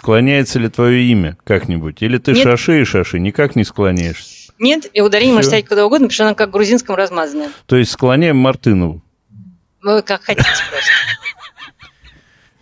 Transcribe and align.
Склоняется 0.00 0.58
ли 0.58 0.70
твое 0.70 1.02
имя 1.10 1.36
как-нибудь? 1.44 2.00
Или 2.00 2.16
ты 2.16 2.32
Нет. 2.32 2.42
шаши 2.42 2.80
и 2.80 2.84
шаши 2.84 3.18
никак 3.18 3.54
не 3.54 3.64
склоняешься? 3.64 4.50
Нет, 4.58 4.86
и 4.94 5.02
ударение 5.02 5.34
может 5.34 5.48
стоять 5.50 5.68
куда 5.68 5.84
угодно, 5.84 6.06
потому 6.06 6.14
что 6.14 6.24
она 6.24 6.34
как 6.34 6.50
грузинском 6.50 6.96
размазанная. 6.96 7.50
То 7.66 7.76
есть 7.76 7.90
склоняем 7.90 8.38
Мартынову? 8.38 9.02
Вы 9.82 10.00
как 10.00 10.22
хотите 10.22 10.48
просто. 10.70 10.90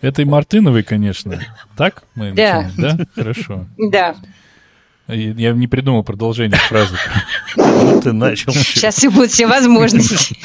Этой 0.01 0.25
Мартыновой, 0.25 0.83
конечно. 0.83 1.41
Так 1.77 2.03
мы 2.17 2.33
Да. 2.33 2.73
Да? 2.77 2.99
Хорошо. 3.15 3.67
Да. 3.77 4.17
Я 5.07 5.53
не 5.53 5.69
придумал 5.69 6.03
продолжение 6.03 6.59
фразы. 6.59 6.97
Ты 8.03 8.13
начал. 8.13 8.53
Сейчас 8.53 9.05
и 9.05 9.09
будут 9.09 9.31
все 9.31 9.47
возможности. 9.47 10.37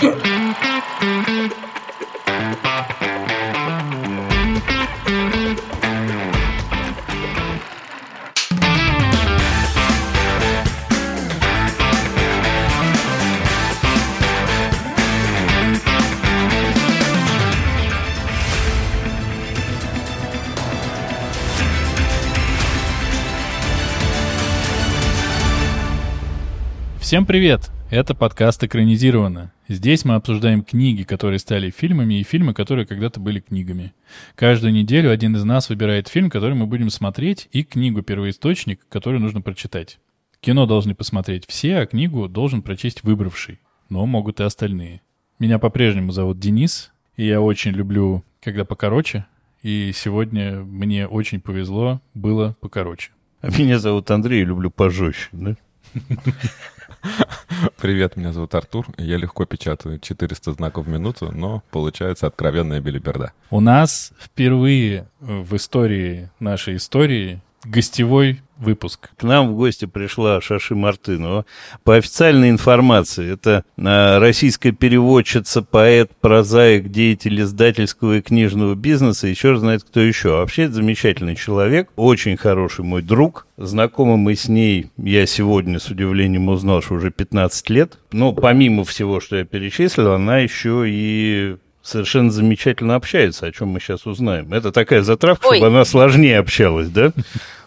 Всем 27.04 27.26
привет! 27.26 27.70
Это 27.92 28.16
подкаст 28.16 28.64
«Экранизировано». 28.64 29.52
Здесь 29.68 30.06
мы 30.06 30.16
обсуждаем 30.16 30.64
книги, 30.64 31.04
которые 31.04 31.38
стали 31.38 31.70
фильмами, 31.70 32.22
и 32.22 32.24
фильмы, 32.24 32.54
которые 32.54 32.88
когда-то 32.88 33.20
были 33.20 33.42
книгами. 33.42 33.94
Каждую 34.36 34.72
неделю 34.72 35.12
один 35.12 35.36
из 35.36 35.44
нас 35.44 35.68
выбирает 35.68 36.08
фильм, 36.08 36.30
который 36.30 36.56
мы 36.56 36.66
будем 36.66 36.90
смотреть, 36.90 37.50
и 37.52 37.64
книгу-первоисточник, 37.64 38.88
которую 38.88 39.20
нужно 39.20 39.42
прочитать. 39.42 40.00
Кино 40.40 40.66
должны 40.66 40.96
посмотреть 40.96 41.44
все, 41.46 41.80
а 41.80 41.86
книгу 41.86 42.30
должен 42.30 42.62
прочесть 42.62 43.04
выбравший. 43.04 43.60
Но 43.90 44.06
могут 44.06 44.40
и 44.40 44.44
остальные. 44.44 45.02
Меня 45.40 45.60
по-прежнему 45.60 46.14
зовут 46.14 46.40
Денис, 46.40 46.94
и 47.18 47.26
я 47.26 47.42
очень 47.42 47.72
люблю, 47.72 48.24
когда 48.42 48.64
покороче. 48.64 49.26
И 49.62 49.92
сегодня 49.94 50.62
мне 50.62 51.06
очень 51.06 51.42
повезло, 51.42 52.02
было 52.14 52.56
покороче. 52.62 53.12
А 53.42 53.50
меня 53.50 53.78
зовут 53.78 54.10
Андрей, 54.10 54.46
люблю 54.46 54.72
пожестче, 54.72 55.28
да? 55.34 55.58
Привет, 57.78 58.16
меня 58.18 58.32
зовут 58.34 58.56
Артур. 58.56 58.88
Я 58.98 59.18
легко 59.18 59.46
печатаю 59.46 60.00
400 60.00 60.54
знаков 60.54 60.86
в 60.86 60.90
минуту, 60.90 61.32
но 61.32 61.64
получается 61.72 62.28
откровенная 62.28 62.82
билиберда. 62.82 63.34
У 63.50 63.60
нас 63.60 64.12
впервые 64.20 65.08
в 65.20 65.56
истории 65.56 66.30
нашей 66.40 66.78
истории 66.78 67.42
гостевой 67.64 68.42
выпуск. 68.58 69.10
К 69.18 69.24
нам 69.24 69.54
в 69.54 69.56
гости 69.56 69.86
пришла 69.86 70.42
Шаши 70.42 70.76
Мартынова. 70.76 71.46
По 71.84 71.96
официальной 71.96 72.50
информации, 72.50 73.34
это 73.34 73.64
а, 73.78 74.20
российская 74.20 74.72
переводчица, 74.72 75.62
поэт, 75.62 76.12
прозаик, 76.22 76.90
деятель 76.90 77.42
издательского 77.42 78.18
и 78.18 78.22
книжного 78.22 78.76
бизнеса, 78.76 79.28
еще 79.28 79.56
знает 79.58 79.84
кто 79.84 80.00
еще. 80.00 80.30
Вообще, 80.30 80.64
это 80.64 80.74
замечательный 80.76 81.36
человек, 81.36 81.90
очень 81.96 82.38
хороший 82.38 82.86
мой 82.86 83.02
друг. 83.02 83.48
Знакомы 83.58 84.18
мы 84.18 84.36
с 84.36 84.48
ней, 84.48 84.90
я 84.98 85.26
сегодня 85.26 85.80
с 85.80 85.90
удивлением 85.90 86.50
узнал, 86.50 86.82
что 86.82 86.96
уже 86.96 87.12
15 87.12 87.70
лет. 87.70 88.00
Но 88.12 88.34
помимо 88.34 88.84
всего, 88.84 89.20
что 89.20 89.38
я 89.38 89.46
перечислил, 89.46 90.12
она 90.12 90.40
еще 90.40 90.86
и 90.88 91.58
совершенно 91.84 92.32
замечательно 92.32 92.96
общается, 92.96 93.46
о 93.46 93.52
чем 93.52 93.70
мы 93.70 93.80
сейчас 93.80 94.08
узнаем. 94.08 94.54
Это 94.54 94.72
такая 94.72 95.04
затравка, 95.04 95.48
Ой. 95.48 95.58
чтобы 95.58 95.68
она 95.68 95.86
сложнее 95.86 96.40
общалась, 96.40 96.88
да? 96.88 97.12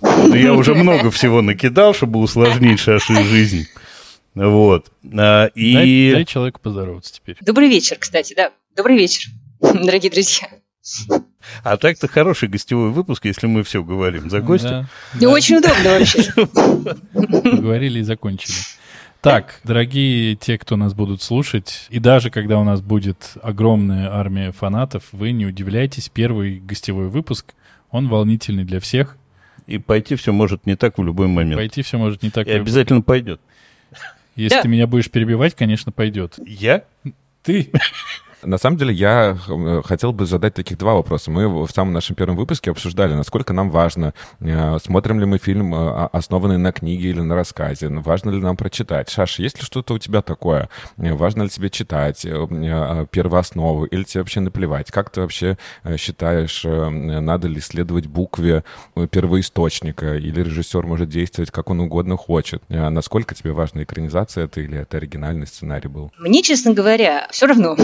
Я 0.00 0.55
уже 0.55 0.75
много 0.75 1.11
всего 1.11 1.42
накидал, 1.42 1.95
чтобы 1.95 2.19
усложнить 2.20 2.81
Шаши 2.81 3.14
жизнь. 3.25 3.69
Вот. 4.34 4.87
А, 5.17 5.47
и... 5.55 5.75
Дай, 5.75 6.12
дай 6.12 6.25
человеку 6.25 6.61
поздороваться 6.61 7.12
теперь. 7.12 7.37
Добрый 7.41 7.69
вечер, 7.69 7.97
кстати, 7.99 8.34
да. 8.34 8.53
Добрый 8.75 8.97
вечер, 8.97 9.31
дорогие 9.60 10.10
друзья. 10.10 10.48
А 11.62 11.77
так-то 11.77 12.06
хороший 12.09 12.48
гостевой 12.48 12.91
выпуск, 12.91 13.25
если 13.25 13.47
мы 13.47 13.62
все 13.65 13.83
говорим 13.83 14.31
за 14.31 14.41
гостя. 14.41 14.88
Да, 15.15 15.21
да. 15.21 15.28
Очень 15.31 15.56
удобно 15.56 15.98
вообще. 15.98 16.33
Поговорили 17.12 18.00
и 18.00 18.03
закончили. 18.03 18.54
Так, 19.26 19.59
дорогие 19.64 20.37
те, 20.37 20.56
кто 20.56 20.76
нас 20.76 20.94
будут 20.94 21.20
слушать, 21.20 21.88
и 21.91 21.98
даже 21.98 22.31
когда 22.31 22.60
у 22.60 22.62
нас 22.62 22.81
будет 22.81 23.32
огромная 23.42 24.09
армия 24.09 24.53
фанатов, 24.53 25.03
вы 25.10 25.32
не 25.32 25.44
удивляйтесь, 25.44 26.09
первый 26.09 26.60
гостевой 26.60 27.09
выпуск, 27.09 27.54
он 27.91 28.06
волнительный 28.06 28.62
для 28.62 28.78
всех. 28.78 29.16
И 29.66 29.78
пойти 29.78 30.15
все 30.15 30.32
может 30.32 30.65
не 30.65 30.76
так 30.76 30.97
в 30.97 31.03
любой 31.03 31.26
момент. 31.26 31.56
Пойти 31.56 31.82
все 31.82 31.98
может 31.98 32.22
не 32.22 32.31
так. 32.31 32.47
И 32.47 32.53
обязательно 32.53 33.03
пойдет. 33.03 33.41
Если 34.36 34.59
да. 34.59 34.62
ты 34.62 34.69
меня 34.69 34.86
будешь 34.86 35.10
перебивать, 35.10 35.56
конечно, 35.56 35.91
пойдет. 35.91 36.38
Я? 36.47 36.84
Ты. 37.42 37.72
На 38.47 38.59
самом 38.59 38.77
деле, 38.77 38.95
я 38.95 39.37
э, 39.49 39.83
хотел 39.84 40.12
бы 40.12 40.25
задать 40.25 40.55
таких 40.55 40.79
два 40.79 40.95
вопроса. 40.95 41.33
Мы 41.33 41.49
в 41.67 41.71
самом 41.71 41.93
нашем 41.93 42.15
первом 42.15 42.37
выпуске 42.37 42.71
обсуждали, 42.71 43.12
насколько 43.12 43.53
нам 43.53 43.71
важно, 43.71 44.15
э, 44.41 44.79
смотрим 44.81 45.19
ли 45.19 45.27
мы 45.27 45.39
фильм, 45.39 45.75
э, 45.75 46.09
основанный 46.12 46.57
на 46.57 46.71
книге 46.71 47.11
или 47.11 47.21
на 47.21 47.34
рассказе, 47.34 47.89
важно 47.89 48.31
ли 48.31 48.41
нам 48.41 48.57
прочитать. 48.57 49.11
Шаша, 49.11 49.43
есть 49.43 49.59
ли 49.59 49.65
что-то 49.65 49.95
у 49.95 49.99
тебя 49.99 50.23
такое? 50.23 50.69
Важно 50.97 51.43
ли 51.43 51.49
тебе 51.49 51.71
читать 51.71 52.23
первоосновы 52.23 53.89
или 53.89 54.05
тебе 54.05 54.21
вообще 54.21 54.41
наплевать? 54.41 54.93
Как 54.93 55.11
ты 55.11 55.23
вообще 55.23 55.59
считаешь, 55.97 56.65
надо 56.65 57.49
ли 57.49 57.61
следовать 57.61 58.07
букве 58.07 58.63
первоисточника 59.11 60.17
или 60.17 60.41
режиссер 60.41 60.87
может 60.87 61.09
действовать 61.09 61.51
как 61.51 61.71
он 61.71 61.81
угодно 61.81 62.17
хочет? 62.17 62.63
Насколько 62.69 63.34
тебе 63.34 63.53
важна 63.53 63.83
экранизация 63.83 64.45
это 64.45 64.61
или 64.61 64.78
это 64.78 64.99
оригинальный 64.99 65.47
сценарий 65.47 65.89
был? 65.89 66.13
Мне, 66.19 66.43
честно 66.43 66.73
говоря, 66.73 67.27
все 67.31 67.47
равно. 67.47 67.77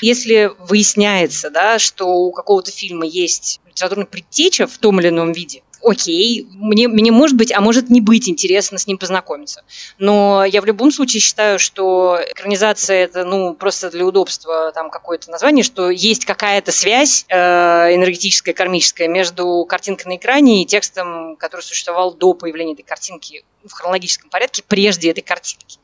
Если 0.00 0.52
выясняется, 0.58 1.50
да, 1.50 1.78
что 1.78 2.06
у 2.06 2.32
какого-то 2.32 2.70
фильма 2.70 3.06
есть 3.06 3.60
литературная 3.66 4.06
предтеча 4.06 4.66
в 4.66 4.78
том 4.78 5.00
или 5.00 5.08
ином 5.08 5.32
виде, 5.32 5.62
окей, 5.82 6.46
мне, 6.50 6.88
мне 6.88 7.12
может 7.12 7.36
быть, 7.36 7.52
а 7.52 7.60
может 7.60 7.90
не 7.90 8.00
быть 8.00 8.28
интересно 8.28 8.78
с 8.78 8.86
ним 8.86 8.98
познакомиться. 8.98 9.62
Но 9.98 10.44
я 10.44 10.60
в 10.60 10.66
любом 10.66 10.90
случае 10.90 11.20
считаю, 11.20 11.58
что 11.58 12.18
экранизация 12.30 13.04
это, 13.04 13.24
ну, 13.24 13.54
просто 13.54 13.90
для 13.90 14.04
удобства 14.04 14.72
там 14.72 14.90
какое-то 14.90 15.30
название, 15.30 15.64
что 15.64 15.90
есть 15.90 16.24
какая-то 16.24 16.72
связь 16.72 17.24
э, 17.28 17.36
энергетическая, 17.94 18.54
кармическая 18.54 19.08
между 19.08 19.64
картинкой 19.68 20.12
на 20.12 20.16
экране 20.16 20.62
и 20.62 20.66
текстом, 20.66 21.36
который 21.36 21.62
существовал 21.62 22.14
до 22.14 22.34
появления 22.34 22.74
этой 22.74 22.82
картинки 22.82 23.44
в 23.66 23.72
хронологическом 23.72 24.30
порядке, 24.30 24.62
прежде 24.66 25.10
этой 25.10 25.22
картинки. 25.22 25.78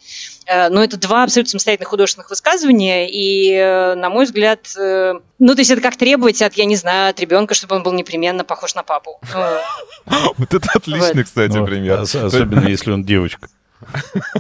Э, 0.47 0.69
но 0.69 0.83
это 0.83 0.97
два 0.97 1.25
абсолютно 1.25 1.51
самостоятельных 1.51 1.89
художественных 1.89 2.31
высказывания, 2.31 3.09
и, 3.11 3.53
э, 3.53 3.95
на 3.95 4.11
мой 4.11 4.25
взгляд, 4.27 4.61
э, 4.79 5.15
ну, 5.39 5.55
то 5.55 5.61
есть 5.61 5.71
это 5.71 5.83
как 5.83 5.97
требовать 5.97 6.41
от, 6.43 6.55
я 6.55 6.65
не 6.65 6.77
знаю, 6.77 7.11
от 7.11 7.21
ребенка, 7.21 7.55
чтобы 7.55 7.77
он 7.77 7.83
был 7.83 7.93
непременно 7.93 8.45
похож 8.45 8.75
на 8.75 8.83
папу. 8.83 9.21
Вот 10.39 10.55
это 10.55 10.69
отличный, 10.75 11.25
кстати, 11.25 11.65
пример. 11.65 12.01
Особенно, 12.01 12.61
если 12.69 12.93
он 12.93 13.05
девочка. 13.05 13.49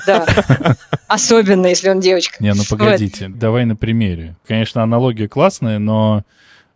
Да. 0.07 0.27
Особенно, 1.09 1.67
если 1.67 1.89
он 1.91 2.01
девочка. 2.01 2.43
Не, 2.43 2.55
ну 2.55 2.63
погодите, 2.69 3.29
давай 3.29 3.65
на 3.65 3.77
примере. 3.77 4.37
Конечно, 4.47 4.83
аналогия 4.83 5.29
классная, 5.29 5.79
но 5.79 6.23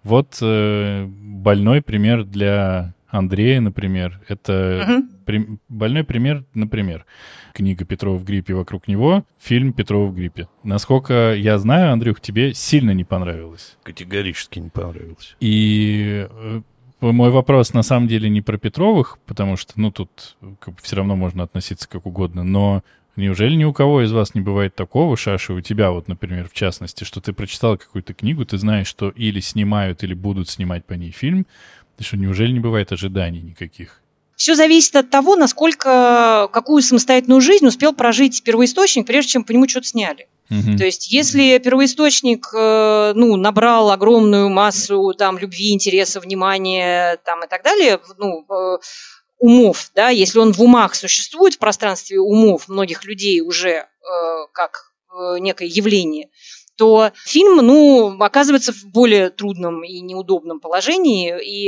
вот 0.03 0.39
больной 0.41 1.83
пример 1.83 2.25
для 2.25 2.95
Андрея, 3.11 3.61
например. 3.61 4.21
Это 4.29 4.87
угу. 4.89 5.09
при, 5.25 5.59
больной 5.69 6.05
пример, 6.05 6.45
например. 6.55 7.07
Книга 7.53 7.85
Петрова 7.85 8.17
в 8.17 8.25
гриппе 8.25 8.55
вокруг 8.55 8.89
него, 8.89 9.25
фильм 9.39 9.73
Петрова 9.73 10.07
в 10.07 10.15
гриппе. 10.15 10.49
Насколько 10.63 11.35
я 11.35 11.59
знаю, 11.59 11.93
Андрюх, 11.93 12.21
тебе 12.21 12.55
сильно 12.55 12.93
не 12.93 13.05
понравилось. 13.05 13.77
Категорически 13.83 14.61
не 14.61 14.69
понравилось. 14.69 15.37
И 15.41 16.29
э, 16.31 16.61
мой 17.01 17.31
вопрос 17.31 17.73
на 17.73 17.83
самом 17.83 18.09
деле 18.09 18.29
не 18.29 18.43
про 18.43 18.59
Петровых, 18.59 19.19
потому 19.27 19.57
что, 19.57 19.73
ну, 19.77 19.91
тут 19.91 20.37
как 20.61 20.75
бы, 20.75 20.81
все 20.83 20.97
равно 20.97 21.17
можно 21.17 21.43
относиться 21.43 21.89
как 21.89 22.07
угодно, 22.07 22.45
но 22.45 22.83
неужели 23.17 23.55
ни 23.55 23.65
у 23.65 23.73
кого 23.73 24.03
из 24.03 24.13
вас 24.13 24.35
не 24.35 24.41
бывает 24.41 24.75
такого, 24.75 25.17
Шаши, 25.17 25.53
у 25.53 25.61
тебя 25.61 25.91
вот, 25.91 26.09
например, 26.09 26.49
в 26.49 26.53
частности, 26.53 27.05
что 27.05 27.21
ты 27.21 27.33
прочитал 27.33 27.77
какую-то 27.79 28.15
книгу, 28.15 28.45
ты 28.45 28.59
знаешь, 28.59 28.87
что 28.87 29.11
или 29.11 29.41
снимают, 29.41 30.03
или 30.03 30.15
будут 30.15 30.49
снимать 30.49 30.85
по 30.85 30.95
ней 30.95 31.11
фильм, 31.11 31.47
что 32.05 32.17
неужели 32.17 32.53
не 32.53 32.61
бывает 32.61 32.93
ожиданий 32.93 33.41
никаких? 33.41 34.01
Все 34.41 34.55
зависит 34.55 34.97
от 34.97 35.11
того, 35.11 35.37
насколько, 35.37 36.49
какую 36.51 36.83
самостоятельную 36.83 37.43
жизнь 37.43 37.67
успел 37.67 37.93
прожить 37.93 38.43
первоисточник, 38.43 39.07
прежде 39.07 39.33
чем 39.33 39.45
по 39.45 39.53
нему 39.53 39.69
что-то 39.69 39.89
сняли. 39.89 40.29
Угу. 40.51 40.79
То 40.79 40.85
есть, 40.85 41.13
если 41.13 41.59
первоисточник 41.59 42.49
э, 42.55 43.13
ну, 43.15 43.37
набрал 43.37 43.91
огромную 43.91 44.49
массу 44.49 45.13
там, 45.13 45.37
любви, 45.37 45.75
интереса, 45.75 46.21
внимания 46.21 47.19
там, 47.27 47.45
и 47.45 47.49
так 47.49 47.63
далее, 47.63 48.01
ну, 48.17 48.47
э, 48.49 48.79
умов, 49.39 49.91
да, 49.95 50.09
если 50.09 50.39
он 50.39 50.53
в 50.55 50.63
умах 50.63 50.95
существует, 50.95 51.55
в 51.55 51.59
пространстве 51.59 52.19
умов 52.19 52.67
многих 52.69 53.05
людей 53.05 53.43
уже 53.43 53.71
э, 53.71 53.87
как 54.55 54.91
некое 55.41 55.67
явление, 55.67 56.29
то 56.81 57.13
фильм, 57.27 57.59
ну, 57.59 58.17
оказывается 58.21 58.73
в 58.73 58.87
более 58.87 59.29
трудном 59.29 59.85
и 59.85 60.01
неудобном 60.01 60.61
положении, 60.61 61.39
и, 61.39 61.67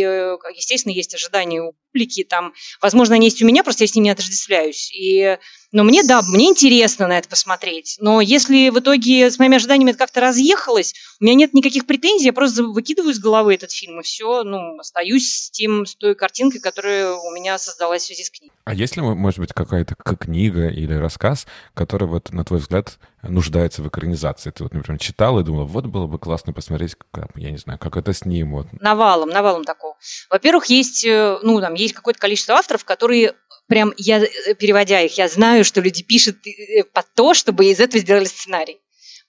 естественно, 0.56 0.94
есть 0.94 1.14
ожидания 1.14 1.61
у 1.61 1.75
публики, 1.93 2.25
там, 2.25 2.53
возможно, 2.81 3.15
они 3.15 3.27
есть 3.27 3.43
у 3.43 3.47
меня, 3.47 3.62
просто 3.62 3.85
я 3.85 3.89
с 3.89 3.94
ними 3.94 4.05
не 4.05 4.11
отождествляюсь. 4.11 4.91
И 4.93 5.39
но 5.73 5.85
мне, 5.85 6.03
да, 6.05 6.21
мне 6.23 6.50
интересно 6.50 7.09
на 7.09 7.19
это 7.19 7.31
посмотреть. 7.31 7.97
Но 7.99 8.21
если 8.21 8.69
в 8.69 8.79
итоге 8.79 9.31
с 9.31 9.39
моими 9.39 9.56
ожиданиями 9.56 9.91
это 9.91 9.99
как-то 9.99 10.21
разъехалось, 10.21 10.94
у 11.19 11.25
меня 11.25 11.35
нет 11.35 11.55
никаких 11.55 11.87
претензий, 11.87 12.27
я 12.27 12.35
просто 12.35 12.62
выкидываю 12.62 13.12
из 13.12 13.19
головы 13.19 13.55
этот 13.55 13.73
фильм, 13.73 14.00
и 14.00 14.03
все, 14.03 14.43
ну, 14.44 14.79
остаюсь 14.79 15.33
с, 15.33 15.50
тем, 15.50 15.87
с 15.87 15.94
той 15.94 16.15
картинкой, 16.15 16.61
которая 16.61 17.15
у 17.15 17.31
меня 17.31 17.56
создалась 17.56 18.03
в 18.03 18.06
связи 18.06 18.25
с 18.25 18.31
книгой. 18.31 18.55
А 18.65 18.75
есть 18.75 18.97
ли, 18.97 19.03
может 19.03 19.38
быть, 19.41 19.55
какая-то 19.55 19.95
книга 19.95 20.69
или 20.69 20.93
рассказ, 20.93 21.47
который, 21.73 22.06
вот, 22.06 22.33
на 22.33 22.45
твой 22.45 22.61
взгляд, 22.61 22.99
нуждается 23.23 23.83
в 23.83 23.88
экранизации? 23.88 24.50
Ты 24.50 24.65
вот, 24.65 24.75
например, 24.75 25.00
читал 25.00 25.41
и 25.41 25.43
думал, 25.43 25.65
вот 25.65 25.87
было 25.87 26.06
бы 26.06 26.19
классно 26.19 26.53
посмотреть, 26.53 26.97
как, 27.12 27.31
я 27.35 27.50
не 27.50 27.56
знаю, 27.59 27.79
как 27.79 27.97
это 27.97 28.12
с 28.12 28.27
ним. 28.27 28.53
Вот. 28.53 28.67
Навалом, 28.79 29.31
навалом 29.31 29.65
такого. 29.65 29.97
Во-первых, 30.29 30.67
есть, 30.67 31.06
э, 31.06 31.38
ну, 31.43 31.61
там, 31.62 31.75
есть 31.82 31.94
какое-то 31.94 32.20
количество 32.20 32.55
авторов, 32.55 32.84
которые 32.84 33.34
прям 33.67 33.93
я, 33.96 34.23
э, 34.23 34.55
переводя 34.55 35.00
их, 35.00 35.17
я 35.19 35.29
знаю, 35.29 35.64
что 35.64 35.81
люди 35.81 36.02
пишут 36.02 36.46
э, 36.46 36.84
под 36.84 37.06
то, 37.14 37.34
чтобы 37.34 37.67
из 37.67 37.81
этого 37.81 38.00
сделали 38.00 38.25
сценарий. 38.25 38.81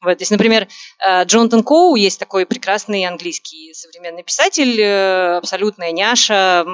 Вот, 0.04 0.18
то 0.18 0.22
есть, 0.22 0.32
например, 0.32 0.68
э, 1.06 1.26
Джонатан 1.26 1.64
Коу 1.64 1.96
есть 1.96 2.20
такой 2.20 2.46
прекрасный 2.46 3.06
английский 3.06 3.74
современный 3.74 4.24
писатель, 4.24 4.82
абсолютная 5.38 5.92
няша, 5.92 6.66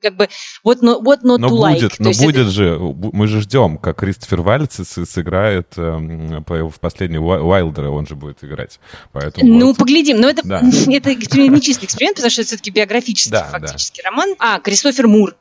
как 0.00 0.16
бы 0.16 0.28
вот 0.64 0.82
what 0.82 1.20
not 1.22 1.38
но 1.38 1.48
будет, 1.48 1.92
like. 1.92 1.94
Но 1.98 2.10
будет 2.12 2.46
это... 2.46 2.50
же, 2.50 2.78
мы 2.78 3.26
же 3.26 3.40
ждем, 3.40 3.78
как 3.78 3.98
Кристофер 3.98 4.42
Вальц 4.42 4.80
сыграет 5.08 5.74
эм, 5.76 6.44
в 6.46 6.80
последний 6.80 7.18
Уайлдера, 7.18 7.90
он 7.90 8.06
же 8.06 8.14
будет 8.14 8.42
играть. 8.42 8.80
Поэтому 9.12 9.52
ну, 9.52 9.66
вот... 9.68 9.76
поглядим. 9.76 10.20
Но 10.20 10.28
это, 10.28 10.46
да. 10.46 10.60
это 10.92 11.14
не 11.14 11.60
чистый 11.60 11.84
эксперимент, 11.84 12.16
потому 12.16 12.30
что 12.30 12.42
это 12.42 12.48
все-таки 12.48 12.70
биографический 12.70 13.32
да, 13.32 13.44
фактически 13.44 14.02
да. 14.02 14.10
роман. 14.10 14.34
А, 14.38 14.60
Кристофер 14.60 15.06
Мур 15.06 15.34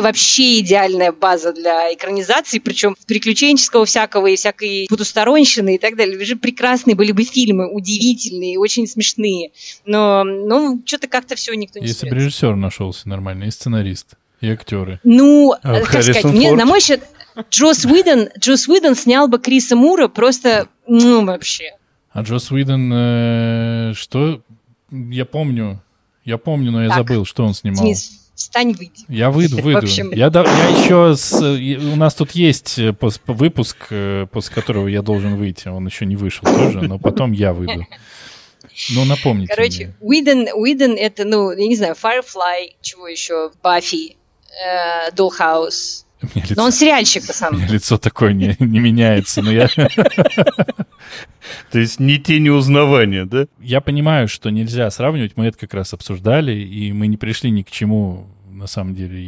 вообще 0.00 0.60
идеальная 0.60 1.12
база 1.12 1.52
для 1.52 1.92
экранизации, 1.94 2.58
причем 2.58 2.96
приключенческого 3.06 3.84
всякого 3.86 4.26
и 4.26 4.36
всякой 4.36 4.86
потусторонщины 4.88 5.76
и 5.76 5.78
так 5.78 5.96
далее. 5.96 6.22
Же 6.24 6.36
прекрасные 6.36 6.94
были 6.94 7.12
бы 7.12 7.24
фильмы, 7.24 7.70
удивительные, 7.72 8.58
очень 8.58 8.86
смешные. 8.86 9.50
Но, 9.84 10.24
ну, 10.24 10.82
что-то 10.84 11.08
как-то 11.08 11.36
все 11.36 11.54
никто 11.54 11.78
не 11.78 11.86
Если 11.86 12.08
бы 12.08 12.16
режиссер 12.16 12.56
нашелся 12.56 13.08
нормальный, 13.08 13.48
и 13.48 13.50
сценарист, 13.50 14.14
и 14.40 14.48
актеры. 14.48 15.00
Ну, 15.04 15.54
а, 15.62 15.80
как 15.80 15.86
сказать, 15.86 16.24
мне, 16.24 16.52
на 16.52 16.66
мой 16.66 16.80
счет, 16.80 17.02
Джос 17.50 17.84
Уидон, 17.84 18.28
Джос 18.38 18.68
Уидон 18.68 18.94
снял 18.94 19.28
бы 19.28 19.38
Криса 19.38 19.76
Мура 19.76 20.08
просто, 20.08 20.68
ну, 20.86 21.24
вообще. 21.24 21.76
А 22.12 22.22
Джос 22.22 22.50
Уидон, 22.50 22.90
э, 22.92 23.92
что? 23.94 24.42
Я 24.90 25.26
помню, 25.26 25.82
я 26.24 26.38
помню, 26.38 26.72
но 26.72 26.82
я 26.82 26.88
так, 26.88 26.98
забыл, 26.98 27.24
что 27.24 27.44
он 27.44 27.54
снимал. 27.54 27.84
Денис, 27.84 28.25
встань, 28.36 28.72
выйди. 28.72 29.04
Я 29.08 29.30
выйду, 29.30 29.56
выйду. 29.62 29.78
Общем, 29.78 30.12
я, 30.12 30.30
да, 30.30 30.44
я 30.44 30.68
еще... 30.68 31.16
С, 31.16 31.40
у 31.42 31.96
нас 31.96 32.14
тут 32.14 32.32
есть 32.32 32.78
э, 32.78 32.94
выпуск, 33.26 33.88
э, 33.90 34.26
после 34.30 34.54
которого 34.54 34.86
я 34.86 35.02
должен 35.02 35.36
выйти. 35.36 35.68
Он 35.68 35.86
еще 35.86 36.06
не 36.06 36.16
вышел 36.16 36.44
тоже, 36.44 36.82
но 36.82 36.98
потом 36.98 37.32
я 37.32 37.52
выйду. 37.52 37.86
Ну, 38.90 39.04
напомните 39.04 39.54
Короче, 39.54 39.94
Уидон, 40.00 40.48
Уидон 40.54 40.96
это, 40.96 41.24
ну, 41.24 41.50
я 41.50 41.66
не 41.66 41.76
знаю, 41.76 41.94
Firefly, 41.94 42.74
чего 42.82 43.08
еще, 43.08 43.50
Баффи, 43.62 44.16
э, 44.50 45.10
Dollhouse. 46.34 46.48
Лицо, 46.48 46.54
но 46.56 46.64
он 46.64 46.72
сериальщик, 46.72 47.26
по 47.26 47.32
самому. 47.32 47.66
лицо 47.66 47.98
такое 47.98 48.32
не, 48.32 48.56
не 48.64 48.78
меняется, 48.78 49.42
но 49.42 49.50
я... 49.50 49.68
То 51.70 51.78
есть 51.78 52.00
не 52.00 52.18
тени 52.18 52.48
узнавания, 52.48 53.24
да? 53.24 53.46
Я 53.60 53.80
понимаю, 53.80 54.28
что 54.28 54.50
нельзя 54.50 54.90
сравнивать, 54.90 55.36
мы 55.36 55.46
это 55.46 55.58
как 55.58 55.74
раз 55.74 55.92
обсуждали, 55.94 56.52
и 56.52 56.92
мы 56.92 57.06
не 57.06 57.16
пришли 57.16 57.50
ни 57.50 57.62
к 57.62 57.70
чему, 57.70 58.26
на 58.50 58.66
самом 58.66 58.94
деле, 58.94 59.22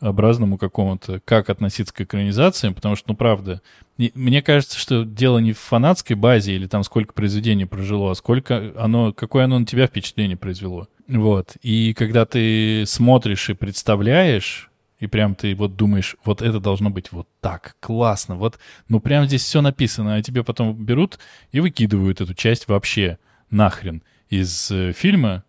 единообразному 0.00 0.58
какому-то, 0.58 1.20
как 1.24 1.50
относиться 1.50 1.92
к 1.92 2.00
экранизациям, 2.00 2.74
потому 2.74 2.96
что, 2.96 3.10
ну, 3.10 3.16
правда, 3.16 3.60
мне 3.96 4.42
кажется, 4.42 4.78
что 4.78 5.04
дело 5.04 5.38
не 5.38 5.52
в 5.52 5.58
фанатской 5.58 6.16
базе 6.16 6.54
или 6.54 6.66
там 6.66 6.82
сколько 6.84 7.12
произведений 7.12 7.64
прожило, 7.64 8.10
а 8.10 8.14
сколько 8.14 8.72
оно, 8.76 9.12
какое 9.12 9.44
оно 9.44 9.58
на 9.58 9.66
тебя 9.66 9.86
впечатление 9.86 10.36
произвело. 10.36 10.88
Вот. 11.06 11.56
И 11.62 11.94
когда 11.94 12.24
ты 12.24 12.84
смотришь 12.86 13.50
и 13.50 13.54
представляешь, 13.54 14.70
и 15.04 15.06
прям 15.06 15.34
ты 15.34 15.54
вот 15.54 15.76
думаешь, 15.76 16.16
вот 16.24 16.40
это 16.40 16.60
должно 16.60 16.88
быть 16.88 17.12
вот 17.12 17.28
так, 17.42 17.76
классно, 17.80 18.36
вот, 18.36 18.58
ну 18.88 19.00
прям 19.00 19.26
здесь 19.26 19.42
все 19.42 19.60
написано, 19.60 20.14
а 20.14 20.22
тебе 20.22 20.42
потом 20.42 20.74
берут 20.74 21.18
и 21.52 21.60
выкидывают 21.60 22.22
эту 22.22 22.32
часть 22.32 22.68
вообще 22.68 23.18
нахрен 23.50 24.02
из 24.30 24.70
э, 24.70 24.92
фильма, 24.92 25.44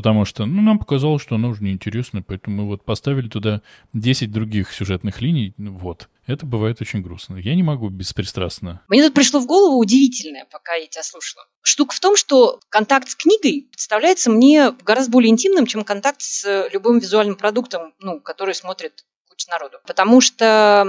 потому 0.00 0.24
что, 0.24 0.46
ну, 0.46 0.62
нам 0.62 0.78
показалось, 0.78 1.20
что 1.20 1.34
оно 1.34 1.50
уже 1.50 1.62
неинтересно, 1.62 2.22
поэтому 2.22 2.62
мы 2.62 2.68
вот 2.68 2.86
поставили 2.86 3.28
туда 3.28 3.60
10 3.92 4.32
других 4.32 4.72
сюжетных 4.72 5.20
линий, 5.20 5.52
ну, 5.58 5.76
вот. 5.76 6.08
Это 6.26 6.46
бывает 6.46 6.80
очень 6.80 7.02
грустно. 7.02 7.36
Я 7.36 7.54
не 7.54 7.62
могу 7.62 7.90
беспристрастно. 7.90 8.80
Мне 8.88 9.02
тут 9.02 9.12
пришло 9.12 9.40
в 9.40 9.46
голову 9.46 9.76
удивительное, 9.78 10.46
пока 10.50 10.74
я 10.74 10.86
тебя 10.86 11.02
слушала. 11.02 11.44
Штука 11.60 11.94
в 11.94 12.00
том, 12.00 12.16
что 12.16 12.60
контакт 12.70 13.10
с 13.10 13.14
книгой 13.14 13.68
представляется 13.70 14.30
мне 14.30 14.70
гораздо 14.70 15.12
более 15.12 15.28
интимным, 15.28 15.66
чем 15.66 15.84
контакт 15.84 16.22
с 16.22 16.68
любым 16.72 16.98
визуальным 16.98 17.36
продуктом, 17.36 17.92
ну, 18.00 18.20
который 18.20 18.54
смотрит 18.54 19.04
куча 19.40 19.50
народу. 19.50 19.78
Потому 19.86 20.20
что, 20.20 20.86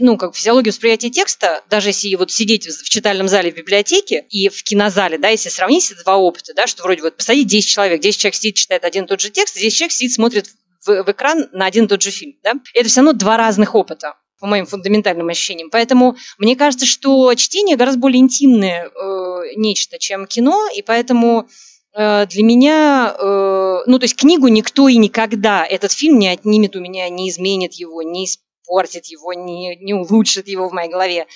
ну, 0.00 0.16
как 0.16 0.34
физиология 0.34 0.70
восприятия 0.70 1.10
текста, 1.10 1.62
даже 1.68 1.90
если 1.90 2.14
вот 2.14 2.30
сидеть 2.30 2.66
в 2.66 2.88
читальном 2.88 3.28
зале 3.28 3.50
в 3.50 3.54
библиотеке 3.54 4.24
и 4.28 4.48
в 4.48 4.62
кинозале, 4.62 5.18
да, 5.18 5.28
если 5.28 5.48
сравнить 5.48 5.90
эти 5.90 6.02
два 6.02 6.16
опыта, 6.16 6.52
да, 6.54 6.66
что 6.66 6.82
вроде 6.82 7.02
вот 7.02 7.16
посадить 7.16 7.46
10 7.46 7.68
человек, 7.68 8.00
10 8.00 8.20
человек 8.20 8.34
сидит, 8.34 8.56
читает 8.56 8.84
один 8.84 9.04
и 9.04 9.06
тот 9.06 9.20
же 9.20 9.30
текст, 9.30 9.56
10 9.56 9.76
человек 9.76 9.92
сидит, 9.92 10.12
смотрит 10.12 10.48
в, 10.84 11.02
в 11.04 11.10
экран 11.10 11.48
на 11.52 11.66
один 11.66 11.84
и 11.84 11.88
тот 11.88 12.02
же 12.02 12.10
фильм, 12.10 12.36
да. 12.42 12.54
Это 12.74 12.88
все 12.88 13.00
равно 13.00 13.12
два 13.12 13.36
разных 13.36 13.74
опыта 13.74 14.16
по 14.40 14.46
моим 14.48 14.66
фундаментальным 14.66 15.28
ощущениям. 15.28 15.70
Поэтому 15.70 16.16
мне 16.38 16.56
кажется, 16.56 16.84
что 16.84 17.32
чтение 17.34 17.76
гораздо 17.76 18.00
более 18.00 18.18
интимное 18.18 18.88
э, 18.88 19.54
нечто, 19.54 20.00
чем 20.00 20.26
кино, 20.26 20.66
и 20.74 20.82
поэтому 20.82 21.48
для 21.94 22.42
меня, 22.42 23.14
э, 23.18 23.78
ну 23.86 23.98
то 23.98 24.04
есть 24.04 24.16
книгу 24.16 24.48
никто 24.48 24.88
и 24.88 24.96
никогда 24.96 25.66
этот 25.66 25.92
фильм 25.92 26.18
не 26.18 26.28
отнимет 26.28 26.74
у 26.74 26.80
меня, 26.80 27.08
не 27.10 27.28
изменит 27.28 27.74
его, 27.74 28.02
не 28.02 28.24
испортит 28.24 29.06
его, 29.06 29.34
не, 29.34 29.76
не 29.76 29.92
улучшит 29.92 30.48
его 30.48 30.68
в 30.68 30.72
моей 30.72 30.90
голове 30.90 31.26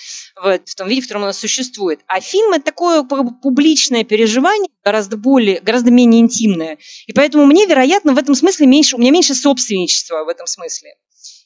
вот, 0.41 0.67
в 0.67 0.75
том 0.75 0.87
виде, 0.87 1.01
в 1.01 1.03
котором 1.05 1.23
оно 1.23 1.33
существует. 1.33 1.99
А 2.07 2.21
фильм 2.21 2.53
это 2.53 2.65
такое 2.65 3.03
публичное 3.03 4.03
переживание, 4.03 4.69
гораздо 4.83 5.17
более, 5.17 5.59
гораздо 5.59 5.91
менее 5.91 6.21
интимное. 6.21 6.77
И 7.05 7.13
поэтому 7.13 7.45
мне, 7.45 7.65
вероятно, 7.65 8.13
в 8.13 8.17
этом 8.17 8.33
смысле 8.33 8.65
меньше, 8.65 8.95
у 8.95 8.99
меня 8.99 9.11
меньше 9.11 9.35
собственничества 9.35 10.23
в 10.23 10.29
этом 10.29 10.47
смысле. 10.47 10.95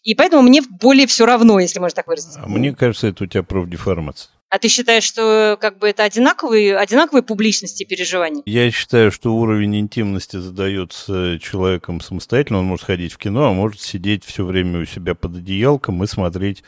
И 0.03 0.15
поэтому 0.15 0.42
мне 0.42 0.62
более 0.62 1.08
все 1.08 1.25
равно, 1.25 1.60
если 1.60 1.79
можно 1.79 1.96
так 1.96 2.08
выразиться. 2.08 2.41
А 2.41 2.48
мне 2.48 2.74
кажется, 2.74 3.08
это 3.08 3.24
у 3.24 3.27
тебя 3.27 3.43
профдеформация. 3.43 4.31
А 4.50 4.60
ты 4.60 4.67
считаешь, 4.67 5.05
что 5.05 5.58
как 5.62 5.77
бы 5.77 5.88
это 5.88 6.03
одинаковые, 6.03 6.75
одинаковые 6.75 7.24
публичности 7.24 7.86
переживаний? 7.86 8.41
Я 8.46 8.70
считаю, 8.70 9.10
что 9.10 9.34
уровень 9.34 9.79
интимности 9.79 10.36
задается 10.36 11.39
человеком 11.39 12.01
самостоятельно. 12.01 12.60
Он 12.60 12.65
может 12.65 12.86
ходить 12.86 13.13
в 13.13 13.17
кино, 13.17 13.46
а 13.48 13.53
может 13.53 13.79
сидеть 13.79 14.25
все 14.25 14.43
время 14.43 14.81
у 14.81 14.86
себя 14.86 15.15
под 15.15 15.38
одеялком 15.38 16.03
и 16.03 16.08
смотреть 16.08 16.63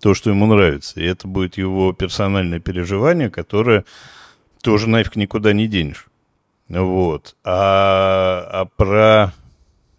то, 0.00 0.14
что 0.14 0.30
ему 0.30 0.46
нравится. 0.46 1.00
И 1.00 1.04
это 1.04 1.28
будет 1.28 1.58
его 1.58 1.92
персональное 1.92 2.60
переживание, 2.60 3.28
которое 3.28 3.84
тоже 4.62 4.88
нафиг 4.88 5.16
никуда 5.16 5.52
не 5.52 5.66
денешь. 5.66 6.06
Вот. 6.70 7.36
А, 7.44 8.48
а 8.50 8.64
про 8.64 9.34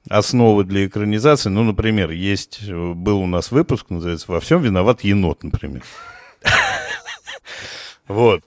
основы 0.09 0.63
для 0.63 0.85
экранизации. 0.85 1.49
Ну, 1.49 1.63
например, 1.63 2.11
есть, 2.11 2.69
был 2.69 3.21
у 3.21 3.27
нас 3.27 3.51
выпуск, 3.51 3.85
называется 3.89 4.31
«Во 4.31 4.39
всем 4.39 4.61
виноват 4.61 5.03
енот», 5.03 5.43
например. 5.43 5.83
Вот. 8.07 8.41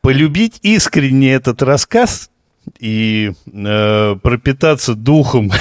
Полюбить 0.00 0.58
искренне 0.62 1.34
этот 1.34 1.62
рассказ 1.62 2.30
и 2.80 3.32
э, 3.46 4.16
пропитаться 4.20 4.96
духом 4.96 5.52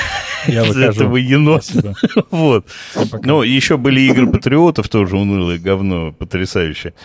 Я 0.47 0.65
этого 0.65 1.17
енота. 1.17 1.93
вот. 2.31 2.65
Ну, 3.23 3.43
еще 3.43 3.77
были 3.77 4.01
игры 4.01 4.25
патриотов, 4.25 4.89
тоже 4.89 5.17
унылое 5.17 5.59
говно, 5.59 6.13
потрясающее. 6.13 6.95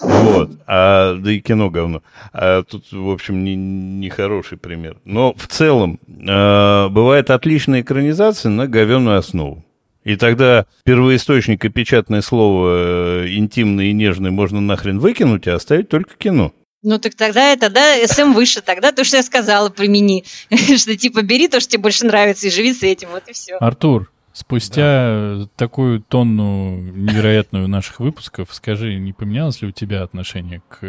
Вот. 0.00 0.50
А, 0.66 1.14
да 1.14 1.32
и 1.32 1.40
кино 1.40 1.70
говно. 1.70 2.02
А 2.32 2.62
тут, 2.62 2.92
в 2.92 3.10
общем, 3.10 3.44
не, 3.44 3.54
не 3.54 4.08
хороший 4.10 4.58
пример. 4.58 4.96
Но 5.04 5.34
в 5.34 5.46
целом 5.46 5.98
э, 6.06 6.88
бывает 6.88 7.30
отличная 7.30 7.80
экранизация 7.80 8.50
на 8.50 8.66
говенную 8.66 9.18
основу. 9.18 9.64
И 10.04 10.16
тогда 10.16 10.66
первоисточник 10.84 11.64
и 11.64 11.68
печатное 11.68 12.22
слово 12.22 13.24
э, 13.24 13.26
интимное 13.30 13.86
и 13.86 13.92
нежное 13.92 14.30
можно 14.30 14.60
нахрен 14.60 15.00
выкинуть, 15.00 15.48
а 15.48 15.56
оставить 15.56 15.88
только 15.88 16.16
кино. 16.16 16.52
Ну 16.82 17.00
так 17.00 17.16
тогда, 17.16 17.56
тогда 17.56 17.96
СМ 18.06 18.32
выше, 18.32 18.60
тогда 18.60 18.92
то, 18.92 19.02
что 19.02 19.16
я 19.16 19.24
сказала, 19.24 19.68
примени. 19.68 20.24
что 20.76 20.96
типа 20.96 21.22
бери 21.22 21.48
то, 21.48 21.58
что 21.58 21.72
тебе 21.72 21.82
больше 21.82 22.06
нравится, 22.06 22.46
и 22.46 22.50
живи 22.50 22.72
с 22.72 22.84
этим, 22.84 23.08
вот 23.10 23.24
и 23.26 23.32
все. 23.32 23.56
Артур, 23.56 24.08
Спустя 24.36 25.38
да. 25.38 25.48
такую 25.56 26.02
тонну 26.02 26.76
невероятную 26.78 27.68
наших 27.68 28.00
выпусков, 28.00 28.52
скажи, 28.52 28.98
не 28.98 29.14
поменялось 29.14 29.62
ли 29.62 29.68
у 29.68 29.70
тебя 29.70 30.02
отношение 30.02 30.60
к... 30.68 30.80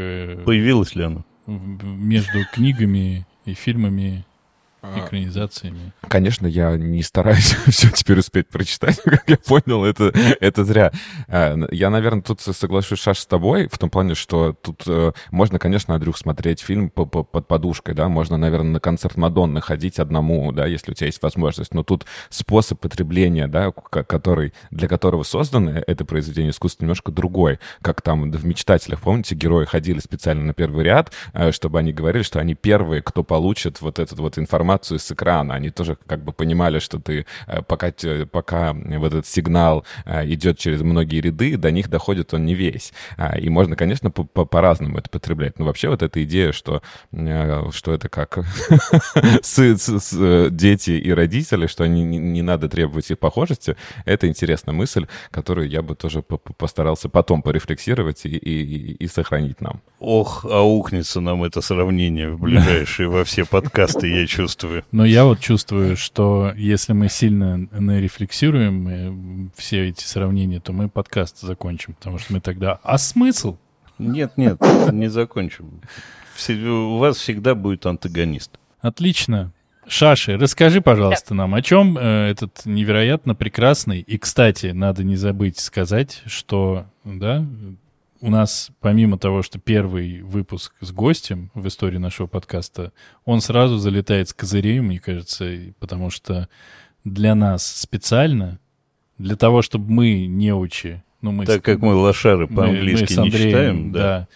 Появилось 0.43 0.95
ли 0.95 1.05
оно? 1.05 1.25
Между 1.45 2.39
книгами 2.51 3.25
и 3.45 3.53
фильмами 3.53 4.25
экранизациями. 4.95 5.93
Конечно, 6.07 6.47
я 6.47 6.75
не 6.77 7.03
стараюсь 7.03 7.55
все 7.67 7.89
теперь 7.89 8.19
успеть 8.19 8.47
прочитать, 8.47 9.01
как 9.03 9.23
я 9.27 9.37
понял, 9.37 9.85
это, 9.85 10.11
это 10.39 10.63
зря. 10.63 10.91
А, 11.27 11.55
я, 11.71 11.89
наверное, 11.89 12.21
тут 12.21 12.41
соглашусь, 12.41 12.99
Шаш, 12.99 13.19
с 13.19 13.25
тобой, 13.25 13.67
в 13.71 13.77
том 13.77 13.89
плане, 13.89 14.15
что 14.15 14.53
тут 14.53 14.83
э, 14.87 15.11
можно, 15.31 15.59
конечно, 15.59 15.95
Андрюх, 15.95 16.17
смотреть 16.17 16.61
фильм 16.61 16.89
под 16.89 17.47
подушкой, 17.47 17.95
да, 17.95 18.07
можно, 18.07 18.37
наверное, 18.37 18.73
на 18.73 18.79
концерт 18.79 19.17
Мадонны 19.17 19.61
ходить 19.61 19.99
одному, 19.99 20.51
да, 20.51 20.65
если 20.65 20.91
у 20.91 20.93
тебя 20.93 21.07
есть 21.07 21.21
возможность, 21.21 21.73
но 21.73 21.83
тут 21.83 22.05
способ 22.29 22.79
потребления, 22.79 23.47
да, 23.47 23.71
который, 23.71 24.53
для 24.71 24.87
которого 24.87 25.23
создано 25.23 25.71
это 25.71 26.05
произведение 26.05 26.51
искусства 26.51 26.85
немножко 26.85 27.11
другой, 27.11 27.59
как 27.81 28.01
там 28.01 28.31
в 28.31 28.45
«Мечтателях», 28.45 29.01
помните, 29.01 29.35
герои 29.35 29.65
ходили 29.65 29.99
специально 29.99 30.43
на 30.43 30.53
первый 30.53 30.85
ряд, 30.85 31.11
э, 31.33 31.51
чтобы 31.51 31.79
они 31.79 31.93
говорили, 31.93 32.23
что 32.23 32.39
они 32.39 32.55
первые, 32.55 33.01
кто 33.01 33.23
получит 33.23 33.81
вот 33.81 33.99
эту 33.99 34.15
вот 34.15 34.37
информацию 34.37 34.76
с 34.85 35.11
экрана. 35.11 35.55
Они 35.55 35.69
тоже 35.69 35.97
как 36.07 36.23
бы 36.23 36.31
понимали, 36.31 36.79
что 36.79 36.99
ты, 36.99 37.25
э, 37.47 37.61
пока, 37.61 37.91
пока 38.31 38.73
вот 38.73 39.13
этот 39.13 39.27
сигнал 39.27 39.85
э, 40.05 40.25
идет 40.27 40.57
через 40.57 40.81
многие 40.81 41.21
ряды, 41.21 41.57
до 41.57 41.71
них 41.71 41.89
доходит 41.89 42.33
он 42.33 42.45
не 42.45 42.55
весь. 42.55 42.93
А, 43.17 43.37
и 43.37 43.49
можно, 43.49 43.75
конечно, 43.75 44.11
по-разному 44.11 44.97
это 44.97 45.09
потреблять. 45.09 45.59
Но 45.59 45.65
вообще 45.65 45.89
вот 45.89 46.01
эта 46.03 46.23
идея, 46.23 46.51
что, 46.51 46.81
что 47.11 47.93
это 47.93 48.09
как 48.09 48.37
дети 50.51 50.91
и 50.91 51.11
родители, 51.11 51.67
что 51.67 51.87
не, 51.87 52.03
не 52.03 52.41
надо 52.41 52.69
требовать 52.69 53.11
их 53.11 53.19
похожести, 53.19 53.75
это 54.05 54.27
интересная 54.27 54.73
мысль, 54.73 55.07
которую 55.31 55.69
я 55.69 55.81
бы 55.81 55.95
тоже 55.95 56.21
постарался 56.21 57.09
потом 57.09 57.41
порефлексировать 57.41 58.25
и, 58.25 58.29
и, 58.29 58.93
и 58.93 59.07
сохранить 59.07 59.61
нам. 59.61 59.81
Ох, 59.99 60.45
аукнется 60.45 61.21
нам 61.21 61.43
это 61.43 61.61
сравнение 61.61 62.29
в 62.29 62.39
ближайшие 62.39 63.09
во 63.09 63.23
все 63.23 63.45
подкасты, 63.45 64.07
я 64.07 64.27
чувствую. 64.27 64.56
Но 64.91 65.05
я 65.05 65.25
вот 65.25 65.39
чувствую, 65.39 65.97
что 65.97 66.53
если 66.55 66.93
мы 66.93 67.09
сильно 67.09 67.67
нарефлексируем 67.71 68.87
э, 68.87 69.49
все 69.55 69.89
эти 69.89 70.03
сравнения, 70.03 70.59
то 70.59 70.73
мы 70.73 70.89
подкаст 70.89 71.39
закончим, 71.41 71.93
потому 71.93 72.17
что 72.17 72.33
мы 72.33 72.41
тогда... 72.41 72.79
А 72.83 72.97
смысл? 72.97 73.57
Нет, 73.99 74.33
нет, 74.37 74.59
не 74.91 75.09
закончим. 75.09 75.81
У 76.49 76.97
вас 76.97 77.17
всегда 77.17 77.55
будет 77.55 77.85
антагонист. 77.85 78.59
Отлично. 78.79 79.51
Шаши, 79.87 80.37
расскажи, 80.37 80.81
пожалуйста, 80.81 81.33
нам, 81.33 81.55
о 81.55 81.61
чем 81.61 81.97
э, 81.97 82.29
этот 82.29 82.65
невероятно 82.65 83.35
прекрасный... 83.35 84.01
И, 84.01 84.17
кстати, 84.17 84.67
надо 84.67 85.03
не 85.03 85.15
забыть 85.15 85.59
сказать, 85.59 86.21
что, 86.25 86.85
да, 87.05 87.45
у 88.21 88.29
нас, 88.29 88.71
помимо 88.79 89.17
того, 89.17 89.41
что 89.41 89.59
первый 89.59 90.21
выпуск 90.21 90.73
с 90.81 90.91
гостем 90.91 91.51
в 91.53 91.67
истории 91.67 91.97
нашего 91.97 92.27
подкаста, 92.27 92.91
он 93.25 93.41
сразу 93.41 93.77
залетает 93.77 94.29
с 94.29 94.33
козырей, 94.33 94.79
мне 94.79 94.99
кажется, 94.99 95.73
потому 95.79 96.09
что 96.09 96.49
для 97.03 97.35
нас 97.35 97.65
специально, 97.65 98.59
для 99.17 99.35
того, 99.35 99.61
чтобы 99.61 99.91
мы, 99.91 100.25
не 100.25 100.53
учи, 100.53 101.01
ну, 101.21 101.31
мы 101.31 101.45
так 101.45 101.61
с, 101.61 101.63
как 101.63 101.79
мы 101.79 101.95
лошары 101.95 102.47
по-английски 102.47 103.19
не 103.19 103.31
читаем, 103.31 103.91
да. 103.91 103.99
да, 103.99 104.27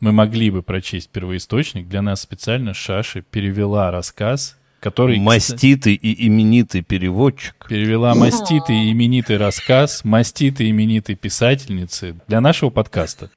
мы 0.00 0.12
могли 0.12 0.50
бы 0.50 0.62
прочесть 0.62 1.10
первоисточник, 1.10 1.88
для 1.88 2.02
нас 2.02 2.20
специально 2.20 2.74
Шаши 2.74 3.22
перевела 3.22 3.90
рассказ 3.90 4.59
который... 4.80 5.18
Маститый 5.18 5.94
и 5.94 6.26
именитый 6.26 6.82
переводчик. 6.82 7.54
Перевела 7.68 8.14
маститый 8.14 8.76
и 8.76 8.92
именитый 8.92 9.36
рассказ 9.36 10.04
маститой 10.04 10.70
именитой 10.70 11.14
писательницы 11.14 12.16
для 12.26 12.40
нашего 12.40 12.70
подкаста. 12.70 13.30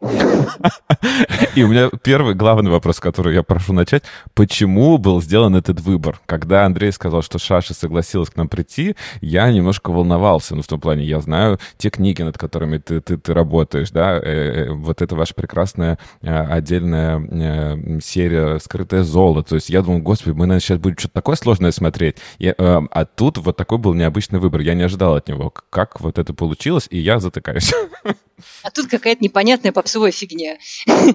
И 1.55 1.63
у 1.63 1.67
меня 1.67 1.89
первый 2.01 2.33
главный 2.33 2.71
вопрос, 2.71 2.99
который 2.99 3.35
я 3.35 3.43
прошу 3.43 3.73
начать. 3.73 4.03
Почему 4.33 4.97
был 4.97 5.21
сделан 5.21 5.55
этот 5.55 5.81
выбор? 5.81 6.19
Когда 6.25 6.65
Андрей 6.65 6.91
сказал, 6.91 7.21
что 7.21 7.37
Шаша 7.37 7.73
согласилась 7.73 8.29
к 8.29 8.35
нам 8.35 8.47
прийти, 8.47 8.95
я 9.21 9.51
немножко 9.51 9.91
волновался. 9.91 10.55
Ну, 10.55 10.61
в 10.61 10.67
том 10.67 10.79
плане, 10.79 11.03
я 11.03 11.19
знаю 11.19 11.59
те 11.77 11.89
книги, 11.89 12.21
над 12.21 12.37
которыми 12.37 12.77
ты, 12.77 13.01
ты, 13.01 13.17
ты 13.17 13.33
работаешь, 13.33 13.91
да, 13.91 14.17
э, 14.17 14.21
э, 14.67 14.71
вот 14.71 15.01
это 15.01 15.15
ваша 15.15 15.33
прекрасная 15.33 15.99
э, 16.21 16.35
отдельная 16.35 17.99
серия 18.01 18.59
«Скрытое 18.59 19.03
золото». 19.03 19.49
То 19.49 19.55
есть 19.55 19.69
я 19.69 19.81
думал, 19.81 19.99
господи, 19.99 20.31
мы, 20.31 20.45
наверное, 20.45 20.59
сейчас 20.59 20.79
будет 20.79 20.99
что-то 20.99 21.15
такое 21.15 21.32
такое 21.33 21.35
сложное 21.35 21.71
смотреть. 21.71 22.17
И, 22.39 22.47
э, 22.47 22.53
а 22.57 23.05
тут 23.05 23.37
вот 23.37 23.57
такой 23.57 23.77
был 23.77 23.93
необычный 23.93 24.39
выбор. 24.39 24.61
Я 24.61 24.73
не 24.73 24.83
ожидал 24.83 25.15
от 25.15 25.27
него. 25.27 25.49
Как 25.49 25.99
вот 25.99 26.17
это 26.17 26.33
получилось, 26.33 26.87
и 26.89 26.99
я 26.99 27.19
затыкаюсь. 27.19 27.73
А 28.63 28.71
тут 28.71 28.87
какая-то 28.87 29.23
непонятная 29.23 29.71
попсовая 29.71 30.11
фигня. 30.11 30.57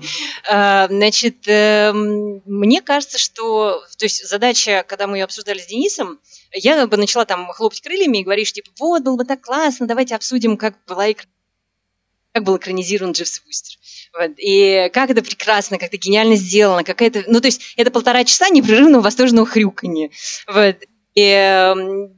А, 0.51 0.87
значит, 0.89 1.47
эм, 1.47 2.41
мне 2.47 2.81
кажется, 2.81 3.19
что... 3.19 3.83
То 3.99 4.05
есть 4.07 4.27
задача, 4.27 4.85
когда 4.87 5.07
мы 5.07 5.19
ее 5.19 5.25
обсуждали 5.25 5.59
с 5.59 5.67
Денисом, 5.67 6.19
я 6.55 6.87
бы 6.87 6.97
начала 6.97 7.25
там 7.27 7.49
хлопать 7.53 7.83
крыльями 7.83 8.19
и 8.19 8.25
говорить, 8.25 8.53
типа, 8.53 8.71
вот, 8.79 9.03
было 9.03 9.17
бы 9.17 9.25
так 9.25 9.43
классно, 9.43 9.87
давайте 9.87 10.15
обсудим, 10.15 10.57
как 10.57 10.77
была 10.87 11.11
как 12.33 12.45
был 12.45 12.57
экранизирован 12.57 13.13
Дживс 13.13 13.43
Вустер. 13.45 13.79
Вот. 14.19 14.33
И 14.39 14.91
как 14.93 15.11
это 15.11 15.23
прекрасно, 15.23 15.79
как 15.79 15.89
это 15.89 15.97
гениально 15.97 16.37
сделано, 16.37 16.85
какая-то... 16.85 17.25
Ну, 17.27 17.41
то 17.41 17.47
есть 17.47 17.75
это 17.77 17.91
полтора 17.91 18.25
часа 18.25 18.49
непрерывного 18.49 19.03
восторженного 19.03 19.47
хрюканья. 19.47 20.11
Вот. 20.47 20.77
И 21.19 21.21
э, 21.21 21.75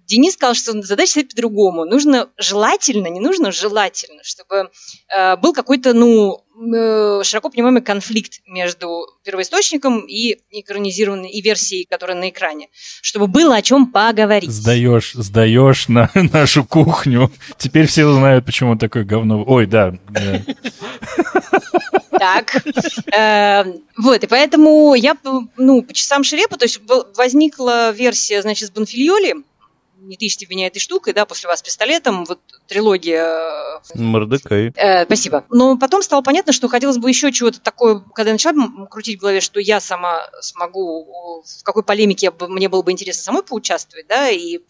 Денис 0.07 0.35
сказал, 0.35 0.55
что 0.55 0.83
задача 0.83 1.13
стоит 1.13 1.31
по-другому. 1.31 1.87
Нужно 1.87 2.29
желательно, 2.37 3.07
не 3.07 3.21
нужно, 3.21 3.51
желательно, 3.51 4.23
чтобы 4.23 4.69
э, 5.09 5.37
был 5.39 5.55
какой-то, 5.55 5.95
ну, 5.95 6.45
э, 6.77 7.23
широко 7.25 7.49
понимаемый 7.49 7.81
конфликт 7.81 8.41
между 8.47 9.07
первоисточником 9.25 10.01
и 10.01 10.37
экранизированной 10.51 11.31
и 11.31 11.41
версией, 11.41 11.87
которая 11.89 12.19
на 12.19 12.29
экране, 12.29 12.69
чтобы 13.01 13.27
было 13.27 13.57
о 13.57 13.63
чем 13.63 13.91
поговорить. 13.91 14.51
Сдаешь, 14.51 15.15
сдаешь 15.15 15.89
на 15.89 16.11
нашу 16.33 16.67
кухню. 16.67 17.33
Теперь 17.57 17.87
все 17.87 18.05
узнают, 18.05 18.45
почему 18.45 18.77
такое 18.77 19.05
говно. 19.05 19.43
Ой, 19.47 19.65
да. 19.65 19.95
Так. 22.11 22.55
Э, 23.13 23.65
вот, 23.97 24.23
и 24.23 24.27
поэтому 24.27 24.95
я, 24.95 25.17
ну, 25.57 25.83
по 25.83 25.93
часам 25.93 26.25
Шрепа, 26.25 26.57
то 26.57 26.65
есть 26.65 26.81
возникла 27.17 27.91
версия, 27.91 28.43
значит, 28.43 28.69
с 28.69 28.73
Бонфильоли, 28.73 29.37
не 30.01 30.17
тысячи 30.17 30.47
меня 30.49 30.67
этой 30.67 30.79
штукой, 30.79 31.13
да, 31.13 31.27
после 31.27 31.49
вас 31.49 31.63
пистолетом, 31.63 32.25
вот 32.25 32.41
трилогия... 32.67 33.81
Э, 33.95 33.99
Мордекай. 33.99 34.73
Э, 34.75 35.05
спасибо. 35.05 35.45
Но 35.51 35.77
потом 35.77 36.03
стало 36.03 36.23
понятно, 36.23 36.53
что 36.53 36.69
хотелось 36.69 36.99
бы 36.99 37.09
еще 37.09 37.33
чего-то 37.33 37.61
такое, 37.61 38.01
когда 38.15 38.31
я 38.31 38.35
начала 38.35 38.87
крутить 38.87 39.19
в 39.19 39.21
голове, 39.21 39.41
что 39.41 39.61
я 39.61 39.81
сама 39.81 40.29
смогу, 40.41 41.43
в 41.45 41.63
какой 41.63 41.83
полемике 41.83 42.33
мне 42.49 42.69
было 42.69 42.83
бы 42.83 42.93
интересно 42.93 43.23
самой 43.23 43.43
поучаствовать, 43.43 44.07
да, 44.09 44.31
и 44.31 44.61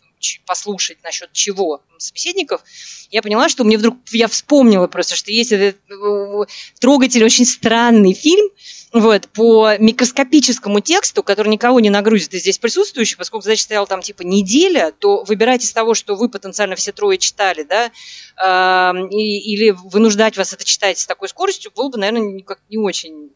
послушать 0.46 0.98
насчет 1.02 1.32
чего 1.32 1.82
собеседников, 1.98 2.62
я 3.10 3.22
поняла, 3.22 3.48
что 3.48 3.64
мне 3.64 3.78
вдруг, 3.78 3.96
я 4.12 4.28
вспомнила 4.28 4.86
просто, 4.86 5.16
что 5.16 5.30
есть 5.30 5.52
этот 5.52 5.76
э, 5.90 6.44
трогательный, 6.80 7.26
очень 7.26 7.44
странный 7.44 8.14
фильм, 8.14 8.48
вот, 8.92 9.28
по 9.28 9.76
микроскопическому 9.78 10.80
тексту, 10.80 11.22
который 11.22 11.48
никого 11.48 11.78
не 11.78 11.90
нагрузит 11.90 12.34
из 12.34 12.40
здесь 12.40 12.58
присутствующих, 12.58 13.18
поскольку 13.18 13.44
задача 13.44 13.62
стояла 13.62 13.86
там 13.86 14.02
типа 14.02 14.22
неделя, 14.22 14.92
то 14.98 15.22
выбирать 15.22 15.62
из 15.62 15.72
того, 15.72 15.94
что 15.94 16.16
вы 16.16 16.28
потенциально 16.28 16.74
все 16.74 16.90
трое 16.90 17.16
читали, 17.16 17.62
да, 17.62 17.86
э, 17.86 19.08
или 19.10 19.70
вынуждать 19.70 20.36
вас 20.36 20.52
это 20.52 20.64
читать 20.64 20.98
с 20.98 21.06
такой 21.06 21.28
скоростью 21.28 21.70
было 21.74 21.88
бы, 21.88 21.98
наверное, 21.98 22.32
никак 22.32 22.58
не 22.68 22.78
очень 22.78 23.30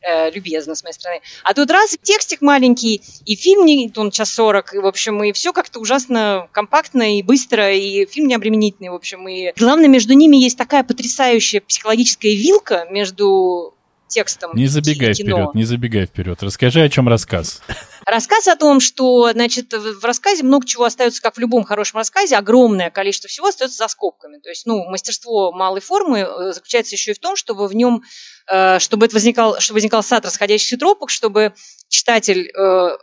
э, 0.00 0.30
любезно 0.30 0.76
с 0.76 0.84
моей 0.84 0.94
стороны. 0.94 1.22
А 1.42 1.54
тут 1.54 1.70
раз 1.72 1.96
текстик 2.00 2.40
маленький, 2.40 3.02
и 3.24 3.34
фильм, 3.34 3.64
не, 3.66 3.92
он 3.96 4.12
час 4.12 4.32
сорок, 4.32 4.72
в 4.72 4.86
общем, 4.86 5.24
и 5.24 5.32
все 5.32 5.52
как-то 5.52 5.80
ужасно 5.80 6.48
компактно 6.52 7.18
и 7.18 7.22
быстро, 7.22 7.74
и 7.74 8.06
фильм 8.06 8.28
необременительный, 8.28 8.90
в 8.90 8.94
общем, 8.94 9.26
и 9.26 9.52
главное, 9.58 9.88
между 9.88 10.12
ними 10.12 10.36
есть 10.36 10.56
такая 10.56 10.84
потрясающая 10.84 11.60
психологическая 11.60 12.32
вилка 12.32 12.86
между 12.90 13.74
текстом. 14.10 14.50
Не 14.54 14.66
забегай 14.66 15.14
вперед, 15.14 15.54
не 15.54 15.64
забегай 15.64 16.04
вперед. 16.04 16.42
Расскажи, 16.42 16.82
о 16.82 16.88
чем 16.88 17.08
рассказ. 17.08 17.62
Рассказ 18.04 18.48
о 18.48 18.56
том, 18.56 18.80
что, 18.80 19.32
значит, 19.32 19.72
в 19.72 20.04
рассказе 20.04 20.42
много 20.42 20.66
чего 20.66 20.84
остается, 20.84 21.22
как 21.22 21.36
в 21.36 21.38
любом 21.38 21.64
хорошем 21.64 21.98
рассказе, 21.98 22.36
огромное 22.36 22.90
количество 22.90 23.28
всего 23.28 23.46
остается 23.46 23.78
за 23.78 23.88
скобками. 23.88 24.38
То 24.38 24.48
есть, 24.48 24.66
ну, 24.66 24.84
мастерство 24.90 25.52
малой 25.52 25.80
формы 25.80 26.18
э, 26.18 26.52
заключается 26.52 26.94
еще 26.94 27.12
и 27.12 27.14
в 27.14 27.18
том, 27.18 27.36
чтобы 27.36 27.68
в 27.68 27.74
нем, 27.74 28.02
э, 28.50 28.78
чтобы 28.80 29.06
это 29.06 29.14
возникал, 29.14 29.60
чтобы 29.60 29.76
возникал 29.76 30.02
сад 30.02 30.24
расходящихся 30.24 30.76
тропок, 30.76 31.10
чтобы 31.10 31.54
читатель 31.88 32.50
э, 32.50 32.96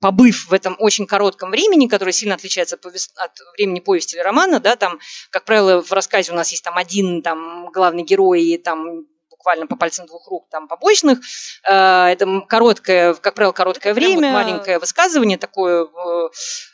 побыв 0.00 0.48
в 0.48 0.52
этом 0.54 0.76
очень 0.78 1.06
коротком 1.06 1.50
времени, 1.50 1.86
которое 1.86 2.12
сильно 2.12 2.34
отличается 2.34 2.76
от 2.76 3.38
времени 3.56 3.80
повести 3.80 4.16
или 4.16 4.22
романа, 4.22 4.58
да, 4.58 4.76
там, 4.76 4.98
как 5.30 5.44
правило, 5.44 5.82
в 5.82 5.92
рассказе 5.92 6.32
у 6.32 6.34
нас 6.34 6.50
есть 6.50 6.64
там 6.64 6.76
один 6.76 7.22
там 7.22 7.70
главный 7.70 8.02
герой 8.02 8.42
и 8.42 8.58
там 8.58 9.06
буквально 9.40 9.66
по 9.66 9.76
пальцам 9.76 10.06
двух 10.06 10.28
рук, 10.28 10.48
там, 10.50 10.68
побочных. 10.68 11.18
Э, 11.66 12.08
это 12.08 12.42
короткое, 12.46 13.14
как 13.14 13.34
правило, 13.34 13.52
короткое 13.52 13.94
время, 13.94 14.32
маленькое 14.32 14.78
высказывание 14.78 15.38
такое 15.38 15.84
э, 15.84 16.28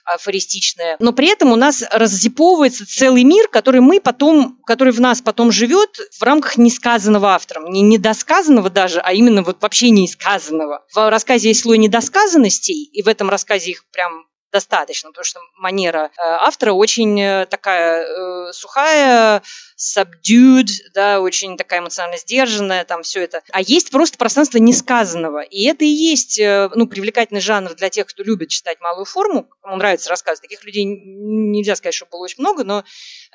афористичное. 0.05 0.97
Но 0.99 1.13
при 1.13 1.29
этом 1.29 1.53
у 1.53 1.57
нас 1.57 1.85
раззиповывается 1.93 2.85
целый 2.85 3.23
мир, 3.23 3.49
который 3.49 3.81
мы 3.81 4.01
потом, 4.01 4.59
который 4.67 4.93
в 4.93 5.01
нас 5.01 5.23
потом 5.23 5.53
живет 5.53 5.97
в 6.19 6.23
рамках 6.23 6.59
несказанного 6.59 7.35
автором. 7.35 7.71
Не 7.71 7.83
недосказанного 7.83 8.69
даже, 8.69 9.01
а 9.01 9.13
именно 9.13 9.43
вот 9.43 9.63
вообще 9.63 9.91
неисказанного. 9.91 10.85
В 10.93 11.09
рассказе 11.09 11.49
есть 11.49 11.63
слой 11.63 11.79
недосказанностей, 11.79 12.91
и 12.93 13.03
в 13.03 13.09
этом 13.09 13.31
рассказе 13.31 13.71
их 13.71 13.85
прям 13.93 14.25
достаточно, 14.57 15.11
потому 15.11 15.25
что 15.25 15.41
манера 15.57 16.11
э, 16.17 16.23
автора 16.23 16.73
очень 16.73 17.21
э, 17.21 17.45
такая 17.45 18.07
э, 18.07 18.53
сухая, 18.55 19.43
subdued, 19.77 20.69
да, 20.95 21.21
очень 21.21 21.59
такая 21.59 21.81
эмоционально 21.81 22.17
сдержанная, 22.17 22.87
там 22.87 23.03
все 23.03 23.21
это. 23.23 23.43
А 23.53 23.61
есть 23.61 23.91
просто 23.91 24.17
пространство 24.17 24.57
несказанного. 24.57 25.41
И 25.43 25.65
это 25.65 25.85
и 25.85 25.89
есть, 25.89 26.41
ну, 26.41 26.87
привлекательный 26.87 27.43
жанр 27.43 27.75
для 27.75 27.91
тех, 27.91 28.07
кто 28.07 28.23
любит 28.23 28.49
читать 28.49 28.81
малую 28.81 29.05
форму, 29.05 29.47
кому 29.61 29.77
нравится 29.77 30.09
рассказ. 30.09 30.41
Таких 30.41 30.65
людей 30.65 30.85
нельзя 30.87 31.77
сказать, 31.77 31.95
что 31.95 32.07
было 32.07 32.25
очень 32.25 32.41
много, 32.41 32.65
но 32.65 32.85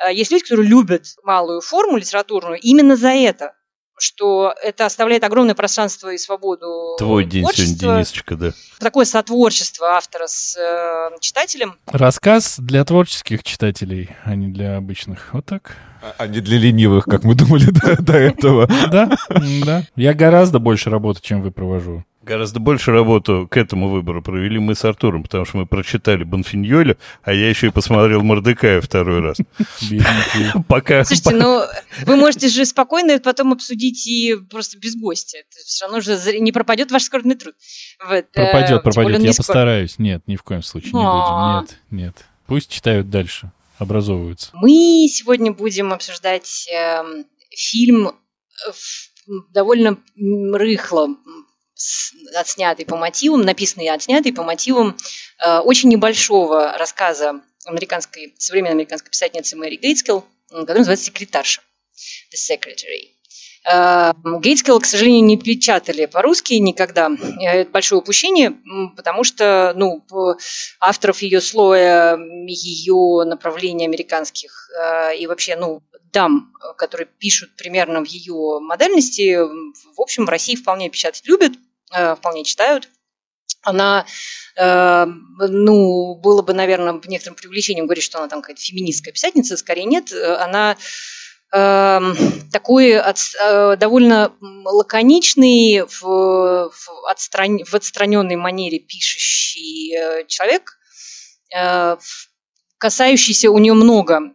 есть 0.10 0.32
люди, 0.32 0.44
которые 0.44 0.68
любят 0.68 1.06
малую 1.22 1.62
форму 1.62 1.98
литературную 1.98 2.60
именно 2.60 2.96
за 2.96 3.10
это 3.10 3.54
что 4.02 4.54
это 4.62 4.86
оставляет 4.86 5.24
огромное 5.24 5.56
пространство 5.56 6.10
и 6.10 6.18
свободу 6.18 6.96
Твой 6.98 7.26
день 7.26 7.46
сегодня, 7.52 7.98
Денисочка, 7.98 8.36
да. 8.36 8.52
Такое 8.80 9.06
сотворчество 9.06 9.90
автора 9.96 10.28
с 10.28 10.58
э, 10.58 11.18
читателем. 11.20 11.78
Рассказ 11.86 12.60
для 12.60 12.84
творческих 12.84 13.44
читателей, 13.44 14.10
а 14.24 14.36
не 14.36 14.48
для 14.48 14.78
обычных. 14.78 15.30
Вот 15.34 15.46
так. 15.46 15.78
А, 16.02 16.16
а 16.18 16.28
не 16.28 16.40
для 16.40 16.58
ленивых, 16.58 17.06
как 17.06 17.24
мы 17.24 17.36
думали 17.36 17.66
до, 17.66 18.02
до 18.02 18.14
этого. 18.14 18.68
Да, 18.92 19.12
да. 19.66 19.84
Я 19.96 20.14
гораздо 20.14 20.60
больше 20.60 20.90
работы, 20.90 21.22
чем 21.22 21.42
вы 21.42 21.52
провожу. 21.52 22.04
Гораздо 22.24 22.60
больше 22.60 22.92
работу 22.92 23.48
к 23.50 23.58
этому 23.58 23.90
выбору 23.90 24.22
провели 24.22 24.60
мы 24.60 24.76
с 24.76 24.86
Артуром, 24.86 25.24
потому 25.24 25.44
что 25.44 25.58
мы 25.58 25.66
прочитали 25.66 26.24
Бонфиньоля, 26.24 26.98
а 27.24 27.34
я 27.34 27.50
еще 27.50 27.68
и 27.68 27.70
посмотрел 27.72 28.22
Мордекая 28.22 28.80
второй 28.80 29.22
раз. 29.22 29.38
Пока. 30.68 31.04
Слушайте, 31.04 31.32
ну 31.36 31.64
вы 32.06 32.16
можете 32.18 32.48
же 32.50 32.66
спокойно 32.66 33.18
потом 33.20 33.54
обсудить 33.54 34.06
и 34.06 34.36
просто 34.36 34.78
без 34.78 34.96
гостя. 34.96 35.40
Это 35.40 35.66
все 35.66 35.86
равно 35.86 36.02
же 36.02 36.40
не 36.40 36.52
пропадет 36.52 36.92
ваш 36.92 37.04
скорбный 37.04 37.36
труд. 37.36 37.56
Пропадет, 38.00 38.84
пропадет. 38.84 39.20
Я 39.22 39.34
постараюсь. 39.34 39.98
Нет, 39.98 40.22
ни 40.28 40.36
в 40.36 40.44
коем 40.44 40.62
случае 40.62 40.92
не 40.92 41.00
будем. 41.00 41.62
Нет, 41.62 41.80
нет. 41.90 42.26
Пусть 42.46 42.70
читают 42.70 43.10
дальше, 43.10 43.52
образовываются. 43.80 44.52
Мы 44.54 45.08
сегодня 45.10 45.52
будем 45.54 45.92
обсуждать 45.92 46.68
эм, 46.72 47.26
фильм 47.50 48.12
довольно 49.54 49.98
рыхло 50.54 51.16
отснятый 52.36 52.86
по 52.86 52.98
мотивам, 52.98 53.42
написанный 53.42 53.86
и 53.86 53.90
отснятый 53.90 54.34
по 54.34 54.44
мотивам 54.44 54.98
э, 55.44 55.60
очень 55.60 55.90
небольшого 55.90 56.78
рассказа 56.78 57.42
американской, 57.66 58.34
современной 58.38 58.76
американской 58.76 59.12
писательницы 59.12 59.56
Мэри 59.56 59.76
Гейтскилл, 59.76 60.26
который 60.50 60.80
называется 60.80 61.06
«Секретарша». 61.06 61.62
The 62.34 62.38
Secretary. 62.38 63.12
Э, 63.72 64.14
Гейтскилл, 64.42 64.80
к 64.80 64.86
сожалению, 64.86 65.26
не 65.26 65.38
печатали 65.38 66.06
по-русски 66.06 66.54
никогда. 66.54 67.10
Э, 67.10 67.62
это 67.62 67.72
большое 67.72 68.02
упущение, 68.02 68.58
потому 68.96 69.24
что 69.24 69.74
ну, 69.76 70.04
авторов 70.80 71.22
ее 71.22 71.42
слоя, 71.42 72.18
ее 72.18 73.24
направлений 73.26 73.86
американских 73.86 74.70
и 75.18 75.28
вообще 75.28 75.56
ну, 75.56 75.84
дам, 76.12 76.54
которые 76.78 77.08
пишут 77.08 77.56
примерно 77.56 78.04
в 78.04 78.08
ее 78.08 78.60
модальности, 78.60 79.38
в 79.38 80.02
общем, 80.02 80.26
в 80.26 80.30
России 80.30 80.56
вполне 80.56 80.90
печатать 80.90 81.26
любят. 81.26 81.54
Э, 81.94 82.16
вполне 82.16 82.44
читают. 82.44 82.90
Она, 83.64 84.06
э, 84.56 85.06
ну, 85.06 86.16
было 86.16 86.42
бы, 86.42 86.54
наверное, 86.54 87.00
некоторым 87.06 87.36
привлечением 87.36 87.86
говорить, 87.86 88.04
что 88.04 88.20
она 88.20 88.28
там 88.28 88.42
какая-то 88.42 88.62
феминистская 88.62 89.14
писательница, 89.14 89.58
скорее 89.58 89.84
нет. 89.86 90.12
Она 90.14 90.78
э, 91.54 92.00
такой 92.52 92.98
от, 92.98 93.20
э, 93.40 93.76
довольно 93.76 94.34
лаконичный, 94.42 95.82
в, 95.82 96.02
в, 96.02 97.10
отстран, 97.10 97.64
в 97.64 97.74
отстраненной 97.74 98.38
манере 98.38 98.80
пишущий 98.80 99.96
э, 99.96 100.26
человек, 100.28 100.78
э, 101.56 101.98
касающийся 102.78 103.52
у 103.52 103.60
нее 103.60 103.74
много 103.74 104.34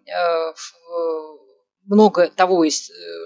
много 1.87 2.29
того, 2.29 2.65
э, 2.65 2.71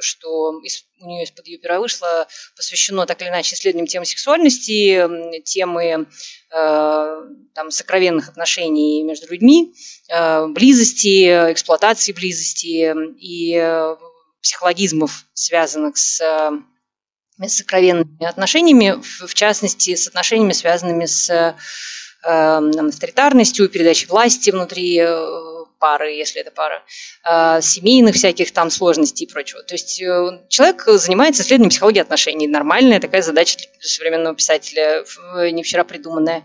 что 0.00 0.60
у 1.00 1.06
нее 1.06 1.24
из-под 1.24 1.46
ее 1.46 1.58
пера 1.58 1.80
вышло, 1.80 2.28
посвящено 2.56 3.06
так 3.06 3.20
или 3.22 3.28
иначе 3.28 3.54
исследованиям 3.54 3.86
темы 3.86 4.06
сексуальности, 4.06 5.42
темы 5.44 6.06
э, 6.52 7.16
там, 7.54 7.70
сокровенных 7.70 8.28
отношений 8.28 9.02
между 9.02 9.30
людьми, 9.32 9.74
э, 10.08 10.46
близости, 10.48 11.52
эксплуатации 11.52 12.12
близости 12.12 12.94
и 13.18 13.56
э, 13.56 13.96
психологизмов, 14.42 15.26
связанных 15.34 15.96
с 15.96 16.20
э, 16.20 17.48
сокровенными 17.48 18.24
отношениями, 18.24 19.00
в 19.00 19.34
частности, 19.34 19.94
с 19.94 20.06
отношениями, 20.06 20.52
связанными 20.52 21.06
с 21.06 21.30
э, 21.30 21.54
авторитарностью, 22.22 23.68
передачей 23.68 24.06
власти 24.06 24.50
внутри 24.50 24.98
э, 24.98 25.59
пары, 25.80 26.12
если 26.12 26.40
это 26.40 26.52
пара, 26.52 26.84
а, 27.24 27.60
семейных 27.60 28.14
всяких 28.14 28.52
там 28.52 28.70
сложностей 28.70 29.26
и 29.26 29.28
прочего. 29.28 29.62
То 29.62 29.74
есть 29.74 30.00
э, 30.00 30.46
человек 30.48 30.84
занимается 30.86 31.42
исследованием 31.42 31.70
психологии 31.70 32.00
отношений. 32.00 32.46
Нормальная 32.46 33.00
такая 33.00 33.22
задача 33.22 33.58
для 33.58 33.88
современного 33.88 34.36
писателя, 34.36 35.04
не 35.50 35.62
вчера 35.62 35.82
придуманная. 35.84 36.44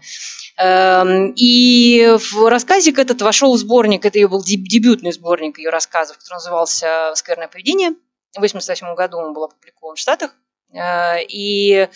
Эм, 0.57 1.33
и 1.35 2.15
в 2.17 2.49
рассказик 2.49 2.97
этот 2.97 3.21
вошел 3.21 3.53
в 3.53 3.57
сборник, 3.57 4.05
это 4.05 4.17
ее 4.17 4.29
был 4.29 4.41
дебютный 4.41 5.11
сборник 5.11 5.57
ее 5.57 5.69
рассказов, 5.69 6.17
который 6.17 6.35
назывался 6.35 7.11
«Скверное 7.15 7.49
поведение». 7.49 7.89
В 8.31 8.37
1988 8.37 8.95
году 8.95 9.17
он 9.17 9.33
был 9.33 9.43
опубликован 9.43 9.95
в 9.95 9.99
Штатах. 9.99 10.35
Э, 10.73 11.23
и 11.27 11.87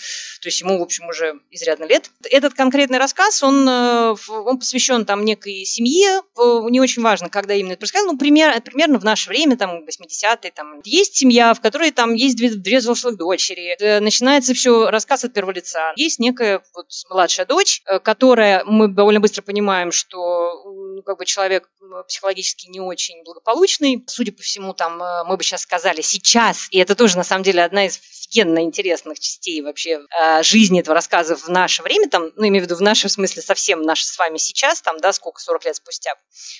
то 0.41 0.47
есть 0.47 0.61
ему, 0.61 0.79
в 0.79 0.81
общем, 0.81 1.07
уже 1.07 1.39
изрядно 1.51 1.85
лет. 1.85 2.11
Этот 2.29 2.53
конкретный 2.53 2.97
рассказ, 2.97 3.43
он, 3.43 3.67
э, 3.67 4.15
он 4.29 4.57
посвящен 4.57 5.05
там 5.05 5.25
некой 5.25 5.65
семье. 5.65 6.21
Не 6.69 6.79
очень 6.79 7.01
важно, 7.01 7.29
когда 7.29 7.53
именно 7.53 7.73
это 7.73 7.79
происходило. 7.79 8.11
Ну, 8.11 8.17
пример, 8.17 8.59
примерно 8.61 8.99
в 8.99 9.03
наше 9.03 9.29
время, 9.29 9.57
там, 9.57 9.83
80-е, 9.85 10.51
там, 10.51 10.81
есть 10.83 11.15
семья, 11.15 11.53
в 11.53 11.61
которой 11.61 11.91
там 11.91 12.13
есть 12.13 12.37
две, 12.37 12.49
две 12.51 12.79
взрослых 12.79 13.17
дочери. 13.17 13.75
Э, 13.79 13.99
начинается 13.99 14.53
все 14.53 14.89
рассказ 14.89 15.25
от 15.25 15.33
первого 15.33 15.51
лица. 15.51 15.93
Есть 15.95 16.19
некая 16.19 16.63
вот 16.73 16.87
младшая 17.09 17.45
дочь, 17.45 17.81
которая, 18.03 18.63
мы 18.65 18.87
довольно 18.87 19.19
быстро 19.19 19.41
понимаем, 19.41 19.91
что 19.91 20.63
ну, 20.99 21.03
как 21.03 21.17
бы 21.17 21.25
человек 21.25 21.69
психологически 22.07 22.67
не 22.67 22.81
очень 22.81 23.23
благополучный. 23.23 24.03
Судя 24.07 24.33
по 24.33 24.41
всему, 24.41 24.73
там, 24.73 25.01
мы 25.25 25.37
бы 25.37 25.43
сейчас 25.43 25.61
сказали 25.61 26.01
сейчас, 26.01 26.67
и 26.71 26.77
это 26.77 26.93
тоже, 26.93 27.17
на 27.17 27.23
самом 27.23 27.43
деле, 27.43 27.63
одна 27.63 27.85
из 27.85 27.99
офигенно 28.29 28.59
интересных 28.59 29.19
частей 29.19 29.61
вообще 29.61 30.01
э, 30.19 30.43
жизни 30.43 30.79
этого 30.79 30.93
рассказа 30.93 31.35
в 31.35 31.47
наше 31.47 31.81
время, 31.81 32.09
там, 32.09 32.31
ну, 32.35 32.47
имею 32.47 32.63
в 32.63 32.67
виду 32.67 32.75
в 32.75 32.81
нашем 32.81 33.09
смысле 33.09 33.41
совсем 33.41 33.81
наш 33.81 34.03
с 34.03 34.17
вами 34.17 34.37
сейчас, 34.37 34.81
там, 34.81 34.99
да, 34.99 35.13
сколько, 35.13 35.41
40 35.41 35.65
лет 35.65 35.75
спустя 35.75 36.13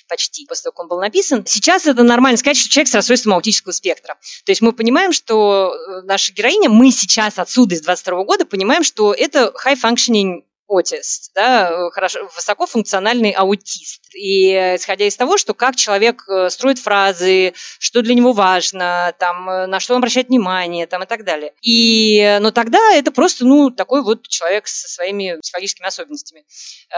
почти, 0.08 0.46
после 0.46 0.64
того, 0.64 0.72
как 0.72 0.80
он 0.80 0.88
был 0.88 1.00
написан. 1.00 1.44
Сейчас 1.46 1.86
это 1.86 2.02
нормально 2.02 2.38
сказать, 2.38 2.56
что 2.56 2.70
человек 2.70 2.88
с 2.88 2.94
расстройством 2.94 3.34
аутического 3.34 3.72
спектра. 3.72 4.18
То 4.44 4.50
есть 4.50 4.62
мы 4.62 4.72
понимаем, 4.72 5.12
что 5.12 5.74
э, 5.74 6.02
наша 6.02 6.32
героиня, 6.32 6.68
мы 6.68 6.90
сейчас 6.90 7.38
отсюда 7.38 7.74
из 7.74 7.82
22 7.82 8.24
года 8.24 8.44
понимаем, 8.44 8.82
что 8.82 9.12
это 9.12 9.52
high-functioning 9.64 10.42
аутист, 10.70 11.32
да, 11.34 11.90
хорошо, 11.90 12.20
высокофункциональный 12.34 13.32
аутист. 13.32 14.02
И 14.14 14.52
исходя 14.76 15.06
из 15.06 15.16
того, 15.16 15.36
что 15.36 15.54
как 15.54 15.76
человек 15.76 16.24
э, 16.28 16.48
строит 16.50 16.78
фразы, 16.78 17.54
что 17.78 18.02
для 18.02 18.14
него 18.14 18.32
важно, 18.32 19.14
там, 19.18 19.48
э, 19.50 19.66
на 19.66 19.80
что 19.80 19.94
он 19.94 19.98
обращает 19.98 20.28
внимание, 20.28 20.86
там, 20.86 21.02
и 21.02 21.06
так 21.06 21.24
далее. 21.24 21.52
И, 21.60 22.38
но 22.40 22.50
тогда 22.50 22.78
это 22.94 23.10
просто, 23.10 23.44
ну, 23.44 23.70
такой 23.70 24.02
вот 24.02 24.26
человек 24.28 24.68
со 24.68 24.88
своими 24.88 25.38
психологическими 25.40 25.88
особенностями, 25.88 26.44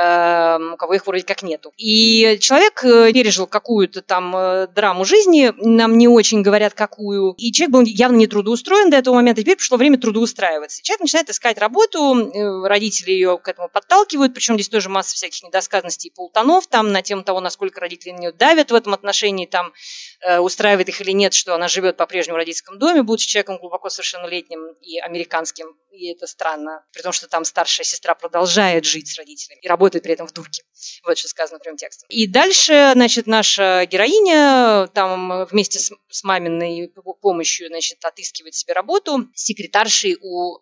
э, 0.00 0.58
у 0.74 0.76
кого 0.76 0.94
их 0.94 1.06
вроде 1.06 1.24
как 1.24 1.42
нету. 1.42 1.72
И 1.76 2.38
человек 2.40 2.84
э, 2.84 3.12
пережил 3.12 3.46
какую-то 3.46 4.02
там 4.02 4.32
драму 4.74 5.04
жизни, 5.04 5.52
нам 5.56 5.96
не 5.96 6.08
очень 6.08 6.42
говорят, 6.42 6.74
какую, 6.74 7.34
и 7.38 7.52
человек 7.52 7.72
был 7.72 7.82
явно 7.82 8.16
не 8.16 8.26
трудоустроен 8.26 8.90
до 8.90 8.96
этого 8.96 9.14
момента, 9.14 9.42
теперь 9.42 9.56
пришло 9.56 9.76
время 9.76 9.98
трудоустраиваться. 9.98 10.82
Человек 10.82 11.00
начинает 11.00 11.30
искать 11.30 11.58
работу, 11.58 12.30
родители 12.66 13.12
ее 13.12 13.38
к 13.38 13.48
этому 13.48 13.61
этому 13.62 13.68
подталкивают, 13.68 14.34
причем 14.34 14.54
здесь 14.54 14.68
тоже 14.68 14.88
масса 14.88 15.14
всяких 15.14 15.42
недосказанностей 15.42 16.08
и 16.08 16.12
полутонов, 16.12 16.66
там 16.66 16.92
на 16.92 17.02
тему 17.02 17.22
того, 17.22 17.40
насколько 17.40 17.80
родители 17.80 18.10
на 18.12 18.18
нее 18.18 18.32
давят 18.32 18.70
в 18.70 18.74
этом 18.74 18.94
отношении, 18.94 19.46
там 19.46 19.72
э, 20.20 20.38
устраивает 20.38 20.88
их 20.88 21.00
или 21.00 21.12
нет, 21.12 21.34
что 21.34 21.54
она 21.54 21.68
живет 21.68 21.96
по-прежнему 21.96 22.36
в 22.36 22.38
родительском 22.38 22.78
доме, 22.78 23.02
будучи 23.02 23.28
человеком 23.28 23.58
глубоко 23.58 23.88
совершеннолетним 23.88 24.74
и 24.80 24.98
американским, 24.98 25.76
и 25.90 26.12
это 26.12 26.26
странно, 26.26 26.84
при 26.92 27.02
том, 27.02 27.12
что 27.12 27.28
там 27.28 27.44
старшая 27.44 27.84
сестра 27.84 28.14
продолжает 28.14 28.84
жить 28.84 29.08
с 29.08 29.18
родителями 29.18 29.60
и 29.62 29.68
работает 29.68 30.04
при 30.04 30.14
этом 30.14 30.26
в 30.26 30.32
дурке. 30.32 30.62
Вот 31.04 31.18
что 31.18 31.28
сказано 31.28 31.58
прям 31.58 31.76
текстом. 31.76 32.08
И 32.10 32.26
дальше, 32.26 32.92
значит, 32.94 33.26
наша 33.26 33.86
героиня 33.86 34.88
там 34.88 35.44
вместе 35.44 35.78
с, 35.78 35.92
с 36.08 36.24
маминой 36.24 36.92
помощью, 37.20 37.68
значит, 37.68 38.04
отыскивает 38.04 38.54
себе 38.54 38.72
работу 38.72 39.28
секретаршей 39.34 40.16
у 40.20 40.58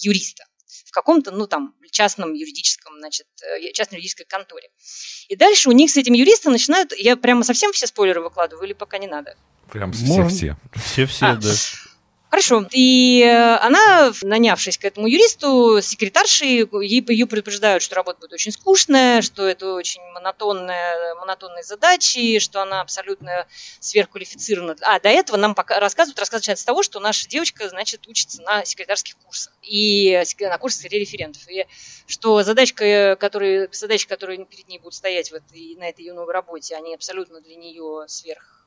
юриста 0.00 0.44
в 0.86 0.90
каком-то, 0.90 1.30
ну, 1.30 1.46
там, 1.46 1.74
частном 1.90 2.32
юридическом, 2.32 2.98
значит, 2.98 3.26
э, 3.42 3.72
частной 3.72 3.98
юридической 3.98 4.24
конторе. 4.24 4.70
И 5.28 5.36
дальше 5.36 5.68
у 5.68 5.72
них 5.72 5.90
с 5.90 5.96
этим 5.96 6.14
юристом 6.14 6.52
начинают, 6.52 6.92
я 6.96 7.16
прямо 7.16 7.44
совсем 7.44 7.72
все 7.72 7.86
спойлеры 7.86 8.22
выкладываю 8.22 8.66
или 8.66 8.72
пока 8.72 8.98
не 8.98 9.06
надо? 9.06 9.36
Прям 9.70 9.92
все-все. 9.92 10.56
Все-все, 10.74 11.26
а. 11.26 11.36
да. 11.36 11.52
Хорошо. 12.32 12.66
И 12.70 13.20
э, 13.20 13.56
она, 13.56 14.10
нанявшись 14.22 14.78
к 14.78 14.86
этому 14.86 15.06
юристу, 15.06 15.82
секретаршей, 15.82 16.66
ее 16.80 17.26
предупреждают, 17.26 17.82
что 17.82 17.94
работа 17.94 18.20
будет 18.20 18.32
очень 18.32 18.52
скучная, 18.52 19.20
что 19.20 19.46
это 19.46 19.74
очень 19.74 20.00
монотонная, 20.14 21.14
монотонные 21.16 21.62
задачи, 21.62 22.38
что 22.38 22.62
она 22.62 22.80
абсолютно 22.80 23.46
сверхквалифицирована. 23.80 24.76
А 24.80 24.98
до 24.98 25.10
этого 25.10 25.36
нам 25.36 25.54
пока 25.54 25.78
рассказывают, 25.78 26.18
рассказывают 26.18 26.58
с 26.58 26.64
того, 26.64 26.82
что 26.82 27.00
наша 27.00 27.28
девочка, 27.28 27.68
значит, 27.68 28.08
учится 28.08 28.40
на 28.40 28.64
секретарских 28.64 29.18
курсах 29.18 29.52
и 29.60 30.18
на 30.40 30.56
курсах 30.56 30.90
референтов. 30.90 31.46
И 31.50 31.66
что 32.06 32.42
задачка, 32.42 33.14
которые, 33.20 33.68
задачи, 33.72 34.08
которые 34.08 34.42
перед 34.46 34.68
ней 34.68 34.78
будут 34.78 34.94
стоять 34.94 35.30
в 35.30 35.34
этой, 35.34 35.76
на 35.76 35.86
этой 35.86 36.06
ее 36.06 36.14
новой 36.14 36.32
работе, 36.32 36.76
они 36.76 36.94
абсолютно 36.94 37.42
для 37.42 37.56
нее 37.56 38.06
сверх 38.08 38.61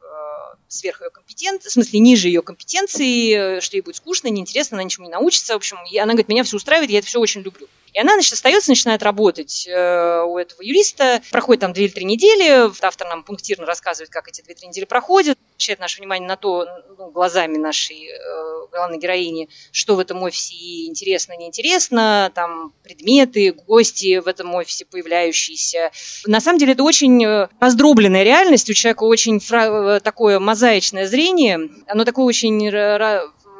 сверх 0.67 1.01
ее 1.01 1.09
компетенции, 1.09 1.69
в 1.69 1.71
смысле 1.71 1.99
ниже 1.99 2.27
ее 2.27 2.41
компетенции, 2.41 3.59
что 3.59 3.77
ей 3.77 3.81
будет 3.81 3.95
скучно, 3.95 4.27
неинтересно, 4.27 4.75
она 4.75 4.83
ничему 4.83 5.05
не 5.05 5.11
научится. 5.11 5.53
В 5.53 5.57
общем, 5.57 5.77
и 5.89 5.97
она 5.97 6.13
говорит, 6.13 6.29
меня 6.29 6.43
все 6.43 6.57
устраивает, 6.57 6.89
я 6.89 6.99
это 6.99 7.07
все 7.07 7.19
очень 7.19 7.41
люблю. 7.41 7.67
И 7.95 7.99
она, 7.99 8.15
значит, 8.15 8.33
остается, 8.33 8.71
начинает 8.71 9.01
работать 9.03 9.65
э, 9.69 10.21
у 10.23 10.37
этого 10.37 10.61
юриста. 10.61 11.21
Проходит 11.31 11.61
там 11.61 11.71
две 11.71 11.85
или 11.85 11.93
три 11.93 12.03
недели. 12.03 12.69
Автор 12.81 13.07
нам 13.07 13.23
пунктирно 13.23 13.65
рассказывает, 13.65 14.09
как 14.09 14.27
эти 14.27 14.41
две-три 14.41 14.67
недели 14.67 14.83
проходят. 14.83 15.37
Обращает 15.53 15.79
наше 15.79 15.99
внимание 15.99 16.27
на 16.27 16.35
то, 16.35 16.67
ну, 16.97 17.11
глазами 17.11 17.55
нашей 17.55 18.09
э, 18.09 18.67
главной 18.69 18.97
героини, 18.97 19.47
что 19.71 19.95
в 19.95 19.99
этом 19.99 20.21
офисе 20.23 20.55
интересно, 20.87 21.37
неинтересно. 21.37 22.33
Там 22.35 22.73
предметы, 22.83 23.53
гости 23.53 24.19
в 24.19 24.27
этом 24.27 24.53
офисе 24.55 24.83
появляющиеся. 24.83 25.91
На 26.25 26.41
самом 26.41 26.59
деле 26.59 26.73
это 26.73 26.83
очень 26.83 27.23
э, 27.23 27.47
раздробленная 27.61 28.23
реальность. 28.23 28.69
У 28.69 28.73
человека 28.73 29.03
очень 29.03 29.39
фра- 29.39 29.95
э, 29.95 29.99
такое 30.05 30.39
мозаичное 30.39 31.07
зрение. 31.07 31.59
Оно 31.87 32.05
такое 32.05 32.25
очень 32.25 32.69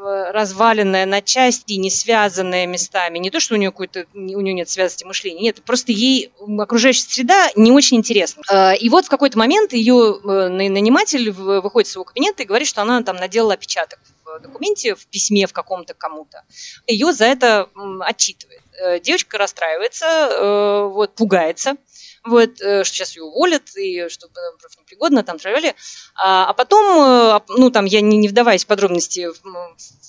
разваленная 0.06 1.06
на 1.06 1.22
части, 1.22 1.74
не 1.74 1.90
связанная 1.90 2.68
местами. 2.68 3.18
Не 3.18 3.32
то, 3.32 3.40
что 3.40 3.56
у 3.56 3.58
нее, 3.58 3.72
какой-то, 3.72 4.06
у 4.14 4.20
нее 4.20 4.54
нет 4.54 4.70
связности 4.70 5.04
мышления, 5.04 5.42
нет, 5.42 5.64
просто 5.64 5.92
ей 5.92 6.32
окружающая 6.60 7.10
среда 7.10 7.50
не 7.56 7.72
очень 7.72 7.98
интересна. 7.98 8.44
А, 8.48 8.74
и 8.74 8.88
вот 8.90 9.06
в 9.06 9.10
какой-то 9.10 9.38
момент 9.40 9.74
ее 9.74 10.20
э, 10.24 10.48
наниматель 10.50 11.32
выходит 11.32 11.88
из 11.88 11.94
своего 11.94 12.06
кабинета 12.06 12.44
и 12.44 12.46
говорит, 12.46 12.68
что 12.68 12.84
она 12.84 13.02
там 13.02 13.16
наделала 13.16 13.54
опечаток 13.56 14.00
в 14.24 14.40
документе, 14.40 14.96
в 14.96 15.08
письме 15.08 15.48
в 15.48 15.54
каком-то 15.54 15.94
кому-то. 15.94 16.44
Ее 16.88 17.12
за 17.14 17.26
это 17.26 17.70
отчитывает. 18.02 18.62
Э, 18.80 19.00
девочка 19.00 19.38
расстраивается, 19.38 20.06
э, 20.06 20.88
вот, 20.88 21.16
пугается, 21.16 21.78
вот, 22.26 22.58
что 22.58 22.84
сейчас 22.84 23.16
ее 23.16 23.24
уволят, 23.24 23.76
и 23.76 24.08
что 24.10 24.28
проф 24.28 24.78
непригодно, 24.80 25.24
там, 25.24 25.38
травили. 25.40 25.76
А, 26.16 26.48
а 26.50 26.54
потом, 26.54 27.44
ну, 27.50 27.70
там, 27.70 27.86
я 27.86 28.02
не, 28.02 28.18
не 28.18 28.28
вдаваясь 28.28 28.66
в 28.66 28.68
подробности 28.68 29.28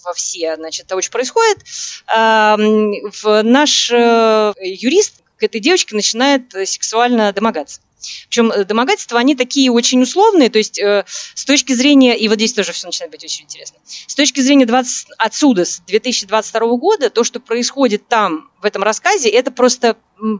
во 0.05 0.13
все, 0.15 0.57
значит, 0.57 0.87
того, 0.87 1.03
что 1.03 1.13
происходит, 1.13 1.59
в 2.09 3.43
наш 3.43 3.91
э, 3.91 4.53
юрист 4.61 5.23
к 5.39 5.43
этой 5.43 5.61
девочке 5.61 5.95
начинает 5.95 6.53
сексуально 6.53 7.33
домогаться. 7.33 7.81
Причем 8.29 8.51
э, 8.51 8.65
домогательства, 8.65 9.19
они 9.19 9.35
такие 9.35 9.71
очень 9.71 10.03
условные, 10.03 10.51
то 10.51 10.59
есть 10.59 10.79
э, 10.79 11.05
с 11.35 11.45
точки 11.45 11.73
зрения, 11.73 12.17
и 12.17 12.29
вот 12.29 12.37
здесь 12.37 12.53
тоже 12.53 12.73
все 12.73 12.87
начинает 12.87 13.11
быть 13.11 13.25
очень 13.25 13.45
интересно, 13.45 13.79
с 14.07 14.15
точки 14.15 14.41
зрения 14.41 14.67
20, 14.67 15.09
отсюда, 15.19 15.65
с 15.65 15.81
2022 15.81 16.77
года, 16.77 17.11
то, 17.11 17.25
что 17.25 17.41
происходит 17.41 18.07
там, 18.09 18.51
в 18.61 18.65
этом 18.65 18.83
рассказе, 18.83 19.29
это 19.29 19.51
просто 19.51 19.97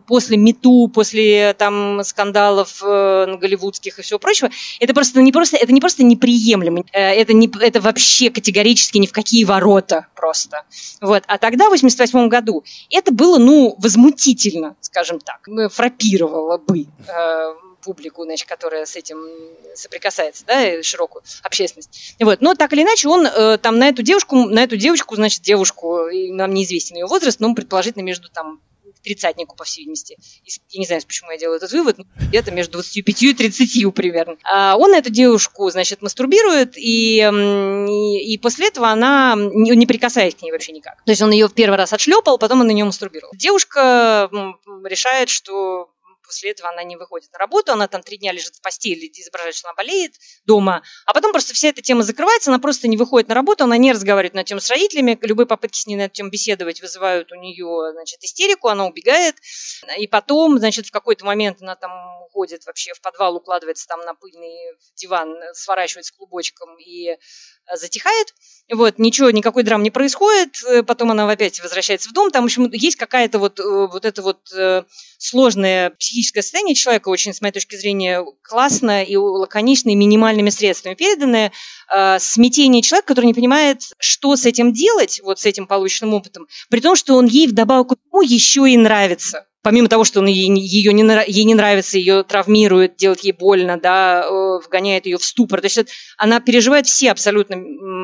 после 0.07 0.37
мету, 0.37 0.91
после 0.93 1.55
там 1.55 2.03
скандалов 2.05 2.83
э, 2.83 3.37
голливудских 3.37 3.99
и 3.99 4.03
всего 4.03 4.19
прочего, 4.19 4.51
это 4.81 4.95
просто 4.95 5.21
не 5.21 5.33
просто, 5.33 5.57
это 5.57 5.73
не 5.73 5.81
просто 5.81 6.03
неприемлемо, 6.03 6.85
э, 6.93 7.01
это, 7.01 7.33
не, 7.33 7.51
это 7.61 7.81
вообще 7.81 8.31
категорически 8.31 8.99
ни 8.99 9.07
в 9.07 9.13
какие 9.13 9.45
ворота 9.45 10.07
просто. 10.15 10.63
Вот. 11.01 11.25
А 11.27 11.39
тогда, 11.39 11.67
в 11.67 11.71
88 11.71 12.29
году, 12.29 12.65
это 12.91 13.13
было, 13.13 13.39
ну, 13.39 13.75
возмутительно, 13.79 14.77
скажем 14.81 15.21
так, 15.21 15.47
фрапировало 15.71 16.59
бы 16.59 16.87
э, 17.09 17.55
публику, 17.87 18.25
значит, 18.25 18.49
которая 18.49 18.85
с 18.85 18.97
этим 18.97 19.19
соприкасается, 19.75 20.45
да, 20.47 20.83
широкую 20.83 21.23
общественность. 21.43 22.17
Вот. 22.21 22.41
Но 22.41 22.55
так 22.55 22.73
или 22.73 22.83
иначе, 22.83 23.09
он 23.09 23.27
э, 23.27 23.59
там 23.59 23.79
на 23.79 23.89
эту 23.89 24.03
девушку, 24.03 24.37
на 24.47 24.65
эту 24.65 24.77
девочку, 24.77 25.15
значит, 25.15 25.43
девушку, 25.43 26.09
нам 26.31 26.53
неизвестен 26.53 26.97
ее 26.97 27.07
возраст, 27.07 27.39
но 27.41 27.55
предположительно 27.55 28.03
между 28.03 28.29
там 28.29 28.61
тридцатнику, 29.07 29.57
по 29.57 29.65
всей 29.65 29.83
видимости. 29.83 30.19
Я 30.71 30.81
не 30.81 30.87
знаю, 30.87 31.01
почему 31.07 31.31
я 31.31 31.39
делаю 31.39 31.57
этот 31.57 31.73
вывод, 31.73 31.97
где-то 32.29 32.51
между 32.51 32.73
25 32.73 33.23
и 33.23 33.35
30 33.35 33.95
примерно. 33.95 34.37
А 34.45 34.77
он 34.77 34.93
эту 34.95 35.11
девушку, 35.11 35.71
значит, 35.71 36.03
мастурбирует, 36.03 36.77
и, 36.77 37.19
и, 37.19 38.35
и 38.35 38.39
после 38.39 38.69
этого 38.69 38.89
она 38.89 39.35
не, 39.37 39.71
не 39.71 39.87
прикасаясь 39.87 40.35
к 40.35 40.43
ней 40.43 40.51
вообще 40.51 40.73
никак. 40.73 40.97
То 41.05 41.13
есть 41.13 41.23
он 41.23 41.31
ее 41.31 41.49
в 41.49 41.55
первый 41.55 41.77
раз 41.77 41.93
отшлепал, 41.93 42.37
потом 42.39 42.61
он 42.61 42.67
на 42.67 42.73
нее 42.73 42.85
мастурбировал. 42.85 43.33
Девушка 43.37 44.29
решает, 44.85 45.29
что 45.29 45.91
после 46.27 46.51
этого 46.51 46.69
она 46.71 46.83
не 46.83 46.97
выходит 46.97 47.33
на 47.33 47.39
работу, 47.39 47.73
она 47.73 47.89
там 47.89 48.03
три 48.03 48.19
дня 48.19 48.33
лежит 48.33 48.57
в 48.57 48.61
постели, 48.61 49.11
изображает, 49.15 49.55
что 49.55 49.69
она 49.69 49.75
болеет 49.75 50.15
дома, 50.45 50.83
а 51.05 51.15
потом 51.15 51.33
просто 51.33 51.55
вся 51.55 51.69
эта 51.69 51.83
тема 51.83 52.03
закрывается, 52.03 52.51
она 52.51 52.59
просто 52.59 52.89
не 52.89 52.97
выходит 52.97 53.29
на 53.29 53.35
работу, 53.35 53.65
она 53.65 53.77
не 53.77 53.93
разговаривает 53.93 54.35
на 54.35 54.45
тему 54.45 54.61
с 54.61 54.69
родителями, 54.69 55.19
любые 55.23 55.47
попытки 55.47 55.79
с 55.79 55.87
ней 55.87 55.97
на 55.97 56.03
эту 56.03 56.15
тему 56.15 56.31
беседовать 56.31 56.83
вызывают 56.83 57.33
у 57.33 57.37
нее, 57.37 57.93
значит, 57.93 58.23
истерику, 58.23 58.69
она 58.69 58.87
убегает, 58.87 59.37
и 59.99 60.07
потом, 60.07 60.59
значит, 60.59 60.87
в 60.87 60.91
какой-то 60.91 61.25
момент 61.25 61.63
она 61.63 61.77
там 61.77 61.91
уходит 62.37 62.67
вообще 62.67 62.93
в 62.93 63.01
подвал, 63.01 63.37
укладывается 63.37 63.87
там 63.87 64.01
на 64.01 64.15
пыльный 64.15 64.77
диван, 64.95 65.35
сворачивается 65.55 66.15
клубочком 66.15 66.77
и 66.79 67.17
затихает, 67.75 68.35
вот, 68.73 68.99
ничего, 68.99 69.31
никакой 69.31 69.63
драм 69.63 69.83
не 69.83 69.91
происходит, 69.91 70.63
э, 70.69 70.83
потом 70.83 71.11
она 71.11 71.29
опять 71.31 71.61
возвращается 71.61 72.09
в 72.09 72.13
дом, 72.13 72.31
там, 72.31 72.45
в 72.45 72.47
общем, 72.47 72.71
есть 72.73 72.97
какая-то 72.97 73.39
вот, 73.39 73.59
э, 73.59 73.63
вот 73.63 74.05
это 74.05 74.23
вот 74.23 74.53
э, 74.57 74.85
сложное 75.19 75.91
психическое 75.91 76.43
состояние 76.43 76.75
человека, 76.75 77.09
очень, 77.09 77.33
с 77.33 77.41
моей 77.41 77.53
точки 77.53 77.77
зрения, 77.77 78.25
классно 78.43 79.03
и 79.03 79.17
лаконично, 79.17 79.91
и 79.91 79.95
минимальными 79.95 80.51
средствами 80.51 80.95
переданное, 80.95 81.53
смятение 82.19 82.83
человека, 82.83 83.09
который 83.09 83.27
не 83.27 83.35
понимает, 83.35 83.83
что 83.99 84.37
с 84.37 84.45
этим 84.45 84.73
делать, 84.73 85.21
вот 85.23 85.41
с 85.41 85.47
этим 85.47 85.67
полученным 85.67 86.15
опытом, 86.15 86.47
при 86.69 86.81
том, 86.81 86.97
что 86.97 87.15
он 87.15 87.27
ей 87.27 87.47
вдобавок 87.47 87.93
еще 88.23 88.69
и 88.69 88.77
нравится 88.77 89.47
помимо 89.67 89.89
того, 89.89 90.05
что 90.05 90.21
он 90.21 90.27
ей, 90.27 90.49
ее 90.49 90.93
не, 90.93 91.03
ей 91.27 91.43
не 91.43 91.57
нравится, 91.57 91.99
ее 91.99 92.23
травмирует, 92.23 92.95
делает 92.95 93.25
ей 93.25 93.33
больно, 93.33 93.77
да, 93.77 94.23
э, 94.23 94.65
вгоняет 94.65 95.07
ее 95.07 95.19
в 95.19 95.25
ступор. 95.25 95.61
То 95.61 95.67
есть 95.67 95.91
она 96.17 96.39
переживает 96.39 96.87
все 96.87 97.11
абсолютно 97.11 97.57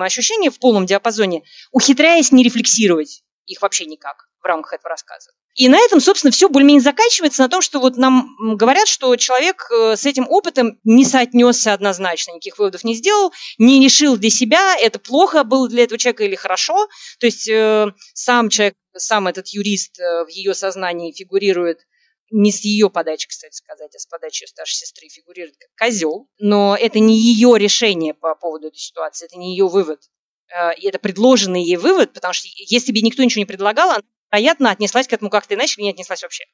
ощущения 0.04 0.50
в 0.50 0.58
полном 0.58 0.86
диапазоне, 0.86 1.44
ухитряясь 1.70 2.32
не 2.32 2.42
рефлексировать 2.42 3.22
их 3.46 3.62
вообще 3.62 3.86
никак 3.86 4.28
в 4.40 4.46
рамках 4.46 4.74
этого 4.74 4.90
рассказа. 4.90 5.30
И 5.54 5.68
на 5.68 5.78
этом, 5.78 6.00
собственно, 6.00 6.32
все 6.32 6.48
более-менее 6.48 6.80
заканчивается 6.80 7.42
на 7.42 7.48
том, 7.48 7.60
что 7.60 7.78
вот 7.78 7.96
нам 7.96 8.36
говорят, 8.56 8.88
что 8.88 9.14
человек 9.16 9.68
э, 9.70 9.96
с 9.96 10.06
этим 10.06 10.26
опытом 10.28 10.80
не 10.82 11.04
соотнесся 11.04 11.74
однозначно, 11.74 12.32
никаких 12.32 12.58
выводов 12.58 12.84
не 12.84 12.94
сделал, 12.94 13.32
не 13.58 13.82
решил 13.84 14.16
для 14.16 14.30
себя, 14.30 14.76
это 14.78 14.98
плохо 14.98 15.44
было 15.44 15.68
для 15.68 15.84
этого 15.84 15.98
человека 15.98 16.24
или 16.24 16.34
хорошо. 16.34 16.88
То 17.20 17.26
есть 17.26 17.48
э, 17.48 17.86
сам 18.14 18.48
человек, 18.48 18.74
сам 18.96 19.28
этот 19.28 19.48
юрист 19.48 20.00
э, 20.00 20.24
в 20.24 20.28
ее 20.28 20.54
сознании 20.54 21.12
фигурирует 21.12 21.80
не 22.30 22.50
с 22.50 22.60
ее 22.60 22.88
подачи, 22.88 23.28
кстати 23.28 23.54
сказать, 23.54 23.94
а 23.94 23.98
с 23.98 24.06
подачи 24.06 24.44
ее 24.44 24.48
старшей 24.48 24.76
сестры 24.76 25.08
фигурирует 25.08 25.56
как 25.58 25.68
козел, 25.86 26.28
но 26.38 26.74
это 26.74 26.98
не 26.98 27.20
ее 27.20 27.58
решение 27.58 28.14
по 28.14 28.34
поводу 28.34 28.68
этой 28.68 28.78
ситуации, 28.78 29.26
это 29.26 29.36
не 29.36 29.50
ее 29.50 29.68
вывод. 29.68 30.00
Э, 30.52 30.74
и 30.74 30.86
это 30.86 30.98
предложенный 30.98 31.62
ей 31.62 31.76
вывод, 31.76 32.12
потому 32.12 32.34
что 32.34 32.48
если 32.56 32.92
бы 32.92 33.00
никто 33.00 33.22
ничего 33.22 33.40
не 33.40 33.46
предлагал, 33.46 33.90
она 33.90 34.02
вероятно, 34.30 34.70
отнеслась 34.70 35.08
к 35.08 35.12
этому 35.12 35.30
как-то 35.30 35.54
иначе 35.54 35.74
или 35.76 35.84
не 35.84 35.90
отнеслась 35.90 36.22
вообще. 36.22 36.44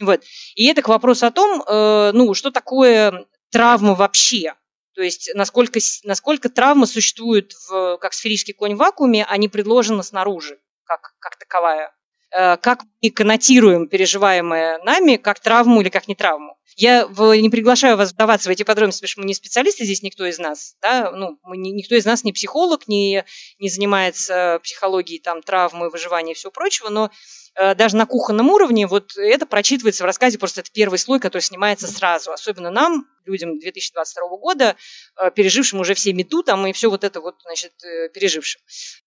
Вот. 0.00 0.22
И 0.54 0.66
это 0.66 0.82
к 0.82 0.88
вопросу 0.88 1.26
о 1.26 1.30
том, 1.30 1.62
э, 1.62 2.12
ну, 2.12 2.34
что 2.34 2.50
такое 2.50 3.26
травма 3.50 3.94
вообще. 3.94 4.54
То 4.94 5.02
есть 5.02 5.30
насколько, 5.34 5.80
насколько 6.04 6.48
травма 6.48 6.86
существует 6.86 7.52
в, 7.68 7.98
как 7.98 8.12
сферический 8.12 8.54
конь 8.54 8.74
в 8.74 8.78
вакууме, 8.78 9.24
а 9.28 9.36
не 9.36 9.48
предложена 9.48 10.02
снаружи, 10.02 10.58
как, 10.84 11.14
как 11.18 11.36
таковая. 11.36 11.92
Э, 12.34 12.56
как 12.58 12.84
мы 13.02 13.10
коннотируем 13.10 13.88
переживаемое 13.88 14.78
нами 14.78 15.16
как 15.16 15.40
травму 15.40 15.80
или 15.80 15.88
как 15.88 16.08
не 16.08 16.14
травму. 16.14 16.56
Я 16.76 17.06
не 17.06 17.50
приглашаю 17.50 17.96
вас 17.96 18.12
вдаваться 18.12 18.48
в 18.48 18.52
эти 18.52 18.62
подробности, 18.62 19.00
потому 19.00 19.10
что 19.10 19.20
мы 19.20 19.26
не 19.26 19.34
специалисты 19.34 19.84
здесь, 19.84 20.02
никто 20.02 20.26
из 20.26 20.38
нас. 20.38 20.76
Да? 20.82 21.12
Ну, 21.12 21.38
мы, 21.44 21.56
никто 21.56 21.94
из 21.94 22.04
нас 22.04 22.24
не 22.24 22.32
психолог, 22.32 22.88
не, 22.88 23.24
не 23.58 23.68
занимается 23.68 24.58
психологией 24.62 25.20
там, 25.20 25.42
травмы, 25.42 25.90
выживания 25.90 26.32
и 26.32 26.34
всего 26.34 26.50
прочего, 26.50 26.88
но 26.88 27.10
э, 27.54 27.74
даже 27.76 27.96
на 27.96 28.06
кухонном 28.06 28.50
уровне 28.50 28.86
вот 28.86 29.16
это 29.16 29.46
прочитывается 29.46 30.02
в 30.02 30.06
рассказе, 30.06 30.38
просто 30.38 30.62
это 30.62 30.70
первый 30.72 30.98
слой, 30.98 31.20
который 31.20 31.42
снимается 31.42 31.86
сразу. 31.86 32.32
Особенно 32.32 32.70
нам, 32.70 33.06
людям 33.24 33.58
2022 33.58 34.36
года, 34.38 34.76
э, 35.16 35.30
пережившим 35.30 35.80
уже 35.80 35.94
все 35.94 36.12
мету 36.12 36.42
там 36.42 36.66
и 36.66 36.72
все 36.72 36.90
вот 36.90 37.04
это 37.04 37.20
вот, 37.20 37.36
значит, 37.44 37.72
пережившим. 38.12 38.60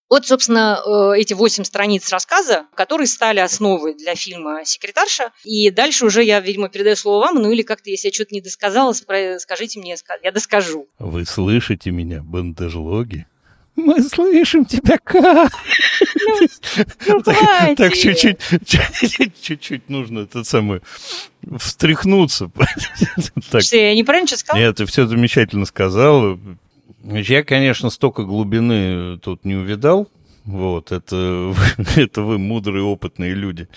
Вот, 0.09 0.25
собственно, 0.25 0.79
э, 0.85 1.19
эти 1.19 1.33
восемь 1.33 1.63
страниц 1.63 2.09
рассказа, 2.11 2.65
которые 2.75 3.07
стали 3.07 3.39
основой 3.39 3.93
для 3.93 4.15
фильма 4.15 4.63
«Секретарша». 4.63 5.31
И 5.43 5.69
дальше 5.69 6.05
уже 6.05 6.23
я, 6.23 6.39
видимо, 6.39 6.69
передаю 6.69 6.95
слово 6.95 7.25
вам, 7.25 7.35
ну 7.35 7.51
или 7.51 7.61
как-то, 7.61 7.89
если 7.89 8.07
я 8.07 8.13
что-то 8.13 8.33
не 8.33 8.41
досказала, 8.41 8.93
скажите 8.93 9.79
мне, 9.79 9.95
я 10.23 10.31
доскажу. 10.31 10.87
Вы 10.99 11.25
слышите 11.25 11.91
меня, 11.91 12.21
бандажлоги? 12.23 13.27
Мы 13.75 14.01
слышим 14.01 14.65
тебя 14.65 14.97
как? 14.97 15.51
Ну, 17.05 17.21
так 17.21 17.93
чуть-чуть, 17.93 18.39
чуть-чуть 19.39 19.89
нужно 19.89 20.21
это 20.21 20.43
самое 20.43 20.81
встряхнуться. 21.57 22.49
Что, 23.59 23.77
я 23.77 23.93
неправильно 23.93 24.27
что 24.27 24.37
сказал? 24.37 24.59
Нет, 24.59 24.77
ты 24.77 24.85
все 24.87 25.05
замечательно 25.05 25.65
сказал. 25.65 26.39
Я, 27.09 27.43
конечно, 27.43 27.89
столько 27.89 28.23
глубины 28.23 29.17
тут 29.19 29.45
не 29.45 29.55
увидал. 29.55 30.09
Вот, 30.43 30.91
это, 30.91 31.53
это 31.95 32.21
вы 32.21 32.37
мудрые, 32.37 32.83
опытные 32.83 33.33
люди. 33.33 33.69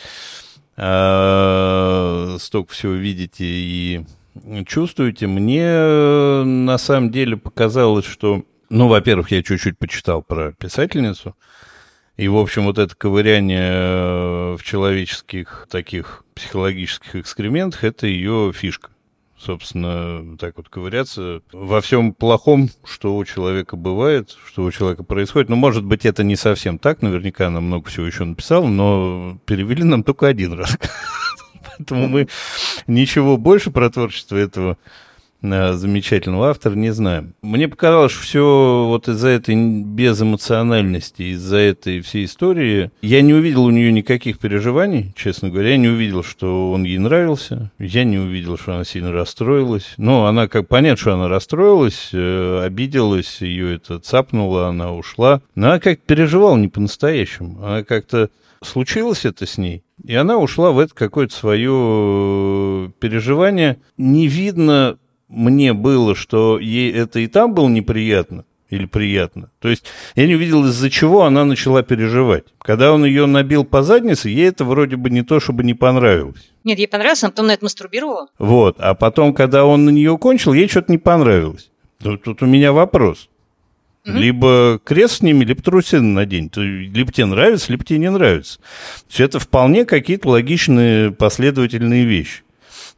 А, 0.76 2.36
столько 2.40 2.72
всего 2.72 2.92
видите 2.92 3.44
и 3.44 4.04
чувствуете. 4.66 5.28
Мне 5.28 6.42
на 6.44 6.76
самом 6.78 7.12
деле 7.12 7.36
показалось, 7.36 8.04
что, 8.04 8.44
ну, 8.68 8.88
во-первых, 8.88 9.30
я 9.30 9.44
чуть-чуть 9.44 9.78
почитал 9.78 10.22
про 10.22 10.52
писательницу. 10.52 11.36
И, 12.16 12.26
в 12.26 12.36
общем, 12.36 12.64
вот 12.64 12.78
это 12.78 12.96
ковыряние 12.96 14.56
в 14.56 14.62
человеческих 14.64 15.68
таких 15.70 16.24
психологических 16.34 17.14
экскрементах, 17.14 17.84
это 17.84 18.08
ее 18.08 18.52
фишка 18.52 18.90
собственно, 19.40 20.36
так 20.38 20.56
вот 20.56 20.68
ковыряться 20.68 21.42
во 21.52 21.80
всем 21.80 22.12
плохом, 22.12 22.70
что 22.84 23.16
у 23.16 23.24
человека 23.24 23.76
бывает, 23.76 24.36
что 24.46 24.64
у 24.64 24.70
человека 24.70 25.02
происходит. 25.02 25.48
Ну, 25.48 25.56
может 25.56 25.84
быть, 25.84 26.04
это 26.04 26.22
не 26.22 26.36
совсем 26.36 26.78
так, 26.78 27.02
наверняка 27.02 27.46
она 27.46 27.60
много 27.60 27.88
всего 27.88 28.06
еще 28.06 28.24
написала, 28.24 28.66
но 28.66 29.38
перевели 29.46 29.84
нам 29.84 30.02
только 30.02 30.26
один 30.26 30.52
раз. 30.52 30.76
Поэтому 31.78 32.08
мы 32.08 32.28
ничего 32.86 33.36
больше 33.38 33.70
про 33.70 33.88
творчество 33.88 34.36
этого 34.36 34.76
замечательного 35.42 36.50
автора, 36.50 36.74
не 36.74 36.90
знаю. 36.90 37.32
Мне 37.42 37.68
показалось, 37.68 38.12
что 38.12 38.22
все 38.22 38.86
вот 38.88 39.08
из-за 39.08 39.28
этой 39.28 39.54
безэмоциональности, 39.54 41.34
из-за 41.34 41.56
этой 41.56 42.00
всей 42.00 42.24
истории, 42.24 42.90
я 43.02 43.22
не 43.22 43.34
увидел 43.34 43.64
у 43.64 43.70
нее 43.70 43.92
никаких 43.92 44.38
переживаний, 44.38 45.12
честно 45.16 45.48
говоря. 45.48 45.70
Я 45.70 45.76
не 45.76 45.88
увидел, 45.88 46.22
что 46.22 46.72
он 46.72 46.84
ей 46.84 46.98
нравился. 46.98 47.70
Я 47.78 48.04
не 48.04 48.18
увидел, 48.18 48.58
что 48.58 48.74
она 48.74 48.84
сильно 48.84 49.12
расстроилась. 49.12 49.94
Но 49.96 50.26
она, 50.26 50.48
как 50.48 50.68
понятно, 50.68 50.96
что 50.96 51.14
она 51.14 51.28
расстроилась, 51.28 52.10
э, 52.12 52.62
обиделась, 52.64 53.40
ее 53.40 53.76
это 53.76 53.98
цапнуло, 53.98 54.68
она 54.68 54.92
ушла. 54.92 55.42
Но 55.54 55.68
она 55.68 55.80
как 55.80 56.00
переживала 56.00 56.56
не 56.56 56.68
по-настоящему. 56.68 57.64
Она 57.64 57.84
как-то 57.84 58.30
случилось 58.62 59.24
это 59.24 59.46
с 59.46 59.58
ней, 59.58 59.82
и 60.04 60.14
она 60.14 60.36
ушла 60.38 60.72
в 60.72 60.78
это 60.78 60.94
какое-то 60.94 61.34
свое 61.34 62.92
переживание. 63.00 63.78
Не 63.96 64.26
видно 64.26 64.98
мне 65.30 65.72
было, 65.72 66.14
что 66.14 66.58
ей 66.58 66.92
это 66.92 67.20
и 67.20 67.26
там 67.28 67.54
было 67.54 67.68
неприятно, 67.68 68.44
или 68.68 68.84
приятно. 68.84 69.50
То 69.60 69.68
есть 69.68 69.84
я 70.16 70.26
не 70.26 70.34
увидел, 70.34 70.66
из-за 70.66 70.90
чего 70.90 71.22
она 71.24 71.44
начала 71.44 71.82
переживать. 71.82 72.44
Когда 72.58 72.92
он 72.92 73.04
ее 73.04 73.26
набил 73.26 73.64
по 73.64 73.82
заднице, 73.82 74.28
ей 74.28 74.48
это 74.48 74.64
вроде 74.64 74.96
бы 74.96 75.08
не 75.08 75.22
то, 75.22 75.40
чтобы 75.40 75.62
не 75.62 75.74
понравилось. 75.74 76.50
Нет, 76.64 76.78
ей 76.78 76.88
понравилось, 76.88 77.22
она 77.22 77.30
потом 77.30 77.46
на 77.46 77.52
это 77.52 77.64
мастурбировала. 77.64 78.26
Вот, 78.38 78.76
а 78.78 78.94
потом, 78.94 79.32
когда 79.32 79.64
он 79.64 79.84
на 79.84 79.90
нее 79.90 80.18
кончил, 80.18 80.52
ей 80.52 80.68
что-то 80.68 80.92
не 80.92 80.98
понравилось. 80.98 81.70
Тут, 82.02 82.24
тут 82.24 82.42
у 82.42 82.46
меня 82.46 82.72
вопрос. 82.72 83.28
Угу. 84.06 84.16
Либо 84.16 84.80
крест 84.82 85.18
с 85.18 85.22
ними, 85.22 85.44
либо 85.44 85.62
трусины 85.62 86.02
надень. 86.02 86.50
Либо 86.56 87.12
тебе 87.12 87.26
нравится, 87.26 87.70
либо 87.70 87.84
тебе 87.84 87.98
не 87.98 88.10
нравится. 88.10 88.58
То 88.58 89.06
есть 89.08 89.20
это 89.20 89.38
вполне 89.38 89.84
какие-то 89.84 90.30
логичные 90.30 91.12
последовательные 91.12 92.04
вещи. 92.04 92.42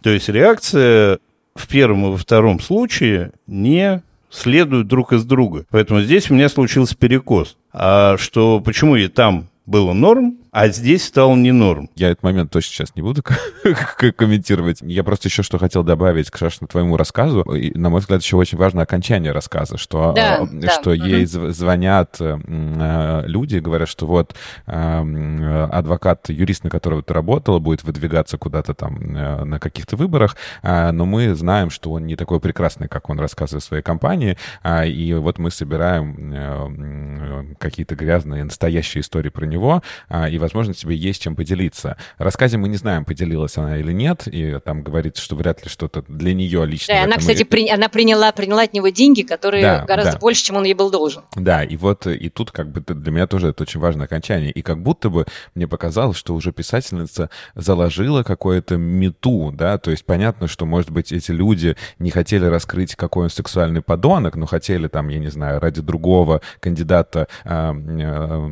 То 0.01 0.11
есть 0.11 0.29
реакция 0.29 1.18
в 1.54 1.68
первом 1.68 2.06
и 2.06 2.10
во 2.10 2.16
втором 2.16 2.60
случае 2.60 3.32
не 3.46 4.02
следуют 4.30 4.88
друг 4.88 5.12
из 5.12 5.24
друга. 5.24 5.66
Поэтому 5.70 6.00
здесь 6.00 6.30
у 6.30 6.34
меня 6.34 6.48
случился 6.48 6.96
перекос. 6.96 7.56
А 7.72 8.16
что 8.18 8.60
почему 8.60 8.96
и 8.96 9.08
там 9.08 9.48
было 9.66 9.92
норм, 9.92 10.38
а 10.52 10.68
здесь 10.68 11.06
стал 11.06 11.34
не 11.34 11.50
норм. 11.50 11.88
Я 11.96 12.10
этот 12.10 12.22
момент 12.22 12.50
точно 12.50 12.74
сейчас 12.74 12.94
не 12.94 13.00
буду 13.00 13.22
комментировать. 14.16 14.82
Я 14.82 15.02
просто 15.02 15.28
еще 15.28 15.42
что 15.42 15.56
хотел 15.56 15.82
добавить 15.82 16.30
к 16.30 16.36
Шашину 16.36 16.68
твоему 16.68 16.98
рассказу. 16.98 17.40
И, 17.54 17.76
на 17.76 17.88
мой 17.88 18.00
взгляд, 18.00 18.20
еще 18.20 18.36
очень 18.36 18.58
важно 18.58 18.82
окончание 18.82 19.32
рассказа, 19.32 19.78
что, 19.78 20.12
да, 20.12 20.42
э, 20.42 20.68
что 20.68 20.94
да. 20.94 21.06
ей 21.06 21.24
угу. 21.24 21.52
звонят 21.52 22.18
э, 22.20 23.22
люди, 23.26 23.56
говорят, 23.56 23.88
что 23.88 24.06
вот 24.06 24.34
э, 24.66 25.68
адвокат, 25.72 26.28
юрист, 26.28 26.64
на 26.64 26.70
которого 26.70 27.02
ты 27.02 27.14
работала, 27.14 27.58
будет 27.58 27.82
выдвигаться 27.82 28.36
куда-то 28.36 28.74
там 28.74 29.16
э, 29.16 29.44
на 29.44 29.58
каких-то 29.58 29.96
выборах, 29.96 30.36
э, 30.62 30.90
но 30.90 31.06
мы 31.06 31.34
знаем, 31.34 31.70
что 31.70 31.92
он 31.92 32.04
не 32.04 32.14
такой 32.14 32.40
прекрасный, 32.40 32.88
как 32.88 33.08
он 33.08 33.18
рассказывает 33.18 33.62
в 33.62 33.66
своей 33.66 33.82
компании, 33.82 34.36
э, 34.62 34.86
и 34.86 35.14
вот 35.14 35.38
мы 35.38 35.50
собираем 35.50 36.32
э, 36.34 37.54
какие-то 37.58 37.94
грязные 37.94 38.44
настоящие 38.44 39.00
истории 39.00 39.30
про 39.30 39.46
него, 39.46 39.82
э, 40.10 40.28
и 40.28 40.41
возможно, 40.42 40.74
тебе 40.74 40.94
есть 40.96 41.22
чем 41.22 41.37
поделиться. 41.37 41.96
Рассказе 42.18 42.59
мы 42.59 42.68
не 42.68 42.76
знаем, 42.76 43.05
поделилась 43.05 43.57
она 43.57 43.78
или 43.78 43.92
нет, 43.92 44.26
и 44.26 44.59
там 44.64 44.83
говорится, 44.83 45.22
что 45.22 45.37
вряд 45.37 45.62
ли 45.64 45.70
что-то 45.70 46.02
для 46.09 46.35
нее 46.35 46.66
лично. 46.66 46.94
Да, 46.94 47.05
она, 47.05 47.16
кстати, 47.16 47.44
при... 47.44 47.68
она 47.68 47.88
приняла, 47.88 48.33
приняла 48.33 48.62
от 48.62 48.74
него 48.74 48.88
деньги, 48.88 49.22
которые 49.22 49.62
да, 49.62 49.85
гораздо 49.85 50.12
да. 50.12 50.18
больше, 50.18 50.44
чем 50.44 50.57
он 50.57 50.64
ей 50.64 50.74
был 50.74 50.90
должен. 50.90 51.22
Да, 51.37 51.64
и 51.64 51.76
вот 51.76 52.07
и 52.07 52.28
тут 52.28 52.50
как 52.50 52.70
бы 52.70 52.81
для 52.81 53.12
меня 53.12 53.26
тоже 53.26 53.48
это 53.48 53.62
очень 53.62 53.81
важное 53.81 54.07
окончание. 54.07 54.50
И 54.50 54.62
как 54.62 54.83
будто 54.83 55.09
бы 55.09 55.26
мне 55.55 55.66
показалось, 55.66 56.16
что 56.16 56.35
уже 56.35 56.52
писательница 56.52 57.31
заложила 57.55 58.22
какое-то 58.22 58.76
мету, 58.76 59.52
да, 59.52 59.78
то 59.78 59.90
есть 59.90 60.05
понятно, 60.05 60.48
что, 60.48 60.66
может 60.66 60.90
быть, 60.90 61.12
эти 61.12 61.31
люди 61.31 61.76
не 61.98 62.11
хотели 62.11 62.46
раскрыть, 62.46 62.96
какой 62.96 63.24
он 63.24 63.31
сексуальный 63.31 63.83
подонок, 63.83 64.37
но 64.37 64.46
хотели 64.46 64.88
там, 64.88 65.09
я 65.09 65.18
не 65.18 65.28
знаю, 65.28 65.61
ради 65.61 65.81
другого 65.81 66.40
кандидата 66.61 67.28
э, 67.44 67.72
э, 67.72 68.48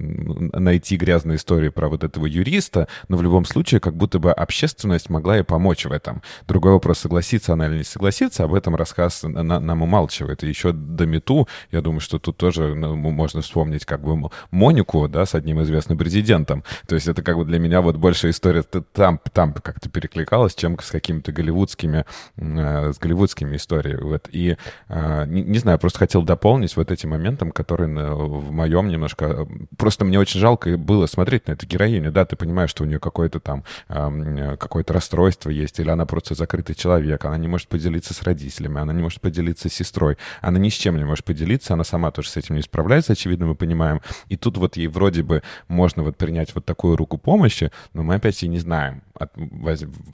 найти 0.58 0.96
грязные 0.96 1.36
истории 1.36 1.68
про 1.80 1.88
вот 1.88 2.04
этого 2.04 2.26
юриста, 2.26 2.88
но 3.08 3.16
в 3.16 3.22
любом 3.22 3.46
случае 3.46 3.80
как 3.80 3.96
будто 3.96 4.18
бы 4.18 4.32
общественность 4.32 5.08
могла 5.08 5.38
и 5.38 5.42
помочь 5.42 5.86
в 5.86 5.92
этом. 5.92 6.20
Другой 6.46 6.72
вопрос, 6.72 6.98
согласится 6.98 7.54
она 7.54 7.68
или 7.68 7.78
не 7.78 7.84
согласится, 7.84 8.44
об 8.44 8.52
этом 8.52 8.76
рассказ 8.76 9.22
на, 9.22 9.42
нам 9.58 9.80
умалчивает. 9.80 10.44
И 10.44 10.46
еще 10.46 10.72
до 10.72 11.06
Мету, 11.06 11.48
я 11.72 11.80
думаю, 11.80 12.00
что 12.00 12.18
тут 12.18 12.36
тоже 12.36 12.74
ну, 12.74 12.96
можно 12.96 13.40
вспомнить 13.40 13.86
как 13.86 14.02
бы 14.02 14.28
Монику, 14.50 15.08
да, 15.08 15.24
с 15.24 15.34
одним 15.34 15.62
известным 15.62 15.96
президентом. 15.96 16.64
То 16.86 16.96
есть 16.96 17.08
это 17.08 17.22
как 17.22 17.38
бы 17.38 17.46
для 17.46 17.58
меня 17.58 17.80
вот 17.80 17.96
больше 17.96 18.28
история 18.28 18.62
там, 18.62 19.18
там 19.32 19.54
как-то 19.54 19.88
перекликалась, 19.88 20.54
чем 20.54 20.78
с 20.78 20.90
какими-то 20.90 21.32
голливудскими, 21.32 22.04
э, 22.36 22.92
с 22.92 22.98
голливудскими 22.98 23.56
историями. 23.56 24.02
Вот. 24.02 24.28
И 24.32 24.58
э, 24.88 25.24
не, 25.28 25.40
не 25.44 25.58
знаю, 25.58 25.78
просто 25.78 26.00
хотел 26.00 26.24
дополнить 26.24 26.76
вот 26.76 26.90
этим 26.90 27.08
моментом, 27.08 27.52
который 27.52 27.86
в 27.86 28.52
моем 28.52 28.88
немножко... 28.88 29.48
Просто 29.78 30.04
мне 30.04 30.20
очень 30.20 30.40
жалко 30.40 30.76
было 30.76 31.06
смотреть 31.06 31.46
на 31.46 31.52
это 31.52 31.66
героиню, 31.70 32.12
да, 32.12 32.24
ты 32.24 32.36
понимаешь, 32.36 32.70
что 32.70 32.82
у 32.82 32.86
нее 32.86 32.98
какое-то 32.98 33.40
там 33.40 33.64
э, 33.88 34.56
какое-то 34.58 34.92
расстройство 34.92 35.50
есть, 35.50 35.78
или 35.80 35.90
она 35.90 36.06
просто 36.06 36.34
закрытый 36.34 36.74
человек, 36.74 37.24
она 37.24 37.38
не 37.38 37.48
может 37.48 37.68
поделиться 37.68 38.14
с 38.14 38.22
родителями, 38.22 38.80
она 38.80 38.92
не 38.92 39.02
может 39.02 39.20
поделиться 39.20 39.68
с 39.68 39.72
сестрой, 39.72 40.16
она 40.40 40.58
ни 40.58 40.68
с 40.68 40.74
чем 40.74 40.96
не 40.96 41.04
может 41.04 41.24
поделиться, 41.24 41.74
она 41.74 41.84
сама 41.84 42.10
тоже 42.10 42.30
с 42.30 42.36
этим 42.36 42.56
не 42.56 42.62
справляется, 42.62 43.12
очевидно, 43.12 43.46
мы 43.46 43.54
понимаем. 43.54 44.00
И 44.28 44.36
тут 44.36 44.58
вот 44.58 44.76
ей 44.76 44.88
вроде 44.88 45.22
бы 45.22 45.42
можно 45.68 46.02
вот 46.02 46.16
принять 46.16 46.54
вот 46.54 46.64
такую 46.64 46.96
руку 46.96 47.18
помощи, 47.18 47.70
но 47.92 48.02
мы 48.02 48.16
опять 48.16 48.42
и 48.42 48.48
не 48.48 48.58
знаем, 48.58 49.02
от, 49.14 49.32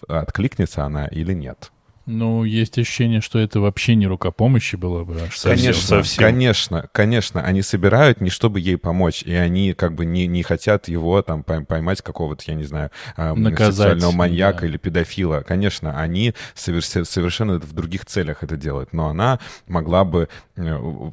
откликнется 0.09 0.85
она 0.85 1.07
или 1.07 1.33
нет. 1.33 1.73
Ну, 2.07 2.45
есть 2.45 2.79
ощущение, 2.79 3.21
что 3.21 3.41
это 3.41 3.59
вообще 3.59 3.97
не 3.97 4.07
рука 4.07 4.31
помощи 4.31 4.77
была 4.77 5.05
бы. 5.05 5.15
А 5.15 5.29
конечно, 5.43 5.83
совсем. 5.83 6.23
конечно, 6.23 6.89
конечно. 6.93 7.43
Они 7.43 7.63
собирают 7.63 8.21
не 8.21 8.31
чтобы 8.31 8.61
ей 8.61 8.79
помочь, 8.79 9.23
и 9.25 9.35
они 9.35 9.73
как 9.73 9.95
бы 9.95 10.05
не, 10.05 10.29
не 10.29 10.45
хотят 10.45 10.87
его 10.87 11.21
там 11.23 11.43
поймать 11.43 12.03
какого-то, 12.03 12.45
я 12.47 12.55
не 12.55 12.63
знаю, 12.63 12.91
Наказать, 13.17 13.75
сексуального 13.75 14.13
маньяка 14.13 14.61
да. 14.61 14.67
или 14.69 14.77
педофила. 14.77 15.41
Конечно, 15.41 15.99
они 15.99 16.33
совершенно 16.55 17.59
в 17.59 17.73
других 17.73 18.07
целях 18.07 18.45
это 18.45 18.57
делают, 18.57 18.93
но 18.93 19.09
она 19.09 19.41
могла 19.67 20.05
бы... 20.05 20.29
Э, 20.57 21.11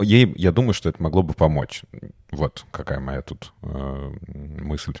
ей, 0.00 0.32
я 0.36 0.50
думаю, 0.50 0.72
что 0.72 0.88
это 0.88 1.02
могло 1.02 1.22
бы 1.22 1.34
помочь. 1.34 1.82
Вот 2.30 2.64
какая 2.70 3.00
моя 3.00 3.20
тут 3.20 3.52
э, 3.62 4.12
мысль. 4.24 4.94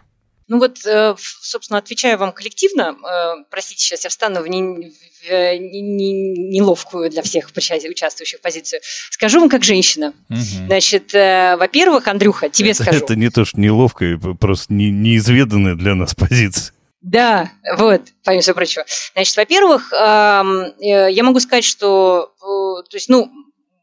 Ну 0.52 0.58
вот, 0.58 0.84
э, 0.84 1.14
собственно, 1.40 1.78
отвечаю 1.78 2.18
вам 2.18 2.30
коллективно. 2.30 2.94
Э, 3.02 3.42
простите, 3.50 3.80
сейчас 3.82 4.04
я 4.04 4.10
встану 4.10 4.42
в, 4.42 4.48
не, 4.48 4.60
в 4.62 5.58
не, 5.58 5.80
не, 5.80 6.12
неловкую 6.50 7.08
для 7.08 7.22
всех 7.22 7.48
участвующих 7.56 8.42
позицию. 8.42 8.82
Скажу 9.08 9.40
вам 9.40 9.48
как 9.48 9.64
женщина. 9.64 10.12
Угу. 10.28 10.66
Значит, 10.66 11.14
э, 11.14 11.56
во-первых, 11.56 12.06
Андрюха, 12.06 12.50
тебе 12.50 12.72
это, 12.72 12.82
скажу. 12.82 13.02
Это 13.02 13.16
не 13.16 13.30
то, 13.30 13.46
что 13.46 13.58
неловкая, 13.58 14.18
просто 14.18 14.74
не, 14.74 14.90
неизведанная 14.90 15.74
для 15.74 15.94
нас 15.94 16.14
позиция. 16.18 16.74
Да, 17.00 17.50
вот, 17.78 18.02
помимо 18.22 18.42
всего 18.42 18.54
прочего. 18.54 18.84
Значит, 19.14 19.34
во-первых, 19.38 19.90
я 19.90 21.22
могу 21.22 21.40
сказать, 21.40 21.64
что, 21.64 22.30
то 22.38 22.94
есть, 22.96 23.08
ну, 23.08 23.32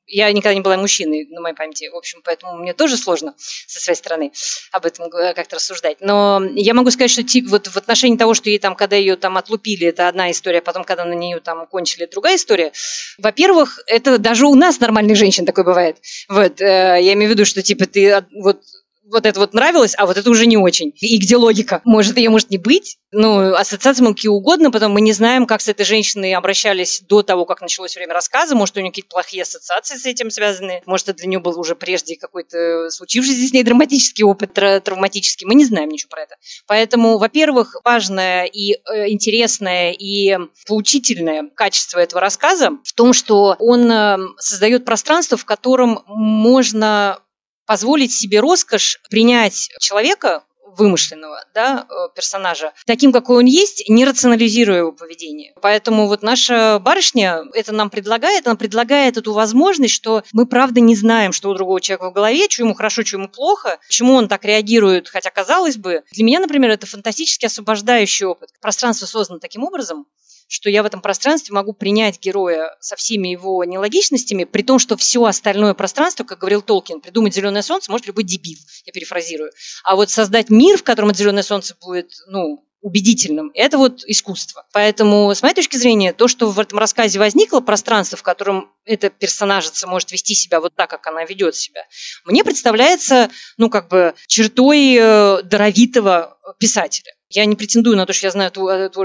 я 0.09 0.31
никогда 0.31 0.53
не 0.53 0.61
была 0.61 0.77
мужчиной 0.77 1.27
на 1.29 1.41
моей 1.41 1.55
памяти, 1.55 1.89
в 1.89 1.95
общем, 1.95 2.21
поэтому 2.23 2.57
мне 2.57 2.73
тоже 2.73 2.97
сложно 2.97 3.35
со 3.37 3.79
своей 3.79 3.97
стороны 3.97 4.31
об 4.71 4.85
этом 4.85 5.09
как-то 5.09 5.55
рассуждать. 5.55 5.97
Но 6.01 6.41
я 6.55 6.73
могу 6.73 6.91
сказать, 6.91 7.11
что 7.11 7.23
тип, 7.23 7.47
вот 7.47 7.67
в 7.67 7.77
отношении 7.77 8.17
того, 8.17 8.33
что 8.33 8.49
ей 8.49 8.59
там, 8.59 8.75
когда 8.75 8.95
ее 8.95 9.15
там 9.15 9.37
отлупили, 9.37 9.87
это 9.87 10.07
одна 10.07 10.31
история, 10.31 10.59
а 10.59 10.61
потом, 10.61 10.83
когда 10.83 11.05
на 11.05 11.13
нее 11.13 11.39
там 11.39 11.65
кончили, 11.67 12.05
другая 12.05 12.35
история. 12.35 12.71
Во-первых, 13.17 13.79
это 13.87 14.17
даже 14.17 14.45
у 14.45 14.55
нас 14.55 14.79
нормальных 14.79 15.17
женщин 15.17 15.45
такое 15.45 15.65
бывает. 15.65 15.97
Вот, 16.27 16.61
э, 16.61 16.97
я 17.01 17.13
имею 17.13 17.29
в 17.29 17.33
виду, 17.33 17.45
что 17.45 17.61
типа 17.61 17.85
ты 17.85 18.23
вот 18.31 18.61
вот 19.11 19.25
это 19.25 19.39
вот 19.39 19.53
нравилось, 19.53 19.95
а 19.97 20.05
вот 20.05 20.17
это 20.17 20.29
уже 20.29 20.45
не 20.45 20.57
очень. 20.57 20.93
И 20.99 21.17
где 21.17 21.35
логика? 21.37 21.81
Может, 21.83 22.17
ее 22.17 22.29
может 22.29 22.49
не 22.49 22.57
быть? 22.57 22.97
Ну, 23.11 23.53
ассоциации 23.53 24.03
мы 24.03 24.13
какие 24.13 24.29
угодно, 24.29 24.71
потом 24.71 24.93
мы 24.93 25.01
не 25.01 25.13
знаем, 25.13 25.47
как 25.47 25.61
с 25.61 25.67
этой 25.67 25.85
женщиной 25.85 26.33
обращались 26.33 27.01
до 27.01 27.23
того, 27.23 27.45
как 27.45 27.61
началось 27.61 27.95
время 27.95 28.13
рассказа. 28.13 28.55
Может, 28.55 28.77
у 28.77 28.81
нее 28.81 28.91
какие-то 28.91 29.09
плохие 29.09 29.43
ассоциации 29.43 29.97
с 29.97 30.05
этим 30.05 30.29
связаны. 30.29 30.81
Может, 30.85 31.09
это 31.09 31.19
для 31.19 31.27
нее 31.27 31.39
был 31.39 31.59
уже 31.59 31.75
прежде 31.75 32.15
какой-то 32.15 32.89
случившийся 32.89 33.47
с 33.47 33.53
ней 33.53 33.63
драматический 33.63 34.23
опыт, 34.23 34.53
травматический. 34.53 35.47
Мы 35.47 35.55
не 35.55 35.65
знаем 35.65 35.89
ничего 35.89 36.09
про 36.09 36.23
это. 36.23 36.35
Поэтому, 36.67 37.17
во-первых, 37.17 37.75
важное 37.83 38.45
и 38.45 38.73
э, 38.73 39.09
интересное 39.09 39.91
и 39.91 40.37
поучительное 40.67 41.49
качество 41.55 41.99
этого 41.99 42.21
рассказа 42.21 42.71
в 42.83 42.93
том, 42.93 43.13
что 43.13 43.55
он 43.59 43.91
э, 43.91 44.17
создает 44.37 44.85
пространство, 44.85 45.37
в 45.37 45.45
котором 45.45 46.03
можно 46.07 47.19
позволить 47.69 48.11
себе 48.11 48.39
роскошь 48.39 48.99
принять 49.11 49.69
человека, 49.79 50.43
вымышленного 50.75 51.45
да, 51.53 51.85
э, 51.87 51.93
персонажа, 52.15 52.73
таким, 52.87 53.11
какой 53.11 53.37
он 53.37 53.45
есть, 53.45 53.87
не 53.87 54.05
рационализируя 54.05 54.79
его 54.79 54.91
поведение. 54.91 55.53
Поэтому 55.61 56.07
вот 56.07 56.23
наша 56.23 56.79
барышня 56.79 57.43
это 57.53 57.71
нам 57.71 57.91
предлагает, 57.91 58.47
она 58.47 58.55
предлагает 58.55 59.17
эту 59.17 59.33
возможность, 59.33 59.93
что 59.93 60.23
мы 60.33 60.47
правда 60.47 60.79
не 60.79 60.95
знаем, 60.95 61.31
что 61.31 61.51
у 61.51 61.53
другого 61.53 61.79
человека 61.79 62.09
в 62.09 62.13
голове, 62.13 62.49
что 62.49 62.63
ему 62.63 62.73
хорошо, 62.73 63.05
что 63.05 63.17
ему 63.17 63.27
плохо, 63.27 63.77
почему 63.87 64.15
он 64.15 64.27
так 64.27 64.45
реагирует, 64.45 65.07
хотя 65.07 65.29
казалось 65.29 65.77
бы, 65.77 66.01
для 66.11 66.23
меня, 66.23 66.39
например, 66.39 66.71
это 66.71 66.87
фантастически 66.87 67.45
освобождающий 67.45 68.25
опыт. 68.25 68.49
Пространство 68.61 69.05
создано 69.05 69.37
таким 69.37 69.63
образом, 69.63 70.07
что 70.49 70.69
я 70.69 70.83
в 70.83 70.85
этом 70.85 71.01
пространстве 71.01 71.53
могу 71.53 71.73
принять 71.73 72.19
героя 72.19 72.75
со 72.81 72.95
всеми 72.95 73.29
его 73.29 73.63
нелогичностями, 73.63 74.43
при 74.43 74.63
том, 74.63 74.79
что 74.79 74.97
все 74.97 75.23
остальное 75.23 75.75
пространство, 75.75 76.23
как 76.23 76.39
говорил 76.39 76.61
Толкин, 76.61 77.01
придумать 77.01 77.35
зеленое 77.35 77.63
солнце 77.63 77.91
может 77.91 78.07
любой 78.07 78.23
дебил, 78.23 78.57
я 78.85 78.91
перефразирую. 78.91 79.51
А 79.83 79.95
вот 79.95 80.09
создать 80.09 80.49
мир, 80.49 80.77
в 80.77 80.83
котором 80.83 81.13
зеленое 81.13 81.43
солнце 81.43 81.75
будет, 81.79 82.11
ну, 82.27 82.65
убедительным. 82.81 83.51
Это 83.53 83.77
вот 83.77 84.03
искусство. 84.05 84.65
Поэтому, 84.71 85.29
с 85.35 85.41
моей 85.41 85.53
точки 85.53 85.75
зрения, 85.75 86.13
то, 86.13 86.27
что 86.27 86.49
в 86.49 86.59
этом 86.59 86.79
рассказе 86.79 87.19
возникло 87.19 87.59
пространство, 87.59 88.17
в 88.17 88.23
котором 88.23 88.71
эта 88.85 89.09
персонажица 89.09 89.85
может 89.85 90.11
вести 90.11 90.33
себя 90.33 90.61
вот 90.61 90.73
так, 90.75 90.89
как 90.89 91.05
она 91.07 91.25
ведет 91.25 91.55
себя, 91.55 91.81
мне 92.25 92.43
представляется, 92.43 93.29
ну, 93.57 93.69
как 93.69 93.89
бы 93.89 94.13
чертой 94.27 94.95
э, 94.97 95.41
даровитого 95.43 96.37
писателя. 96.57 97.13
Я 97.31 97.45
не 97.45 97.55
претендую 97.55 97.95
на 97.95 98.07
то, 98.07 98.13
что 98.13 98.27
я 98.27 98.31
знаю 98.31 98.51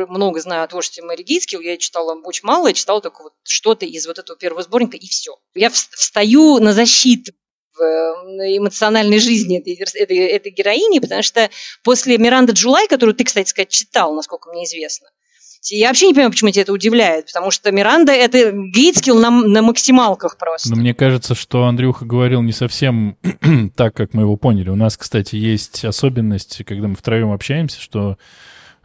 много 0.08 0.40
знаю 0.40 0.64
о 0.64 0.66
творчестве 0.66 1.02
Мэри 1.02 1.22
Гейскил. 1.22 1.60
Я 1.60 1.76
читала 1.76 2.18
очень 2.24 2.46
мало, 2.46 2.68
я 2.68 2.72
читала 2.72 3.02
только 3.02 3.22
вот 3.22 3.34
что-то 3.44 3.84
из 3.84 4.06
вот 4.06 4.18
этого 4.18 4.38
первого 4.38 4.62
сборника, 4.62 4.96
и 4.96 5.06
все. 5.06 5.36
Я 5.54 5.68
встаю 5.68 6.58
на 6.58 6.72
защиту 6.72 7.32
в 7.74 7.80
эмоциональной 7.80 9.18
жизни 9.18 9.58
этой, 9.58 9.74
этой, 9.74 10.16
этой 10.16 10.52
героини, 10.52 11.00
потому 11.00 11.22
что 11.22 11.50
после 11.82 12.16
Миранды 12.16 12.52
Джулай, 12.52 12.88
которую 12.88 13.14
ты, 13.14 13.24
кстати 13.24 13.48
сказать, 13.48 13.68
читал, 13.68 14.14
насколько 14.14 14.50
мне 14.50 14.64
известно, 14.64 15.08
я 15.70 15.88
вообще 15.88 16.08
не 16.08 16.14
понимаю, 16.14 16.30
почему 16.30 16.50
тебя 16.50 16.62
это 16.62 16.72
удивляет, 16.72 17.26
потому 17.26 17.50
что 17.50 17.70
Миранда— 17.72 18.12
это 18.12 18.52
гейтскилл 18.52 19.18
на, 19.18 19.30
на 19.30 19.62
максималках 19.62 20.36
просто. 20.36 20.70
Но 20.70 20.76
мне 20.76 20.94
кажется, 20.94 21.34
что 21.34 21.64
Андрюха 21.64 22.04
говорил 22.04 22.42
не 22.42 22.52
совсем 22.52 23.16
так, 23.76 23.94
как 23.94 24.14
мы 24.14 24.22
его 24.22 24.36
поняли. 24.36 24.70
У 24.70 24.76
нас, 24.76 24.96
кстати, 24.96 25.36
есть 25.36 25.84
особенность, 25.84 26.62
когда 26.64 26.88
мы 26.88 26.96
втроем 26.96 27.32
общаемся, 27.32 27.80
что 27.80 28.18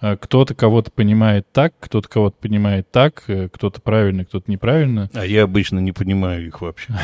э, 0.02 0.18
кто-то 0.18 0.56
кого-то 0.56 0.92
понимает 0.92 1.52
так, 1.52 1.74
кто-то 1.80 2.08
кого-то 2.08 2.38
понимает 2.40 2.90
так, 2.92 3.24
э, 3.28 3.50
кто-то 3.50 3.82
правильно, 3.82 4.26
кто-то 4.26 4.50
неправильно. 4.50 5.10
А 5.14 5.26
я 5.26 5.44
обычно 5.44 5.80
не 5.80 5.92
понимаю 5.92 6.48
их 6.48 6.62
вообще. 6.62 6.94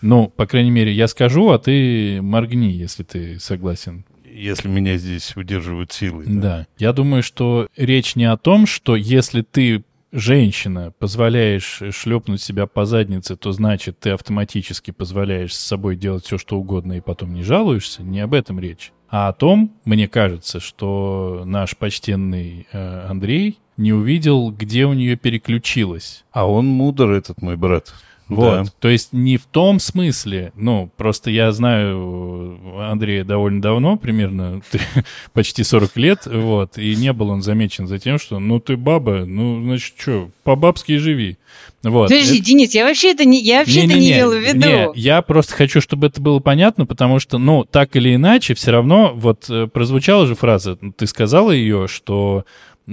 Ну, 0.00 0.28
по 0.28 0.46
крайней 0.46 0.70
мере, 0.70 0.92
я 0.92 1.08
скажу, 1.08 1.50
а 1.50 1.58
ты 1.58 2.20
моргни, 2.22 2.70
если 2.70 3.02
ты 3.02 3.40
согласен 3.40 4.04
если 4.38 4.68
меня 4.68 4.96
здесь 4.96 5.36
удерживают 5.36 5.92
силы. 5.92 6.24
Да. 6.26 6.40
да. 6.40 6.66
Я 6.78 6.92
думаю, 6.92 7.22
что 7.22 7.68
речь 7.76 8.16
не 8.16 8.24
о 8.24 8.36
том, 8.36 8.66
что 8.66 8.96
если 8.96 9.42
ты 9.42 9.84
женщина, 10.12 10.92
позволяешь 10.98 11.82
шлепнуть 11.90 12.42
себя 12.42 12.66
по 12.66 12.84
заднице, 12.86 13.36
то 13.36 13.52
значит 13.52 13.98
ты 14.00 14.10
автоматически 14.10 14.90
позволяешь 14.90 15.54
с 15.54 15.60
собой 15.60 15.96
делать 15.96 16.24
все, 16.24 16.38
что 16.38 16.58
угодно, 16.58 16.94
и 16.94 17.00
потом 17.00 17.34
не 17.34 17.42
жалуешься. 17.42 18.02
Не 18.02 18.20
об 18.20 18.34
этом 18.34 18.58
речь. 18.58 18.92
А 19.10 19.28
о 19.28 19.32
том, 19.32 19.72
мне 19.84 20.06
кажется, 20.06 20.60
что 20.60 21.42
наш 21.46 21.76
почтенный 21.76 22.66
э, 22.72 23.06
Андрей 23.08 23.58
не 23.78 23.92
увидел, 23.92 24.50
где 24.50 24.84
у 24.84 24.92
нее 24.92 25.16
переключилось. 25.16 26.24
А 26.30 26.50
он 26.50 26.66
мудр, 26.66 27.12
этот 27.12 27.40
мой 27.40 27.56
брат. 27.56 27.94
Вот. 28.28 28.64
Да. 28.64 28.72
То 28.80 28.88
есть 28.88 29.12
не 29.12 29.38
в 29.38 29.46
том 29.46 29.80
смысле, 29.80 30.52
ну, 30.54 30.90
просто 30.96 31.30
я 31.30 31.50
знаю 31.52 32.58
Андрея 32.78 33.24
довольно 33.24 33.62
давно, 33.62 33.96
примерно 33.96 34.60
почти 35.32 35.64
40 35.64 35.96
лет, 35.96 36.26
вот, 36.26 36.76
и 36.76 36.94
не 36.94 37.12
был 37.12 37.30
он 37.30 37.42
замечен 37.42 37.86
за 37.86 37.98
тем, 37.98 38.18
что, 38.18 38.38
ну, 38.38 38.60
ты 38.60 38.76
баба, 38.76 39.24
ну, 39.26 39.62
значит, 39.62 39.94
что, 39.98 40.30
по-бабски 40.42 40.96
живи. 40.98 41.38
Вот. 41.82 42.08
Подожди, 42.08 42.38
это... 42.38 42.44
Денис, 42.44 42.74
я 42.74 42.84
вообще 42.84 43.12
это 43.12 43.24
не, 43.24 43.40
я 43.40 43.60
вообще 43.60 43.86
не, 43.86 43.86
это 43.86 43.94
не, 43.94 44.00
не 44.00 44.12
имела 44.12 44.34
в 44.34 44.40
виду. 44.40 44.58
Не, 44.58 44.88
я 44.94 45.22
просто 45.22 45.54
хочу, 45.54 45.80
чтобы 45.80 46.08
это 46.08 46.20
было 46.20 46.40
понятно, 46.40 46.86
потому 46.86 47.20
что, 47.20 47.38
ну, 47.38 47.64
так 47.64 47.96
или 47.96 48.14
иначе, 48.14 48.54
все 48.54 48.72
равно, 48.72 49.12
вот, 49.14 49.46
э, 49.48 49.68
прозвучала 49.68 50.26
же 50.26 50.34
фраза, 50.34 50.76
ты 50.76 51.06
сказала 51.06 51.50
ее, 51.50 51.86
что 51.88 52.44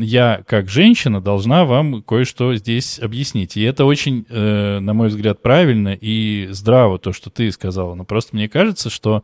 я, 0.04 0.44
как 0.46 0.68
женщина, 0.68 1.22
должна 1.22 1.64
вам 1.64 2.04
кое-что 2.04 2.54
здесь 2.56 3.00
объяснить. 3.00 3.56
И 3.56 3.62
это 3.62 3.86
очень, 3.86 4.26
э, 4.30 4.80
на 4.80 4.94
мой 4.94 5.08
взгляд, 5.08 5.42
правильно 5.42 5.98
и 6.00 6.48
здраво, 6.52 7.00
то, 7.00 7.14
что 7.14 7.30
ты 7.30 7.52
сказала. 7.52 7.96
Но 7.96 8.04
просто 8.04 8.36
мне 8.36 8.50
кажется, 8.50 8.90
что 8.90 9.24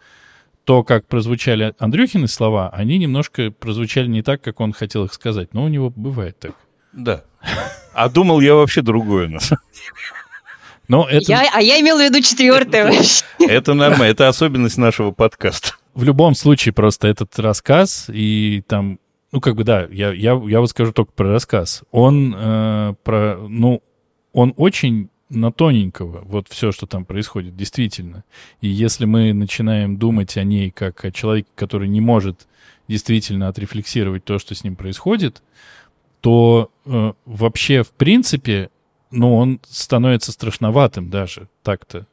то, 0.63 0.83
как 0.83 1.07
прозвучали 1.07 1.73
Андрюхины 1.77 2.27
слова, 2.27 2.69
они 2.69 2.97
немножко 2.97 3.51
прозвучали 3.51 4.07
не 4.07 4.21
так, 4.21 4.41
как 4.41 4.59
он 4.61 4.71
хотел 4.71 5.05
их 5.05 5.13
сказать. 5.13 5.53
Но 5.53 5.65
у 5.65 5.67
него 5.67 5.89
бывает 5.89 6.39
так. 6.39 6.53
Да. 6.93 7.23
А 7.93 8.09
думал 8.09 8.39
я 8.39 8.55
вообще 8.55 8.81
другое, 8.81 9.27
на 9.27 9.39
самом 9.39 9.63
Но 10.87 11.07
это... 11.09 11.31
я, 11.31 11.49
а 11.53 11.61
я 11.61 11.79
имел 11.81 11.97
в 11.97 12.01
виду 12.01 12.21
четвертое. 12.21 12.93
Это 13.39 13.73
нормально, 13.73 14.11
это 14.11 14.27
особенность 14.27 14.77
нашего 14.77 15.11
подкаста. 15.11 15.73
В 15.93 16.03
любом 16.03 16.35
случае, 16.35 16.73
просто 16.73 17.09
этот 17.09 17.37
рассказ 17.39 18.05
и 18.07 18.63
там 18.67 18.99
ну, 19.31 19.39
как 19.39 19.55
бы, 19.55 19.63
да, 19.63 19.87
я, 19.91 20.11
я, 20.11 20.41
я 20.45 20.59
вот 20.59 20.69
скажу 20.69 20.91
только 20.91 21.11
про 21.13 21.31
рассказ. 21.31 21.83
Он 21.91 22.35
э, 22.35 22.93
про, 23.03 23.37
ну, 23.47 23.81
он 24.33 24.53
очень 24.57 25.09
на 25.29 25.51
тоненького, 25.51 26.23
вот 26.25 26.49
все, 26.49 26.73
что 26.73 26.85
там 26.85 27.05
происходит, 27.05 27.55
действительно. 27.55 28.25
И 28.59 28.67
если 28.67 29.05
мы 29.05 29.31
начинаем 29.31 29.97
думать 29.97 30.35
о 30.35 30.43
ней 30.43 30.71
как 30.71 31.05
о 31.05 31.11
человеке, 31.11 31.47
который 31.55 31.87
не 31.87 32.01
может 32.01 32.47
действительно 32.89 33.47
отрефлексировать 33.47 34.25
то, 34.25 34.37
что 34.39 34.53
с 34.53 34.65
ним 34.65 34.75
происходит, 34.75 35.41
то 36.19 36.69
э, 36.85 37.13
вообще, 37.25 37.83
в 37.83 37.91
принципе, 37.91 38.69
ну, 39.09 39.35
он 39.35 39.61
становится 39.63 40.33
страшноватым 40.33 41.09
даже 41.09 41.47
так-то 41.63 42.05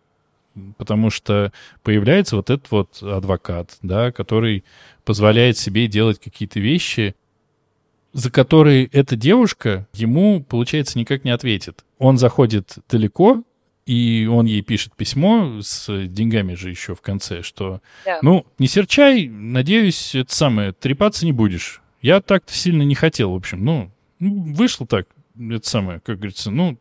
потому 0.77 1.11
что 1.11 1.53
появляется 1.83 2.37
вот 2.37 2.51
этот 2.51 2.71
вот 2.71 3.03
адвокат, 3.03 3.77
да, 3.83 4.13
который 4.13 4.65
позволяет 5.09 5.57
себе 5.57 5.87
делать 5.87 6.21
какие-то 6.21 6.61
вещи, 6.61 7.17
за 8.13 8.31
которые 8.31 8.85
эта 8.93 9.17
девушка 9.17 9.89
ему, 9.95 10.43
получается, 10.43 10.99
никак 10.99 11.25
не 11.25 11.31
ответит. 11.31 11.87
Он 11.97 12.19
заходит 12.19 12.77
далеко, 12.91 13.43
и 13.87 14.29
он 14.31 14.45
ей 14.45 14.61
пишет 14.61 14.95
письмо 14.97 15.63
с 15.63 15.89
деньгами 16.09 16.53
же 16.53 16.69
еще 16.69 16.95
в 16.95 17.01
конце, 17.01 17.41
что, 17.41 17.81
да. 18.05 18.19
ну, 18.21 18.45
не 18.59 18.67
серчай, 18.67 19.29
надеюсь, 19.29 20.15
это 20.15 20.35
самое, 20.35 20.73
трепаться 20.73 21.25
не 21.25 21.33
будешь. 21.33 21.81
Я 22.03 22.21
так-то 22.21 22.53
сильно 22.53 22.83
не 22.83 22.95
хотел, 22.95 23.31
в 23.31 23.37
общем, 23.37 23.65
ну, 23.65 23.91
ну 24.19 24.53
вышло 24.53 24.87
так, 24.87 25.09
это 25.39 25.67
самое, 25.67 26.01
как 26.01 26.19
говорится, 26.19 26.51
ну, 26.51 26.79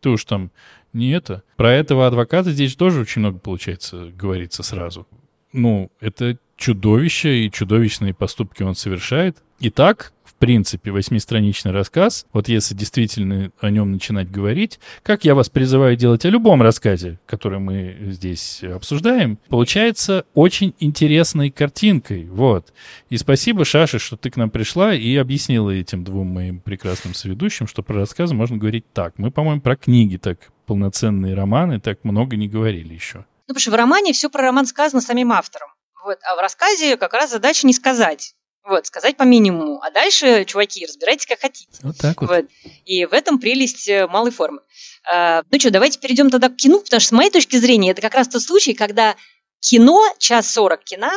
ты 0.00 0.10
уж 0.10 0.24
там 0.24 0.50
не 0.92 1.10
это. 1.10 1.44
Про 1.54 1.74
этого 1.74 2.08
адвоката 2.08 2.50
здесь 2.50 2.74
тоже 2.74 3.02
очень 3.02 3.20
много, 3.20 3.38
получается, 3.38 4.10
говорится 4.12 4.64
сразу. 4.64 5.06
Ну, 5.52 5.92
это 6.00 6.38
чудовище, 6.62 7.44
и 7.44 7.50
чудовищные 7.50 8.14
поступки 8.14 8.62
он 8.62 8.76
совершает. 8.76 9.36
Итак, 9.58 10.12
в 10.24 10.34
принципе, 10.34 10.92
восьмистраничный 10.92 11.72
рассказ, 11.72 12.24
вот 12.32 12.48
если 12.48 12.74
действительно 12.74 13.50
о 13.60 13.70
нем 13.70 13.92
начинать 13.92 14.30
говорить, 14.30 14.78
как 15.02 15.24
я 15.24 15.34
вас 15.34 15.48
призываю 15.48 15.96
делать 15.96 16.24
о 16.24 16.30
любом 16.30 16.62
рассказе, 16.62 17.18
который 17.26 17.58
мы 17.58 17.96
здесь 18.10 18.62
обсуждаем, 18.62 19.38
получается 19.48 20.24
очень 20.34 20.74
интересной 20.78 21.50
картинкой, 21.50 22.28
вот. 22.28 22.72
И 23.10 23.16
спасибо, 23.16 23.64
Шаша, 23.64 23.98
что 23.98 24.16
ты 24.16 24.30
к 24.30 24.36
нам 24.36 24.50
пришла 24.50 24.94
и 24.94 25.16
объяснила 25.16 25.70
этим 25.70 26.04
двум 26.04 26.28
моим 26.28 26.60
прекрасным 26.60 27.14
соведущим, 27.14 27.66
что 27.66 27.82
про 27.82 27.96
рассказы 27.96 28.34
можно 28.34 28.56
говорить 28.56 28.84
так. 28.92 29.14
Мы, 29.16 29.32
по-моему, 29.32 29.60
про 29.60 29.76
книги 29.76 30.16
так 30.16 30.38
полноценные 30.66 31.34
романы 31.34 31.80
так 31.80 32.04
много 32.04 32.36
не 32.36 32.48
говорили 32.48 32.94
еще. 32.94 33.18
Ну, 33.18 33.54
потому 33.54 33.60
что 33.60 33.72
в 33.72 33.74
романе 33.74 34.12
все 34.12 34.30
про 34.30 34.42
роман 34.42 34.66
сказано 34.66 35.00
самим 35.00 35.32
автором. 35.32 35.68
Вот, 36.04 36.18
а 36.22 36.36
в 36.36 36.38
рассказе 36.38 36.96
как 36.96 37.12
раз 37.12 37.30
задача 37.30 37.66
не 37.66 37.72
сказать. 37.72 38.34
Вот, 38.64 38.86
сказать 38.86 39.16
по 39.16 39.24
минимуму. 39.24 39.80
А 39.82 39.90
дальше, 39.90 40.44
чуваки, 40.44 40.86
разбирайтесь 40.86 41.26
как 41.26 41.40
хотите. 41.40 41.68
Вот 41.82 41.96
так 41.98 42.20
вот. 42.20 42.30
вот. 42.30 42.46
И 42.84 43.04
в 43.06 43.12
этом 43.12 43.40
прелесть 43.40 43.88
э, 43.88 44.06
малой 44.06 44.30
формы. 44.30 44.60
А, 45.10 45.42
ну 45.50 45.58
что, 45.58 45.70
давайте 45.70 45.98
перейдем 45.98 46.30
тогда 46.30 46.48
к 46.48 46.56
кино, 46.56 46.78
потому 46.78 47.00
что 47.00 47.08
с 47.08 47.12
моей 47.12 47.30
точки 47.30 47.56
зрения 47.56 47.90
это 47.90 48.00
как 48.00 48.14
раз 48.14 48.28
тот 48.28 48.42
случай, 48.42 48.72
когда 48.72 49.16
кино, 49.58 50.00
час 50.18 50.52
сорок 50.52 50.84
кино, 50.84 51.10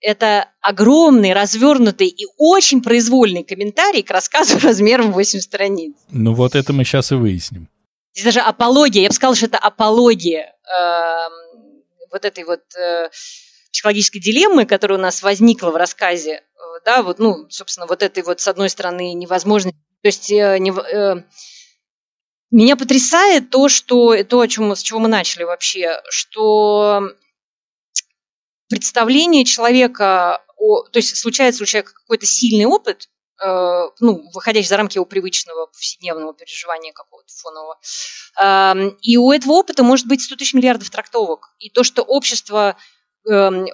это 0.00 0.48
огромный, 0.60 1.34
развернутый 1.34 2.08
и 2.08 2.26
очень 2.38 2.82
произвольный 2.82 3.44
комментарий 3.44 4.02
к 4.02 4.10
рассказу 4.10 4.58
размером 4.62 5.12
8 5.12 5.40
страниц. 5.40 5.94
Ну 6.10 6.32
вот 6.32 6.54
это 6.54 6.72
мы 6.72 6.84
сейчас 6.84 7.12
и 7.12 7.16
выясним. 7.16 7.68
Здесь 8.14 8.24
даже 8.24 8.40
апология, 8.40 9.02
я 9.02 9.08
бы 9.08 9.14
сказала, 9.14 9.36
что 9.36 9.46
это 9.46 9.58
апология 9.58 10.54
э, 10.64 11.28
вот 12.10 12.24
этой 12.24 12.44
вот 12.44 12.62
э, 12.76 13.10
психологической 13.72 14.20
дилеммы, 14.20 14.66
которая 14.66 14.98
у 14.98 15.02
нас 15.02 15.22
возникла 15.22 15.70
в 15.70 15.76
рассказе, 15.76 16.32
э, 16.32 16.60
да, 16.84 17.02
вот, 17.02 17.18
ну, 17.18 17.46
собственно, 17.50 17.86
вот 17.86 18.02
этой 18.02 18.22
вот, 18.22 18.40
с 18.40 18.48
одной 18.48 18.70
стороны, 18.70 19.12
невозможности, 19.12 19.78
то 20.02 20.08
есть 20.08 20.30
э, 20.30 20.58
не, 20.58 20.70
э, 20.70 21.22
меня 22.50 22.76
потрясает 22.76 23.50
то, 23.50 23.68
что, 23.68 24.22
то, 24.24 24.40
о 24.40 24.48
чем, 24.48 24.74
с 24.74 24.82
чего 24.82 25.00
мы 25.00 25.08
начали 25.08 25.42
вообще, 25.42 26.00
что 26.08 27.10
представление 28.68 29.44
человека, 29.44 30.42
о, 30.56 30.82
то 30.82 30.98
есть 30.98 31.16
случается 31.16 31.62
у 31.62 31.66
человека 31.66 31.92
какой-то 31.94 32.26
сильный 32.26 32.64
опыт, 32.64 33.08
э, 33.42 33.88
ну, 34.00 34.30
выходящий 34.32 34.68
за 34.68 34.76
рамки 34.78 34.96
его 34.96 35.04
привычного 35.04 35.66
повседневного 35.66 36.32
переживания 36.32 36.92
какого-то 36.92 37.32
фонового. 37.34 37.78
Э, 38.40 38.96
и 39.02 39.18
у 39.18 39.30
этого 39.30 39.52
опыта 39.52 39.82
может 39.82 40.06
быть 40.06 40.22
100 40.22 40.36
тысяч 40.36 40.54
миллиардов 40.54 40.88
трактовок. 40.90 41.54
И 41.58 41.70
то, 41.70 41.84
что 41.84 42.02
общество 42.02 42.70
Эм, 42.70 42.76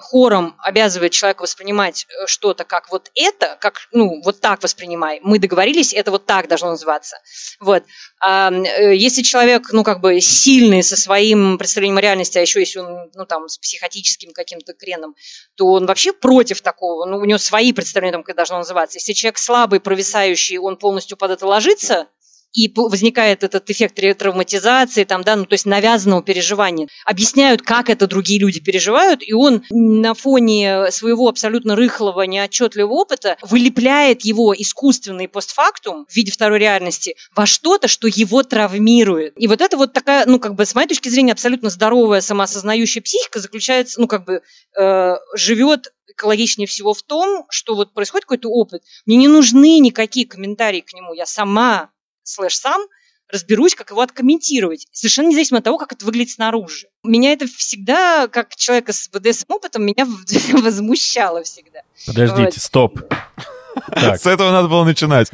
хором 0.01 0.57
обязывает 0.59 1.13
человека 1.13 1.43
воспринимать 1.43 2.07
э, 2.09 2.27
что-то 2.27 2.65
как 2.65 2.91
вот 2.91 3.11
это, 3.15 3.57
как, 3.61 3.89
ну, 3.93 4.21
вот 4.23 4.41
так 4.41 4.63
воспринимай. 4.63 5.21
Мы 5.23 5.39
договорились, 5.39 5.93
это 5.93 6.11
вот 6.11 6.27
так 6.27 6.49
должно 6.49 6.71
называться. 6.71 7.19
Вот. 7.61 7.85
А 8.21 8.51
э, 8.51 8.97
если 8.97 9.23
человек, 9.23 9.73
ну, 9.73 9.85
как 9.85 10.01
бы 10.01 10.21
сильный 10.21 10.83
со 10.83 10.97
своим 10.97 11.59
представлением 11.59 11.99
о 11.99 12.01
реальности, 12.01 12.39
а 12.39 12.41
еще 12.41 12.61
если 12.61 12.81
он, 12.81 13.11
ну, 13.15 13.27
там, 13.27 13.49
с 13.49 13.59
психотическим 13.59 14.33
каким-то 14.33 14.73
креном, 14.73 15.15
то 15.57 15.67
он 15.67 15.87
вообще 15.87 16.13
против 16.13 16.61
такого. 16.61 17.07
Ну, 17.07 17.19
у 17.19 17.25
него 17.25 17.39
свои 17.39 17.73
представления 17.73 18.19
о 18.19 18.23
как 18.23 18.37
должно 18.37 18.59
называться. 18.59 18.99
Если 18.99 19.13
человек 19.13 19.39
слабый, 19.39 19.81
провисающий, 19.81 20.59
он 20.59 20.77
полностью 20.77 21.17
под 21.17 21.31
это 21.31 21.47
ложится, 21.47 22.09
и 22.55 22.73
возникает 22.75 23.43
этот 23.43 23.69
эффект 23.69 23.99
ретравматизации, 23.99 25.05
там, 25.05 25.23
да, 25.23 25.37
ну, 25.37 25.45
то 25.45 25.55
есть 25.55 25.67
навязанного 25.67 26.23
переживания. 26.23 26.89
Объясняют, 27.05 27.63
как 27.63 27.91
это 27.91 28.07
другие 28.07 28.39
люди 28.39 28.61
переживают, 28.61 29.21
и 29.23 29.33
он 29.33 29.65
на 29.71 30.15
фоне 30.15 30.91
своего 30.91 31.29
абсолютно 31.29 31.75
рыхлого, 31.75 32.23
неотчетливого 32.23 32.93
опыта 32.93 33.37
вылепляет 33.43 34.25
его 34.25 34.55
искусственный 34.57 35.29
постфактум 35.29 36.07
в 36.09 36.15
виде 36.15 36.31
второй 36.31 36.61
реальности 36.61 37.17
во 37.35 37.45
что-то, 37.45 37.89
что 37.89 38.07
его 38.07 38.43
травмирует. 38.45 39.35
И 39.37 39.49
вот 39.49 39.61
это 39.61 39.77
вот 39.77 39.93
такая, 39.93 40.25
ну, 40.27 40.39
как 40.39 40.55
бы, 40.55 40.65
с 40.65 40.75
моей 40.75 40.87
точки 40.87 41.09
зрения, 41.09 41.33
абсолютно 41.33 41.71
здоровая 41.71 42.21
самоосознающая 42.21 43.03
психика 43.03 43.41
заключается, 43.41 44.01
ну, 44.01 44.07
как 44.07 44.25
бы, 44.25 44.43
э, 44.79 45.15
живет 45.35 45.93
экологичнее 46.07 46.69
всего 46.69 46.95
в 46.95 47.03
том, 47.03 47.47
что 47.51 47.75
вот 47.75 47.93
происходит 47.93 48.27
какой-то 48.27 48.49
опыт, 48.49 48.83
мне 49.07 49.17
не 49.17 49.27
нужны 49.27 49.81
никакие 49.81 50.27
комментарии 50.27 50.81
к 50.81 50.93
нему, 50.93 51.15
я 51.15 51.27
сама 51.27 51.91
слэш 52.25 52.57
сам 52.57 52.83
разберусь, 53.31 53.75
как 53.75 53.91
его 53.91 54.01
откомментировать, 54.01 54.87
совершенно 54.93 55.29
независимо 55.29 55.59
от 55.59 55.65
того, 55.65 55.79
как 55.79 55.93
это 55.93 56.05
выглядит 56.05 56.31
снаружи. 56.33 56.89
Меня 57.03 57.33
это 57.33 57.47
всегда, 57.47 58.29
как 58.29 58.55
человека 58.55 58.93
с 58.93 59.09
БДСМ 59.09 59.53
опытом, 59.53 59.85
меня 59.85 60.07
возмущало 60.53 61.43
всегда. 61.43 61.81
Подождите, 62.07 62.43
вот. 62.45 62.55
стоп. 62.55 63.01
Так. 63.89 64.21
С 64.21 64.27
этого 64.27 64.53
надо 64.53 64.69
было 64.69 64.85
начинать. 64.85 65.31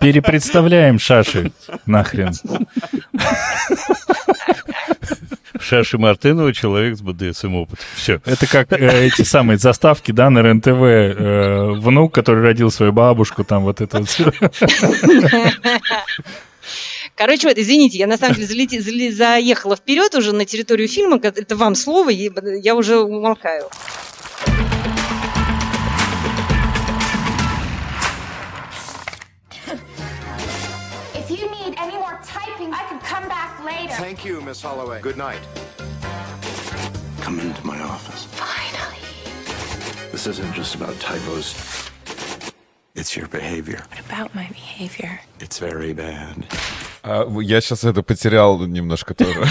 Перепредставляем 0.00 0.98
Шаши 0.98 1.52
нахрен. 1.86 2.32
Шаши 5.62 5.98
Мартынова, 5.98 6.52
человек 6.52 6.96
с 6.96 7.00
БДСМ 7.00 7.54
опытом. 7.54 7.84
Все. 7.96 8.20
Это 8.24 8.46
как 8.46 8.72
э, 8.72 9.06
эти 9.06 9.22
самые 9.22 9.58
заставки, 9.58 10.12
да, 10.12 10.30
на 10.30 10.42
РНТВ. 10.42 10.68
Э, 10.68 11.72
внук, 11.72 12.14
который 12.14 12.42
родил 12.42 12.70
свою 12.70 12.92
бабушку, 12.92 13.44
там 13.44 13.62
вот 13.64 13.80
это 13.80 13.98
вот 13.98 14.08
все. 14.08 14.32
Короче, 17.14 17.48
вот, 17.48 17.58
извините, 17.58 17.98
я 17.98 18.06
на 18.06 18.16
самом 18.16 18.34
деле 18.34 18.46
залети, 18.46 18.78
зале, 18.78 19.12
заехала 19.12 19.76
вперед 19.76 20.14
уже 20.14 20.32
на 20.34 20.44
территорию 20.44 20.88
фильма. 20.88 21.20
Это 21.22 21.56
вам 21.56 21.74
слово, 21.74 22.10
я 22.10 22.74
уже 22.74 22.98
умолкаю. 22.98 23.68
Thank 34.02 34.24
you, 34.24 34.40
Miss 34.40 34.60
Holloway. 34.60 35.00
Good 35.00 35.16
night. 35.16 35.38
Come 37.20 37.38
into 37.38 37.64
my 37.64 37.80
office. 37.82 38.24
Finally. 38.24 38.98
This 40.10 40.26
isn't 40.26 40.52
just 40.54 40.74
about 40.74 40.98
typos. 40.98 41.88
It's 42.96 43.16
your 43.16 43.28
behavior. 43.28 43.84
What 43.90 44.00
about 44.00 44.34
my 44.34 44.48
behavior? 44.48 45.20
It's 45.38 45.60
very 45.60 45.92
bad. 45.92 46.48
А, 47.02 47.28
я 47.40 47.60
сейчас 47.60 47.84
это 47.84 48.02
потерял 48.02 48.60
немножко 48.66 49.14
тоже. 49.14 49.44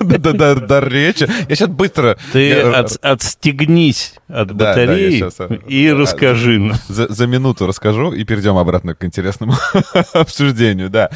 Дар 0.00 0.88
речи. 0.88 1.28
Я 1.48 1.56
сейчас 1.56 1.68
быстро... 1.68 2.18
Ты 2.32 2.60
отстегнись 2.60 4.14
от 4.28 4.54
батареи 4.54 5.24
и 5.68 5.90
расскажи. 5.90 6.72
За 6.88 7.26
минуту 7.26 7.66
расскажу 7.66 8.12
и 8.12 8.24
перейдем 8.24 8.56
обратно 8.56 8.94
к 8.94 9.04
интересному 9.04 9.54
обсуждению. 10.12 10.90
Да. 10.90 11.10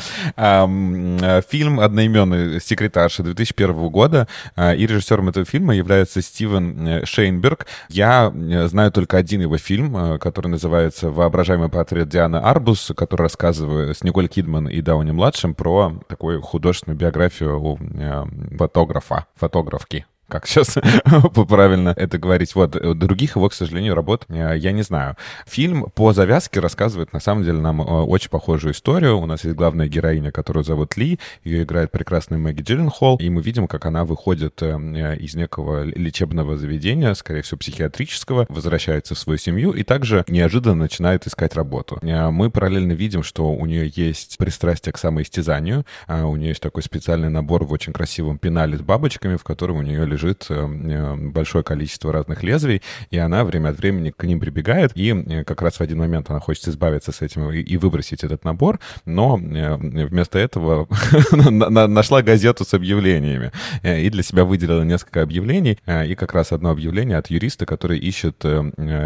Фильм 1.51 1.81
одноименный 1.81 2.61
«Секретарша» 2.61 3.23
2001 3.23 3.89
года. 3.89 4.29
А, 4.55 4.75
и 4.75 4.87
режиссером 4.87 5.29
этого 5.29 5.45
фильма 5.45 5.75
является 5.75 6.23
Стивен 6.23 6.89
э, 6.89 7.05
Шейнберг. 7.05 7.67
Я 7.89 8.33
э, 8.35 8.69
знаю 8.69 8.93
только 8.93 9.17
один 9.17 9.41
его 9.43 9.59
фильм, 9.59 9.97
э, 9.97 10.19
который 10.19 10.49
называется 10.49 11.11
«Воображаемый 11.11 11.69
портрет 11.69 12.09
Дианы 12.09 12.37
Арбус», 12.37 12.93
который 12.97 13.23
рассказывает 13.23 13.97
с 13.99 14.05
Николь 14.05 14.29
Кидман 14.29 14.69
и 14.69 14.81
Дауни-младшим 14.81 15.55
про 15.55 15.66
про 15.67 15.93
такую 16.07 16.43
художественную 16.43 16.97
биографию 16.97 17.61
у 17.61 17.77
э, 17.77 18.25
фотографа, 18.57 19.27
фотографки 19.35 20.07
как 20.29 20.47
сейчас 20.47 20.77
правильно 21.49 21.95
это 21.97 22.19
говорить. 22.19 22.55
Вот, 22.55 22.77
э, 22.77 22.95
других 22.95 23.37
его, 23.37 23.49
к 23.49 23.55
сожалению, 23.55 23.95
работ 23.95 24.25
э, 24.29 24.55
я 24.59 24.73
не 24.73 24.83
знаю. 24.83 25.17
Фильм 25.47 25.87
по 25.95 26.13
завязке 26.13 26.61
рассказывает, 26.61 27.13
на 27.13 27.21
самом 27.21 27.45
деле, 27.45 27.59
нам 27.59 27.81
э, 27.81 27.85
очень 27.85 28.31
похожую 28.31 28.75
историю. 28.75 29.19
У 29.19 29.27
нас 29.27 29.45
есть 29.45 29.57
главная 29.57 29.89
героиня, 29.89 30.33
которую 30.33 30.65
зовут 30.65 30.97
Ли, 30.97 31.19
ее 31.45 31.63
играет 31.63 31.93
прекрасная 31.93 32.39
Мэгги 32.39 32.63
Джилленхол, 32.63 33.19
и 33.19 33.29
мы 33.29 33.43
видим, 33.43 33.69
как 33.69 33.87
она 33.87 34.05
выходит 34.05 34.63
из 34.63 35.35
некого 35.35 35.85
лечебного 35.85 36.57
заведения, 36.57 37.15
скорее 37.15 37.43
всего, 37.43 37.59
психиатрического, 37.59 38.47
возвращается 38.49 39.15
в 39.15 39.19
свою 39.19 39.39
семью 39.39 39.73
и 39.73 39.83
также 39.83 40.25
неожиданно 40.29 40.75
начинает 40.75 41.27
искать 41.27 41.55
работу. 41.55 41.99
Мы 42.03 42.51
параллельно 42.51 42.93
видим, 42.93 43.23
что 43.23 43.53
у 43.53 43.67
нее 43.67 43.93
есть 43.95 44.39
пристрастие 44.39 44.93
к 44.93 44.99
самоистязанию, 44.99 45.85
у 46.09 46.37
нее 46.37 46.51
есть 46.51 46.63
такой 46.63 46.83
специальный 46.83 47.29
набор 47.29 47.65
в 47.65 47.73
очень 47.73 47.93
красивом 47.93 48.39
пенале 48.39 48.79
с 48.79 48.81
бабочками, 48.81 49.37
в 49.37 49.45
котором 49.45 49.79
у 49.79 49.83
нее 49.83 50.07
лежит 50.17 50.47
э, 50.49 50.55
э, 50.55 51.15
большое 51.17 51.63
количество 51.63 52.11
разных 52.13 52.43
лезвий, 52.43 52.83
и 53.11 53.19
она 53.19 53.45
время 53.45 53.69
от 53.69 53.79
времени 53.79 54.11
к 54.11 54.25
ним 54.25 54.41
прибегает, 54.41 54.93
и 54.95 55.11
э, 55.11 55.45
как 55.45 55.61
раз 55.63 55.75
в 55.75 55.81
один 55.83 55.99
момент 55.99 56.31
она 56.31 56.41
хочет 56.41 56.69
избавиться 56.69 57.13
с 57.13 57.21
этим 57.21 57.51
и 57.51 57.77
выбросить 57.77 58.25
этот 58.25 58.45
набор, 58.45 58.81
но 59.05 59.37
вместо 59.37 60.39
этого 60.39 60.89
нашла 61.31 62.23
газету 62.23 62.65
с 62.65 62.73
объявлениями 62.75 63.53
и 63.83 64.09
для 64.09 64.23
себя 64.23 64.45
выделила 64.45 64.83
несколько 64.83 65.23
объявлений, 65.23 65.79
и 65.87 66.15
как 66.15 66.33
раз 66.33 66.53
одно 66.53 66.71
объявление 66.71 67.19
от 67.19 67.29
юриста, 67.29 67.67
который 67.67 67.99
ищет 67.99 68.37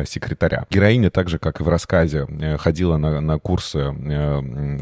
секретаря. 0.06 0.66
Героиня, 0.70 1.10
так 1.10 1.28
же, 1.28 1.38
как 1.38 1.60
и 1.60 1.64
в 1.64 1.68
рассказе, 1.68 2.26
ходила 2.58 2.96
на, 2.96 3.20
на 3.20 3.38
курсы 3.38 3.94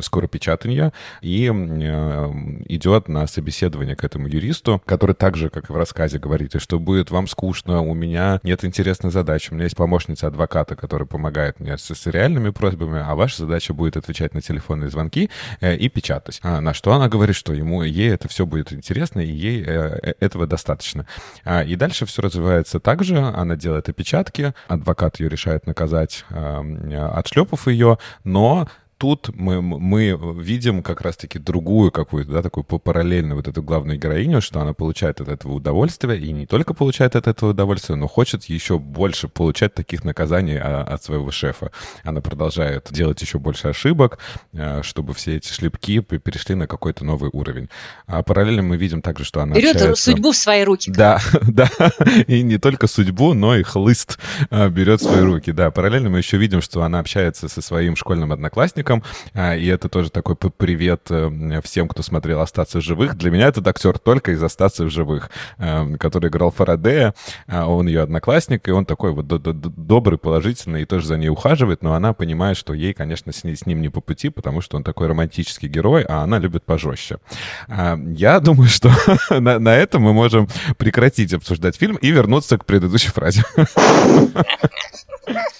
скоропечатания 0.02 0.92
и 1.22 1.46
идет 1.46 3.08
на 3.08 3.26
собеседование 3.26 3.96
к 3.96 4.04
этому 4.04 4.28
юристу, 4.28 4.82
который 4.84 5.14
так 5.14 5.36
же, 5.36 5.48
как 5.48 5.70
и 5.70 5.72
в 5.72 5.76
рассказе, 5.76 6.17
фразе 6.18 6.28
говорите, 6.28 6.58
что 6.58 6.78
будет 6.78 7.10
вам 7.10 7.26
скучно, 7.26 7.80
у 7.80 7.94
меня 7.94 8.40
нет 8.42 8.64
интересной 8.64 9.10
задачи, 9.10 9.50
у 9.50 9.54
меня 9.54 9.64
есть 9.64 9.76
помощница 9.76 10.26
адвоката, 10.26 10.76
которая 10.76 11.06
помогает 11.06 11.60
мне 11.60 11.78
с, 11.78 11.94
с 11.94 12.06
реальными 12.06 12.50
просьбами, 12.50 13.00
а 13.04 13.14
ваша 13.14 13.38
задача 13.38 13.72
будет 13.72 13.96
отвечать 13.96 14.34
на 14.34 14.40
телефонные 14.40 14.90
звонки 14.90 15.30
э, 15.60 15.76
и 15.76 15.88
печатать. 15.88 16.40
А, 16.42 16.60
на 16.60 16.74
что 16.74 16.92
она 16.92 17.08
говорит, 17.08 17.36
что 17.36 17.52
ему, 17.52 17.82
ей 17.82 18.10
это 18.10 18.28
все 18.28 18.44
будет 18.44 18.72
интересно, 18.72 19.20
и 19.20 19.30
ей 19.30 19.64
э, 19.64 19.98
э 20.02 20.14
этого 20.20 20.46
достаточно. 20.46 21.06
А, 21.44 21.62
и 21.62 21.76
дальше 21.76 22.04
все 22.06 22.22
развивается 22.22 22.80
так 22.80 23.04
же, 23.04 23.18
она 23.18 23.56
делает 23.56 23.88
опечатки, 23.88 24.52
адвокат 24.68 25.20
ее 25.20 25.28
решает 25.28 25.66
наказать, 25.66 26.24
э, 26.30 27.10
отшлепав 27.14 27.68
ее, 27.68 27.98
но 28.24 28.68
тут 28.98 29.30
мы, 29.34 29.62
мы 29.62 30.18
видим 30.42 30.82
как 30.82 31.00
раз-таки 31.00 31.38
другую 31.38 31.92
какую-то, 31.92 32.32
да, 32.32 32.42
такую 32.42 32.64
параллельную 32.64 33.36
вот 33.36 33.46
эту 33.46 33.62
главную 33.62 33.98
героиню, 33.98 34.42
что 34.42 34.60
она 34.60 34.74
получает 34.74 35.20
от 35.20 35.28
этого 35.28 35.54
удовольствие, 35.54 36.18
и 36.20 36.32
не 36.32 36.46
только 36.46 36.74
получает 36.74 37.14
от 37.14 37.28
этого 37.28 37.50
удовольствие, 37.50 37.96
но 37.96 38.08
хочет 38.08 38.44
еще 38.44 38.78
больше 38.78 39.28
получать 39.28 39.74
таких 39.74 40.04
наказаний 40.04 40.58
а, 40.60 40.82
от 40.82 41.02
своего 41.02 41.30
шефа. 41.30 41.70
Она 42.02 42.20
продолжает 42.20 42.88
делать 42.90 43.22
еще 43.22 43.38
больше 43.38 43.68
ошибок, 43.68 44.18
а, 44.52 44.82
чтобы 44.82 45.14
все 45.14 45.36
эти 45.36 45.52
шлепки 45.52 46.00
перешли 46.00 46.56
на 46.56 46.66
какой-то 46.66 47.04
новый 47.04 47.30
уровень. 47.32 47.68
А 48.06 48.22
параллельно 48.22 48.62
мы 48.62 48.76
видим 48.76 49.00
также, 49.00 49.24
что 49.24 49.40
она 49.40 49.54
Берет 49.54 49.76
общается... 49.76 50.02
судьбу 50.02 50.32
в 50.32 50.36
свои 50.36 50.64
руки. 50.64 50.90
Да, 50.90 51.20
да, 51.42 51.70
и 52.26 52.42
не 52.42 52.58
только 52.58 52.88
судьбу, 52.88 53.32
но 53.32 53.56
и 53.56 53.62
хлыст 53.62 54.18
берет 54.50 55.00
в 55.00 55.04
свои 55.04 55.20
руки. 55.20 55.52
Да, 55.52 55.70
параллельно 55.70 56.10
мы 56.10 56.18
еще 56.18 56.36
видим, 56.36 56.60
что 56.60 56.82
она 56.82 56.98
общается 56.98 57.48
со 57.48 57.62
своим 57.62 57.94
школьным 57.94 58.32
одноклассником, 58.32 58.87
художником, 58.88 59.02
а, 59.34 59.56
и 59.56 59.66
это 59.66 59.88
тоже 59.88 60.10
такой 60.10 60.36
привет 60.36 61.06
э, 61.10 61.60
всем, 61.62 61.88
кто 61.88 62.02
смотрел 62.02 62.40
«Остаться 62.40 62.78
в 62.78 62.82
живых». 62.82 63.16
Для 63.16 63.30
меня 63.30 63.48
этот 63.48 63.66
актер 63.66 63.98
только 63.98 64.32
из 64.32 64.42
«Остаться 64.42 64.84
в 64.84 64.90
живых», 64.90 65.30
э, 65.58 65.96
который 65.96 66.30
играл 66.30 66.50
Фарадея, 66.50 67.14
а, 67.46 67.66
он 67.66 67.86
ее 67.88 68.02
одноклассник, 68.02 68.66
и 68.68 68.70
он 68.70 68.84
такой 68.84 69.12
вот 69.12 69.26
добрый, 69.26 70.18
положительный, 70.18 70.82
и 70.82 70.84
тоже 70.84 71.06
за 71.06 71.16
ней 71.16 71.28
ухаживает, 71.28 71.82
но 71.82 71.94
она 71.94 72.12
понимает, 72.12 72.56
что 72.56 72.74
ей, 72.74 72.94
конечно, 72.94 73.32
с, 73.32 73.44
с 73.44 73.66
ним 73.66 73.82
не 73.82 73.88
по 73.88 74.00
пути, 74.00 74.30
потому 74.30 74.60
что 74.60 74.76
он 74.76 74.84
такой 74.84 75.08
романтический 75.08 75.68
герой, 75.68 76.04
а 76.08 76.22
она 76.22 76.38
любит 76.38 76.64
пожестче. 76.64 77.18
А, 77.68 77.96
я 77.96 78.40
думаю, 78.48 78.68
что 78.68 78.90
на, 79.30 79.58
на 79.58 79.74
этом 79.74 80.02
мы 80.02 80.12
можем 80.12 80.48
прекратить 80.76 81.32
обсуждать 81.34 81.76
фильм 81.76 81.96
и 81.96 82.10
вернуться 82.10 82.58
к 82.58 82.64
предыдущей 82.64 83.10
фразе. 83.10 83.42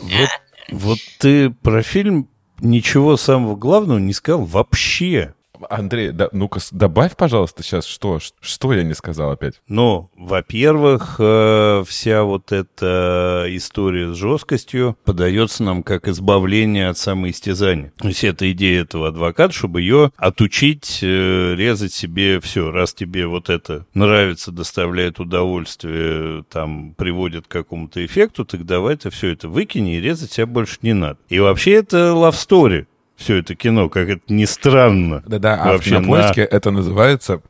Вот, 0.00 0.28
вот 0.70 0.98
ты 1.18 1.50
про 1.50 1.82
фильм 1.82 2.28
ничего 2.60 3.16
самого 3.16 3.56
главного 3.56 3.98
не 3.98 4.12
сказал 4.12 4.44
вообще. 4.44 5.34
Андрей, 5.68 6.10
да, 6.10 6.28
ну-ка 6.32 6.60
добавь, 6.72 7.16
пожалуйста, 7.16 7.62
сейчас 7.62 7.86
что, 7.86 8.18
что 8.40 8.72
я 8.72 8.82
не 8.82 8.94
сказал 8.94 9.30
опять? 9.30 9.60
Ну, 9.68 10.10
во-первых, 10.16 11.16
э, 11.18 11.84
вся 11.86 12.22
вот 12.24 12.52
эта 12.52 13.46
история 13.48 14.12
с 14.12 14.16
жесткостью 14.16 14.96
подается 15.04 15.62
нам 15.62 15.82
как 15.82 16.08
избавление 16.08 16.88
от 16.88 16.98
самоистязания. 16.98 17.92
То 17.98 18.08
есть 18.08 18.24
это 18.24 18.50
идея 18.52 18.82
этого 18.82 19.08
адвоката, 19.08 19.52
чтобы 19.52 19.80
ее 19.80 20.12
отучить 20.16 21.00
э, 21.02 21.54
резать 21.54 21.92
себе 21.92 22.40
все. 22.40 22.70
Раз 22.70 22.94
тебе 22.94 23.26
вот 23.26 23.50
это 23.50 23.86
нравится, 23.94 24.52
доставляет 24.52 25.20
удовольствие, 25.20 26.44
там, 26.50 26.94
приводит 26.94 27.46
к 27.46 27.50
какому-то 27.50 28.04
эффекту, 28.04 28.44
так 28.44 28.64
давай 28.64 28.96
ты 28.96 29.10
все 29.10 29.32
это 29.32 29.48
выкини 29.48 29.96
и 29.96 30.00
резать 30.00 30.32
себя 30.32 30.46
больше 30.46 30.78
не 30.82 30.94
надо. 30.94 31.18
И 31.28 31.38
вообще 31.38 31.72
это 31.72 32.12
love 32.14 32.32
story 32.32 32.86
все 33.18 33.36
это 33.36 33.54
кино, 33.54 33.88
как 33.88 34.08
это 34.08 34.22
ни 34.28 34.44
странно. 34.44 35.22
Да-да, 35.26 35.60
а 35.60 35.76
в 35.76 35.82
кинопоиске 35.82 36.42
на... 36.42 36.56
это 36.56 36.70
называется, 36.70 37.42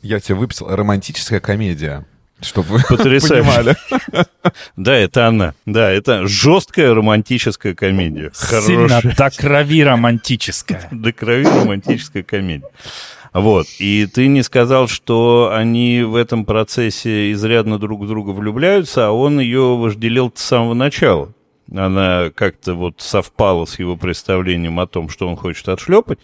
я 0.00 0.18
тебе 0.18 0.36
выписал, 0.36 0.74
романтическая 0.74 1.38
комедия. 1.38 2.06
Чтобы 2.40 2.78
вы 2.78 2.82
понимали. 2.88 3.76
Да, 4.76 4.96
это 4.96 5.28
она. 5.28 5.54
Да, 5.64 5.88
это 5.88 6.26
жесткая 6.26 6.92
романтическая 6.92 7.74
комедия. 7.74 8.32
Сильно 8.34 9.00
до 9.00 9.30
крови 9.30 9.84
романтическая. 9.84 10.88
До 10.90 11.12
крови 11.12 11.44
романтическая 11.44 12.24
комедия. 12.24 12.66
Вот. 13.32 13.66
И 13.78 14.08
ты 14.12 14.26
не 14.26 14.42
сказал, 14.42 14.88
что 14.88 15.52
они 15.54 16.02
в 16.02 16.16
этом 16.16 16.44
процессе 16.44 17.30
изрядно 17.30 17.78
друг 17.78 18.02
в 18.02 18.08
друга 18.08 18.30
влюбляются, 18.30 19.06
а 19.06 19.10
он 19.12 19.38
ее 19.38 19.76
вожделел 19.76 20.32
с 20.34 20.42
самого 20.42 20.74
начала 20.74 21.32
она 21.74 22.30
как-то 22.34 22.74
вот 22.74 23.00
совпала 23.00 23.64
с 23.64 23.78
его 23.78 23.96
представлением 23.96 24.80
о 24.80 24.86
том, 24.86 25.08
что 25.08 25.28
он 25.28 25.36
хочет 25.36 25.68
отшлепать. 25.68 26.18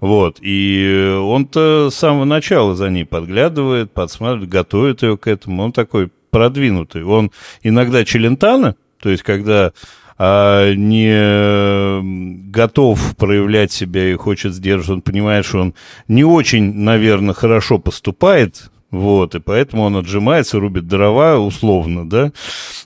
Вот. 0.00 0.38
И 0.40 1.16
он-то 1.20 1.88
с 1.90 1.94
самого 1.94 2.24
начала 2.24 2.74
за 2.74 2.90
ней 2.90 3.04
подглядывает, 3.04 3.92
подсматривает, 3.92 4.50
готовит 4.50 5.02
ее 5.02 5.16
к 5.16 5.26
этому. 5.26 5.62
Он 5.62 5.72
такой 5.72 6.10
продвинутый. 6.30 7.04
Он 7.04 7.30
иногда 7.62 8.04
челентано, 8.04 8.76
то 9.00 9.10
есть 9.10 9.22
когда 9.22 9.72
а, 10.18 10.72
не 10.72 12.50
готов 12.50 13.16
проявлять 13.16 13.72
себя 13.72 14.10
и 14.10 14.14
хочет 14.14 14.54
сдерживать, 14.54 14.98
он 14.98 15.02
понимает, 15.02 15.44
что 15.44 15.58
он 15.58 15.74
не 16.08 16.24
очень, 16.24 16.74
наверное, 16.74 17.34
хорошо 17.34 17.78
поступает, 17.78 18.70
вот, 18.92 19.34
и 19.34 19.40
поэтому 19.40 19.82
он 19.82 19.96
отжимается, 19.96 20.60
рубит 20.60 20.86
дрова, 20.86 21.38
условно, 21.38 22.08
да, 22.08 22.30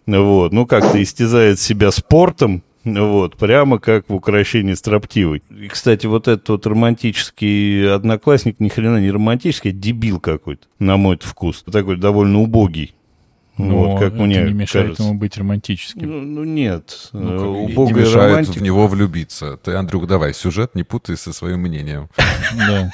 вот, 0.06 0.52
ну, 0.52 0.64
как-то 0.64 1.02
истязает 1.02 1.60
себя 1.60 1.90
спортом, 1.90 2.62
вот, 2.84 3.36
прямо 3.36 3.80
как 3.80 4.08
в 4.08 4.14
украшении 4.14 4.74
строптивой. 4.74 5.42
И, 5.50 5.66
кстати, 5.66 6.06
вот 6.06 6.28
этот 6.28 6.48
вот 6.48 6.66
романтический 6.66 7.92
одноклассник 7.92 8.60
ни 8.60 8.68
хрена 8.68 8.98
не 8.98 9.10
романтический, 9.10 9.72
а 9.72 9.74
дебил 9.74 10.20
какой-то, 10.20 10.68
на 10.78 10.96
мой 10.96 11.18
вкус. 11.20 11.64
Такой 11.70 11.96
довольно 11.96 12.40
убогий. 12.40 12.94
Но 13.58 13.78
вот, 13.78 14.00
как 14.00 14.12
это 14.12 14.22
мне 14.22 14.42
не 14.42 14.52
мешает 14.52 14.88
кажется. 14.88 15.02
ему 15.04 15.14
быть 15.14 15.38
романтическим. 15.38 16.10
Ну, 16.10 16.20
ну 16.20 16.44
нет. 16.44 17.08
Ну, 17.12 17.64
Убогая 17.64 17.94
не 17.94 18.00
мешает 18.02 18.30
романтика. 18.30 18.58
в 18.58 18.62
него 18.62 18.86
влюбиться. 18.86 19.56
Ты, 19.56 19.72
Андрюк, 19.72 20.06
давай, 20.06 20.34
сюжет 20.34 20.74
не 20.74 20.82
путай 20.82 21.16
со 21.16 21.32
своим 21.32 21.60
мнением. 21.60 22.10
Да. 22.54 22.90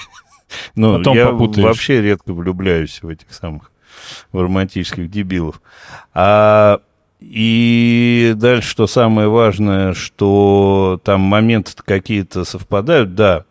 Ну, 0.74 0.98
Потом 0.98 1.16
я 1.16 1.28
попутаешь. 1.28 1.64
вообще 1.64 2.00
редко 2.00 2.32
влюбляюсь 2.32 3.02
в 3.02 3.08
этих 3.08 3.32
самых 3.32 3.70
в 4.32 4.40
романтических 4.40 5.10
дебилов. 5.10 5.60
А 6.14 6.80
и 7.20 8.32
дальше, 8.36 8.68
что 8.68 8.86
самое 8.86 9.28
важное, 9.28 9.94
что 9.94 11.00
там 11.04 11.20
моменты 11.20 11.72
какие-то 11.84 12.44
совпадают, 12.44 13.14
да, 13.14 13.44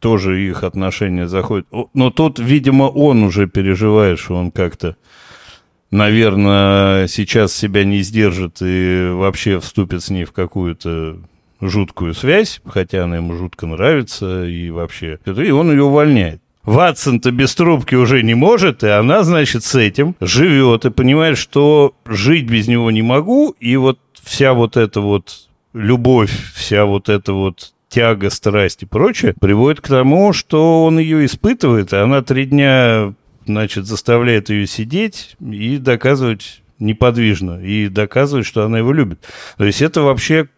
тоже 0.00 0.42
их 0.42 0.64
отношения 0.64 1.28
заходят. 1.28 1.66
Но 1.92 2.10
тут, 2.10 2.38
видимо, 2.38 2.84
он 2.84 3.22
уже 3.22 3.46
переживает, 3.46 4.18
что 4.18 4.34
он 4.34 4.50
как-то, 4.50 4.96
наверное, 5.90 7.06
сейчас 7.06 7.54
себя 7.54 7.84
не 7.84 8.02
сдержит 8.02 8.58
и 8.60 9.10
вообще 9.12 9.60
вступит 9.60 10.02
с 10.02 10.10
ней 10.10 10.24
в 10.24 10.32
какую-то 10.32 11.18
жуткую 11.68 12.14
связь, 12.14 12.60
хотя 12.66 13.04
она 13.04 13.16
ему 13.16 13.36
жутко 13.36 13.66
нравится 13.66 14.46
и 14.46 14.70
вообще. 14.70 15.18
И 15.26 15.50
он 15.50 15.70
ее 15.70 15.84
увольняет. 15.84 16.40
Ватсон-то 16.64 17.30
без 17.30 17.54
трубки 17.54 17.94
уже 17.94 18.22
не 18.22 18.34
может, 18.34 18.82
и 18.84 18.88
она, 18.88 19.22
значит, 19.22 19.64
с 19.64 19.74
этим 19.74 20.16
живет 20.20 20.86
и 20.86 20.90
понимает, 20.90 21.36
что 21.36 21.94
жить 22.06 22.46
без 22.46 22.68
него 22.68 22.90
не 22.90 23.02
могу, 23.02 23.54
и 23.60 23.76
вот 23.76 23.98
вся 24.22 24.54
вот 24.54 24.78
эта 24.78 25.02
вот 25.02 25.48
любовь, 25.74 26.32
вся 26.54 26.86
вот 26.86 27.10
эта 27.10 27.34
вот 27.34 27.74
тяга, 27.90 28.30
страсть 28.30 28.82
и 28.82 28.86
прочее 28.86 29.34
приводит 29.38 29.80
к 29.82 29.88
тому, 29.88 30.32
что 30.32 30.84
он 30.84 30.98
ее 30.98 31.26
испытывает, 31.26 31.92
и 31.92 31.96
она 31.96 32.22
три 32.22 32.46
дня, 32.46 33.12
значит, 33.46 33.86
заставляет 33.86 34.48
ее 34.48 34.66
сидеть 34.66 35.36
и 35.40 35.76
доказывать 35.76 36.62
неподвижно, 36.78 37.62
и 37.62 37.88
доказывать, 37.88 38.46
что 38.46 38.64
она 38.64 38.78
его 38.78 38.92
любит. 38.92 39.20
То 39.58 39.64
есть 39.64 39.82
это 39.82 40.02
вообще 40.02 40.48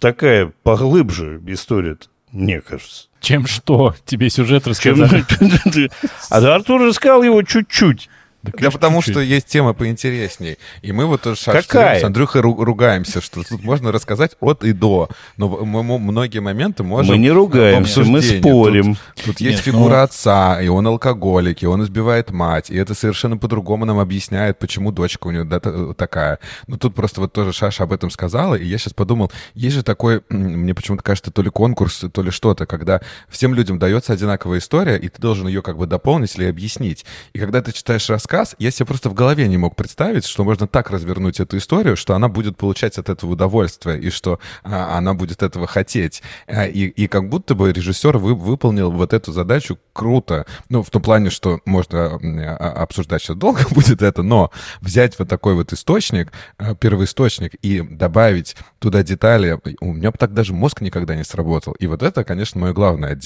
такая 0.00 0.52
поглубже 0.62 1.40
история, 1.46 1.96
мне 2.32 2.60
кажется. 2.60 3.08
Чем 3.20 3.46
что? 3.46 3.94
Тебе 4.04 4.30
сюжет 4.30 4.66
рассказали? 4.66 5.24
А 6.30 6.36
Артур 6.54 6.82
рассказал 6.82 7.22
его 7.22 7.42
чуть-чуть. 7.42 8.08
Да, 8.42 8.52
да 8.58 8.70
потому 8.70 9.02
что 9.02 9.20
есть 9.20 9.46
тема 9.46 9.74
поинтересней. 9.74 10.56
И 10.80 10.92
мы 10.92 11.04
вот 11.04 11.22
тоже 11.22 11.40
с 11.40 12.04
Андрюхой 12.04 12.40
ругаемся, 12.40 13.20
что 13.20 13.42
тут 13.42 13.62
можно 13.62 13.92
рассказать 13.92 14.36
от 14.40 14.64
и 14.64 14.72
до. 14.72 15.10
Но 15.36 15.48
мы, 15.48 15.98
многие 15.98 16.38
моменты 16.38 16.82
можем... 16.82 17.12
Мы 17.14 17.18
не 17.18 17.30
ругаемся, 17.30 18.02
мы 18.02 18.22
спорим. 18.22 18.96
Тут, 19.16 19.24
тут 19.26 19.40
есть 19.40 19.58
Нет, 19.58 19.64
фигура 19.64 19.96
но... 19.96 20.02
отца, 20.02 20.60
и 20.62 20.68
он 20.68 20.86
алкоголик, 20.86 21.62
и 21.62 21.66
он 21.66 21.82
избивает 21.82 22.30
мать. 22.30 22.70
И 22.70 22.76
это 22.76 22.94
совершенно 22.94 23.36
по-другому 23.36 23.84
нам 23.84 23.98
объясняет, 23.98 24.58
почему 24.58 24.90
дочка 24.90 25.26
у 25.26 25.30
него 25.30 25.44
да, 25.44 25.60
такая. 25.94 26.38
Но 26.66 26.78
тут 26.78 26.94
просто 26.94 27.20
вот 27.20 27.32
тоже 27.32 27.52
Шаша 27.52 27.84
об 27.84 27.92
этом 27.92 28.10
сказала, 28.10 28.54
и 28.54 28.64
я 28.64 28.78
сейчас 28.78 28.94
подумал, 28.94 29.30
есть 29.54 29.76
же 29.76 29.82
такой, 29.82 30.22
мне 30.30 30.74
почему-то 30.74 31.02
кажется, 31.02 31.30
то 31.30 31.42
ли 31.42 31.50
конкурс, 31.50 32.04
то 32.10 32.22
ли 32.22 32.30
что-то, 32.30 32.64
когда 32.64 33.02
всем 33.28 33.54
людям 33.54 33.78
дается 33.78 34.14
одинаковая 34.14 34.60
история, 34.60 34.96
и 34.96 35.08
ты 35.08 35.20
должен 35.20 35.46
ее 35.46 35.60
как 35.60 35.76
бы 35.76 35.86
дополнить 35.86 36.36
или 36.36 36.46
объяснить. 36.46 37.04
И 37.34 37.38
когда 37.38 37.60
ты 37.60 37.72
читаешь 37.72 38.08
рассказ, 38.08 38.29
рассказ, 38.30 38.54
я 38.58 38.70
себе 38.70 38.86
просто 38.86 39.10
в 39.10 39.14
голове 39.14 39.48
не 39.48 39.56
мог 39.56 39.74
представить, 39.76 40.24
что 40.24 40.44
можно 40.44 40.66
так 40.68 40.90
развернуть 40.90 41.40
эту 41.40 41.58
историю, 41.58 41.96
что 41.96 42.14
она 42.14 42.28
будет 42.28 42.56
получать 42.56 42.98
от 42.98 43.08
этого 43.08 43.32
удовольствие, 43.32 44.00
и 44.00 44.10
что 44.10 44.38
а, 44.62 44.96
она 44.96 45.14
будет 45.14 45.42
этого 45.42 45.66
хотеть. 45.66 46.22
А, 46.46 46.66
и, 46.66 46.86
и 46.86 47.08
как 47.08 47.28
будто 47.28 47.54
бы 47.54 47.72
режиссер 47.72 48.18
вы, 48.18 48.34
выполнил 48.34 48.90
вот 48.92 49.12
эту 49.12 49.32
задачу 49.32 49.78
круто. 49.92 50.46
Ну, 50.68 50.82
в 50.82 50.90
том 50.90 51.02
плане, 51.02 51.30
что 51.30 51.60
можно 51.64 52.06
а, 52.06 52.82
обсуждать 52.82 53.22
сейчас 53.22 53.36
долго 53.36 53.60
будет 53.70 54.02
это, 54.02 54.22
но 54.22 54.50
взять 54.80 55.18
вот 55.18 55.28
такой 55.28 55.54
вот 55.54 55.72
источник, 55.72 56.32
а, 56.58 56.74
первоисточник, 56.74 57.54
и 57.62 57.80
добавить 57.80 58.56
туда 58.78 59.02
детали, 59.02 59.58
у 59.80 59.92
меня 59.92 60.10
бы 60.12 60.18
так 60.18 60.32
даже 60.34 60.52
мозг 60.54 60.80
никогда 60.80 61.16
не 61.16 61.24
сработал. 61.24 61.72
И 61.72 61.86
вот 61.86 62.02
это, 62.02 62.22
конечно, 62.22 62.60
мое 62.60 62.72
главное 62.72 63.18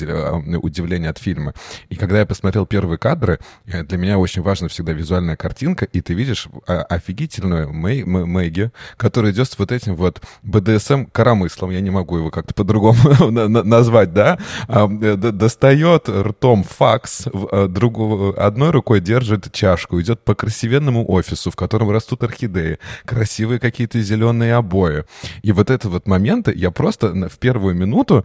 удивление 0.62 1.10
от 1.10 1.18
фильма. 1.18 1.52
И 1.90 1.96
когда 1.96 2.20
я 2.20 2.26
посмотрел 2.26 2.66
первые 2.66 2.98
кадры, 2.98 3.38
э, 3.66 3.82
для 3.82 3.98
меня 3.98 4.18
очень 4.18 4.42
важна 4.42 4.68
всегда 4.68 4.93
визуальная 4.94 5.36
картинка, 5.36 5.84
и 5.84 6.00
ты 6.00 6.14
видишь 6.14 6.48
офигительную 6.66 7.72
Мэй, 7.72 8.04
Мэгги, 8.04 8.70
которая 8.96 9.32
идет 9.32 9.48
с 9.50 9.58
вот 9.58 9.72
этим 9.72 9.96
вот 9.96 10.20
БДСМ 10.42 11.06
коромыслом, 11.06 11.70
я 11.70 11.80
не 11.80 11.90
могу 11.90 12.18
его 12.18 12.30
как-то 12.30 12.54
по-другому 12.54 13.30
назвать, 13.30 14.12
да, 14.12 14.38
э, 14.68 15.16
достает 15.16 16.08
ртом 16.08 16.62
факс, 16.62 17.26
э, 17.26 17.66
другу, 17.68 18.34
одной 18.36 18.70
рукой 18.70 19.00
держит 19.00 19.52
чашку, 19.52 20.00
идет 20.00 20.24
по 20.24 20.34
красивенному 20.34 21.10
офису, 21.10 21.50
в 21.50 21.56
котором 21.56 21.90
растут 21.90 22.22
орхидеи, 22.22 22.78
красивые 23.04 23.58
какие-то 23.58 24.00
зеленые 24.00 24.54
обои. 24.54 25.04
И 25.42 25.52
вот 25.52 25.70
это 25.70 25.88
вот 25.88 26.06
моменты 26.06 26.52
я 26.54 26.70
просто 26.70 27.28
в 27.28 27.38
первую 27.38 27.74
минуту 27.74 28.24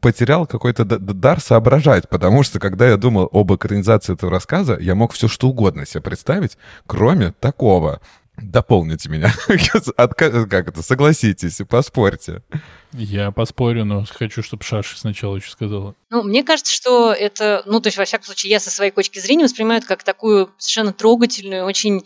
потерял 0.00 0.46
какой-то 0.46 0.84
дар 0.84 1.40
соображать, 1.40 2.08
потому 2.08 2.42
что 2.42 2.58
когда 2.58 2.88
я 2.88 2.96
думал 2.96 3.28
об 3.32 3.52
экранизации 3.52 4.14
этого 4.14 4.32
рассказа, 4.32 4.76
я 4.80 4.94
мог 4.94 5.12
все 5.12 5.28
что 5.28 5.48
угодно 5.48 5.65
себе 5.86 6.00
представить, 6.00 6.56
кроме 6.86 7.32
такого. 7.32 8.00
Дополните 8.36 9.08
меня. 9.08 9.32
как 9.96 10.68
это? 10.68 10.82
Согласитесь, 10.82 11.58
поспорьте. 11.68 12.42
Я 12.92 13.30
поспорю, 13.30 13.86
но 13.86 14.04
хочу, 14.10 14.42
чтобы 14.42 14.62
Шаша 14.62 14.98
сначала 14.98 15.36
еще 15.36 15.50
сказала. 15.50 15.94
Ну, 16.10 16.22
мне 16.22 16.44
кажется, 16.44 16.74
что 16.74 17.12
это, 17.14 17.62
ну, 17.64 17.80
то 17.80 17.86
есть, 17.86 17.96
во 17.96 18.04
всяком 18.04 18.26
случае, 18.26 18.50
я 18.50 18.60
со 18.60 18.70
своей 18.70 18.90
точки 18.90 19.20
зрения 19.20 19.44
воспринимаю 19.44 19.78
это 19.78 19.88
как 19.88 20.04
такую 20.04 20.50
совершенно 20.58 20.92
трогательную, 20.92 21.64
очень 21.64 22.04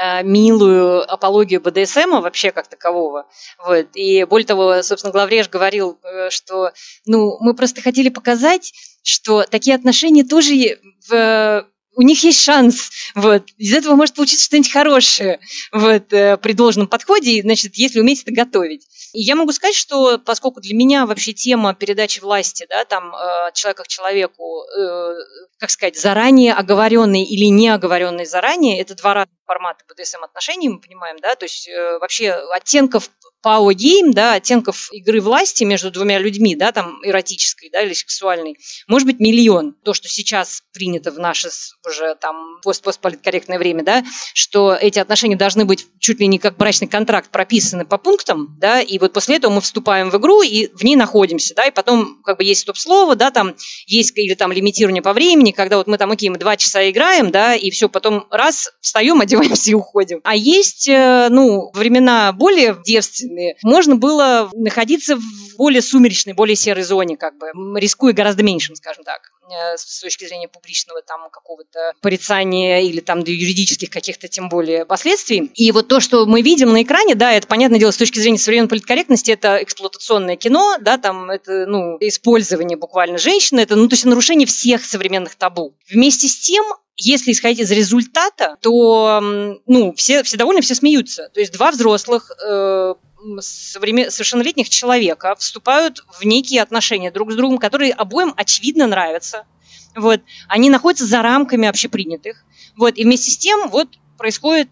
Э, 0.00 0.22
милую 0.22 1.02
апологию 1.12 1.60
БДСМа 1.60 2.22
вообще 2.22 2.50
как 2.50 2.66
такового. 2.66 3.26
Вот. 3.62 3.88
И 3.94 4.24
более 4.24 4.46
того, 4.46 4.82
собственно, 4.82 5.12
главреж 5.12 5.50
говорил, 5.50 5.98
э, 6.02 6.30
что 6.30 6.72
ну, 7.04 7.36
мы 7.40 7.54
просто 7.54 7.82
хотели 7.82 8.08
показать, 8.08 8.72
что 9.02 9.42
такие 9.42 9.76
отношения 9.76 10.24
тоже 10.24 10.78
в 11.08 11.66
у 11.94 12.02
них 12.02 12.22
есть 12.24 12.40
шанс, 12.40 12.90
вот, 13.14 13.44
из 13.58 13.74
этого 13.74 13.94
может 13.94 14.14
получиться 14.14 14.44
что-нибудь 14.44 14.72
хорошее, 14.72 15.40
вот, 15.72 16.12
э, 16.12 16.36
при 16.38 16.52
должном 16.52 16.86
подходе, 16.86 17.42
значит, 17.42 17.72
если 17.76 18.00
уметь 18.00 18.22
это 18.22 18.32
готовить. 18.32 18.86
И 19.12 19.20
я 19.20 19.34
могу 19.36 19.52
сказать, 19.52 19.74
что 19.76 20.18
поскольку 20.18 20.60
для 20.60 20.74
меня 20.74 21.04
вообще 21.06 21.32
тема 21.32 21.74
передачи 21.74 22.20
власти, 22.20 22.66
да, 22.68 22.84
там, 22.84 23.14
э, 23.14 23.52
человека 23.54 23.84
к 23.84 23.88
человеку, 23.88 24.62
э, 24.64 25.14
как 25.58 25.70
сказать, 25.70 25.98
заранее 25.98 26.54
оговоренный 26.54 27.24
или 27.24 27.46
не 27.46 27.68
оговоренный 27.68 28.24
заранее, 28.24 28.80
это 28.80 28.94
два 28.94 29.14
разных 29.14 29.36
формата 29.46 29.84
BDSM 29.88 30.24
отношений, 30.24 30.68
мы 30.68 30.80
понимаем, 30.80 31.18
да, 31.20 31.34
то 31.34 31.44
есть 31.44 31.68
э, 31.68 31.98
вообще 31.98 32.30
оттенков 32.30 33.10
Power 33.44 33.74
Game, 33.74 34.12
да, 34.12 34.34
оттенков 34.34 34.92
игры 34.92 35.20
власти 35.20 35.64
между 35.64 35.90
двумя 35.90 36.18
людьми, 36.18 36.54
да, 36.54 36.70
там, 36.72 37.00
эротической, 37.04 37.70
да, 37.70 37.82
или 37.82 37.92
сексуальной, 37.92 38.56
может 38.86 39.06
быть 39.06 39.18
миллион. 39.18 39.74
То, 39.84 39.94
что 39.94 40.08
сейчас 40.08 40.62
принято 40.72 41.10
в 41.10 41.18
наше 41.18 41.48
уже 41.86 42.14
там 42.14 42.60
пост-постполиткорректное 42.62 43.58
время, 43.58 43.82
да, 43.82 44.04
что 44.34 44.74
эти 44.74 44.98
отношения 44.98 45.36
должны 45.36 45.64
быть 45.64 45.86
чуть 45.98 46.20
ли 46.20 46.26
не 46.28 46.38
как 46.38 46.56
брачный 46.56 46.86
контракт 46.86 47.30
прописаны 47.30 47.84
по 47.84 47.98
пунктам, 47.98 48.56
да, 48.60 48.80
и 48.80 48.98
вот 48.98 49.12
после 49.12 49.36
этого 49.36 49.52
мы 49.52 49.60
вступаем 49.60 50.10
в 50.10 50.16
игру 50.18 50.42
и 50.42 50.68
в 50.68 50.84
ней 50.84 50.94
находимся, 50.94 51.54
да, 51.54 51.66
и 51.66 51.70
потом 51.70 52.22
как 52.22 52.38
бы 52.38 52.44
есть 52.44 52.60
стоп-слово, 52.60 53.16
да, 53.16 53.30
там 53.30 53.56
есть 53.86 54.16
или 54.16 54.34
там 54.34 54.52
лимитирование 54.52 55.02
по 55.02 55.12
времени, 55.12 55.50
когда 55.50 55.78
вот 55.78 55.88
мы 55.88 55.98
там, 55.98 56.12
окей, 56.12 56.28
мы 56.28 56.38
два 56.38 56.56
часа 56.56 56.88
играем, 56.88 57.30
да, 57.32 57.54
и 57.54 57.70
все, 57.70 57.88
потом 57.88 58.26
раз, 58.30 58.72
встаем, 58.80 59.20
одеваемся 59.32 59.70
и 59.70 59.74
уходим. 59.74 60.20
А 60.24 60.36
есть, 60.36 60.88
э, 60.88 61.28
ну, 61.30 61.70
времена 61.74 62.32
более 62.32 62.76
девственные, 62.84 63.56
можно 63.62 63.96
было 63.96 64.50
находиться 64.54 65.16
в 65.16 65.22
более 65.56 65.82
сумеречной, 65.82 66.32
более 66.32 66.56
серой 66.56 66.82
зоне, 66.82 67.16
как 67.16 67.36
бы, 67.38 67.46
рискуя 67.78 68.12
гораздо 68.12 68.42
меньшим, 68.42 68.74
скажем 68.74 69.04
так, 69.04 69.20
э, 69.48 69.76
с 69.76 70.00
точки 70.00 70.26
зрения 70.26 70.48
публичного 70.48 71.02
там 71.02 71.28
какого-то 71.30 71.92
порицания 72.00 72.80
или 72.80 73.00
там 73.00 73.22
до 73.22 73.30
юридических 73.30 73.90
каких-то 73.90 74.28
тем 74.28 74.48
более 74.48 74.84
последствий. 74.84 75.50
И 75.54 75.72
вот 75.72 75.88
то, 75.88 76.00
что 76.00 76.26
мы 76.26 76.42
видим 76.42 76.72
на 76.72 76.82
экране, 76.82 77.14
да, 77.14 77.32
это, 77.32 77.46
понятное 77.46 77.78
дело, 77.78 77.90
с 77.90 77.96
точки 77.96 78.18
зрения 78.18 78.38
современной 78.38 78.68
политкорректности, 78.68 79.30
это 79.30 79.62
эксплуатационное 79.62 80.36
кино, 80.36 80.76
да, 80.80 80.98
там 80.98 81.30
это, 81.30 81.66
ну, 81.66 81.96
использование 82.00 82.76
буквально 82.76 83.18
женщины, 83.18 83.60
это, 83.60 83.76
ну, 83.76 83.88
то 83.88 83.94
есть 83.94 84.04
нарушение 84.04 84.46
всех 84.46 84.84
современных 84.84 85.34
табу. 85.36 85.74
Вместе 85.88 86.28
с 86.28 86.38
тем, 86.38 86.64
если 86.96 87.32
исходить 87.32 87.60
из 87.60 87.70
результата, 87.70 88.56
то 88.60 89.20
ну, 89.66 89.94
все, 89.94 90.22
все 90.22 90.36
довольны, 90.36 90.60
все 90.60 90.74
смеются. 90.74 91.30
То 91.32 91.40
есть 91.40 91.52
два 91.52 91.70
взрослых 91.70 92.30
э, 92.30 92.94
совершеннолетних 93.40 94.68
человека 94.68 95.34
вступают 95.36 96.04
в 96.18 96.24
некие 96.24 96.62
отношения 96.62 97.10
друг 97.10 97.32
с 97.32 97.36
другом, 97.36 97.58
которые 97.58 97.92
обоим 97.92 98.34
очевидно 98.36 98.86
нравятся. 98.86 99.46
Вот. 99.94 100.20
Они 100.48 100.70
находятся 100.70 101.06
за 101.06 101.22
рамками 101.22 101.68
общепринятых. 101.68 102.44
Вот. 102.76 102.96
И 102.96 103.04
вместе 103.04 103.30
с 103.30 103.38
тем 103.38 103.68
вот 103.68 103.88
происходит 104.18 104.68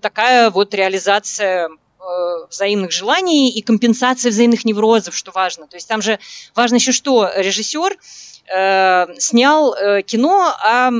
такая 0.00 0.50
вот 0.50 0.74
реализация 0.74 1.68
э, 1.68 2.02
взаимных 2.50 2.90
желаний 2.90 3.50
и 3.52 3.62
компенсация 3.62 4.30
взаимных 4.30 4.64
неврозов, 4.64 5.14
что 5.14 5.30
важно. 5.30 5.66
То 5.66 5.76
есть 5.76 5.88
там 5.88 6.02
же 6.02 6.18
важно 6.54 6.76
еще 6.76 6.92
что, 6.92 7.30
режиссер 7.34 7.96
Э, 8.52 9.06
снял 9.18 9.74
э, 9.74 10.02
кино 10.02 10.52
о 10.60 10.90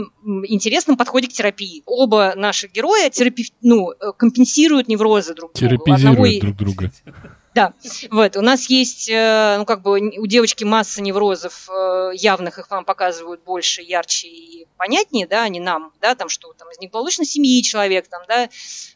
интересном 0.47 0.97
подходе 0.97 1.27
к 1.27 1.33
терапии. 1.33 1.83
Оба 1.85 2.35
наших 2.37 2.71
героя 2.71 3.11
терапи... 3.11 3.47
ну, 3.61 3.91
э, 3.91 4.13
компенсируют 4.17 4.87
неврозы 4.87 5.35
друг 5.35 5.53
друга. 5.55 5.75
Терапизируют 5.75 6.41
друг 6.41 6.57
друга. 6.57 6.93
Да, 7.53 7.75
вот, 8.11 8.37
у 8.37 8.43
нас 8.43 8.71
есть, 8.71 9.09
э, 9.09 9.57
ну, 9.59 9.65
как 9.65 9.83
бы, 9.83 9.99
у 9.99 10.27
девочки 10.27 10.63
масса 10.63 11.03
неврозов 11.03 11.69
э, 11.69 12.13
явных, 12.15 12.61
их 12.61 12.71
вам 12.71 12.85
показывают 12.85 13.43
больше, 13.43 13.83
ярче 13.83 14.29
и 14.29 14.69
понятнее, 14.77 15.27
да, 15.27 15.43
а 15.43 15.49
не 15.49 15.59
нам, 15.59 15.93
да, 16.01 16.15
там, 16.15 16.29
что 16.29 16.53
там 16.53 16.71
из 16.71 16.79
неблагополучной 16.79 17.27
семьи 17.27 17.61
человек, 17.65 18.07
там, 18.07 18.23
да, 18.29 18.49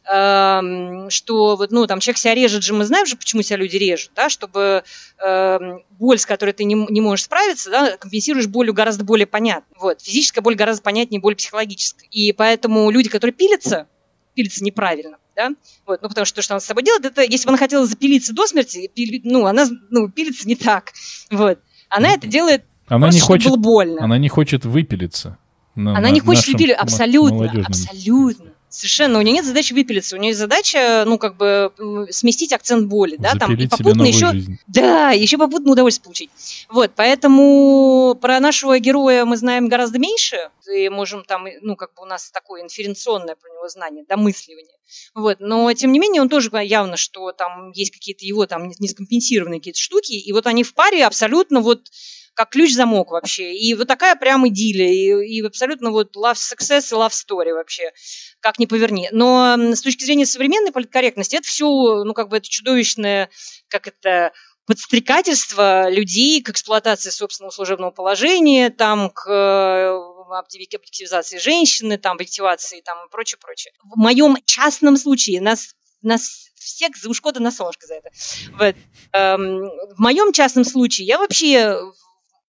э, 0.09 1.09
что, 1.11 1.57
вот, 1.57 1.73
ну, 1.73 1.89
там, 1.89 1.99
человек 1.99 2.19
себя 2.19 2.35
режет 2.35 2.63
же, 2.63 2.75
мы 2.75 2.85
знаем 2.85 3.07
же, 3.07 3.17
почему 3.17 3.43
себя 3.43 3.57
люди 3.57 3.77
режут, 3.77 4.13
да, 4.15 4.29
чтобы 4.29 4.85
э, 5.19 5.59
боль, 5.99 6.19
с 6.21 6.27
которой 6.27 6.53
ты 6.53 6.63
не, 6.63 6.75
не 6.75 7.01
можешь 7.01 7.25
справиться, 7.25 7.71
да, 7.71 7.97
компенсируешь 7.97 8.47
болью 8.47 8.73
гораздо 8.73 9.03
более 9.03 9.27
понятно, 9.27 9.75
вот, 9.81 10.01
физическая 10.01 10.43
боль 10.43 10.55
гораздо 10.55 10.85
понятнее 10.85 11.21
боль 11.21 11.35
психологическая, 11.35 12.09
и 12.09 12.31
поэтому 12.31 12.89
люди, 12.91 13.09
которые 13.09 13.35
пилятся, 13.35 13.89
пилятся 14.35 14.63
неправильно, 14.63 15.19
да, 15.37 15.51
вот, 15.87 16.01
ну, 16.03 16.09
потому 16.09 16.24
что 16.24 16.37
то, 16.37 16.43
что 16.43 16.55
она 16.55 16.61
с 16.61 16.64
собой 16.64 16.82
делает, 16.82 17.05
это, 17.05 17.22
если 17.22 17.47
бы 17.47 17.51
она 17.51 17.59
хотела 17.59 17.87
запилиться 17.87 18.32
до 18.32 18.47
смерти, 18.47 18.91
пили, 18.95 19.20
ну, 19.24 19.47
она, 19.47 19.66
ну, 19.91 20.09
пилится 20.09 20.47
не 20.49 20.57
так, 20.57 20.93
вот. 21.30 21.59
Она 21.89 22.12
это 22.12 22.26
делает 22.26 22.64
она 22.87 23.07
просто, 23.07 23.20
не 23.20 23.26
хочет, 23.26 23.49
было 23.49 23.57
больно. 23.57 24.05
Она 24.05 24.18
не 24.18 24.28
хочет 24.28 24.64
выпилиться. 24.64 25.39
На, 25.74 25.93
она 25.93 26.09
на, 26.09 26.11
не 26.11 26.20
хочет 26.20 26.47
выпилиться, 26.47 26.80
абсолютно, 26.80 27.64
абсолютно. 27.66 28.55
Совершенно. 28.68 29.20
У 29.20 29.22
нее 29.22 29.35
нет 29.35 29.45
задачи 29.45 29.72
выпилиться. 29.72 30.16
У 30.16 30.18
нее 30.18 30.30
есть 30.30 30.41
задача, 30.41 31.05
ну, 31.07 31.16
как 31.16 31.37
бы, 31.37 31.72
сместить 32.11 32.53
акцент 32.53 32.89
боли, 32.89 33.14
да, 33.16 33.35
там, 33.35 33.55
и 33.55 33.68
попутно 33.68 34.03
еще... 34.03 34.32
Жизнь. 34.32 34.59
Да, 34.66 35.11
еще 35.12 35.39
попутно 35.39 35.70
удовольствие 35.70 36.03
получить. 36.03 36.30
Вот, 36.68 36.91
поэтому 36.97 38.18
про 38.20 38.41
нашего 38.41 38.80
героя 38.80 39.24
мы 39.24 39.37
знаем 39.37 39.68
гораздо 39.68 40.01
меньше, 40.01 40.51
и 40.72 40.89
можем 40.89 41.22
там, 41.24 41.47
ну, 41.62 41.76
как 41.76 41.95
бы 41.95 42.03
у 42.03 42.07
нас 42.07 42.32
такое 42.32 42.62
инференционное 42.62 43.37
про 43.37 43.49
него 43.49 43.68
знание, 43.68 44.05
домысливание. 44.09 44.74
Вот, 45.15 45.39
но, 45.41 45.73
тем 45.73 45.93
не 45.93 45.99
менее, 45.99 46.23
он 46.23 46.29
тоже 46.29 46.51
явно, 46.63 46.97
что 46.97 47.33
там 47.33 47.71
есть 47.73 47.93
какие-то 47.93 48.25
его 48.25 48.47
там 48.47 48.69
нескомпенсированные 48.79 49.61
какие-то 49.61 49.81
штуки, 49.81 50.13
и 50.13 50.33
вот 50.33 50.47
они 50.47 50.65
в 50.65 50.75
паре 50.75 51.05
абсолютно 51.05 51.61
вот 51.61 51.89
как 52.35 52.51
ключ-замок 52.51 53.13
вообще. 53.13 53.55
И 53.55 53.75
вот 53.75 53.87
такая 53.87 54.17
прям 54.17 54.47
идиллия, 54.49 54.89
и, 54.89 55.37
и 55.37 55.47
абсолютно 55.47 55.91
вот 55.91 56.17
love 56.17 56.35
success 56.35 56.89
и 56.91 56.95
love 56.95 57.11
story 57.13 57.53
вообще, 57.53 57.93
как 58.41 58.59
ни 58.59 58.67
поверни. 58.67 59.09
Но 59.13 59.57
с 59.57 59.81
точки 59.81 60.05
зрения 60.05 60.27
современной 60.27 60.73
политкорректности, 60.73 61.37
это 61.37 61.47
все, 61.47 61.67
ну, 62.05 62.13
как 62.13 62.29
бы 62.29 62.39
это 62.39 62.49
чудовищное, 62.49 63.31
как 63.69 63.87
это, 63.87 64.33
подстрекательство 64.67 65.91
людей 65.91 66.43
к 66.43 66.51
эксплуатации 66.51 67.11
собственного 67.11 67.51
служебного 67.51 67.91
положения, 67.91 68.71
там, 68.71 69.11
к 69.11 69.29
э, 69.29 70.14
объективизации 70.33 71.39
женщины, 71.39 71.99
там, 71.99 72.14
объективации 72.14 72.81
там, 72.81 73.07
и 73.07 73.11
прочее, 73.11 73.39
прочее. 73.41 73.72
В 73.83 73.97
моем 73.97 74.37
частном 74.45 74.97
случае 74.97 75.41
нас, 75.41 75.75
нас 76.03 76.51
всех 76.55 76.97
за 76.97 77.11
ушкода 77.11 77.41
на 77.41 77.51
солнышко 77.51 77.87
за 77.87 77.95
это. 77.95 78.11
Вот. 78.59 78.75
Эм, 79.12 79.64
в 79.95 79.99
моем 79.99 80.33
частном 80.33 80.64
случае 80.64 81.07
я 81.07 81.18
вообще 81.18 81.79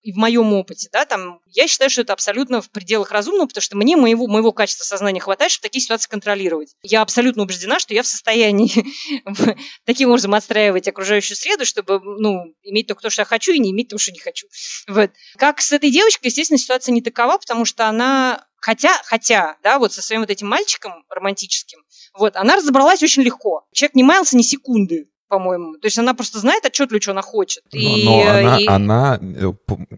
и 0.06 0.12
в 0.12 0.18
моем 0.18 0.54
опыте, 0.54 0.88
да, 0.92 1.04
там, 1.06 1.40
я 1.48 1.68
считаю, 1.68 1.90
что 1.90 2.02
это 2.02 2.14
абсолютно 2.14 2.62
в 2.62 2.70
пределах 2.70 3.10
разумного, 3.10 3.48
потому 3.48 3.64
что 3.64 3.76
мне 3.76 3.98
моего, 3.98 4.28
моего 4.28 4.52
качества 4.52 4.84
сознания 4.84 5.20
хватает, 5.20 5.52
чтобы 5.52 5.64
такие 5.64 5.82
ситуации 5.82 6.08
контролировать. 6.08 6.76
Я 6.84 7.02
абсолютно 7.02 7.42
убеждена, 7.42 7.80
что 7.80 7.96
я 7.96 8.04
в 8.04 8.08
состоянии 8.08 8.72
таким 9.84 10.10
образом 10.10 10.36
отстраивать 10.36 10.88
окружающую 10.88 11.36
среду, 11.36 11.66
чтобы, 11.66 12.00
ну, 12.04 12.54
иметь 12.62 12.86
только 12.86 13.02
то, 13.02 13.10
что 13.10 13.24
я 13.24 13.26
хочу, 13.26 13.52
и 13.52 13.58
не 13.58 13.72
иметь 13.72 13.90
то, 13.90 13.98
что 13.98 14.12
не 14.12 14.20
хочу. 14.20 14.46
Вот. 14.88 15.10
Как 15.38 15.60
с 15.60 15.72
этой 15.72 15.90
девочкой, 15.90 16.28
естественно, 16.28 16.60
ситуация 16.60 16.94
не 16.94 17.02
такова, 17.02 17.40
потому 17.40 17.66
что 17.66 17.88
она 17.88 18.46
Хотя, 18.62 19.00
хотя, 19.04 19.58
да, 19.62 19.78
вот 19.78 19.94
со 19.94 20.02
своим 20.02 20.22
вот 20.22 20.32
этим 20.32 20.48
мальчиком 20.48 21.06
романтическим, 21.10 21.84
вот, 22.16 22.36
она 22.36 22.56
разобралась 22.56 23.04
очень 23.04 23.22
легко. 23.22 23.64
Человек 23.72 23.94
не 23.94 24.04
маялся 24.04 24.36
ни 24.36 24.42
секунды 24.42 25.08
по-моему. 25.28 25.74
То 25.74 25.88
есть 25.88 25.98
она 25.98 26.14
просто 26.14 26.40
знает 26.40 26.66
отчетливо, 26.66 27.02
что 27.02 27.12
она 27.12 27.22
хочет. 27.22 27.64
Но, 27.74 27.80
и, 27.80 28.06
но 28.06 28.22
она, 28.22 28.60
и... 28.60 28.68
она, 28.68 29.20
э, 29.22 29.52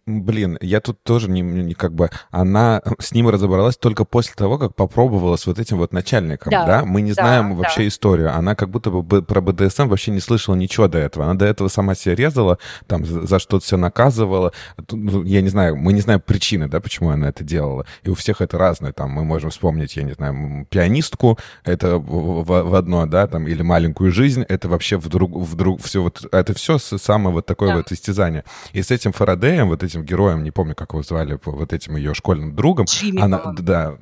блин, 0.06 0.58
я 0.62 0.80
тут 0.80 1.04
тоже 1.04 1.30
не, 1.30 1.42
не 1.42 1.74
как 1.74 1.94
бы, 1.94 2.10
она 2.32 2.82
с 3.00 3.12
ним 3.12 3.30
разобралась 3.30 3.78
только 3.78 4.06
после 4.06 4.34
того, 4.36 4.58
как 4.58 4.76
попробовала 4.76 5.36
с 5.36 5.46
вот 5.48 5.60
этим 5.60 5.78
вот 5.78 5.94
начальником, 5.94 6.52
да? 6.52 6.66
да? 6.66 6.86
Мы 6.86 7.02
не 7.02 7.14
да, 7.14 7.24
знаем 7.24 7.56
вообще 7.56 7.82
да. 7.82 7.88
историю. 7.88 8.36
Она 8.36 8.56
как 8.56 8.70
будто 8.70 8.90
бы 8.90 9.22
про 9.22 9.42
БДСМ 9.42 9.88
вообще 9.88 10.12
не 10.12 10.20
слышала 10.20 10.56
ничего 10.56 10.88
до 10.88 10.98
этого. 10.98 11.26
Она 11.26 11.36
до 11.36 11.46
этого 11.46 11.68
сама 11.68 11.96
себя 11.96 12.16
резала, 12.16 12.58
там 12.88 13.06
за 13.06 13.40
что-то 13.40 13.66
все 13.66 13.78
наказывала. 13.78 14.54
Ну, 14.92 15.24
я 15.24 15.42
не 15.42 15.50
знаю, 15.50 15.76
мы 15.76 15.94
не 15.94 16.02
знаем 16.02 16.22
причины, 16.22 16.68
да, 16.68 16.80
почему 16.80 17.10
она 17.10 17.30
это 17.30 17.44
делала. 17.44 17.86
И 18.04 18.10
у 18.10 18.16
всех 18.16 18.42
это 18.42 18.58
разное. 18.58 18.94
Там 18.94 19.12
мы 19.12 19.24
можем 19.24 19.50
вспомнить, 19.50 19.96
я 19.96 20.04
не 20.04 20.14
знаю, 20.14 20.66
пианистку, 20.70 21.38
это 21.64 21.98
в, 21.98 22.44
в, 22.44 22.70
в 22.70 22.76
одно, 22.76 23.06
да, 23.06 23.28
там, 23.28 23.48
или 23.48 23.62
маленькую 23.62 24.12
жизнь, 24.12 24.44
это 24.48 24.70
вообще 24.70 24.98
в 24.98 25.08
вдруг, 25.18 25.36
вдруг 25.36 25.82
все 25.82 26.02
вот, 26.02 26.26
это 26.32 26.54
все 26.54 26.78
самое 26.78 27.34
вот 27.34 27.46
такое 27.46 27.70
да. 27.70 27.78
вот 27.78 27.92
истязание. 27.92 28.44
И 28.74 28.82
с 28.82 28.92
этим 28.92 29.12
Фарадеем, 29.14 29.70
вот 29.70 29.84
этим 29.84 30.04
героем, 30.04 30.44
не 30.44 30.52
помню, 30.52 30.76
как 30.76 30.94
его 30.94 31.04
звали, 31.04 31.40
вот 31.44 31.74
этим 31.74 31.96
ее 31.96 32.14
школьным 32.14 32.56
другом, 32.56 32.86
Джимми, 32.86 33.22
она, 33.22 33.42
да, 33.58 33.98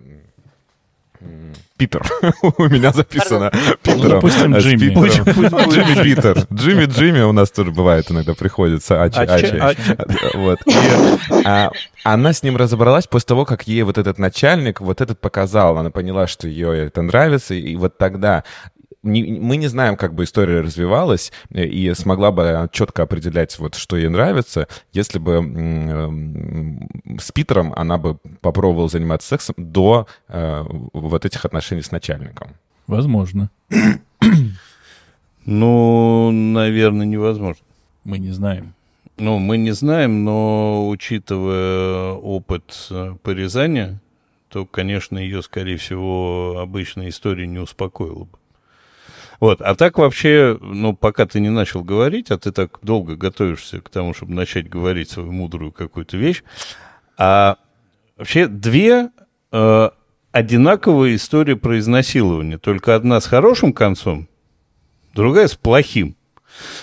Питер. 1.78 2.03
у 2.57 2.70
меня 2.70 2.93
записано 2.93 3.51
Питер. 3.84 3.97
Ну, 3.97 4.09
допустим, 4.09 4.55
Джимми. 4.57 4.93
Джимми 4.93 6.03
Питер. 6.03 6.47
Джимми 6.53 6.86
Джимми 6.86 7.22
у 7.22 7.34
нас 7.34 7.51
тоже 7.51 7.72
бывает 7.72 8.09
иногда 8.09 8.34
приходится. 8.34 9.03
Ачи, 9.03 9.20
ачи. 9.20 9.61
Вот. 10.36 10.59
А, 11.43 11.72
она 12.03 12.32
с 12.32 12.43
ним 12.43 12.55
разобралась 12.55 13.07
после 13.07 13.28
того, 13.28 13.45
как 13.45 13.68
ей 13.68 13.84
вот 13.84 13.97
этот 13.97 14.20
начальник 14.20 14.80
вот 14.80 15.01
этот 15.01 15.20
показал. 15.20 15.78
Она 15.78 15.89
поняла, 15.89 16.28
что 16.28 16.47
ее 16.47 16.86
это 16.86 17.01
нравится, 17.01 17.53
и 17.53 17.76
вот 17.76 17.97
тогда 17.97 18.45
не, 19.06 19.39
мы 19.39 19.58
не 19.58 19.68
знаем, 19.68 19.95
как 19.95 20.14
бы 20.14 20.24
история 20.24 20.62
развивалась, 20.62 21.32
э, 21.51 21.66
и 21.66 21.93
смогла 21.93 22.32
бы 22.32 22.70
четко 22.72 23.03
определять, 23.03 23.58
вот, 23.60 23.76
что 23.76 23.95
ей 23.95 24.10
нравится, 24.10 24.68
если 24.91 25.20
бы 25.20 25.36
с 27.20 27.32
Питером 27.32 27.74
она 27.76 27.97
бы 27.97 28.18
попробовала 28.41 28.89
заниматься 28.89 29.30
сексом 29.30 29.56
до 29.58 30.08
э, 30.28 30.64
вот 30.93 31.26
этих 31.26 31.45
отношений 31.45 31.82
с 31.82 31.91
начальником. 31.91 32.56
Возможно. 32.88 33.49
Ну, 35.47 36.32
наверное, 36.32 37.06
невозможно. 37.06 37.64
Мы 38.03 38.18
не 38.18 38.32
знаем. 38.32 38.74
Ну, 39.18 39.38
мы 39.38 39.58
не 39.58 39.72
знаем, 39.72 40.24
но 40.24 40.89
учитывая 40.89 42.14
опыт 42.14 42.88
э, 42.89 43.16
порезания, 43.22 44.01
то, 44.49 44.66
конечно, 44.66 45.18
ее, 45.18 45.41
скорее 45.43 45.78
всего, 45.78 46.58
обычная 46.60 47.10
история 47.10 47.45
не 47.45 47.60
успокоила 47.60 48.24
бы. 48.24 48.38
Вот. 49.39 49.61
А 49.61 49.75
так 49.75 49.97
вообще, 49.97 50.57
ну, 50.61 50.95
пока 50.95 51.25
ты 51.25 51.39
не 51.39 51.49
начал 51.49 51.83
говорить, 51.83 52.31
а 52.31 52.38
ты 52.38 52.51
так 52.51 52.79
долго 52.81 53.15
готовишься 53.15 53.81
к 53.81 53.89
тому, 53.89 54.13
чтобы 54.13 54.33
начать 54.33 54.69
говорить 54.69 55.09
свою 55.09 55.31
мудрую 55.31 55.71
какую-то 55.71 56.17
вещь, 56.17 56.43
а 57.17 57.57
вообще 58.17 58.47
две 58.47 59.09
э, 59.51 59.89
одинаковые 60.31 61.15
истории 61.15 61.53
про 61.53 61.79
изнасилование, 61.79 62.57
только 62.57 62.95
одна 62.95 63.19
с 63.19 63.25
хорошим 63.25 63.73
концом, 63.73 64.27
другая 65.13 65.47
с 65.47 65.55
плохим. 65.55 66.15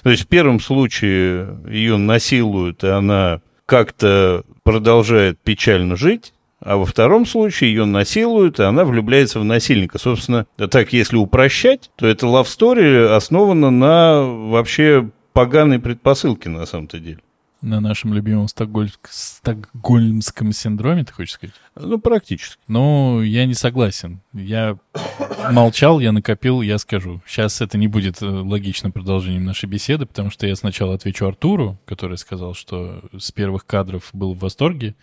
То 0.03 0.11
есть 0.11 0.25
в 0.25 0.27
первом 0.27 0.61
случае 0.61 1.59
ее 1.67 1.97
насилуют, 1.97 2.85
и 2.85 2.89
она 2.89 3.41
как-то 3.67 4.45
продолжает 4.65 5.41
печально 5.41 5.97
жить, 5.97 6.35
а 6.65 6.77
во 6.77 6.87
втором 6.87 7.27
случае 7.27 7.71
ее 7.71 7.85
насилуют, 7.85 8.61
и 8.61 8.63
она 8.63 8.85
влюбляется 8.85 9.41
в 9.41 9.45
насильника. 9.45 9.99
Собственно, 9.99 10.47
так, 10.57 10.93
если 10.93 11.17
упрощать, 11.17 11.91
то 11.97 12.07
эта 12.07 12.27
love 12.27 12.45
story 12.45 13.07
основана 13.07 13.71
на 13.71 14.23
вообще 14.23 15.11
поганой 15.33 15.81
предпосылке 15.81 16.49
на 16.49 16.65
самом-то 16.67 16.99
деле. 16.99 17.19
На 17.63 17.81
нашем 17.81 18.13
любимом 18.13 18.49
стокгольм... 18.49 18.91
стокгольмском 19.09 20.53
синдроме, 20.53 21.05
ты 21.05 21.13
хочешь 21.13 21.35
сказать? 21.35 21.55
Ну, 21.77 21.99
практически. 21.99 22.61
Ну, 22.67 23.23
я 23.23 23.47
не 23.47 23.55
согласен. 23.55 24.21
Я 24.33 24.79
молчал, 25.53 26.01
я 26.01 26.11
накопил, 26.11 26.61
я 26.61 26.79
скажу. 26.79 27.23
Сейчас 27.25 27.61
это 27.61 27.79
не 27.79 27.87
будет 27.87 28.21
э, 28.21 28.27
логичным 28.27 28.91
продолжением 28.91 29.45
нашей 29.45 29.67
беседы, 29.67 30.07
потому 30.07 30.31
что 30.31 30.49
я 30.49 30.57
сначала 30.57 30.95
отвечу 30.95 31.25
Артуру, 31.25 31.79
который 31.85 32.19
сказал, 32.19 32.55
что 32.55 33.05
с 33.17 33.31
первых 33.31 33.65
кадров 33.65 34.11
был 34.13 34.35
в 34.35 34.41
восторге. 34.41 34.97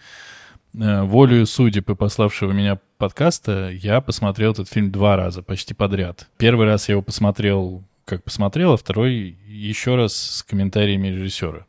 Э, 0.77 1.03
волею 1.03 1.45
судеб 1.47 1.89
и 1.89 1.95
пославшего 1.95 2.51
меня 2.51 2.79
подкаста 2.97 3.69
я 3.71 4.01
посмотрел 4.01 4.51
этот 4.51 4.69
фильм 4.69 4.91
два 4.91 5.15
раза, 5.15 5.41
почти 5.41 5.73
подряд. 5.73 6.27
Первый 6.37 6.65
раз 6.65 6.89
я 6.89 6.93
его 6.93 7.01
посмотрел, 7.01 7.83
как 8.05 8.23
посмотрел, 8.23 8.73
а 8.73 8.77
второй 8.77 9.37
еще 9.47 9.95
раз 9.95 10.15
с 10.15 10.43
комментариями 10.43 11.07
режиссера 11.07 11.65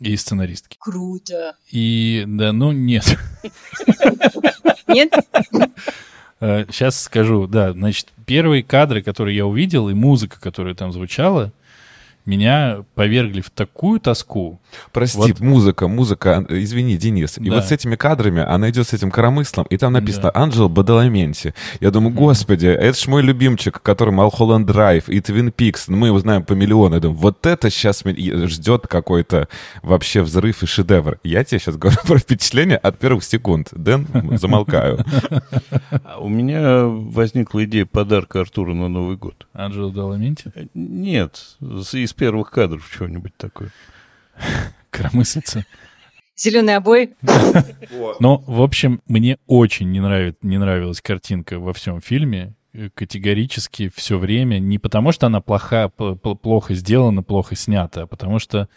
и 0.00 0.16
сценаристки. 0.16 0.76
Круто. 0.80 1.56
И, 1.70 2.24
да, 2.26 2.52
ну, 2.52 2.72
нет. 2.72 3.18
Нет? 4.88 5.12
Сейчас 6.40 6.96
э, 6.96 7.04
скажу, 7.04 7.46
да, 7.46 7.72
значит, 7.72 8.08
первые 8.26 8.62
кадры, 8.64 9.02
которые 9.02 9.36
я 9.36 9.46
увидел, 9.46 9.88
и 9.88 9.94
музыка, 9.94 10.40
которая 10.40 10.74
там 10.74 10.90
звучала, 10.90 11.52
меня 12.24 12.84
повергли 12.94 13.40
в 13.40 13.50
такую 13.50 14.00
тоску. 14.00 14.60
Прости, 14.92 15.18
вот. 15.18 15.40
музыка, 15.40 15.88
музыка, 15.88 16.44
извини, 16.48 16.96
Денис. 16.96 17.34
Да. 17.36 17.44
И 17.44 17.50
вот 17.50 17.64
с 17.64 17.72
этими 17.72 17.96
кадрами 17.96 18.42
она 18.42 18.70
идет 18.70 18.88
с 18.88 18.92
этим 18.92 19.10
коромыслом, 19.10 19.66
и 19.70 19.76
там 19.76 19.92
написано 19.92 20.30
да. 20.32 20.40
Анджел 20.40 20.68
Бадаламенти. 20.68 21.54
Я 21.80 21.90
думаю, 21.90 22.14
господи, 22.14 22.66
это 22.66 22.98
ж 22.98 23.06
мой 23.08 23.22
любимчик, 23.22 23.82
который 23.82 24.10
Малхолланд 24.10 24.66
Драйв 24.66 25.08
и 25.08 25.20
Твин 25.20 25.50
Пикс. 25.50 25.88
Мы 25.88 26.08
его 26.08 26.18
знаем 26.20 26.44
по 26.44 26.52
миллиону. 26.52 26.94
Я 26.94 27.00
думаю, 27.00 27.18
вот 27.18 27.44
это 27.46 27.70
сейчас 27.70 28.02
ждет 28.04 28.86
какой-то 28.86 29.48
вообще 29.82 30.22
взрыв 30.22 30.62
и 30.62 30.66
шедевр. 30.66 31.18
Я 31.24 31.44
тебе 31.44 31.58
сейчас 31.58 31.76
говорю 31.76 31.98
про 32.06 32.18
впечатление 32.18 32.76
от 32.76 32.98
первых 32.98 33.24
секунд. 33.24 33.68
Дэн, 33.72 34.06
замолкаю. 34.38 35.04
У 36.18 36.28
меня 36.28 36.84
возникла 36.86 37.64
идея 37.64 37.86
подарка 37.86 38.40
Артуру 38.40 38.74
на 38.74 38.88
Новый 38.88 39.16
год. 39.16 39.46
Анджело 39.52 39.90
Даламенти? 39.90 40.52
Нет, 40.74 41.56
из 41.60 42.11
из 42.12 42.14
первых 42.14 42.50
кадров 42.50 42.88
чего-нибудь 42.92 43.36
такое. 43.36 43.70
Коромыслица. 44.90 45.64
Зеленый 46.36 46.76
обои. 46.76 47.14
Но, 48.20 48.38
в 48.46 48.62
общем, 48.62 49.00
мне 49.06 49.38
очень 49.46 49.90
не, 49.90 50.00
нравит, 50.00 50.42
не 50.42 50.58
нравилась 50.58 51.00
картинка 51.00 51.58
во 51.58 51.72
всем 51.72 52.00
фильме. 52.00 52.54
Категорически 52.94 53.90
все 53.94 54.18
время. 54.18 54.58
Не 54.58 54.78
потому, 54.78 55.12
что 55.12 55.26
она 55.26 55.40
плоха, 55.40 55.88
плохо 55.88 56.74
сделана, 56.74 57.22
плохо 57.22 57.54
снята, 57.54 58.02
а 58.02 58.06
потому 58.06 58.38
что 58.38 58.68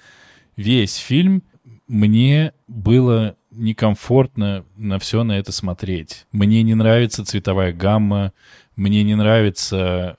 весь 0.55 0.95
фильм 0.95 1.43
мне 1.87 2.53
было 2.67 3.35
некомфортно 3.51 4.65
на 4.75 4.99
все 4.99 5.23
на 5.23 5.37
это 5.37 5.51
смотреть. 5.51 6.25
Мне 6.31 6.61
не 6.63 6.75
нравится 6.75 7.25
цветовая 7.25 7.71
гамма, 7.71 8.33
мне 8.75 9.03
не 9.03 9.15
нравится 9.15 10.17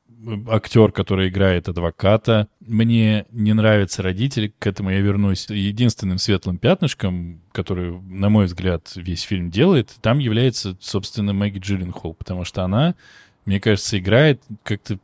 актер, 0.48 0.92
который 0.92 1.28
играет 1.28 1.68
адвоката. 1.68 2.48
Мне 2.60 3.26
не 3.30 3.52
нравятся 3.52 4.02
родители, 4.02 4.52
к 4.58 4.66
этому 4.66 4.90
я 4.90 5.00
вернусь. 5.00 5.48
Единственным 5.48 6.18
светлым 6.18 6.58
пятнышком, 6.58 7.40
который, 7.52 8.00
на 8.00 8.28
мой 8.28 8.46
взгляд, 8.46 8.92
весь 8.96 9.22
фильм 9.22 9.50
делает, 9.50 9.94
там 10.00 10.18
является, 10.18 10.76
собственно, 10.80 11.32
Мэгги 11.32 11.58
Джилленхол, 11.58 12.14
потому 12.14 12.44
что 12.44 12.62
она, 12.62 12.94
мне 13.44 13.60
кажется, 13.60 13.98
играет 13.98 14.42
как-то 14.62 14.98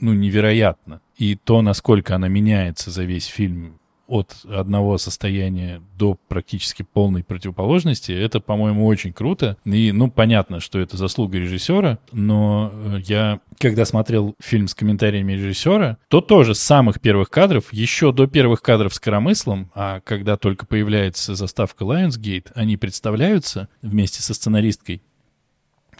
ну, 0.00 0.12
невероятно. 0.12 1.00
И 1.16 1.34
то, 1.34 1.62
насколько 1.62 2.14
она 2.14 2.28
меняется 2.28 2.90
за 2.90 3.04
весь 3.04 3.26
фильм, 3.26 3.77
от 4.08 4.38
одного 4.44 4.96
состояния 4.96 5.82
до 5.96 6.14
практически 6.14 6.82
полной 6.82 7.22
противоположности, 7.22 8.10
это, 8.10 8.40
по-моему, 8.40 8.86
очень 8.86 9.12
круто. 9.12 9.58
И, 9.64 9.92
ну, 9.92 10.10
понятно, 10.10 10.60
что 10.60 10.78
это 10.78 10.96
заслуга 10.96 11.38
режиссера, 11.38 11.98
но 12.10 12.72
э, 12.72 13.00
я, 13.04 13.40
когда 13.58 13.84
смотрел 13.84 14.34
фильм 14.40 14.66
с 14.66 14.74
комментариями 14.74 15.34
режиссера, 15.34 15.98
то 16.08 16.22
тоже 16.22 16.54
с 16.54 16.60
самых 16.60 17.00
первых 17.00 17.28
кадров, 17.28 17.70
еще 17.72 18.12
до 18.12 18.26
первых 18.26 18.62
кадров 18.62 18.94
с 18.94 18.98
коромыслом, 18.98 19.70
а 19.74 20.00
когда 20.00 20.38
только 20.38 20.64
появляется 20.64 21.34
заставка 21.34 21.84
Lionsgate, 21.84 22.50
они 22.54 22.78
представляются 22.78 23.68
вместе 23.82 24.22
со 24.22 24.32
сценаристкой. 24.32 25.02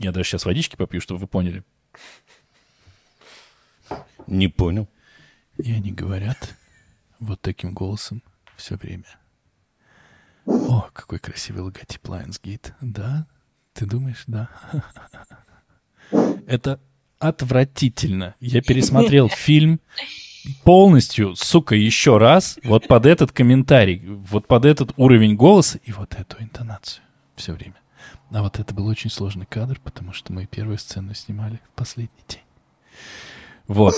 Я 0.01 0.13
даже 0.13 0.31
сейчас 0.31 0.47
водички 0.47 0.77
попью, 0.77 1.03
чтобы 1.03 1.21
вы 1.21 1.27
поняли. 1.27 1.63
Не 4.27 4.49
понял. 4.49 4.89
И 5.59 5.73
они 5.73 5.93
говорят 5.93 6.57
вот 7.21 7.41
таким 7.41 7.73
голосом 7.73 8.23
все 8.57 8.77
время. 8.77 9.05
О, 10.47 10.89
какой 10.93 11.19
красивый 11.19 11.63
логотип 11.63 12.05
Lionsgate. 12.07 12.73
Да? 12.81 13.27
Ты 13.75 13.87
думаешь? 13.87 14.25
Да. 14.27 14.49
Это 16.47 16.81
отвратительно. 17.19 18.35
Я 18.41 18.63
пересмотрел 18.63 19.29
фильм 19.35 19.81
полностью, 20.65 21.37
сука, 21.37 21.75
еще 21.75 22.17
раз, 22.17 22.59
вот 22.65 22.89
под 22.89 23.07
этот 23.07 23.33
комментарий, 23.33 24.03
вот 24.07 24.47
под 24.47 24.65
этот 24.65 24.93
уровень 24.97 25.37
голоса 25.37 25.79
и 25.85 25.93
вот 25.93 26.15
эту 26.15 26.43
интонацию 26.43 27.03
все 27.37 27.53
время. 27.53 27.75
А 28.31 28.43
вот 28.43 28.59
это 28.59 28.75
был 28.75 28.87
очень 28.87 29.11
сложный 29.11 29.47
кадр, 29.47 29.81
потому 29.83 30.13
что 30.13 30.33
мы 30.33 30.47
первую 30.47 30.79
сцену 30.79 31.15
снимали 31.15 31.61
в 31.73 31.77
последний 31.77 32.25
день. 32.29 32.43
Вот. 33.69 33.95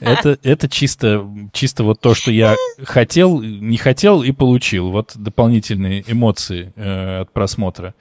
Это, 0.00 0.38
это 0.42 0.68
чисто, 0.68 1.28
чисто 1.52 1.84
вот 1.84 2.00
то, 2.00 2.14
что 2.14 2.32
я 2.32 2.56
хотел, 2.82 3.40
не 3.40 3.76
хотел 3.76 4.22
и 4.22 4.32
получил. 4.32 4.90
Вот 4.90 5.12
дополнительные 5.14 6.04
эмоции 6.06 6.72
э, 6.74 7.20
от 7.20 7.32
просмотра. 7.32 7.94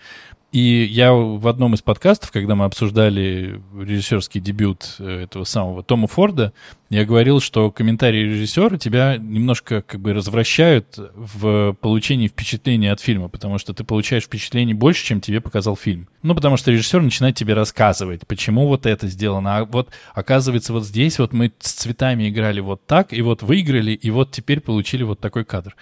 И 0.52 0.84
я 0.84 1.14
в 1.14 1.48
одном 1.48 1.76
из 1.76 1.82
подкастов, 1.82 2.32
когда 2.32 2.56
мы 2.56 2.66
обсуждали 2.66 3.62
режиссерский 3.74 4.42
дебют 4.42 4.98
э, 5.00 5.24
этого 5.24 5.46
самого 5.46 5.82
Тома 5.82 6.08
Форда, 6.08 6.52
я 6.90 7.06
говорил, 7.06 7.40
что 7.40 7.72
комментарии 7.72 8.26
режиссера 8.26 8.78
тебя 8.78 9.16
немножко 9.16 9.82
как 9.82 10.02
бы 10.02 10.12
развращают 10.12 11.00
в 11.16 11.74
получении 11.80 12.28
впечатления 12.28 12.92
от 12.92 13.00
фильма, 13.00 13.30
потому 13.30 13.60
что 13.60 13.74
ты 13.74 13.86
получаешь 13.86 14.24
впечатление 14.24 14.76
больше, 14.76 15.06
чем 15.06 15.22
тебе 15.22 15.40
показал 15.40 15.78
фильм. 15.78 16.10
Ну, 16.22 16.36
потому 16.36 16.58
что 16.58 16.70
режиссер 16.72 17.02
начинает 17.02 17.38
тебе 17.38 17.54
рассказывать, 17.54 18.28
почему 18.28 18.68
вот 18.68 18.86
это 18.86 19.08
сделано. 19.08 19.60
А 19.60 19.64
вот, 19.64 19.88
оказывается, 20.14 20.74
вот 20.74 20.84
здесь 20.84 21.18
вот 21.18 21.32
мы 21.32 21.54
с 21.60 21.72
цветами 21.72 22.28
играли 22.28 22.60
вот 22.60 22.86
так, 22.86 23.14
и 23.14 23.22
вот 23.22 23.42
выиграли, 23.42 23.94
и 23.94 24.10
вот 24.10 24.32
теперь 24.32 24.60
получили 24.60 25.04
вот 25.04 25.22
такой 25.22 25.46
кадр. 25.46 25.78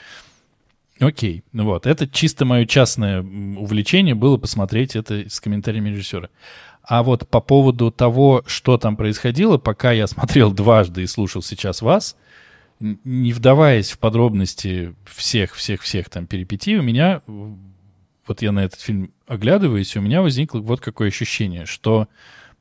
Окей, 1.00 1.44
ну 1.54 1.64
вот, 1.64 1.86
это 1.86 2.08
чисто 2.08 2.44
мое 2.44 2.66
частное 2.66 3.22
увлечение 3.22 4.16
было 4.16 4.38
посмотреть 4.38 4.98
это 4.98 5.30
с 5.30 5.40
комментариями 5.40 5.90
режиссера. 5.90 6.30
А 6.84 7.04
вот 7.04 7.28
по 7.30 7.40
поводу 7.40 7.92
того, 7.92 8.44
что 8.48 8.78
там 8.78 8.98
происходило, 8.98 9.58
пока 9.58 9.92
я 9.92 10.08
смотрел 10.08 10.52
дважды 10.52 11.04
и 11.04 11.08
слушал 11.08 11.42
сейчас 11.42 11.82
вас, 11.82 12.18
не 12.80 13.32
вдаваясь 13.32 13.92
в 13.92 14.00
подробности 14.00 14.94
всех-всех-всех 15.06 16.10
там 16.10 16.28
перипетий, 16.28 16.78
у 16.78 16.82
меня, 16.82 17.22
вот 18.28 18.42
я 18.42 18.52
на 18.52 18.66
этот 18.66 18.82
фильм 18.82 19.12
оглядываюсь, 19.28 19.96
у 19.96 20.02
меня 20.02 20.22
возникло 20.22 20.60
вот 20.60 20.82
какое 20.82 21.10
ощущение, 21.10 21.66
что 21.66 22.08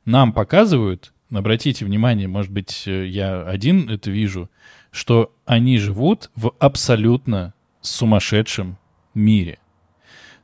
нам 0.05 0.31
показывают, 0.31 1.13
обратите 1.31 1.85
внимание, 1.85 2.27
может 2.27 2.51
быть, 2.51 2.83
э, 2.85 3.05
я 3.07 3.41
один 3.41 3.89
это 3.89 4.11
вижу, 4.11 4.49
что 4.91 5.33
они 5.45 5.77
живут 5.77 6.31
в 6.35 6.53
абсолютно 6.59 7.53
сумасшедшем 7.81 8.77
мире. 9.13 9.59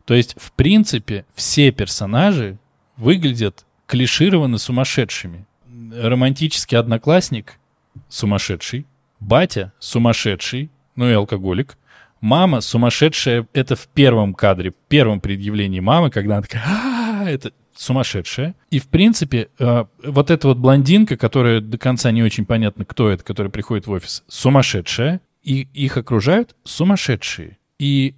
То 0.05 0.13
есть, 0.13 0.35
в 0.39 0.51
принципе, 0.51 1.25
все 1.33 1.71
персонажи 1.71 2.57
выглядят 2.97 3.65
клишированно 3.87 4.57
сумасшедшими. 4.57 5.45
Романтический 5.93 6.77
одноклассник 6.77 7.59
сумасшедший, 8.09 8.85
батя 9.19 9.73
сумасшедший, 9.79 10.69
ну 10.95 11.09
и 11.09 11.13
алкоголик, 11.13 11.77
мама 12.21 12.61
сумасшедшая, 12.61 13.47
это 13.53 13.75
в 13.75 13.87
первом 13.87 14.33
кадре, 14.33 14.71
в 14.71 14.89
первом 14.89 15.21
предъявлении 15.21 15.79
мамы, 15.79 16.09
когда 16.09 16.37
она 16.37 16.41
такая, 16.43 17.33
это 17.33 17.51
сумасшедшая. 17.75 18.55
И, 18.69 18.79
в 18.79 18.87
принципе, 18.87 19.49
э, 19.59 19.85
вот 20.03 20.31
эта 20.31 20.47
вот 20.47 20.57
блондинка, 20.57 21.17
которая 21.17 21.59
до 21.59 21.77
конца 21.77 22.11
не 22.11 22.23
очень 22.23 22.45
понятно, 22.45 22.85
кто 22.85 23.09
это, 23.09 23.23
которая 23.23 23.51
приходит 23.51 23.87
в 23.87 23.91
офис, 23.91 24.23
сумасшедшая 24.27 25.21
и 25.45 25.67
их 25.73 25.95
окружают 25.97 26.55
сумасшедшие. 26.63 27.57
И 27.77 28.15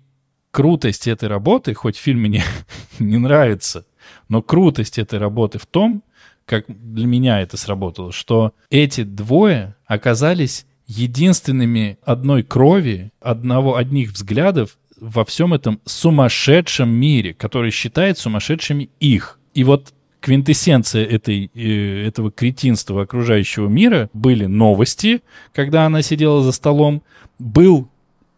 крутость 0.51 1.07
этой 1.07 1.27
работы, 1.27 1.73
хоть 1.73 1.97
фильм 1.97 2.21
мне 2.21 2.43
не 2.99 3.17
нравится, 3.17 3.85
но 4.29 4.41
крутость 4.41 4.97
этой 4.97 5.19
работы 5.19 5.59
в 5.59 5.65
том, 5.65 6.03
как 6.45 6.65
для 6.67 7.05
меня 7.05 7.41
это 7.41 7.57
сработало, 7.57 8.13
что 8.13 8.53
эти 8.69 9.03
двое 9.03 9.75
оказались 9.85 10.65
единственными 10.87 11.97
одной 12.03 12.43
крови, 12.43 13.11
одного, 13.19 13.75
одних 13.75 14.11
взглядов 14.11 14.77
во 14.97 15.25
всем 15.25 15.53
этом 15.53 15.81
сумасшедшем 15.83 16.89
мире, 16.89 17.33
который 17.33 17.71
считает 17.71 18.17
сумасшедшими 18.17 18.89
их. 19.01 19.39
И 19.53 19.65
вот 19.65 19.93
квинтэссенция 20.19 21.05
этой, 21.05 21.51
э, 21.53 22.07
этого 22.07 22.31
кретинства 22.31 23.03
окружающего 23.03 23.67
мира 23.67 24.09
были 24.13 24.45
новости, 24.45 25.21
когда 25.53 25.85
она 25.85 26.01
сидела 26.01 26.41
за 26.43 26.51
столом, 26.51 27.01
был, 27.39 27.87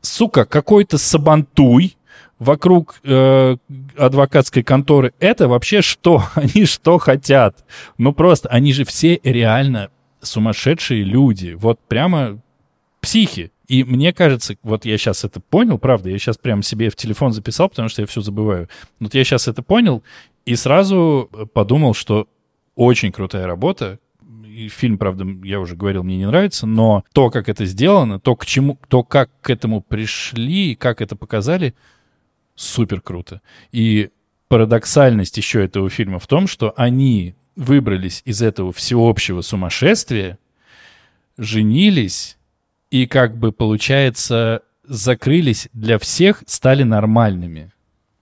сука, 0.01 0.45
какой-то 0.45 0.97
сабантуй 0.97 1.95
вокруг 2.39 2.99
э, 3.03 3.57
адвокатской 3.97 4.63
конторы. 4.63 5.13
Это 5.19 5.47
вообще 5.47 5.81
что? 5.81 6.23
Они 6.35 6.65
что 6.65 6.97
хотят? 6.97 7.65
Ну 7.97 8.13
просто, 8.13 8.49
они 8.49 8.73
же 8.73 8.85
все 8.85 9.19
реально 9.23 9.89
сумасшедшие 10.21 11.03
люди. 11.03 11.55
Вот 11.57 11.79
прямо 11.87 12.39
психи. 13.01 13.51
И 13.67 13.83
мне 13.83 14.13
кажется, 14.13 14.55
вот 14.63 14.83
я 14.85 14.97
сейчас 14.97 15.23
это 15.23 15.39
понял, 15.39 15.77
правда, 15.77 16.09
я 16.09 16.17
сейчас 16.17 16.37
прямо 16.37 16.63
себе 16.63 16.89
в 16.89 16.95
телефон 16.95 17.33
записал, 17.33 17.69
потому 17.69 17.87
что 17.87 18.01
я 18.01 18.07
все 18.07 18.19
забываю. 18.19 18.67
Вот 18.99 19.13
я 19.13 19.23
сейчас 19.23 19.47
это 19.47 19.61
понял 19.61 20.01
и 20.45 20.55
сразу 20.55 21.29
подумал, 21.53 21.93
что 21.93 22.27
очень 22.75 23.11
крутая 23.11 23.45
работа, 23.45 23.99
фильм, 24.67 24.97
правда, 24.97 25.25
я 25.43 25.59
уже 25.59 25.75
говорил, 25.75 26.03
мне 26.03 26.17
не 26.17 26.25
нравится, 26.25 26.67
но 26.67 27.03
то, 27.13 27.29
как 27.29 27.47
это 27.47 27.65
сделано, 27.65 28.19
то, 28.19 28.35
к 28.35 28.45
чему, 28.45 28.77
то, 28.87 29.03
как 29.03 29.29
к 29.41 29.49
этому 29.49 29.81
пришли, 29.81 30.75
как 30.75 31.01
это 31.01 31.15
показали, 31.15 31.75
супер 32.55 33.01
круто. 33.01 33.41
И 33.71 34.09
парадоксальность 34.49 35.37
еще 35.37 35.63
этого 35.63 35.89
фильма 35.89 36.19
в 36.19 36.27
том, 36.27 36.47
что 36.47 36.73
они 36.75 37.35
выбрались 37.55 38.21
из 38.25 38.41
этого 38.41 38.73
всеобщего 38.73 39.41
сумасшествия, 39.41 40.37
женились 41.37 42.37
и 42.89 43.05
как 43.05 43.37
бы, 43.37 43.51
получается, 43.51 44.63
закрылись 44.83 45.69
для 45.73 45.99
всех, 45.99 46.43
стали 46.47 46.83
нормальными. 46.83 47.71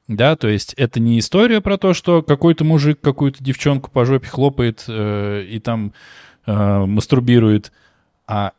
Да, 0.08 0.38
то 0.38 0.48
есть 0.48 0.74
это 0.76 1.00
не 1.00 1.20
история 1.20 1.60
про 1.60 1.78
то, 1.78 1.94
что 1.94 2.22
какой-то 2.22 2.64
мужик 2.64 3.00
какую-то 3.02 3.44
девчонку 3.44 3.92
по 3.92 4.06
жопе 4.06 4.28
хлопает 4.28 4.86
э, 4.88 5.44
и 5.50 5.60
там 5.60 5.94
э, 6.46 6.54
мастурбирует, 6.54 7.74
а 8.26 8.54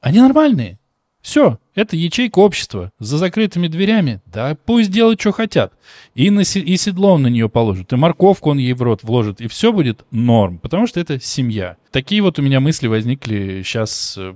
они 0.00 0.20
нормальные. 0.20 0.78
Все, 1.22 1.58
это 1.74 1.96
ячейка 1.96 2.38
общества 2.38 2.92
за 2.98 3.18
закрытыми 3.18 3.68
дверями. 3.68 4.20
Да 4.26 4.56
пусть 4.64 4.90
делают, 4.90 5.20
что 5.20 5.32
хотят. 5.32 5.72
И, 6.14 6.30
на, 6.30 6.40
и 6.40 6.76
седло 6.76 7.14
он 7.14 7.22
на 7.22 7.28
нее 7.28 7.48
положит, 7.48 7.92
и 7.92 7.96
морковку 7.96 8.50
он 8.50 8.58
ей 8.58 8.72
в 8.72 8.82
рот 8.82 9.02
вложит, 9.02 9.40
и 9.40 9.48
все 9.48 9.72
будет 9.72 10.04
норм, 10.10 10.58
потому 10.58 10.86
что 10.86 11.00
это 11.00 11.20
семья. 11.20 11.76
Такие 11.92 12.22
вот 12.22 12.38
у 12.38 12.42
меня 12.42 12.60
мысли 12.60 12.88
возникли 12.88 13.62
сейчас 13.62 14.16
э, 14.18 14.34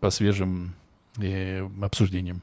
по 0.00 0.10
свежим 0.10 0.74
э, 1.18 1.68
обсуждениям. 1.82 2.42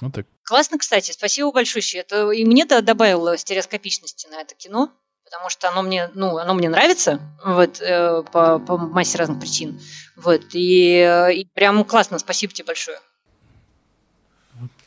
Вот 0.00 0.14
так. 0.14 0.26
Классно, 0.44 0.78
кстати, 0.78 1.12
спасибо 1.12 1.52
большое. 1.52 1.82
Это 1.94 2.30
и 2.30 2.44
мне 2.44 2.64
-то 2.64 2.80
добавило 2.80 3.36
стереоскопичности 3.36 4.26
на 4.28 4.40
это 4.40 4.54
кино 4.54 4.90
потому 5.30 5.48
что 5.48 5.68
оно 5.68 5.82
мне, 5.82 6.10
ну, 6.14 6.38
оно 6.38 6.54
мне 6.54 6.68
нравится, 6.68 7.20
вот, 7.44 7.80
э, 7.80 8.24
по, 8.32 8.58
по 8.58 8.76
массе 8.76 9.16
разных 9.16 9.38
причин, 9.38 9.80
вот, 10.16 10.42
и, 10.54 10.96
э, 10.96 11.34
и 11.34 11.46
прям 11.54 11.84
классно, 11.84 12.18
спасибо 12.18 12.52
тебе 12.52 12.66
большое. 12.66 12.98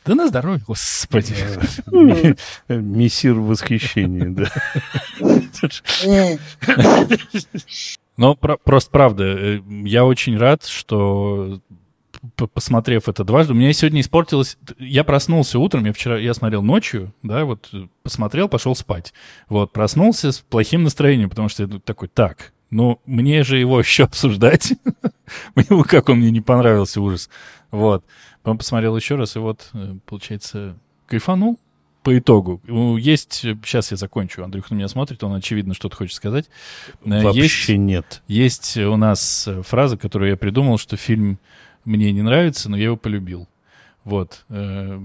Да 0.04 0.14
на 0.14 0.28
здоровье, 0.28 0.62
господи. 0.66 1.34
Мессир 2.68 3.34
восхищения, 3.34 4.28
да. 4.28 4.50
Но 8.18 8.34
просто 8.36 8.90
правда, 8.90 9.24
э, 9.24 9.60
я 9.84 10.04
очень 10.04 10.36
рад, 10.36 10.66
что 10.66 11.60
посмотрев 12.36 13.08
это 13.08 13.24
дважды, 13.24 13.52
у 13.52 13.56
меня 13.56 13.72
сегодня 13.72 14.00
испортилось... 14.00 14.56
Я 14.78 15.04
проснулся 15.04 15.58
утром, 15.58 15.84
я 15.84 15.92
вчера, 15.92 16.18
я 16.18 16.34
смотрел 16.34 16.62
ночью, 16.62 17.12
да, 17.22 17.44
вот 17.44 17.70
посмотрел, 18.02 18.48
пошел 18.48 18.74
спать. 18.74 19.12
Вот, 19.48 19.72
проснулся 19.72 20.32
с 20.32 20.40
плохим 20.40 20.84
настроением, 20.84 21.30
потому 21.30 21.48
что 21.48 21.64
я 21.64 21.80
такой, 21.84 22.08
так, 22.08 22.52
ну, 22.70 23.00
мне 23.06 23.44
же 23.44 23.58
его 23.58 23.78
еще 23.78 24.04
обсуждать. 24.04 24.72
как 25.88 26.08
он 26.08 26.18
мне 26.18 26.30
не 26.30 26.40
понравился, 26.40 27.00
ужас. 27.00 27.30
Вот. 27.70 28.04
Потом 28.42 28.58
посмотрел 28.58 28.96
еще 28.96 29.16
раз, 29.16 29.36
и 29.36 29.38
вот, 29.38 29.70
э, 29.72 29.94
получается, 30.06 30.76
кайфанул 31.06 31.58
по 32.02 32.18
итогу. 32.18 32.60
Есть, 32.98 33.32
сейчас 33.32 33.90
я 33.90 33.96
закончу, 33.96 34.44
Андрюх 34.44 34.70
на 34.70 34.74
меня 34.74 34.88
смотрит, 34.88 35.24
он, 35.24 35.34
очевидно, 35.34 35.74
что-то 35.74 35.96
хочет 35.96 36.14
сказать. 36.14 36.46
Э, 37.04 37.22
Вообще 37.22 37.42
есть, 37.42 37.68
нет. 37.78 38.22
Есть 38.28 38.76
у 38.76 38.96
нас 38.96 39.48
э, 39.48 39.62
фраза, 39.62 39.96
которую 39.96 40.30
я 40.30 40.36
придумал, 40.36 40.76
что 40.76 40.96
фильм 40.96 41.38
мне 41.84 42.12
не 42.12 42.22
нравится, 42.22 42.70
но 42.70 42.76
я 42.76 42.84
его 42.84 42.96
полюбил. 42.96 43.48
Вот. 44.04 44.44
Э, 44.50 44.98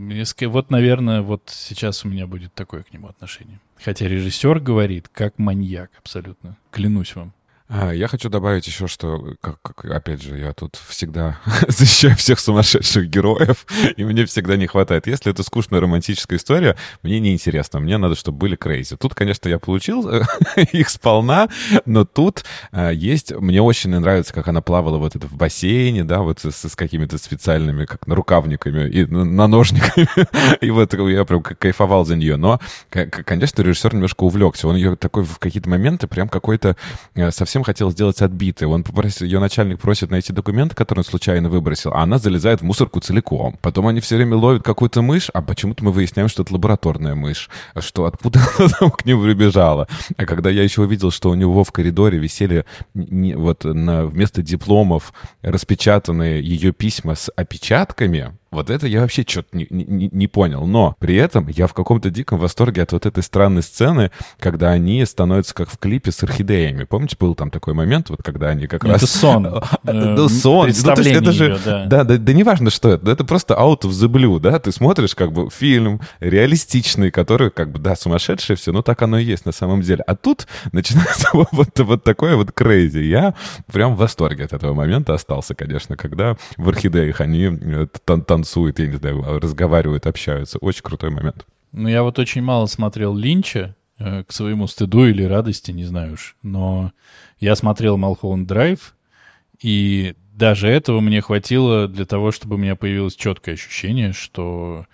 вот, 0.47 0.71
наверное, 0.71 1.21
вот 1.21 1.43
сейчас 1.47 2.03
у 2.05 2.09
меня 2.09 2.27
будет 2.27 2.53
такое 2.53 2.83
к 2.83 2.93
нему 2.93 3.07
отношение. 3.07 3.59
Хотя 3.77 4.07
режиссер 4.07 4.59
говорит, 4.59 5.07
как 5.07 5.39
маньяк 5.39 5.91
абсолютно. 5.97 6.57
Клянусь 6.71 7.15
вам. 7.15 7.33
А, 7.71 7.91
я 7.91 8.07
хочу 8.07 8.29
добавить 8.29 8.65
еще, 8.65 8.87
что, 8.87 9.35
как, 9.41 9.61
как, 9.61 9.85
опять 9.85 10.23
же, 10.23 10.39
я 10.39 10.53
тут 10.53 10.75
всегда 10.87 11.39
защищаю 11.67 12.15
всех 12.15 12.39
сумасшедших 12.39 13.07
героев, 13.07 13.67
и 13.97 14.03
мне 14.03 14.25
всегда 14.25 14.55
не 14.55 14.65
хватает. 14.65 15.05
Если 15.05 15.31
это 15.31 15.43
скучная 15.43 15.79
романтическая 15.79 16.39
история, 16.39 16.75
мне 17.03 17.19
неинтересно. 17.19 17.79
Мне 17.79 17.99
надо, 17.99 18.15
чтобы 18.15 18.39
были 18.39 18.55
крейзи. 18.55 18.97
Тут, 18.97 19.13
конечно, 19.13 19.49
я 19.49 19.59
получил 19.59 20.09
их 20.71 20.89
сполна, 20.89 21.49
но 21.85 22.05
тут 22.05 22.43
а, 22.71 22.89
есть... 22.89 23.33
Мне 23.35 23.61
очень 23.61 23.91
нравится, 23.91 24.33
как 24.33 24.47
она 24.47 24.61
плавала 24.61 24.97
вот 24.97 25.15
это 25.15 25.27
в 25.27 25.33
бассейне, 25.33 26.03
да, 26.03 26.21
вот 26.21 26.39
с, 26.39 26.51
с 26.51 26.75
какими-то 26.75 27.19
специальными, 27.19 27.85
как 27.85 28.07
нарукавниками 28.07 28.89
и 28.89 29.05
на 29.05 29.45
ножниками. 29.45 30.07
и 30.61 30.71
вот 30.71 30.95
я 30.95 31.23
прям 31.23 31.43
кайфовал 31.43 32.03
за 32.03 32.15
нее. 32.15 32.35
Но, 32.35 32.59
конечно, 32.89 33.61
режиссер 33.61 33.93
немножко 33.93 34.23
увлекся. 34.23 34.67
Он 34.67 34.75
ее 34.75 34.95
такой 34.95 35.23
в 35.23 35.37
какие-то 35.37 35.69
моменты 35.69 36.07
прям 36.07 36.29
какой-то 36.29 36.75
э, 37.13 37.29
совсем 37.29 37.58
совсем 37.59 37.63
хотел 37.63 37.91
сделать 37.91 38.21
отбитой. 38.21 38.67
Он 38.67 38.83
попросил, 38.83 39.25
ее 39.25 39.39
начальник 39.39 39.79
просит 39.79 40.11
найти 40.11 40.33
документы, 40.33 40.75
которые 40.75 41.01
он 41.01 41.05
случайно 41.05 41.49
выбросил, 41.49 41.91
а 41.93 42.03
она 42.03 42.17
залезает 42.17 42.61
в 42.61 42.63
мусорку 42.63 42.99
целиком. 42.99 43.57
Потом 43.61 43.87
они 43.87 43.99
все 43.99 44.15
время 44.15 44.35
ловят 44.35 44.63
какую-то 44.63 45.01
мышь, 45.01 45.29
а 45.33 45.41
почему-то 45.41 45.83
мы 45.83 45.91
выясняем, 45.91 46.29
что 46.29 46.43
это 46.43 46.53
лабораторная 46.53 47.15
мышь, 47.15 47.49
что 47.79 48.05
откуда 48.05 48.39
она 48.59 48.69
там 48.69 48.91
к 48.91 49.05
ним 49.05 49.21
прибежала. 49.21 49.87
А 50.17 50.25
когда 50.25 50.49
я 50.49 50.63
еще 50.63 50.81
увидел, 50.81 51.11
что 51.11 51.29
у 51.29 51.35
него 51.35 51.63
в 51.63 51.71
коридоре 51.71 52.17
висели 52.17 52.65
не, 52.93 53.35
вот 53.35 53.63
на, 53.63 54.05
вместо 54.05 54.41
дипломов 54.41 55.13
распечатанные 55.41 56.41
ее 56.41 56.71
письма 56.71 57.15
с 57.15 57.31
опечатками, 57.35 58.33
вот 58.51 58.69
это 58.69 58.87
я 58.87 59.01
вообще 59.01 59.23
что-то 59.27 59.55
не, 59.55 59.67
не, 59.69 60.09
не 60.11 60.27
понял. 60.27 60.65
Но 60.65 60.95
при 60.99 61.15
этом 61.15 61.47
я 61.49 61.67
в 61.67 61.73
каком-то 61.73 62.09
диком 62.09 62.39
восторге 62.39 62.83
от 62.83 62.91
вот 62.91 63.05
этой 63.05 63.23
странной 63.23 63.63
сцены, 63.63 64.11
когда 64.39 64.71
они 64.71 65.05
становятся 65.05 65.53
как 65.53 65.69
в 65.69 65.77
клипе 65.77 66.11
с 66.11 66.23
орхидеями. 66.23 66.83
Помните, 66.83 67.15
был 67.19 67.35
там 67.35 67.51
такой 67.51 67.73
момент, 67.73 68.09
вот 68.09 68.23
когда 68.23 68.49
они 68.49 68.67
как 68.67 68.83
это 68.83 68.93
раз... 68.93 69.03
Это 69.03 69.11
сон. 69.11 69.63
Ну, 69.83 70.29
сон. 70.29 70.65
Представление 70.65 71.21
это 71.21 71.31
же... 71.31 71.59
Да, 71.65 72.03
да, 72.03 72.17
да 72.17 72.33
неважно, 72.33 72.69
что 72.69 72.89
это. 72.89 73.11
Это 73.11 73.23
просто 73.23 73.53
out 73.53 73.81
of 73.81 73.89
the 73.89 74.07
blue, 74.07 74.39
да? 74.39 74.59
Ты 74.59 74.71
смотришь 74.71 75.15
как 75.15 75.31
бы 75.31 75.49
фильм 75.49 76.01
реалистичный, 76.19 77.11
который 77.11 77.51
как 77.51 77.71
бы, 77.71 77.79
да, 77.79 77.95
сумасшедший 77.95 78.55
все, 78.55 78.71
но 78.71 78.81
так 78.81 79.01
оно 79.01 79.19
и 79.19 79.23
есть 79.23 79.45
на 79.45 79.51
самом 79.51 79.81
деле. 79.81 80.03
А 80.07 80.15
тут 80.15 80.47
начинается 80.71 81.29
вот, 81.33 81.79
вот 81.79 82.03
такое 82.03 82.35
вот 82.35 82.51
крейзи. 82.51 82.99
Я 82.99 83.35
прям 83.71 83.95
в 83.95 83.97
восторге 83.97 84.45
от 84.45 84.53
этого 84.53 84.73
момента 84.73 85.13
остался, 85.13 85.55
конечно, 85.55 85.97
когда 85.97 86.35
в 86.57 86.69
орхидеях 86.69 87.21
они 87.21 87.45
э, 87.45 87.87
танцуют, 88.39 88.79
я 88.79 88.87
не 88.87 88.95
знаю, 88.97 89.39
разговаривают, 89.39 90.07
общаются. 90.07 90.57
Очень 90.59 90.83
крутой 90.83 91.09
момент. 91.09 91.45
Ну, 91.71 91.89
я 91.89 92.03
вот 92.03 92.17
очень 92.19 92.41
мало 92.41 92.65
смотрел 92.67 93.15
Линча, 93.15 93.75
э, 93.99 94.23
к 94.23 94.31
своему 94.31 94.67
стыду 94.67 95.05
или 95.05 95.23
радости, 95.23 95.71
не 95.71 95.83
знаю 95.83 96.13
уж. 96.13 96.35
Но 96.41 96.93
я 97.39 97.55
смотрел 97.55 97.97
Малхолланд 97.97 98.47
Драйв, 98.47 98.95
и 99.61 100.15
даже 100.33 100.67
этого 100.69 101.01
мне 101.01 101.21
хватило 101.21 101.87
для 101.87 102.05
того, 102.05 102.31
чтобы 102.31 102.55
у 102.55 102.57
меня 102.57 102.75
появилось 102.75 103.15
четкое 103.15 103.55
ощущение, 103.55 104.13
что 104.13 104.85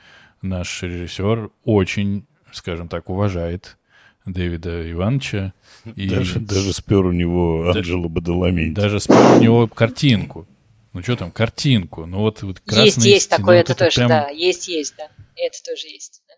наш 0.42 0.82
режиссер 0.82 1.52
очень, 1.64 2.26
скажем 2.52 2.88
так, 2.88 3.10
уважает 3.10 3.78
Дэвида 4.26 4.92
Ивановича. 4.92 5.54
И 5.96 6.10
даже, 6.10 6.40
даже 6.40 6.74
спер 6.74 7.06
у 7.06 7.12
него 7.12 7.70
Анджело 7.70 8.10
Бадаламенти. 8.10 8.74
Даже 8.74 9.00
спер 9.00 9.38
у 9.38 9.40
него 9.40 9.68
картинку. 9.68 10.48
Ну 10.96 11.04
что 11.04 11.18
там, 11.18 11.30
картинку. 11.30 12.06
Ну 12.06 12.20
вот, 12.20 12.42
вот 12.42 12.62
красные 12.62 12.86
Есть, 12.86 13.06
есть 13.06 13.26
стены, 13.26 13.38
такое, 13.38 13.58
вот 13.58 13.70
это, 13.70 13.74
это 13.74 13.84
тоже, 13.84 13.96
прям... 13.96 14.08
да. 14.08 14.30
Есть, 14.30 14.70
есть, 14.70 14.96
да. 14.98 15.10
Это 15.36 15.62
тоже 15.62 15.88
есть. 15.88 16.22
Да. 16.26 16.36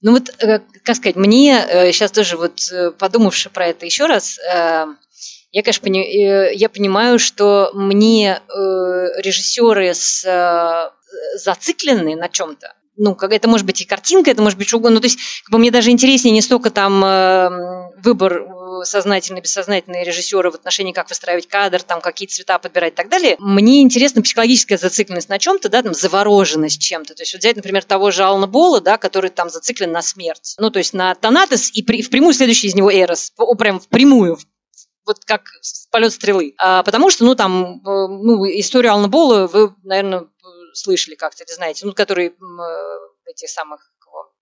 Ну 0.00 0.12
вот, 0.14 0.34
э, 0.42 0.58
как 0.82 0.96
сказать, 0.96 1.14
мне 1.14 1.64
сейчас 1.92 2.10
э, 2.10 2.14
тоже 2.14 2.36
вот 2.36 2.60
э, 2.72 2.90
подумавши 2.90 3.48
про 3.48 3.68
это 3.68 3.86
еще 3.86 4.06
раз, 4.06 4.38
я, 5.52 5.62
конечно, 5.62 5.84
пони, 5.84 6.54
я 6.54 6.68
понимаю, 6.68 7.20
что 7.20 7.70
мне 7.72 8.42
режиссеры 8.48 9.94
с, 9.94 10.92
зациклены 11.36 12.16
на 12.16 12.28
чем-то, 12.28 12.74
ну, 12.96 13.14
как 13.14 13.32
это 13.32 13.48
может 13.48 13.66
быть 13.66 13.80
и 13.80 13.84
картинка, 13.84 14.30
это 14.30 14.42
может 14.42 14.58
быть 14.58 14.68
что 14.68 14.78
угодно. 14.78 14.96
Ну, 14.96 15.00
то 15.00 15.06
есть, 15.06 15.18
как 15.44 15.52
бы 15.52 15.58
мне 15.58 15.70
даже 15.70 15.90
интереснее 15.90 16.32
не 16.32 16.42
столько 16.42 16.70
там 16.70 17.04
э, 17.04 17.90
выбор 18.02 18.42
сознательный, 18.84 19.40
бессознательный 19.40 20.04
режиссера 20.04 20.50
в 20.50 20.54
отношении, 20.54 20.92
как 20.92 21.08
выстраивать 21.08 21.48
кадр, 21.48 21.82
там, 21.82 22.00
какие 22.00 22.28
цвета 22.28 22.58
подбирать 22.58 22.92
и 22.94 22.96
так 22.96 23.08
далее. 23.08 23.36
Мне 23.38 23.82
интересна 23.82 24.22
психологическая 24.22 24.78
зацикленность 24.78 25.28
на 25.28 25.38
чем-то, 25.38 25.68
да, 25.68 25.82
там, 25.82 25.94
завороженность 25.94 26.80
чем-то. 26.80 27.14
То 27.14 27.22
есть, 27.22 27.32
вот 27.32 27.40
взять, 27.40 27.56
например, 27.56 27.84
того 27.84 28.10
же 28.10 28.24
Алана 28.24 28.46
Бола, 28.46 28.80
да, 28.80 28.98
который 28.98 29.30
там 29.30 29.50
зациклен 29.50 29.92
на 29.92 30.02
смерть. 30.02 30.54
Ну, 30.58 30.70
то 30.70 30.78
есть, 30.78 30.94
на 30.94 31.14
Танатос 31.14 31.70
и 31.72 31.82
при, 31.82 32.02
впрямую 32.02 32.34
следующий 32.34 32.68
из 32.68 32.74
него 32.74 32.92
Эрос. 32.92 33.32
Прям 33.58 33.80
впрямую, 33.80 34.38
вот 35.06 35.24
как 35.24 35.42
полет 35.90 36.12
стрелы. 36.12 36.54
А, 36.58 36.82
потому 36.82 37.10
что, 37.10 37.24
ну, 37.24 37.34
там, 37.34 37.76
э, 37.76 38.08
ну, 38.08 38.44
историю 38.46 38.92
Алана 38.92 39.08
Бола 39.08 39.46
вы, 39.46 39.74
наверное, 39.84 40.26
слышали 40.74 41.14
как-то, 41.14 41.44
вы 41.48 41.54
знаете, 41.54 41.86
ну, 41.86 41.92
который 41.92 42.28
э, 42.28 43.30
этих 43.30 43.48
самых 43.48 43.90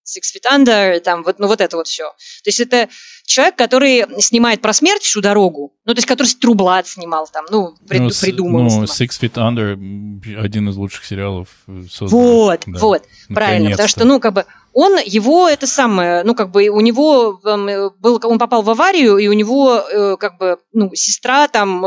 Six 0.05 0.35
Feet 0.35 0.51
Under, 0.51 1.01
там, 1.01 1.23
вот, 1.23 1.39
ну, 1.39 1.47
вот 1.47 1.61
это 1.61 1.77
вот 1.77 1.87
все. 1.87 2.05
То 2.05 2.49
есть 2.49 2.61
это 2.61 2.89
человек, 3.27 3.57
который 3.57 4.05
снимает 4.21 4.61
про 4.61 4.73
смерть 4.73 5.03
всю 5.03 5.21
дорогу, 5.21 5.73
ну, 5.85 5.95
то 5.95 5.99
есть 5.99 6.07
который 6.07 6.29
Трублат 6.35 6.87
снимал 6.87 7.27
там, 7.33 7.47
ну, 7.51 7.75
прид, 7.89 8.03
ну, 8.03 8.11
придумал. 8.11 8.63
Ну, 8.63 8.85
Six 8.85 9.09
Feet 9.21 9.35
Under 9.35 10.39
один 10.39 10.69
из 10.69 10.77
лучших 10.77 11.05
сериалов 11.05 11.49
э, 11.67 11.85
создан. 11.91 12.19
Вот, 12.19 12.63
да. 12.67 12.79
вот, 12.79 13.03
правильно, 13.29 13.71
потому 13.71 13.89
что, 13.89 14.05
ну, 14.05 14.21
как 14.21 14.35
бы, 14.35 14.45
он, 14.73 14.99
его, 15.05 15.49
это 15.49 15.67
самое, 15.67 16.23
ну, 16.25 16.35
как 16.35 16.51
бы, 16.51 16.69
у 16.69 16.81
него 16.81 17.41
эм, 17.45 17.93
был, 17.99 18.21
он 18.25 18.39
попал 18.39 18.63
в 18.63 18.71
аварию, 18.71 19.19
и 19.19 19.29
у 19.29 19.33
него, 19.33 19.77
э, 19.77 20.17
как 20.19 20.39
бы, 20.39 20.59
ну, 20.73 20.91
сестра 20.95 21.49
там 21.49 21.85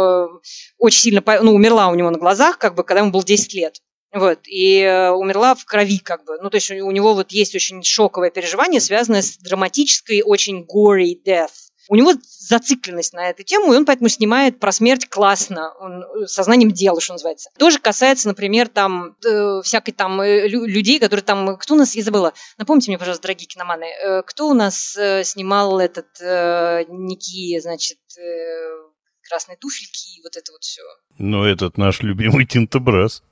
очень 0.78 1.00
сильно, 1.00 1.24
ну, 1.42 1.54
умерла 1.54 1.88
у 1.88 1.96
него 1.96 2.10
на 2.10 2.18
глазах, 2.18 2.58
как 2.58 2.76
бы, 2.76 2.84
когда 2.84 3.02
ему 3.02 3.12
было 3.12 3.24
10 3.24 3.54
лет. 3.54 3.82
Вот, 4.14 4.40
и 4.48 4.80
э, 4.82 5.12
умерла 5.12 5.54
в 5.54 5.66
крови, 5.66 6.00
как 6.00 6.24
бы. 6.24 6.38
Ну, 6.42 6.50
то 6.50 6.56
есть 6.56 6.72
у 6.72 6.92
него 6.92 7.14
вот 7.14 7.32
есть 7.32 7.56
очень 7.56 7.84
шоковое 7.84 8.32
переживание, 8.32 8.80
связанное 8.80 9.22
с 9.22 9.38
драматической, 9.38 10.22
очень 10.24 10.66
gory 10.66 11.22
death. 11.26 11.52
У 11.90 11.96
него 11.96 12.14
зацикленность 12.24 13.14
на 13.14 13.30
эту 13.30 13.44
тему, 13.44 13.74
и 13.74 13.78
он 13.78 13.86
поэтому 13.86 14.10
снимает 14.10 14.60
про 14.60 14.72
смерть 14.72 15.08
классно, 15.10 15.74
он 15.80 16.04
э, 16.04 16.28
сознанием 16.28 16.72
дела, 16.72 17.00
что 17.00 17.14
называется. 17.14 17.50
Тоже 17.58 17.80
касается, 17.80 18.28
например, 18.28 18.68
там 18.68 19.16
э, 19.26 19.62
всякой 19.64 19.92
там 19.92 20.20
э, 20.22 20.48
людей, 20.48 21.00
которые 21.00 21.24
там, 21.24 21.58
кто 21.58 21.76
у 21.76 21.78
нас, 21.78 21.96
я 21.96 22.04
забыла, 22.04 22.34
напомните 22.58 22.92
мне, 22.92 22.98
пожалуйста, 22.98 23.24
дорогие 23.24 23.48
киноманы, 23.48 23.86
э, 23.86 24.24
кто 24.24 24.48
у 24.48 24.54
нас 24.54 24.96
э, 24.98 25.24
снимал 25.24 25.80
этот 25.80 26.08
э, 26.22 26.86
Ники, 26.90 27.60
значит, 27.60 28.00
э, 28.18 28.88
красные 29.28 29.58
туфельки 29.58 30.18
и 30.18 30.24
вот 30.24 30.36
это 30.36 30.52
вот 30.52 30.64
все. 30.64 30.82
Ну, 31.18 31.44
этот 31.44 31.78
наш 31.78 32.02
любимый 32.02 32.46
Тинтобрас. 32.46 33.24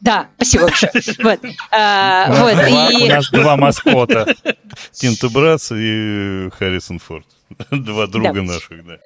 Да, 0.00 0.30
спасибо 0.36 0.64
большое. 0.64 0.92
Вот. 1.22 1.40
А, 1.70 2.32
вот. 2.42 3.00
И... 3.00 3.04
У 3.04 3.08
нас 3.08 3.30
два 3.30 3.56
маскота. 3.56 4.34
Тинто 4.92 5.28
Братс 5.28 5.72
и 5.72 6.48
Харрисон 6.58 6.98
Форд. 6.98 7.26
Два 7.70 8.06
друга 8.06 8.32
да. 8.32 8.42
наших, 8.42 8.84
да. 8.86 8.98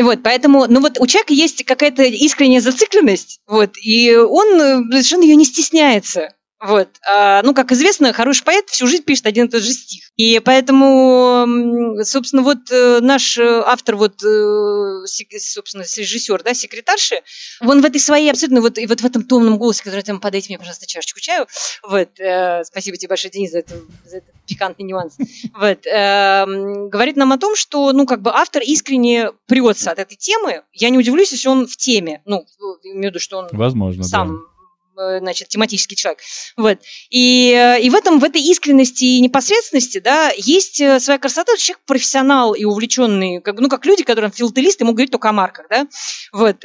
Вот, 0.00 0.22
поэтому, 0.22 0.66
ну 0.66 0.80
вот 0.80 0.98
у 0.98 1.06
человека 1.06 1.34
есть 1.34 1.64
какая-то 1.64 2.04
искренняя 2.04 2.60
зацикленность, 2.60 3.40
вот, 3.46 3.76
и 3.76 4.16
он 4.16 4.60
э, 4.60 4.76
совершенно 4.92 5.24
ее 5.24 5.36
не 5.36 5.44
стесняется. 5.44 6.32
Вот. 6.60 6.88
А, 7.08 7.42
ну, 7.42 7.54
как 7.54 7.72
известно, 7.72 8.12
хороший 8.12 8.44
поэт 8.44 8.68
всю 8.68 8.86
жизнь 8.86 9.02
пишет 9.02 9.26
один 9.26 9.46
и 9.46 9.48
тот 9.48 9.62
же 9.62 9.72
стих. 9.72 10.10
И 10.16 10.40
поэтому, 10.44 11.96
собственно, 12.04 12.42
вот 12.42 12.70
э, 12.70 13.00
наш 13.00 13.38
э, 13.38 13.62
автор, 13.64 13.96
вот, 13.96 14.22
э, 14.22 15.06
собственно, 15.06 15.82
режиссер, 15.82 16.42
да, 16.42 16.52
секретарши, 16.52 17.22
он 17.62 17.80
в 17.80 17.84
этой 17.86 17.98
своей 17.98 18.30
абсолютно, 18.30 18.60
вот, 18.60 18.76
и 18.76 18.86
вот 18.86 19.00
в 19.00 19.06
этом 19.06 19.22
томном 19.22 19.56
голосе, 19.56 19.82
который 19.82 20.02
там, 20.02 20.20
подайте 20.20 20.48
мне, 20.50 20.58
пожалуйста, 20.58 20.86
чашечку 20.86 21.20
чаю, 21.20 21.46
вот, 21.82 22.20
э, 22.20 22.62
спасибо 22.64 22.98
тебе 22.98 23.08
большое, 23.08 23.30
Денис, 23.30 23.52
за, 23.52 23.60
это, 23.60 23.74
за 24.04 24.18
этот 24.18 24.34
пикантный 24.46 24.84
нюанс, 24.84 25.16
вот, 25.54 25.86
э, 25.86 26.44
говорит 26.88 27.16
нам 27.16 27.32
о 27.32 27.38
том, 27.38 27.56
что, 27.56 27.92
ну, 27.92 28.04
как 28.04 28.20
бы 28.20 28.32
автор 28.34 28.62
искренне 28.62 29.32
прется 29.46 29.92
от 29.92 29.98
этой 29.98 30.16
темы. 30.16 30.62
Я 30.74 30.90
не 30.90 30.98
удивлюсь, 30.98 31.32
если 31.32 31.48
он 31.48 31.66
в 31.66 31.76
теме, 31.78 32.20
ну, 32.26 32.44
имею 32.82 33.00
в 33.00 33.04
виду, 33.06 33.18
что 33.18 33.38
он 33.38 33.48
Возможно, 33.52 34.04
сам 34.04 34.28
да 34.28 34.59
значит, 34.94 35.48
тематический 35.48 35.96
человек. 35.96 36.20
Вот. 36.56 36.78
И, 37.10 37.52
э, 37.52 37.80
и 37.80 37.90
в 37.90 37.94
этом, 37.94 38.18
в 38.18 38.24
этой 38.24 38.42
искренности 38.42 39.04
и 39.04 39.20
непосредственности, 39.20 39.98
да, 39.98 40.30
есть 40.36 40.80
э, 40.80 41.00
своя 41.00 41.18
красота. 41.18 41.56
Человек 41.56 41.84
профессионал 41.86 42.54
и 42.54 42.64
увлеченный, 42.64 43.40
как, 43.40 43.58
ну, 43.60 43.68
как 43.68 43.86
люди, 43.86 44.04
которые 44.04 44.30
филателисты, 44.30 44.84
могут 44.84 44.96
говорить 44.96 45.12
только 45.12 45.28
о 45.28 45.32
марках, 45.32 45.66
да. 45.68 45.86
Вот. 46.32 46.64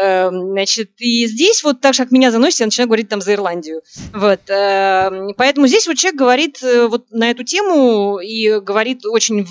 Эм, 0.00 0.52
значит, 0.52 0.92
и 0.98 1.26
здесь 1.26 1.64
вот 1.64 1.80
так 1.80 1.92
же, 1.92 2.04
как 2.04 2.12
меня 2.12 2.30
заносит, 2.30 2.60
я 2.60 2.66
начинаю 2.66 2.88
говорить 2.88 3.08
там 3.08 3.20
за 3.20 3.34
Ирландию. 3.34 3.82
Вот. 4.12 4.40
Эм, 4.48 5.34
поэтому 5.36 5.66
здесь 5.66 5.88
вот 5.88 5.96
человек 5.96 6.18
говорит 6.18 6.62
э, 6.62 6.86
вот 6.86 7.10
на 7.10 7.30
эту 7.30 7.42
тему 7.42 8.20
и 8.20 8.60
говорит 8.60 9.04
очень... 9.06 9.48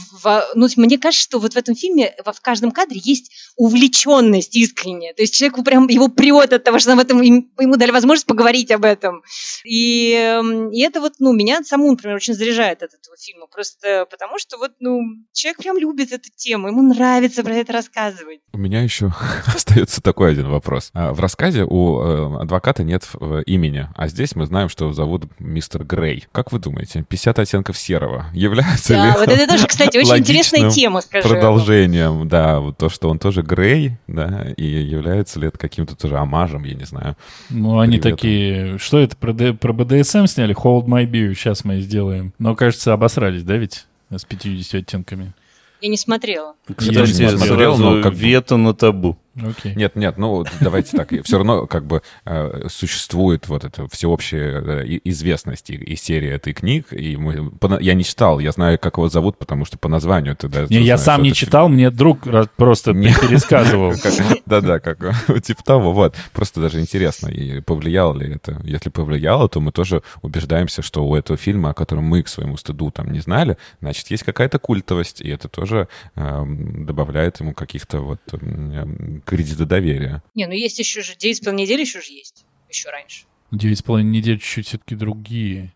Ну, 0.55 0.67
мне 0.77 0.97
кажется, 0.97 1.23
что 1.23 1.39
вот 1.39 1.53
в 1.53 1.57
этом 1.57 1.75
фильме 1.75 2.15
в 2.23 2.41
каждом 2.41 2.71
кадре 2.71 3.01
есть 3.03 3.31
увлеченность 3.57 4.55
искренняя. 4.55 5.13
То 5.13 5.23
есть 5.23 5.33
человеку 5.33 5.63
прям 5.63 5.87
его 5.87 6.07
прет 6.07 6.53
от 6.53 6.63
того, 6.63 6.79
что 6.79 6.93
об 6.93 6.99
этом, 6.99 7.21
ему 7.21 7.75
дали 7.75 7.91
возможность 7.91 8.27
поговорить 8.27 8.71
об 8.71 8.85
этом. 8.85 9.23
И, 9.65 10.13
эм, 10.13 10.71
и 10.71 10.79
это 10.79 11.01
вот, 11.01 11.15
ну, 11.19 11.33
меня 11.33 11.61
саму, 11.63 11.91
например, 11.91 12.15
очень 12.15 12.35
заряжает 12.35 12.83
от 12.83 12.93
этого 12.93 13.17
фильма. 13.17 13.47
Просто 13.47 14.05
потому 14.09 14.39
что 14.39 14.57
вот, 14.57 14.71
ну, 14.79 15.01
человек 15.33 15.57
прям 15.57 15.77
любит 15.77 16.13
эту 16.13 16.29
тему, 16.33 16.69
ему 16.69 16.83
нравится 16.83 17.43
про 17.43 17.53
это 17.53 17.73
рассказывать. 17.73 18.39
У 18.53 18.57
меня 18.57 18.81
еще 18.81 19.11
остается 19.53 20.01
такой 20.01 20.36
один 20.38 20.51
вопрос. 20.51 20.91
А, 20.93 21.13
в 21.13 21.19
рассказе 21.19 21.65
у 21.67 22.01
э, 22.01 22.41
адвоката 22.41 22.83
нет 22.83 23.07
э, 23.19 23.41
имени, 23.45 23.88
а 23.95 24.07
здесь 24.07 24.35
мы 24.35 24.45
знаем, 24.45 24.69
что 24.69 24.91
зовут 24.93 25.25
мистер 25.39 25.83
Грей. 25.83 26.25
Как 26.31 26.51
вы 26.51 26.59
думаете, 26.59 27.03
50 27.07 27.39
оттенков 27.39 27.77
серого 27.77 28.27
является 28.33 28.93
да, 28.93 29.05
ли 29.07 29.11
вот 29.17 29.27
это 29.27 29.47
тоже, 29.47 29.67
кстати, 29.67 29.97
очень 29.97 30.17
интересная 30.17 30.69
тема, 30.69 31.01
скажи. 31.01 31.27
продолжением, 31.27 32.27
да, 32.27 32.59
вот 32.59 32.77
то, 32.77 32.89
что 32.89 33.09
он 33.09 33.19
тоже 33.19 33.41
Грей, 33.41 33.97
да, 34.07 34.47
и 34.55 34.65
является 34.65 35.39
ли 35.39 35.47
это 35.47 35.57
каким-то 35.57 35.95
тоже 35.95 36.17
амажем, 36.17 36.63
я 36.63 36.75
не 36.75 36.85
знаю. 36.85 37.15
Ну, 37.49 37.79
они 37.79 37.97
приветом. 37.97 38.17
такие, 38.17 38.77
что 38.77 38.99
это, 38.99 39.15
про, 39.17 39.33
про 39.33 39.73
БДСМ 39.73 40.25
сняли? 40.25 40.55
Hold 40.55 40.85
my 40.85 41.05
beer, 41.05 41.33
сейчас 41.33 41.65
мы 41.65 41.79
сделаем. 41.79 42.33
Но, 42.39 42.55
кажется, 42.55 42.93
обосрались, 42.93 43.43
да, 43.43 43.57
ведь? 43.57 43.88
С 44.09 44.23
50 44.23 44.81
оттенками. 44.81 45.33
Я 45.81 45.89
не 45.89 45.97
смотрела. 45.97 46.55
Кстати, 46.75 47.21
я 47.21 47.31
не 47.31 47.38
смотрел, 47.38 47.77
но 47.77 48.01
как 48.01 48.13
вето 48.13 48.57
на 48.57 48.73
табу. 48.73 49.17
Okay. 49.38 49.75
Нет, 49.75 49.95
нет, 49.95 50.17
ну 50.17 50.43
давайте 50.61 50.97
так. 50.97 51.11
Все 51.23 51.38
равно 51.38 51.67
как 51.67 51.85
бы 51.85 52.01
э, 52.25 52.67
существует 52.69 53.47
вот 53.47 53.63
эта 53.63 53.88
всеобщая 53.89 54.83
известность 55.03 55.69
и 55.69 55.95
серия 55.95 56.33
этой 56.33 56.53
книг. 56.53 56.88
И 56.91 57.15
мы, 57.17 57.51
я 57.79 57.93
не 57.93 58.03
читал, 58.03 58.39
я 58.39 58.51
знаю, 58.51 58.79
как 58.79 58.97
его 58.97 59.09
зовут, 59.09 59.38
потому 59.38 59.65
что 59.65 59.77
по 59.77 59.89
названию 59.89 60.35
ты. 60.35 60.47
Не, 60.69 60.81
я 60.81 60.97
сам 60.97 61.21
не 61.21 61.33
читал, 61.33 61.69
мне 61.69 61.91
друг 61.91 62.27
просто 62.55 62.93
пересказывал. 62.93 63.93
Да-да, 64.45 64.79
как 64.79 64.99
типа 65.43 65.63
того, 65.63 65.93
вот. 65.93 66.15
Просто 66.33 66.61
даже 66.61 66.79
интересно, 66.79 67.27
и 67.27 67.61
повлияло 67.61 68.17
ли 68.17 68.35
это. 68.35 68.59
Если 68.63 68.89
повлияло, 68.89 69.47
то 69.49 69.59
мы 69.59 69.71
тоже 69.71 70.01
убеждаемся, 70.21 70.81
что 70.81 71.05
у 71.05 71.15
этого 71.15 71.38
фильма, 71.38 71.71
о 71.71 71.73
котором 71.73 72.05
мы 72.05 72.23
к 72.23 72.27
своему 72.27 72.57
стыду 72.57 72.91
там 72.91 73.11
не 73.11 73.19
знали, 73.19 73.57
значит, 73.81 74.09
есть 74.09 74.23
какая-то 74.23 74.59
культовость, 74.59 75.21
и 75.21 75.29
это 75.29 75.47
тоже 75.47 75.88
эм, 76.15 76.85
добавляет 76.85 77.39
ему 77.39 77.53
каких-то 77.53 77.99
вот 77.99 78.19
кредита 79.28 79.65
доверия. 79.65 80.23
Не, 80.34 80.47
ну 80.47 80.53
есть 80.53 80.80
еще 80.80 81.01
же 81.01 81.13
9,5 81.13 81.53
недель 81.53 81.82
еще 81.82 82.01
же 82.01 82.13
есть, 82.13 82.45
еще 82.69 82.89
раньше. 82.89 83.25
9,5 83.51 84.01
недель 84.01 84.39
чуть-чуть 84.39 84.67
все-таки 84.67 84.95
другие, 84.95 85.73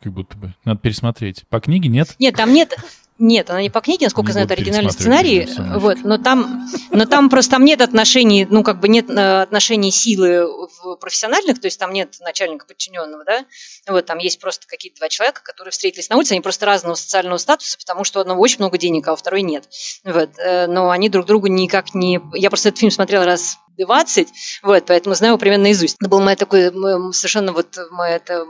как 0.00 0.12
будто 0.12 0.36
бы. 0.36 0.54
Надо 0.64 0.80
пересмотреть. 0.80 1.44
По 1.48 1.60
книге 1.60 1.88
нет? 1.88 2.14
Нет, 2.18 2.36
там 2.36 2.52
нет. 2.52 2.76
Нет, 3.18 3.50
она 3.50 3.60
не 3.60 3.68
по 3.68 3.82
книге, 3.82 4.06
насколько 4.06 4.28
не 4.28 4.30
я 4.30 4.32
знаю, 4.32 4.46
это 4.46 4.54
оригинальный 4.54 4.92
сценарий. 4.92 5.46
Вот, 5.78 5.98
но 6.04 6.16
там, 6.16 6.66
но 6.90 7.04
там 7.04 7.28
просто 7.28 7.52
там 7.52 7.66
нет 7.66 7.82
отношений, 7.82 8.46
ну 8.48 8.62
как 8.62 8.80
бы 8.80 8.88
нет 8.88 9.10
э, 9.10 9.42
отношений 9.42 9.90
силы 9.90 10.46
в 10.46 10.96
профессиональных, 10.96 11.60
то 11.60 11.66
есть 11.66 11.78
там 11.78 11.92
нет 11.92 12.16
начальника 12.20 12.64
подчиненного, 12.66 13.24
да. 13.26 13.44
Вот 13.86 14.06
там 14.06 14.18
есть 14.18 14.40
просто 14.40 14.66
какие-то 14.66 14.98
два 14.98 15.08
человека, 15.08 15.42
которые 15.42 15.72
встретились 15.72 16.08
на 16.08 16.16
улице, 16.16 16.32
они 16.32 16.40
просто 16.40 16.66
разного 16.66 16.94
социального 16.94 17.38
статуса, 17.38 17.78
потому 17.78 18.04
что 18.04 18.18
у 18.18 18.22
одного 18.22 18.40
очень 18.40 18.58
много 18.58 18.78
денег, 18.78 19.08
а 19.08 19.12
у 19.12 19.16
второй 19.16 19.42
нет. 19.42 19.68
Вот, 20.04 20.30
э, 20.38 20.66
но 20.66 20.90
они 20.90 21.08
друг 21.08 21.26
другу 21.26 21.46
никак 21.46 21.94
не. 21.94 22.20
Я 22.34 22.50
просто 22.50 22.68
этот 22.68 22.80
фильм 22.80 22.90
смотрела 22.90 23.24
раз 23.24 23.56
20, 23.78 24.28
вот, 24.62 24.84
поэтому 24.86 25.14
знаю 25.14 25.32
его 25.32 25.38
примерно 25.38 25.64
наизусть. 25.64 25.96
Это 26.00 26.08
был 26.08 26.20
мой 26.20 26.36
такой 26.36 26.70
совершенно 27.12 27.52
вот 27.52 27.76
мои 27.90 28.12
это 28.12 28.44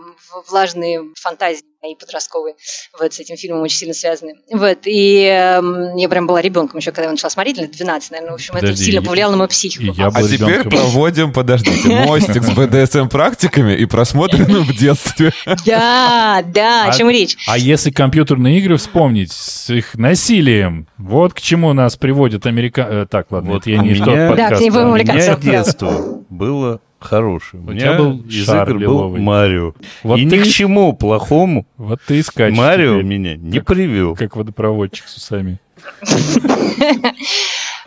влажные 0.49 1.03
фантазии 1.17 1.65
мои 1.83 1.95
подростковые 1.95 2.57
вот, 2.99 3.13
с 3.15 3.21
этим 3.21 3.37
фильмом 3.37 3.63
очень 3.63 3.79
сильно 3.79 3.95
связаны. 3.95 4.35
Вот, 4.53 4.81
и 4.85 5.23
э, 5.23 5.61
я 5.97 6.09
прям 6.09 6.27
была 6.27 6.43
ребенком 6.43 6.79
еще, 6.79 6.93
когда 6.93 7.05
я 7.05 7.11
начала 7.11 7.31
смотреть, 7.31 7.57
лет 7.57 7.71
12, 7.71 8.11
наверное. 8.11 8.33
В 8.33 8.35
общем, 8.35 8.55
Подожди, 8.55 8.75
это 8.75 8.85
сильно 8.85 9.03
повлияло 9.03 9.31
на 9.33 9.39
мою 9.39 9.49
психику. 9.49 9.85
Я 9.85 10.09
а 10.09 10.23
теперь 10.23 10.65
проводим, 10.65 11.33
подождите, 11.33 11.89
мостик 11.89 12.43
с 12.43 12.51
БДСМ-практиками 12.55 13.77
и 13.77 13.87
просмотренным 13.87 14.65
в 14.65 14.77
детстве. 14.77 15.30
Да, 15.67 16.43
да, 16.47 16.89
о 16.89 16.93
чем 16.93 17.09
а, 17.09 17.13
речь. 17.13 17.37
А 17.47 17.59
если 17.59 17.91
компьютерные 17.91 18.59
игры 18.59 18.77
вспомнить 18.77 19.33
с 19.33 19.71
их 19.71 19.95
насилием, 19.95 20.87
вот 20.97 21.35
к 21.35 21.41
чему 21.41 21.73
нас 21.73 21.97
приводит 21.97 22.47
Америка... 22.47 22.87
Э, 22.89 23.07
так, 23.09 23.31
ладно, 23.31 23.53
вот 23.53 23.67
я 23.67 23.79
не 23.79 23.95
тот 23.95 24.07
подкаст. 24.07 24.63
У 24.63 24.71
меня 24.71 25.37
детство 25.37 26.23
было 26.31 26.81
хороший. 26.99 27.61
У, 27.61 27.71
У 27.71 27.75
тебя 27.75 27.95
был 27.95 28.21
из 28.21 28.49
игр 28.49 28.79
был 28.79 29.17
Марио. 29.17 29.75
Вот 30.03 30.19
и 30.19 30.29
ты... 30.29 30.39
ни 30.39 30.43
к 30.43 30.47
чему 30.47 30.93
плохому 30.93 31.67
вот 31.77 32.01
ты 32.07 32.19
и 32.19 32.23
скачешь 32.23 32.57
Марио 32.57 32.99
теперь. 32.99 33.05
меня 33.05 33.37
не 33.37 33.59
как, 33.59 33.67
привел. 33.69 34.15
Как 34.15 34.37
водопроводчик 34.37 35.07
с 35.07 35.17
усами. 35.17 35.59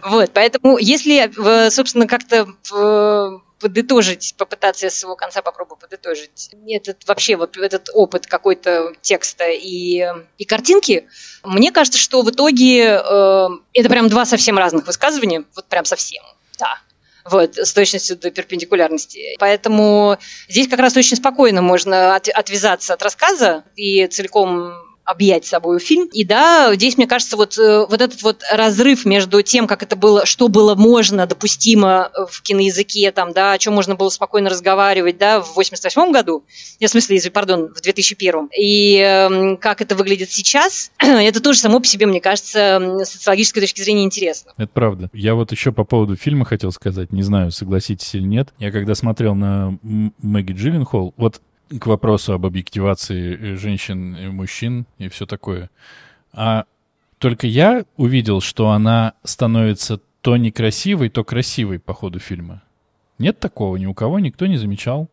Вот, 0.06 0.32
поэтому 0.34 0.78
если, 0.78 1.32
собственно, 1.70 2.08
как-то 2.08 2.48
подытожить, 3.64 4.36
попытаться 4.38 4.90
с 4.90 5.04
его 5.04 5.16
конца 5.16 5.42
попробую 5.42 5.78
подытожить 5.78 6.52
этот 6.68 7.08
вообще 7.08 7.38
вот 7.38 7.56
этот 7.56 7.90
опыт 7.94 8.28
какой-то 8.28 8.94
текста 9.02 9.46
и, 9.50 10.06
и 10.38 10.46
картинки, 10.46 11.08
мне 11.44 11.72
кажется, 11.72 11.98
что 11.98 12.22
в 12.24 12.30
итоге 12.30 13.00
э, 13.02 13.48
это 13.74 13.90
прям 13.90 14.10
два 14.10 14.26
совсем 14.26 14.58
разных 14.58 14.86
высказывания, 14.86 15.46
вот 15.56 15.66
прям 15.68 15.86
совсем, 15.86 16.24
да 16.60 16.78
вот, 17.26 17.58
с 17.58 17.72
точностью 17.72 18.18
до 18.18 18.32
перпендикулярности. 18.32 19.38
Поэтому 19.40 20.18
здесь 20.50 20.68
как 20.68 20.80
раз 20.80 20.98
очень 20.98 21.16
спокойно 21.16 21.62
можно 21.62 22.16
от, 22.16 22.28
отвязаться 22.28 22.94
от 22.94 23.02
рассказа 23.02 23.64
и 23.78 24.06
целиком 24.08 24.74
объять 25.06 25.46
собой 25.46 25.80
фильм. 25.80 26.08
И 26.14 26.24
да, 26.24 26.74
здесь, 26.76 26.98
мне 26.98 27.08
кажется, 27.08 27.38
вот, 27.38 27.58
э, 27.58 27.86
вот 27.90 28.02
этот 28.02 28.22
вот 28.24 28.42
разрыв 28.52 29.06
между 29.06 29.42
тем, 29.42 29.68
как 29.68 29.84
это 29.84 29.96
было, 29.96 30.26
что 30.26 30.48
было 30.48 30.76
можно, 30.76 31.26
допустимо 31.28 32.10
в 32.30 32.42
киноязыке, 32.42 33.12
там, 33.12 33.34
да, 33.34 33.54
о 33.54 33.58
чем 33.58 33.74
можно 33.74 33.96
было 33.96 34.10
спокойно 34.10 34.50
разговаривать, 34.50 35.18
да, 35.18 35.42
в 35.42 35.56
88 35.56 36.12
году, 36.12 36.44
я 36.80 36.88
в 36.88 36.92
смысле, 36.92 37.20
пардон, 37.32 37.74
в 37.74 37.82
2001, 37.82 38.50
и 38.58 38.98
э, 38.98 39.58
как 39.58 39.82
это 39.82 39.96
выглядит 39.96 40.32
сейчас, 40.32 40.92
это 41.00 41.42
тоже 41.42 41.60
само 41.60 41.80
по 41.80 41.86
себе, 41.86 42.06
мне 42.06 42.22
кажется, 42.22 43.04
с 43.04 43.10
социологической 43.10 43.62
точки 43.62 43.82
зрения 43.82 44.04
интересно. 44.04 44.54
Это 44.58 44.72
правда. 44.74 45.10
Я 45.14 45.36
вот 45.36 45.52
еще 45.52 45.72
по 45.72 45.84
поводу 45.84 46.16
фильма 46.16 46.46
хотел 46.46 46.72
сказать, 46.72 47.12
не 47.12 47.24
знаю, 47.24 47.52
согласитесь 47.52 48.14
или 48.16 48.24
нет. 48.24 48.54
Я 48.60 48.72
когда 48.72 48.96
смотрел 48.96 49.36
на 49.36 49.78
Мэгги 49.82 50.54
Джилленхол, 50.54 51.14
вот 51.18 51.42
к 51.80 51.86
вопросу 51.88 52.34
об 52.34 52.46
объективации 52.46 53.54
э, 53.54 53.56
женщин 53.56 54.16
и 54.16 54.28
мужчин 54.28 54.86
и 54.98 55.08
все 55.10 55.26
такое. 55.26 55.70
А 56.32 56.66
только 57.18 57.48
я 57.48 57.86
увидел, 57.96 58.42
что 58.42 58.72
она 58.72 59.14
становится 59.24 60.00
то 60.22 60.38
некрасивой, 60.38 61.10
то 61.10 61.24
красивой 61.24 61.80
по 61.80 61.94
ходу 61.94 62.20
фильма. 62.20 62.64
Нет 63.20 63.40
такого, 63.40 63.78
ни 63.78 63.86
у 63.86 63.94
кого 63.94 64.20
никто 64.20 64.46
не 64.46 64.58
замечал. 64.58 65.10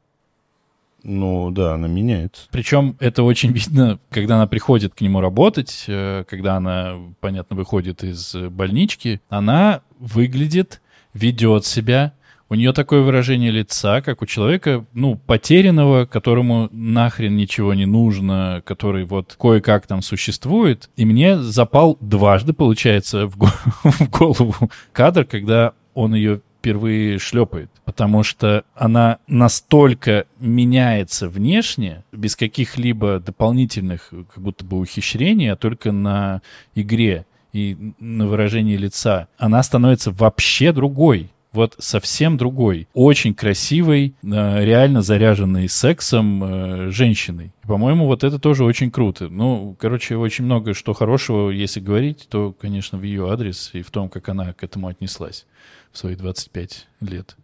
Ну 1.03 1.51
да, 1.51 1.75
она 1.75 1.89
меняется. 1.89 2.47
Причем 2.51 2.97
это 3.01 3.23
очень 3.23 3.53
видно, 3.53 3.99
когда 4.11 4.37
она 4.37 4.47
приходит 4.47 4.95
к 4.95 5.01
нему 5.01 5.21
работать, 5.21 5.85
э, 5.89 6.25
когда 6.29 6.57
она, 6.57 6.97
понятно, 7.21 7.57
выходит 7.57 8.05
из 8.05 8.35
больнички, 8.35 9.21
она 9.29 9.83
выглядит, 9.99 10.81
ведет 11.15 11.65
себя 11.65 12.13
у 12.51 12.57
нее 12.57 12.73
такое 12.73 13.03
выражение 13.03 13.53
лица, 13.53 14.03
как 14.03 14.23
у 14.23 14.27
человека, 14.27 14.85
ну, 14.93 15.15
потерянного, 15.15 16.05
которому 16.05 16.69
нахрен 16.73 17.37
ничего 17.37 17.75
не 17.75 17.87
нужно, 17.87 18.61
который 18.67 19.05
вот 19.05 19.37
кое-как 19.41 19.87
там 19.87 20.03
существует. 20.03 20.91
И 20.97 21.05
мне 21.05 21.39
запал 21.39 21.97
дважды, 22.01 22.53
получается, 22.53 23.29
в, 23.29 23.37
в 23.85 24.11
голову 24.11 24.55
кадр, 24.93 25.25
когда 25.25 25.75
он 25.95 26.15
ее 26.15 26.41
впервые 26.59 27.21
шлепает, 27.21 27.71
потому 27.85 28.25
что 28.25 28.65
она 28.75 29.19
настолько 29.29 30.27
меняется 30.41 31.29
внешне, 31.29 32.05
без 32.13 32.35
каких-либо 32.35 33.21
дополнительных 33.21 34.11
как 34.11 34.43
будто 34.43 34.65
бы 34.65 34.79
ухищрений, 34.79 35.53
а 35.53 35.57
только 35.57 35.93
на 35.93 36.43
игре 36.75 37.27
и 37.53 37.95
на 38.01 38.27
выражении 38.27 38.77
лица. 38.77 39.29
Она 39.39 39.63
становится 39.63 40.11
вообще 40.11 40.73
другой 40.73 41.31
вот 41.53 41.75
совсем 41.79 42.37
другой, 42.37 42.89
очень 42.95 43.35
красивой, 43.35 44.15
э, 44.23 44.27
реально 44.65 45.03
заряженной 45.03 45.69
сексом 45.69 46.45
э, 46.45 46.91
женщиной. 46.91 47.53
По-моему, 47.63 48.07
вот 48.07 48.25
это 48.25 48.39
тоже 48.39 48.65
очень 48.65 48.91
круто. 48.91 49.29
Ну, 49.29 49.77
короче, 49.79 50.17
очень 50.17 50.45
много 50.45 50.75
что 50.75 50.93
хорошего, 50.93 51.51
если 51.51 51.81
говорить, 51.81 52.27
то, 52.29 52.53
конечно, 52.53 52.99
в 52.99 53.03
ее 53.03 53.31
адрес 53.33 53.71
и 53.73 53.83
в 53.83 53.91
том, 53.91 54.09
как 54.09 54.29
она 54.29 54.53
к 54.53 54.63
этому 54.63 54.89
отнеслась 54.89 55.47
в 55.93 55.99
свои 55.99 56.15
25 56.15 56.87
лет. 57.01 57.37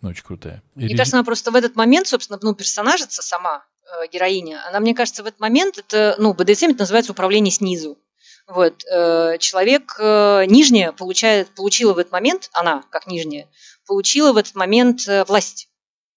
Ну, 0.00 0.10
очень 0.10 0.22
крутая. 0.22 0.62
Мне 0.74 0.96
кажется, 0.96 1.16
она 1.16 1.24
просто 1.24 1.50
в 1.50 1.56
этот 1.56 1.74
момент, 1.74 2.06
собственно, 2.06 2.38
ну, 2.40 2.54
персонажица 2.54 3.22
сама, 3.22 3.64
э, 3.84 4.06
героиня, 4.12 4.64
она, 4.68 4.78
мне 4.80 4.94
кажется, 4.94 5.22
в 5.22 5.26
этот 5.26 5.40
момент, 5.40 5.78
это, 5.78 6.14
ну, 6.18 6.34
БДСМ 6.34 6.70
это 6.70 6.80
называется 6.80 7.12
управление 7.12 7.50
снизу. 7.50 7.98
Вот, 8.48 8.82
э, 8.90 9.36
человек 9.38 9.96
э, 9.98 10.44
нижняя 10.46 10.92
получает, 10.92 11.48
получила 11.54 11.92
в 11.92 11.98
этот 11.98 12.12
момент, 12.12 12.48
она, 12.54 12.82
как 12.90 13.06
нижняя, 13.06 13.46
получила 13.86 14.32
в 14.32 14.38
этот 14.38 14.54
момент 14.54 15.06
э, 15.06 15.24
власть. 15.24 15.68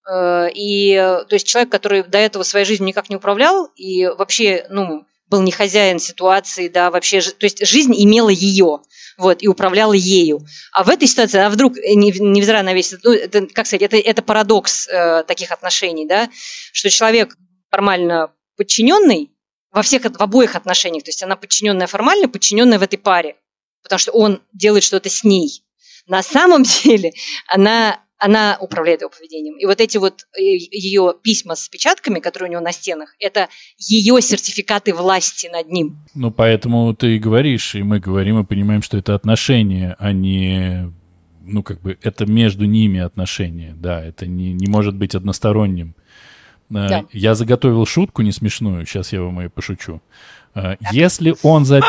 И, 0.04 0.96
то 0.96 1.34
есть 1.34 1.46
человек, 1.46 1.70
который 1.70 2.02
до 2.02 2.18
этого 2.18 2.42
своей 2.42 2.66
жизнью 2.66 2.88
никак 2.88 3.08
не 3.08 3.14
управлял 3.14 3.66
и 3.76 4.06
вообще, 4.06 4.66
ну, 4.68 5.06
был 5.28 5.42
не 5.42 5.52
хозяин 5.52 6.00
ситуации, 6.00 6.66
да, 6.66 6.90
вообще, 6.90 7.20
то 7.20 7.46
есть 7.46 7.64
жизнь 7.64 7.94
имела 7.96 8.28
ее, 8.28 8.80
вот, 9.16 9.42
и 9.44 9.48
управляла 9.48 9.92
ею. 9.92 10.40
А 10.72 10.82
в 10.82 10.88
этой 10.88 11.06
ситуации, 11.06 11.38
а 11.38 11.50
вдруг, 11.50 11.76
невзирая 11.76 12.64
на 12.64 12.74
весь, 12.74 12.94
ну, 13.04 13.12
это, 13.12 13.46
как 13.46 13.66
сказать, 13.66 13.82
это, 13.82 13.96
это 13.96 14.22
парадокс 14.22 14.88
э, 14.88 15.22
таких 15.22 15.52
отношений, 15.52 16.04
да, 16.04 16.28
что 16.72 16.90
человек 16.90 17.36
формально 17.70 18.32
подчиненный 18.56 19.30
во 19.72 19.82
всех, 19.82 20.02
в 20.02 20.20
обоих 20.20 20.54
отношениях, 20.54 21.04
то 21.04 21.08
есть 21.08 21.22
она 21.22 21.36
подчиненная 21.36 21.86
формально, 21.86 22.28
подчиненная 22.28 22.78
в 22.78 22.82
этой 22.82 22.98
паре, 22.98 23.36
потому 23.82 23.98
что 23.98 24.12
он 24.12 24.42
делает 24.52 24.84
что-то 24.84 25.08
с 25.08 25.24
ней. 25.24 25.64
На 26.06 26.22
самом 26.22 26.62
деле 26.84 27.12
она 27.46 27.98
она 28.24 28.56
управляет 28.60 29.00
его 29.00 29.10
поведением. 29.10 29.58
И 29.58 29.66
вот 29.66 29.80
эти 29.80 29.98
вот 29.98 30.26
э, 30.38 30.42
ее 30.42 31.12
письма 31.24 31.56
с 31.56 31.68
печатками, 31.68 32.20
которые 32.20 32.50
у 32.50 32.52
него 32.52 32.62
на 32.62 32.70
стенах, 32.70 33.16
это 33.18 33.48
ее 33.78 34.22
сертификаты 34.22 34.94
власти 34.94 35.48
над 35.48 35.68
ним. 35.68 35.98
Ну, 36.14 36.30
поэтому 36.30 36.94
ты 36.94 37.16
и 37.16 37.18
говоришь, 37.18 37.74
и 37.74 37.82
мы 37.82 37.98
говорим 37.98 38.38
и 38.38 38.44
понимаем, 38.44 38.80
что 38.80 38.96
это 38.96 39.16
отношения, 39.16 39.96
а 39.98 40.12
не 40.12 40.92
ну, 41.44 41.64
как 41.64 41.80
бы, 41.80 41.98
это 42.00 42.24
между 42.26 42.64
ними 42.64 43.00
отношения, 43.00 43.74
да, 43.76 44.00
это 44.00 44.26
не, 44.26 44.52
не 44.52 44.70
может 44.70 44.94
быть 44.94 45.16
односторонним. 45.16 45.96
Э, 46.70 46.88
да. 46.88 47.04
Я 47.12 47.34
заготовил 47.34 47.86
шутку 47.86 48.22
не 48.22 48.32
смешную, 48.32 48.86
сейчас 48.86 49.12
я 49.12 49.22
вам 49.22 49.40
ее 49.40 49.50
пошучу. 49.50 50.00
Э, 50.54 50.76
если 50.92 51.34
он 51.42 51.64
за... 51.64 51.80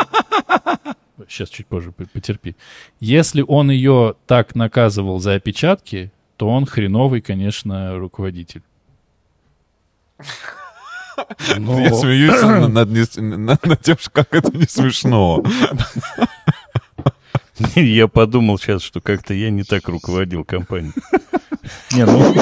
Сейчас 1.28 1.48
чуть 1.48 1.66
позже 1.66 1.92
потерпи. 1.92 2.56
Если 3.00 3.44
он 3.46 3.70
ее 3.70 4.14
так 4.26 4.54
наказывал 4.54 5.20
за 5.20 5.34
опечатки, 5.34 6.12
то 6.36 6.48
он 6.48 6.66
хреновый, 6.66 7.20
конечно, 7.20 7.96
руководитель. 7.98 8.62
Но... 11.56 11.80
Я 11.80 11.94
смеюсь 11.94 12.42
над, 12.68 12.90
над, 12.90 13.66
над 13.66 13.80
тем, 13.80 13.96
как 14.12 14.34
это 14.34 14.56
не 14.56 14.66
смешно. 14.66 15.42
Я 17.76 18.08
подумал 18.08 18.58
сейчас, 18.58 18.82
что 18.82 19.00
как-то 19.00 19.32
я 19.32 19.48
не 19.50 19.62
так 19.62 19.86
руководил 19.86 20.44
компанией. 20.44 20.92
Не, 21.92 22.04
ну... 22.04 22.34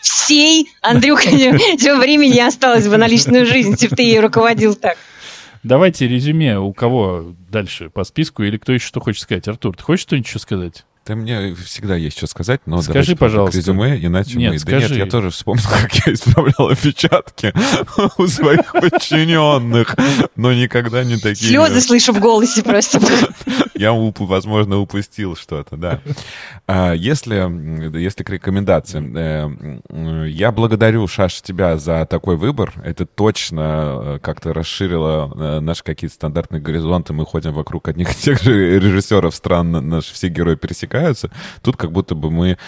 Всей, 0.00 0.70
Андрюха, 0.80 1.30
времени 1.96 2.38
осталось 2.38 2.88
бы 2.88 2.96
на 2.96 3.06
личную 3.06 3.46
жизнь, 3.46 3.72
если 3.72 3.88
бы 3.88 3.96
ты 3.96 4.02
ей 4.02 4.20
руководил 4.20 4.74
так. 4.74 4.96
Давайте 5.62 6.06
резюме, 6.06 6.58
у 6.58 6.72
кого 6.72 7.34
дальше 7.50 7.90
по 7.90 8.04
списку, 8.04 8.42
или 8.42 8.56
кто 8.58 8.72
еще 8.72 8.86
что 8.86 9.00
хочет 9.00 9.22
сказать. 9.22 9.48
Артур, 9.48 9.76
ты 9.76 9.82
хочешь 9.82 10.02
что-нибудь 10.02 10.28
еще 10.28 10.38
сказать? 10.38 10.84
Да 11.08 11.14
мне 11.14 11.54
всегда 11.54 11.96
есть 11.96 12.18
что 12.18 12.26
сказать, 12.26 12.60
но 12.66 12.82
скажи, 12.82 13.16
пожалуйста. 13.16 13.56
резюме, 13.56 13.98
иначе 13.98 14.36
нет, 14.36 14.52
мы... 14.52 14.58
Скажи. 14.58 14.88
Да 14.88 14.94
нет, 14.94 15.06
я 15.06 15.10
тоже 15.10 15.30
вспомнил, 15.30 15.64
как 15.82 15.94
я 16.06 16.12
исправлял 16.12 16.68
опечатки 16.68 17.54
у 18.18 18.26
своих 18.26 18.72
подчиненных, 18.72 19.96
но 20.36 20.52
никогда 20.52 21.04
не 21.04 21.16
такие... 21.16 21.48
Слезы 21.48 21.80
слышу 21.80 22.12
в 22.12 22.20
голосе 22.20 22.62
просто. 22.62 23.00
Я, 23.74 23.92
возможно, 23.92 24.78
упустил 24.78 25.36
что-то, 25.36 25.76
да. 25.76 26.00
А, 26.66 26.92
если, 26.92 27.96
если 27.96 28.24
к 28.24 28.30
рекомендациям, 28.30 29.16
э, 29.16 30.28
я 30.28 30.50
благодарю, 30.50 31.06
Шаш, 31.06 31.40
тебя 31.42 31.78
за 31.78 32.04
такой 32.04 32.36
выбор. 32.36 32.72
Это 32.84 33.06
точно 33.06 33.60
э, 33.62 34.18
как-то 34.20 34.52
расширило 34.52 35.32
э, 35.32 35.60
наши 35.60 35.84
какие-то 35.84 36.16
стандартные 36.16 36.60
горизонты. 36.60 37.12
Мы 37.12 37.24
ходим 37.24 37.52
вокруг 37.52 37.86
одних 37.86 38.10
и 38.10 38.20
тех 38.20 38.42
же 38.42 38.80
режиссеров 38.80 39.32
стран, 39.32 39.70
наши 39.70 40.12
все 40.12 40.26
герои 40.26 40.56
пересекаются. 40.98 41.30
Тут 41.62 41.76
как 41.76 41.92
будто 41.92 42.14
бы 42.14 42.30
мы 42.30 42.58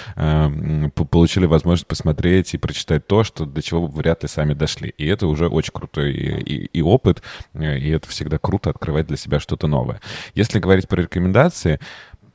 получили 1.10 1.46
возможность 1.46 1.86
посмотреть 1.86 2.54
и 2.54 2.58
прочитать 2.58 3.06
то, 3.06 3.24
что 3.24 3.44
до 3.44 3.62
чего 3.62 3.86
вы 3.86 4.00
вряд 4.00 4.22
ли 4.22 4.28
сами 4.28 4.54
дошли. 4.54 4.94
И 4.96 5.06
это 5.06 5.26
уже 5.26 5.48
очень 5.48 5.72
крутой 5.72 6.12
и, 6.12 6.40
и, 6.40 6.64
и 6.66 6.82
опыт, 6.82 7.22
и 7.54 7.90
это 7.90 8.08
всегда 8.08 8.38
круто 8.38 8.70
открывать 8.70 9.06
для 9.06 9.16
себя 9.16 9.40
что-то 9.40 9.66
новое. 9.66 10.00
Если 10.34 10.58
говорить 10.58 10.88
про 10.88 11.02
рекомендации, 11.02 11.80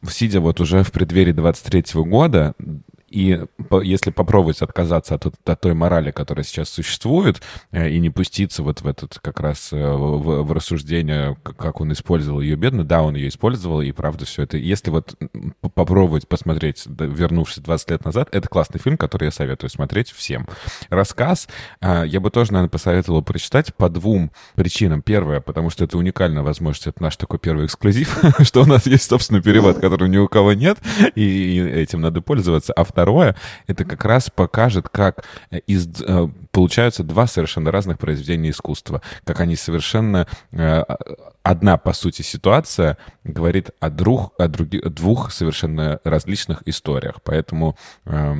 сидя 0.07 0.39
вот 0.39 0.59
уже 0.61 0.83
в 0.83 0.91
преддверии 0.91 1.31
23 1.31 2.01
года, 2.03 2.53
и 3.15 3.39
если 3.81 4.11
попробовать 4.11 4.61
отказаться 4.61 5.15
от, 5.15 5.25
от 5.25 5.61
той 5.61 5.73
морали, 5.73 6.11
которая 6.11 6.43
сейчас 6.43 6.67
существует, 6.67 7.41
э, 7.71 7.89
и 7.89 7.99
не 7.99 8.09
пуститься 8.09 8.61
вот 8.61 8.81
в 8.81 8.87
этот 8.87 9.19
как 9.19 9.39
раз 9.39 9.71
э, 9.71 9.77
в, 9.77 10.43
в 10.43 10.51
рассуждение, 10.51 11.37
как 11.41 11.79
он 11.79 11.93
использовал 11.93 12.41
ее 12.41 12.57
бедно, 12.57 12.83
да, 12.83 13.03
он 13.03 13.15
ее 13.15 13.29
использовал, 13.29 13.79
и 13.79 13.93
правда 13.93 14.25
все 14.25 14.43
это. 14.43 14.57
Если 14.57 14.89
вот 14.89 15.15
попробовать 15.73 16.27
посмотреть, 16.27 16.83
вернувшись 16.85 17.59
20 17.59 17.91
лет 17.91 18.03
назад, 18.03 18.27
это 18.33 18.49
классный 18.49 18.81
фильм, 18.81 18.97
который 18.97 19.25
я 19.25 19.31
советую 19.31 19.69
смотреть 19.69 20.11
всем. 20.11 20.45
Рассказ 20.89 21.47
э, 21.79 22.03
я 22.05 22.19
бы 22.19 22.29
тоже, 22.31 22.51
наверное, 22.51 22.69
посоветовал 22.69 23.21
прочитать 23.21 23.73
по 23.75 23.87
двум 23.87 24.31
причинам. 24.55 25.01
Первое, 25.01 25.39
потому 25.39 25.69
что 25.69 25.85
это 25.85 25.97
уникальная 25.97 26.43
возможность, 26.43 26.87
это 26.87 27.01
наш 27.01 27.15
такой 27.15 27.39
первый 27.39 27.67
эксклюзив, 27.67 28.19
что 28.41 28.63
у 28.63 28.65
нас 28.65 28.85
есть 28.87 29.09
собственный 29.09 29.41
перевод, 29.41 29.79
который 29.79 30.09
ни 30.09 30.17
у 30.17 30.27
кого 30.27 30.51
нет, 30.51 30.79
и 31.15 31.59
этим 31.59 32.01
надо 32.01 32.19
пользоваться. 32.19 32.73
А 32.73 32.83
второе, 32.83 33.04
второе, 33.05 33.35
это 33.67 33.85
как 33.85 34.03
раз 34.03 34.31
покажет, 34.31 34.89
как 34.89 35.25
э, 35.51 35.59
из, 35.67 35.87
э, 36.01 36.27
получаются 36.51 37.03
два 37.03 37.27
совершенно 37.27 37.71
разных 37.71 37.99
произведения 37.99 38.49
искусства, 38.49 39.03
как 39.23 39.41
они 39.41 39.55
совершенно 39.55 40.25
э, 40.51 40.83
одна, 41.43 41.77
по 41.77 41.93
сути, 41.93 42.23
ситуация 42.23 42.97
говорит 43.23 43.69
о, 43.79 43.91
друг, 43.91 44.33
о 44.39 44.47
други, 44.47 44.81
двух 44.81 45.31
совершенно 45.31 45.99
различных 46.03 46.63
историях. 46.65 47.21
Поэтому 47.23 47.77
э, 48.05 48.35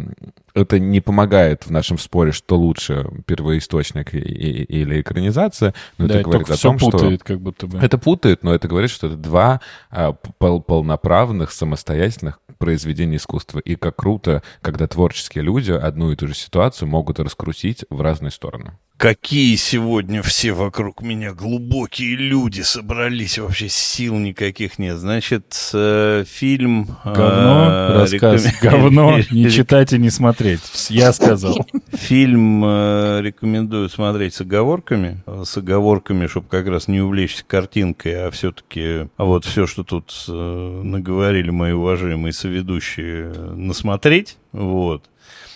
это 0.56 0.80
не 0.80 1.02
помогает 1.02 1.68
в 1.68 1.72
нашем 1.72 2.00
споре, 2.00 2.32
что 2.32 2.58
лучше, 2.58 3.08
первоисточник 3.28 4.16
и, 4.16 4.18
и, 4.18 4.64
или 4.64 5.02
экранизация. 5.02 5.76
Но 6.00 6.08
да, 6.08 6.16
это 6.16 6.24
говорит 6.24 6.50
о 6.50 6.58
том, 6.58 6.80
путает, 6.80 7.20
что... 7.20 7.26
как 7.34 7.42
будто 7.42 7.68
бы. 7.68 7.78
Это 7.78 8.00
путает, 8.00 8.44
но 8.44 8.56
это 8.56 8.68
говорит, 8.68 8.90
что 8.90 9.06
это 9.06 9.18
два 9.18 9.62
э, 9.92 10.12
пол 10.40 10.64
полноправных, 10.64 11.52
самостоятельных 11.52 12.40
произведения 12.58 13.18
искусства. 13.18 13.60
И 13.60 13.76
как 13.76 13.96
круто, 13.98 14.44
когда 14.62 14.88
творческие 14.88 15.44
люди 15.44 15.72
одну 15.72 16.12
и 16.12 16.16
ту 16.16 16.28
же 16.28 16.36
ситуацию 16.36 16.88
могут 16.88 17.20
раскрутить 17.20 17.86
в 17.90 18.02
разные 18.02 18.32
стороны. 18.32 18.78
Какие 18.98 19.58
сегодня 19.58 20.22
все 20.22 20.54
вокруг 20.54 21.02
меня 21.02 21.34
глубокие 21.34 22.16
люди 22.16 22.62
собрались, 22.62 23.38
вообще 23.38 23.68
сил 23.68 24.16
никаких 24.16 24.80
нет. 24.80 24.98
Значит, 24.98 25.72
э, 25.74 26.24
фильм... 26.26 26.88
Говно, 27.04 27.68
э, 27.68 27.94
рассказ, 28.00 28.46
рекомен... 28.46 28.84
говно, 28.84 29.20
не 29.32 29.50
читать 29.52 29.92
и 29.92 29.98
не 29.98 30.10
смотреть. 30.10 30.62
Я 30.88 31.12
сказал. 31.12 31.68
Фильм 31.92 32.64
э, 32.64 33.20
рекомендую 33.22 33.90
смотреть 33.90 34.36
с 34.36 34.42
оговорками. 34.42 35.22
С 35.44 35.58
оговорками, 35.58 36.28
чтобы 36.28 36.48
как 36.48 36.66
раз 36.68 36.88
не 36.88 37.02
увлечься 37.02 37.44
картинкой, 37.46 38.28
а 38.28 38.32
все-таки 38.32 39.10
вот 39.18 39.44
все, 39.44 39.68
что 39.68 39.84
тут 39.84 40.14
э, 40.30 40.82
наговорили 40.84 41.50
мои 41.50 41.74
уважаемые 41.74 42.32
соведущие, 42.46 43.34
насмотреть. 43.56 44.38
Вот. 44.52 45.10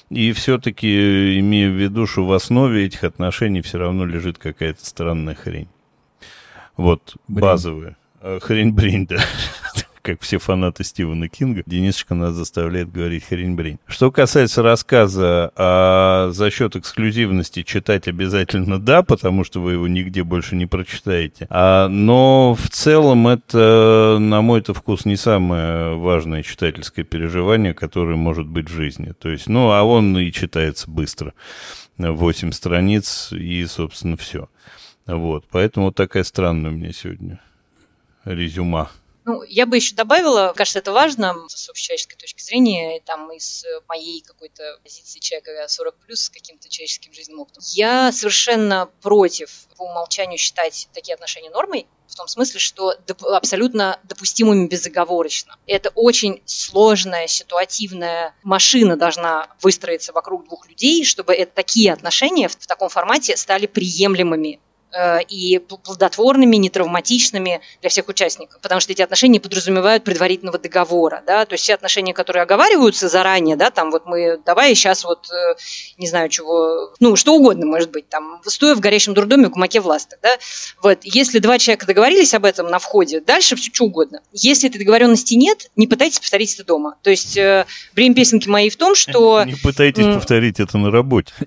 И 0.09 0.31
все-таки 0.31 1.39
имею 1.39 1.71
в 1.71 1.75
виду, 1.75 2.07
что 2.07 2.25
в 2.25 2.33
основе 2.33 2.85
этих 2.85 3.03
отношений 3.03 3.61
все 3.61 3.77
равно 3.77 4.05
лежит 4.05 4.39
какая-то 4.39 4.83
странная 4.83 5.35
хрень. 5.35 5.67
Вот, 6.77 7.15
брень. 7.27 7.41
базовая. 7.41 7.97
А, 8.21 8.39
хрень-брень, 8.39 9.05
да 9.07 9.17
как 10.01 10.21
все 10.21 10.37
фанаты 10.37 10.83
Стивена 10.83 11.27
Кинга, 11.27 11.63
Денисочка 11.65 12.15
нас 12.15 12.33
заставляет 12.33 12.91
говорить 12.91 13.25
хрень-брень. 13.29 13.79
Что 13.87 14.11
касается 14.11 14.61
рассказа, 14.61 15.51
а 15.55 16.29
за 16.31 16.49
счет 16.51 16.75
эксклюзивности 16.75 17.63
читать 17.63 18.07
обязательно 18.07 18.79
да, 18.79 19.03
потому 19.03 19.43
что 19.43 19.61
вы 19.61 19.73
его 19.73 19.87
нигде 19.87 20.23
больше 20.23 20.55
не 20.55 20.65
прочитаете. 20.65 21.47
А, 21.49 21.87
но 21.87 22.55
в 22.55 22.69
целом 22.69 23.27
это, 23.27 24.17
на 24.19 24.41
мой-то 24.41 24.73
вкус, 24.73 25.05
не 25.05 25.15
самое 25.15 25.95
важное 25.95 26.43
читательское 26.43 27.05
переживание, 27.05 27.73
которое 27.73 28.15
может 28.15 28.47
быть 28.47 28.69
в 28.69 28.73
жизни. 28.73 29.13
То 29.19 29.29
есть, 29.29 29.47
ну, 29.47 29.71
а 29.71 29.83
он 29.83 30.17
и 30.17 30.31
читается 30.31 30.89
быстро. 30.89 31.33
8 31.97 32.51
страниц 32.51 33.33
и, 33.33 33.65
собственно, 33.65 34.15
все. 34.15 34.49
Вот, 35.05 35.45
поэтому 35.49 35.87
вот 35.87 35.95
такая 35.95 36.23
странная 36.23 36.71
у 36.71 36.73
меня 36.73 36.93
сегодня 36.93 37.39
резюма. 38.25 38.89
Ну, 39.29 39.43
я 39.43 39.67
бы 39.67 39.75
еще 39.75 39.93
добавила, 39.93 40.53
кажется, 40.55 40.79
это 40.79 40.91
важно 40.91 41.35
с 41.49 41.69
общечеловеческой 41.69 42.17
точки 42.17 42.41
зрения, 42.41 42.99
там, 43.05 43.31
из 43.31 43.63
моей 43.87 44.21
какой-то 44.21 44.79
позиции 44.83 45.19
человека 45.19 45.67
40 45.67 45.95
плюс 45.97 46.21
с 46.21 46.29
каким-то 46.31 46.67
человеческим 46.67 47.13
жизненным 47.13 47.41
опытом. 47.41 47.61
Я 47.75 48.11
совершенно 48.11 48.89
против 49.03 49.67
по 49.77 49.83
умолчанию 49.83 50.39
считать 50.39 50.89
такие 50.93 51.13
отношения 51.13 51.51
нормой, 51.51 51.85
в 52.07 52.15
том 52.15 52.27
смысле, 52.27 52.59
что 52.59 52.95
доп- 53.05 53.27
абсолютно 53.27 53.99
допустимыми 54.03 54.65
безоговорочно. 54.65 55.57
Это 55.67 55.91
очень 55.93 56.41
сложная 56.45 57.27
ситуативная 57.27 58.33
машина 58.41 58.97
должна 58.97 59.47
выстроиться 59.61 60.11
вокруг 60.11 60.45
двух 60.45 60.67
людей, 60.67 61.05
чтобы 61.05 61.35
это, 61.35 61.51
такие 61.53 61.93
отношения 61.93 62.47
в, 62.47 62.53
в 62.57 62.65
таком 62.65 62.89
формате 62.89 63.37
стали 63.37 63.67
приемлемыми 63.67 64.59
и 65.29 65.59
плодотворными, 65.59 66.55
нетравматичными 66.55 67.61
для 67.81 67.89
всех 67.89 68.07
участников, 68.07 68.59
потому 68.61 68.81
что 68.81 68.91
эти 68.91 69.01
отношения 69.01 69.39
подразумевают 69.39 70.03
предварительного 70.03 70.57
договора, 70.57 71.23
да, 71.25 71.45
то 71.45 71.53
есть 71.53 71.63
все 71.63 71.75
отношения, 71.75 72.13
которые 72.13 72.43
оговариваются 72.43 73.07
заранее, 73.07 73.55
да, 73.55 73.69
там 73.69 73.91
вот 73.91 74.05
мы, 74.05 74.39
давай 74.45 74.73
сейчас 74.75 75.03
вот, 75.03 75.29
э, 75.31 75.55
не 75.97 76.07
знаю 76.07 76.29
чего, 76.29 76.93
ну, 76.99 77.15
что 77.15 77.35
угодно 77.35 77.65
может 77.65 77.91
быть, 77.91 78.09
там, 78.09 78.41
стоя 78.45 78.75
в 78.75 78.79
горящем 78.79 79.13
дурдоме 79.13 79.47
в 79.47 79.51
гумаке 79.51 79.79
в 79.79 79.87
ластах, 79.87 80.19
да, 80.23 80.37
вот, 80.81 80.99
если 81.03 81.39
два 81.39 81.59
человека 81.59 81.85
договорились 81.85 82.33
об 82.33 82.45
этом 82.45 82.67
на 82.67 82.79
входе, 82.79 83.21
дальше 83.21 83.55
все 83.55 83.71
что 83.71 83.85
угодно. 83.85 84.21
Если 84.33 84.69
этой 84.69 84.79
договоренности 84.79 85.35
нет, 85.35 85.69
не 85.75 85.87
пытайтесь 85.87 86.19
повторить 86.19 86.53
это 86.55 86.65
дома. 86.65 86.95
То 87.03 87.09
есть 87.09 87.37
э, 87.37 87.65
время 87.93 88.15
песенки 88.15 88.47
моей 88.47 88.69
в 88.69 88.77
том, 88.77 88.95
что... 88.95 89.43
Не 89.49 89.55
пытайтесь 89.55 90.05
повторить 90.05 90.59
это 90.59 90.77
на 90.77 90.91
работе. 90.91 91.33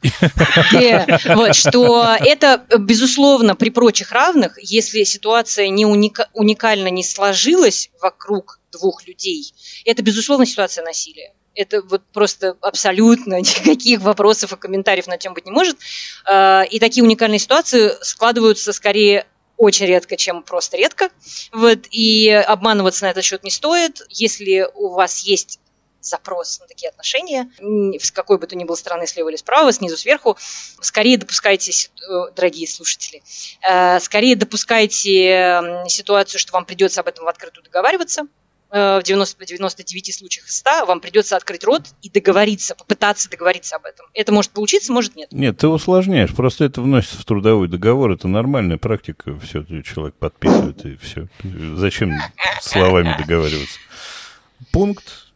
Вот, 1.35 1.55
что 1.55 2.17
это, 2.21 2.65
безусловно, 2.79 3.32
безусловно, 3.33 3.57
при 3.57 3.71
прочих 3.71 4.13
равных, 4.13 4.59
если 4.63 5.05
ситуация 5.05 5.69
не 5.69 5.87
уника- 5.87 6.29
уникально 6.35 6.89
не 6.89 7.03
сложилась 7.03 7.89
вокруг 8.01 8.61
двух 8.71 9.07
людей, 9.07 9.55
это, 9.87 10.03
безусловно, 10.03 10.45
ситуация 10.45 10.85
насилия. 10.85 11.33
Это 11.55 11.81
вот 11.83 12.03
просто 12.13 12.57
абсолютно 12.61 13.35
никаких 13.41 14.01
вопросов 14.01 14.53
и 14.53 14.57
комментариев 14.57 15.07
на 15.07 15.17
тему 15.17 15.35
быть 15.35 15.47
не 15.47 15.51
может. 15.51 15.79
А, 16.27 16.63
и 16.63 16.79
такие 16.79 17.03
уникальные 17.03 17.39
ситуации 17.39 17.93
складываются 18.03 18.73
скорее 18.75 19.27
очень 19.57 19.87
редко, 19.87 20.17
чем 20.17 20.43
просто 20.43 20.77
редко. 20.77 21.09
Вот, 21.53 21.87
и 21.91 22.29
обманываться 22.29 23.05
на 23.05 23.11
этот 23.11 23.25
счет 23.25 23.45
не 23.45 23.51
стоит. 23.51 24.03
Если 24.11 24.67
у 24.75 24.89
вас 24.89 25.21
есть 25.21 25.59
запрос 26.05 26.61
на 26.61 26.67
такие 26.67 26.89
отношения, 26.89 27.51
с 27.99 28.11
какой 28.11 28.39
бы 28.39 28.47
то 28.47 28.57
ни 28.57 28.65
было 28.65 28.77
стороны, 28.77 29.07
слева 29.07 29.29
или 29.29 29.37
справа, 29.37 29.73
снизу, 29.73 29.97
сверху, 29.97 30.37
скорее 30.81 31.19
допускайте, 31.19 31.73
э, 31.73 32.33
дорогие 32.35 32.67
слушатели, 32.67 33.23
э, 33.69 34.01
скорее 34.01 34.37
допускайте 34.37 35.83
ситуацию, 35.89 36.39
что 36.39 36.53
вам 36.53 36.65
придется 36.65 37.01
об 37.01 37.09
этом 37.09 37.25
в 37.25 37.29
открытую 37.29 37.65
договариваться, 37.65 38.23
э, 38.71 39.01
в 39.01 39.03
90, 39.03 39.45
99 39.45 40.15
случаях 40.15 40.49
из 40.49 40.57
100 40.57 40.87
вам 40.87 41.01
придется 41.01 41.37
открыть 41.37 41.65
рот 41.65 41.89
и 42.03 42.09
договориться, 42.09 42.75
попытаться 42.75 43.31
договориться 43.31 43.77
об 43.77 43.85
этом. 43.85 44.07
Это 44.15 44.33
может 44.33 44.53
получиться, 44.53 44.93
может 44.93 45.15
нет. 45.15 45.31
Нет, 45.31 45.59
ты 45.59 45.69
усложняешь. 45.69 46.35
Просто 46.35 46.65
это 46.65 46.81
вносится 46.81 47.19
в 47.19 47.25
трудовой 47.25 47.69
договор. 47.69 48.13
Это 48.13 48.29
нормальная 48.29 48.79
практика. 48.79 49.39
Все, 49.41 49.65
человек 49.83 50.15
подписывает 50.15 50.85
и 50.87 50.97
все. 50.97 51.29
Зачем 51.75 52.19
словами 52.61 53.15
договариваться? 53.19 53.79
Пункт 54.73 55.32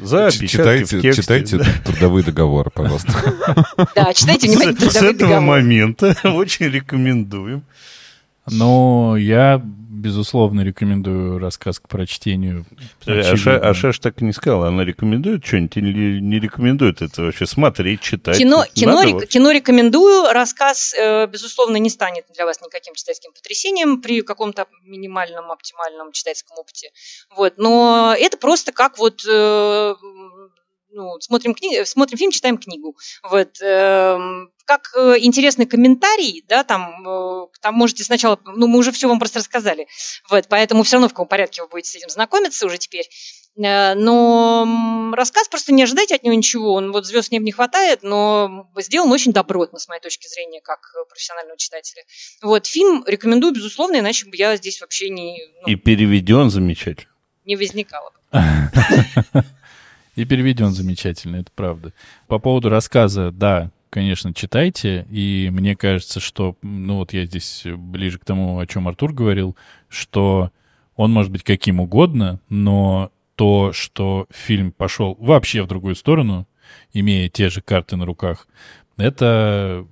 за 0.00 0.30
читайте, 0.30 1.12
читайте 1.12 1.58
трудовые 1.84 2.24
договоры, 2.24 2.70
пожалуйста. 2.70 3.12
Да, 3.94 4.12
читайте 4.14 4.48
внимательно 4.48 4.90
С 4.90 4.96
этого 4.96 5.40
момента 5.40 6.16
очень 6.24 6.66
рекомендуем. 6.66 7.62
Но 8.50 9.16
я 9.16 9.62
безусловно, 10.00 10.62
рекомендую 10.62 11.38
рассказ 11.38 11.78
к 11.78 11.88
прочтению. 11.88 12.64
Аша, 13.06 13.58
Аша 13.58 13.92
так 14.00 14.20
и 14.20 14.24
не 14.24 14.32
сказала, 14.32 14.68
она 14.68 14.84
рекомендует 14.84 15.44
что-нибудь 15.44 15.76
или 15.76 16.20
не 16.20 16.40
рекомендует 16.40 17.02
это 17.02 17.22
вообще 17.22 17.46
смотреть, 17.46 18.00
читать? 18.00 18.38
Кино, 18.38 18.64
кино, 18.72 19.02
рек, 19.02 19.28
кино 19.28 19.50
рекомендую, 19.50 20.32
рассказ, 20.32 20.94
э, 20.94 21.26
безусловно, 21.26 21.76
не 21.76 21.90
станет 21.90 22.24
для 22.34 22.46
вас 22.46 22.60
никаким 22.60 22.94
читательским 22.94 23.32
потрясением 23.32 24.00
при 24.00 24.22
каком-то 24.22 24.66
минимальном, 24.84 25.50
оптимальном 25.50 26.12
читательском 26.12 26.58
опыте. 26.58 26.90
Вот. 27.36 27.54
Но 27.58 28.14
это 28.18 28.36
просто 28.38 28.72
как 28.72 28.98
вот 28.98 29.22
э, 29.28 29.94
ну, 30.92 31.20
смотрим, 31.20 31.54
кни... 31.54 31.84
смотрим 31.84 32.18
фильм, 32.18 32.30
читаем 32.30 32.58
книгу. 32.58 32.96
Вот, 33.22 33.60
э, 33.60 34.18
как 34.70 34.92
э, 34.96 35.16
интересный 35.18 35.66
комментарий, 35.66 36.44
да, 36.46 36.62
там, 36.62 37.04
э, 37.04 37.46
там 37.60 37.74
можете 37.74 38.04
сначала, 38.04 38.38
ну, 38.44 38.68
мы 38.68 38.78
уже 38.78 38.92
все 38.92 39.08
вам 39.08 39.18
просто 39.18 39.40
рассказали, 39.40 39.88
вот, 40.30 40.46
поэтому 40.48 40.84
все 40.84 40.94
равно 40.94 41.08
в 41.08 41.10
каком 41.10 41.26
порядке 41.26 41.62
вы 41.62 41.68
будете 41.68 41.90
с 41.90 41.96
этим 41.96 42.08
знакомиться 42.08 42.66
уже 42.66 42.78
теперь. 42.78 43.08
Э, 43.58 43.94
но 43.94 45.12
рассказ 45.16 45.48
просто 45.48 45.72
не 45.72 45.82
ожидайте 45.82 46.14
от 46.14 46.22
него 46.22 46.36
ничего, 46.36 46.74
он 46.74 46.92
вот 46.92 47.04
звезд 47.04 47.32
небо 47.32 47.44
не 47.44 47.50
хватает, 47.50 48.04
но 48.04 48.70
сделан 48.76 49.10
очень 49.10 49.32
добротно, 49.32 49.80
с 49.80 49.88
моей 49.88 50.00
точки 50.00 50.28
зрения, 50.28 50.60
как 50.60 50.78
профессионального 51.08 51.58
читателя. 51.58 52.04
Вот, 52.40 52.66
фильм 52.66 53.02
рекомендую, 53.08 53.52
безусловно, 53.52 53.98
иначе 53.98 54.26
бы 54.26 54.36
я 54.36 54.56
здесь 54.56 54.80
вообще 54.80 55.10
не... 55.10 55.36
Ну, 55.62 55.66
И 55.66 55.74
переведен 55.74 56.48
замечательно. 56.48 57.10
Не 57.44 57.56
возникало 57.56 58.12
бы. 58.12 59.42
И 60.14 60.24
переведен 60.24 60.70
замечательно, 60.70 61.38
это 61.38 61.50
правда. 61.56 61.92
По 62.28 62.38
поводу 62.38 62.68
рассказа, 62.68 63.32
да, 63.32 63.72
конечно, 63.90 64.32
читайте. 64.32 65.06
И 65.10 65.50
мне 65.52 65.76
кажется, 65.76 66.20
что, 66.20 66.56
ну 66.62 66.96
вот 66.96 67.12
я 67.12 67.26
здесь 67.26 67.64
ближе 67.66 68.18
к 68.18 68.24
тому, 68.24 68.58
о 68.58 68.66
чем 68.66 68.88
Артур 68.88 69.12
говорил, 69.12 69.56
что 69.88 70.50
он 70.96 71.12
может 71.12 71.30
быть 71.32 71.42
каким 71.42 71.80
угодно, 71.80 72.40
но 72.48 73.12
то, 73.34 73.72
что 73.72 74.26
фильм 74.30 74.72
пошел 74.72 75.16
вообще 75.18 75.62
в 75.62 75.66
другую 75.66 75.94
сторону, 75.94 76.46
имея 76.92 77.28
те 77.28 77.50
же 77.50 77.60
карты 77.60 77.96
на 77.96 78.06
руках, 78.06 78.46
это 78.96 79.86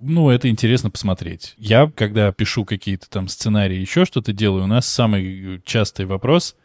ну, 0.00 0.30
это 0.30 0.48
интересно 0.48 0.90
посмотреть. 0.90 1.54
Я, 1.58 1.90
когда 1.94 2.32
пишу 2.32 2.64
какие-то 2.64 3.10
там 3.10 3.28
сценарии, 3.28 3.76
еще 3.76 4.04
что-то 4.04 4.32
делаю, 4.32 4.64
у 4.64 4.68
нас 4.68 4.86
самый 4.86 5.60
частый 5.64 6.06
вопрос, 6.06 6.56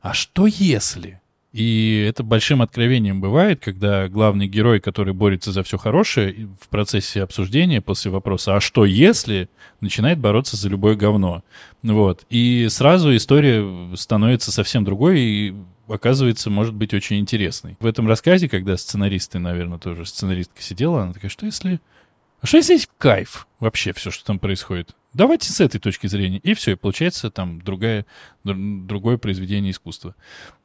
а 0.00 0.14
что 0.14 0.46
если? 0.46 1.21
И 1.52 2.06
это 2.08 2.22
большим 2.22 2.62
откровением 2.62 3.20
бывает, 3.20 3.60
когда 3.62 4.08
главный 4.08 4.48
герой, 4.48 4.80
который 4.80 5.12
борется 5.12 5.52
за 5.52 5.62
все 5.62 5.76
хорошее, 5.76 6.48
в 6.58 6.68
процессе 6.68 7.22
обсуждения 7.22 7.82
после 7.82 8.10
вопроса 8.10 8.56
«А 8.56 8.60
что 8.60 8.86
если?» 8.86 9.50
начинает 9.80 10.18
бороться 10.18 10.56
за 10.56 10.70
любое 10.70 10.94
говно. 10.94 11.42
Вот. 11.82 12.24
И 12.30 12.68
сразу 12.70 13.14
история 13.14 13.94
становится 13.96 14.50
совсем 14.50 14.84
другой 14.84 15.20
и 15.20 15.54
оказывается, 15.88 16.48
может 16.48 16.74
быть 16.74 16.94
очень 16.94 17.18
интересной. 17.18 17.76
В 17.80 17.86
этом 17.86 18.08
рассказе, 18.08 18.48
когда 18.48 18.76
сценаристы, 18.78 19.38
наверное, 19.38 19.78
тоже 19.78 20.06
сценаристка 20.06 20.62
сидела, 20.62 21.02
она 21.02 21.12
такая, 21.12 21.30
что 21.30 21.44
если... 21.44 21.80
А 22.42 22.46
что 22.46 22.56
есть 22.56 22.90
кайф 22.98 23.46
вообще 23.60 23.92
все, 23.92 24.10
что 24.10 24.24
там 24.24 24.40
происходит? 24.40 24.96
Давайте 25.14 25.52
с 25.52 25.60
этой 25.60 25.78
точки 25.78 26.08
зрения. 26.08 26.38
И 26.38 26.54
все, 26.54 26.72
и 26.72 26.74
получается 26.74 27.30
там 27.30 27.62
другая, 27.62 28.04
другое 28.42 29.16
произведение 29.16 29.70
искусства. 29.70 30.16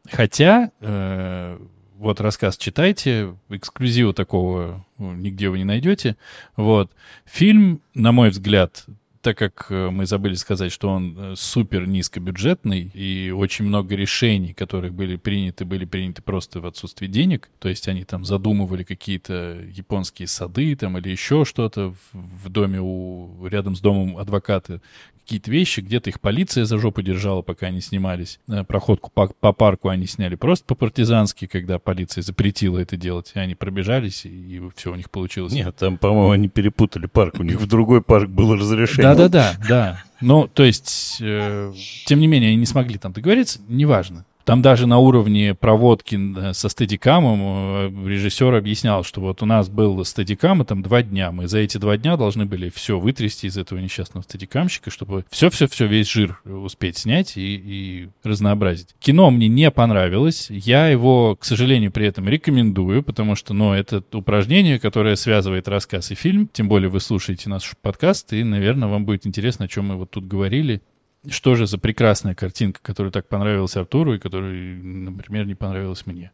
Хотя, 0.09 0.71
э, 0.81 1.59
вот 1.97 2.19
рассказ 2.19 2.57
читайте, 2.57 3.35
эксклюзива 3.49 4.13
такого 4.13 4.85
ну, 4.97 5.13
нигде 5.13 5.49
вы 5.49 5.59
не 5.59 5.65
найдете. 5.65 6.17
Вот. 6.55 6.91
Фильм, 7.25 7.81
на 7.93 8.11
мой 8.11 8.31
взгляд, 8.31 8.85
так 9.27 9.37
как 9.37 9.65
э, 9.71 9.89
мы 9.89 10.05
забыли 10.05 10.35
сказать, 10.35 10.71
что 10.71 10.87
он 10.87 11.17
э, 11.17 11.35
супер 11.35 11.85
низкобюджетный, 11.85 12.89
и 12.93 13.29
очень 13.29 13.65
много 13.65 13.93
решений, 13.93 14.53
которые 14.53 14.89
были 14.93 15.17
приняты, 15.17 15.65
были 15.65 15.83
приняты 15.83 16.21
просто 16.21 16.61
в 16.61 16.65
отсутствии 16.65 17.07
денег, 17.07 17.49
то 17.59 17.67
есть 17.67 17.89
они 17.89 18.05
там 18.05 18.23
задумывали 18.23 18.83
какие-то 18.83 19.59
японские 19.69 20.29
сады 20.29 20.73
там 20.77 20.97
или 20.97 21.09
еще 21.09 21.43
что-то 21.43 21.93
в, 22.13 22.47
доме 22.47 22.79
у, 22.81 23.45
рядом 23.47 23.75
с 23.75 23.81
домом 23.81 24.17
адвоката, 24.17 24.81
какие-то 25.27 25.51
вещи, 25.51 25.81
где-то 25.81 26.09
их 26.09 26.21
полиция 26.21 26.63
за 26.63 26.77
жопу 26.77 27.01
держала, 27.01 27.41
пока 27.41 27.67
они 27.67 27.81
снимались. 27.81 28.39
Э, 28.47 28.63
проходку 28.63 29.11
по, 29.13 29.27
по 29.27 29.51
парку 29.51 29.89
они 29.89 30.07
сняли 30.07 30.35
просто 30.35 30.65
по-партизански, 30.65 31.47
когда 31.47 31.79
полиция 31.79 32.21
запретила 32.21 32.79
это 32.79 32.95
делать. 32.95 33.33
И 33.35 33.39
они 33.39 33.53
пробежались, 33.53 34.25
и, 34.25 34.29
и 34.29 34.61
все 34.75 34.93
у 34.93 34.95
них 34.95 35.11
получилось. 35.11 35.51
Нет, 35.51 35.75
там, 35.75 35.97
по-моему, 35.97 36.31
они 36.31 36.47
перепутали 36.47 37.07
парк. 37.07 37.35
У 37.39 37.43
них 37.43 37.59
в 37.59 37.67
другой 37.67 38.01
парк 38.01 38.29
было 38.29 38.55
разрешение. 38.55 39.13
Да-да-да, 39.13 39.57
да. 39.67 40.03
Ну, 40.21 40.47
то 40.47 40.63
есть, 40.63 41.17
э, 41.19 41.73
тем 42.05 42.21
не 42.21 42.27
менее, 42.27 42.51
они 42.51 42.57
не 42.59 42.65
смогли 42.65 42.97
там 42.97 43.11
договориться, 43.11 43.59
неважно. 43.67 44.25
Там 44.47 44.61
даже 44.61 44.87
на 44.87 44.97
уровне 44.97 45.53
проводки 45.53 46.17
э, 46.17 46.53
со 46.53 46.69
стадикамом 46.69 47.39
э, 47.43 48.07
режиссер 48.07 48.55
объяснял, 48.55 49.03
что 49.03 49.19
вот 49.19 49.43
у 49.43 49.45
нас 49.45 49.67
был 49.67 50.05
стадикам, 50.05 50.61
и 50.61 50.65
там 50.65 50.81
два 50.81 51.03
дня. 51.03 51.33
Мы 51.33 51.49
за 51.49 51.59
эти 51.59 51.77
два 51.77 51.97
дня 51.97 52.15
должны 52.15 52.45
были 52.45 52.69
все 52.69 52.97
вытрясти 52.97 53.47
из 53.47 53.57
этого 53.57 53.77
несчастного 53.77 54.23
стадикамщика, 54.23 54.89
чтобы 54.89 55.25
все-все-все, 55.29 55.85
весь 55.87 56.09
жир 56.09 56.39
успеть 56.45 56.97
снять 56.97 57.35
и, 57.35 57.55
и 57.57 58.09
разнообразить. 58.23 58.95
Кино 58.99 59.31
мне 59.31 59.49
не 59.49 59.69
понравилось. 59.69 60.47
Я 60.49 60.87
его, 60.87 61.35
к 61.35 61.43
сожалению, 61.43 61.91
при 61.91 62.07
этом 62.07 62.29
рекомендую, 62.29 63.03
потому 63.03 63.35
что, 63.35 63.53
ну, 63.53 63.73
это 63.73 64.01
упражнение, 64.13 64.79
которое 64.79 65.17
связывает 65.17 65.67
рассказ 65.67 66.11
и 66.11 66.15
фильм. 66.15 66.47
Тем 66.53 66.69
более 66.69 66.87
вы 66.87 67.01
слушаете 67.01 67.49
наш 67.49 67.75
подкаст, 67.81 68.31
и, 68.31 68.45
наверное, 68.45 68.87
вам 68.87 69.03
будет 69.03 69.27
интересно, 69.27 69.65
о 69.65 69.67
чем 69.67 69.87
мы 69.87 69.97
вот 69.97 70.11
тут 70.11 70.25
говорили 70.25 70.81
что 71.29 71.55
же 71.55 71.67
за 71.67 71.77
прекрасная 71.77 72.35
картинка, 72.35 72.79
которая 72.81 73.11
так 73.11 73.27
понравилась 73.27 73.75
Артуру 73.75 74.15
и 74.15 74.19
которая, 74.19 74.53
например, 74.53 75.45
не 75.45 75.55
понравилась 75.55 76.05
мне. 76.05 76.31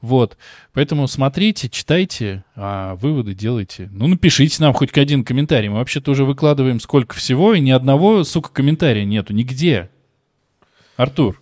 Вот. 0.00 0.36
Поэтому 0.72 1.06
смотрите, 1.08 1.68
читайте, 1.68 2.44
а 2.54 2.94
выводы 2.96 3.34
делайте. 3.34 3.88
Ну, 3.92 4.06
напишите 4.06 4.62
нам 4.62 4.72
хоть 4.72 4.96
один 4.98 5.24
комментарий. 5.24 5.68
Мы 5.68 5.76
вообще-то 5.76 6.10
уже 6.10 6.24
выкладываем 6.24 6.80
сколько 6.80 7.14
всего, 7.14 7.54
и 7.54 7.60
ни 7.60 7.70
одного, 7.70 8.24
сука, 8.24 8.50
комментария 8.50 9.04
нету 9.04 9.32
нигде. 9.32 9.90
Артур, 10.96 11.40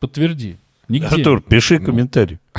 подтверди. 0.00 0.56
Нигде. 0.88 1.06
Артур, 1.16 1.42
пиши 1.42 1.78
Ну. 1.78 1.86
комментарий. 1.86 2.38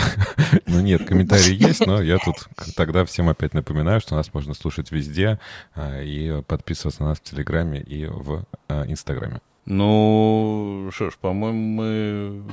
Ну 0.65 0.81
нет, 0.81 1.05
комментарии 1.05 1.53
есть, 1.53 1.85
но 1.85 2.01
я 2.01 2.17
тут 2.17 2.47
тогда 2.75 3.03
всем 3.05 3.29
опять 3.29 3.53
напоминаю, 3.53 3.99
что 4.01 4.15
нас 4.15 4.33
можно 4.33 4.53
слушать 4.53 4.91
везде 4.91 5.39
а, 5.75 6.01
и 6.01 6.41
подписываться 6.43 7.03
на 7.03 7.09
нас 7.09 7.19
в 7.19 7.23
Телеграме 7.23 7.81
и 7.81 8.05
в 8.05 8.45
а, 8.67 8.85
Инстаграме. 8.87 9.41
Ну, 9.65 10.89
что 10.93 11.09
ж, 11.11 11.13
по-моему, 11.19 11.59
мы 11.59 12.43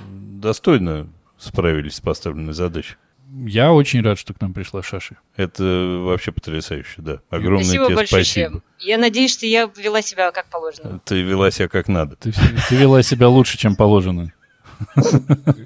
достойно 0.41 1.09
справились 1.39 1.95
с 1.95 2.01
поставленной 2.01 2.53
задачей. 2.53 2.97
Я 3.45 3.73
очень 3.73 4.03
рад, 4.03 4.19
что 4.19 4.35
к 4.35 4.41
нам 4.41 4.55
пришла 4.55 4.83
Шаши. 4.83 5.17
Это 5.37 5.65
вообще 6.05 6.31
потрясающе, 6.31 7.03
да. 7.03 7.21
Огромное 7.29 7.65
Спасибо 7.65 7.87
тебе 7.87 7.97
большое. 7.97 8.25
спасибо. 8.25 8.63
Я 8.79 8.99
надеюсь, 8.99 9.33
что 9.33 9.47
я 9.47 9.71
вела 9.77 10.01
себя 10.03 10.31
как 10.31 10.47
положено. 10.47 11.01
Ты 11.05 11.23
вела 11.23 11.51
себя 11.51 11.69
как 11.69 11.89
надо. 11.89 12.17
Ты, 12.17 12.33
ты 12.69 12.77
вела 12.77 13.03
себя 13.03 13.29
лучше, 13.29 13.59
чем 13.59 13.75
положено. 13.75 14.33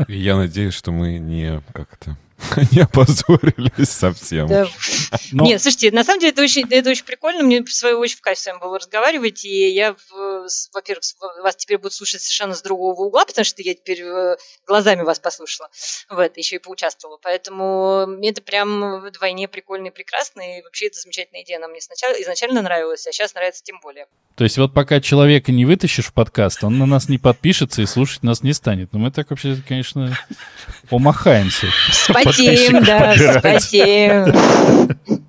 Я 0.08 0.36
надеюсь, 0.36 0.74
что 0.74 0.92
мы 0.92 1.18
не 1.18 1.62
как 1.72 1.88
это 2.00 2.16
не 2.72 2.80
опозорились 2.80 3.90
совсем. 3.90 4.46
Да. 4.48 4.66
Но- 5.32 5.44
Нет, 5.44 5.60
слушайте, 5.62 5.90
на 5.90 6.04
самом 6.04 6.20
деле 6.20 6.32
это 6.32 6.42
очень, 6.42 6.66
это 6.70 6.90
очень 6.90 7.04
прикольно. 7.04 7.42
Мне 7.42 7.62
в 7.62 7.72
свою 7.72 7.98
очередь 7.98 8.18
в 8.18 8.22
качестве 8.22 8.52
с 8.52 8.54
вами 8.54 8.62
было 8.62 8.78
разговаривать, 8.78 9.44
и 9.44 9.68
я, 9.70 9.94
во-первых, 10.72 11.04
вас 11.42 11.56
теперь 11.56 11.78
буду 11.78 11.90
слушать 11.90 12.22
совершенно 12.22 12.54
с 12.54 12.62
другого 12.62 13.02
угла, 13.02 13.24
потому 13.24 13.44
что 13.44 13.62
я 13.62 13.74
теперь 13.74 14.02
э, 14.02 14.36
глазами 14.66 15.02
вас 15.02 15.18
послушала 15.18 15.70
в 16.08 16.18
это, 16.18 16.40
еще 16.40 16.56
и 16.56 16.58
поучаствовала. 16.58 17.18
Поэтому 17.22 18.06
это 18.22 18.42
прям 18.42 19.00
вдвойне 19.00 19.48
прикольно 19.48 19.88
и 19.88 19.90
прекрасно, 19.90 20.58
и 20.58 20.62
вообще 20.62 20.86
это 20.86 21.00
замечательная 21.00 21.42
идея. 21.42 21.58
Она 21.58 21.68
мне 21.68 21.80
сначала 21.80 22.12
изначально 22.20 22.62
нравилась, 22.62 23.06
а 23.06 23.12
сейчас 23.12 23.34
нравится 23.34 23.62
тем 23.62 23.80
более. 23.82 24.06
То 24.36 24.44
есть 24.44 24.58
вот 24.58 24.72
пока 24.72 25.00
человека 25.00 25.52
не 25.52 25.64
вытащишь 25.64 26.06
в 26.06 26.12
подкаст, 26.12 26.64
он 26.64 26.78
на 26.78 26.86
нас 26.86 27.08
не 27.08 27.18
подпишется 27.18 27.82
и 27.82 27.86
слушать 27.86 28.22
нас 28.22 28.42
не 28.42 28.52
станет. 28.52 28.92
Но 28.92 28.98
мы 28.98 29.10
так 29.10 29.30
вообще, 29.30 29.56
конечно, 29.66 30.16
помахаемся. 30.88 31.68
Вспотеем, 31.90 32.84
да, 32.84 33.14
подбирать. 33.14 35.19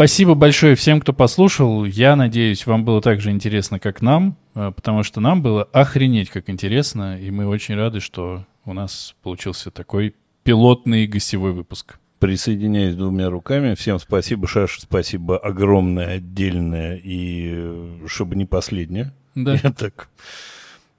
Спасибо 0.00 0.34
большое 0.34 0.76
всем, 0.76 0.98
кто 0.98 1.12
послушал. 1.12 1.84
Я 1.84 2.16
надеюсь, 2.16 2.64
вам 2.64 2.86
было 2.86 3.02
так 3.02 3.20
же 3.20 3.30
интересно, 3.30 3.78
как 3.78 4.00
нам, 4.00 4.34
э, 4.54 4.72
потому 4.74 5.02
что 5.02 5.20
нам 5.20 5.42
было 5.42 5.64
охренеть 5.74 6.30
как 6.30 6.48
интересно, 6.48 7.20
и 7.20 7.30
мы 7.30 7.46
очень 7.46 7.74
рады, 7.74 8.00
что 8.00 8.46
у 8.64 8.72
нас 8.72 9.14
получился 9.22 9.70
такой 9.70 10.14
пилотный 10.42 11.06
гостевой 11.06 11.52
выпуск. 11.52 11.98
Присоединяюсь 12.18 12.94
двумя 12.94 13.28
руками. 13.28 13.74
Всем 13.74 13.98
спасибо, 13.98 14.48
Шаша, 14.48 14.80
спасибо 14.80 15.36
огромное, 15.36 16.14
отдельное, 16.14 16.96
и 16.96 17.50
э, 17.52 18.06
чтобы 18.06 18.36
не 18.36 18.46
последнее. 18.46 19.12
Да. 19.34 19.60
Я 19.62 19.70
так 19.70 20.08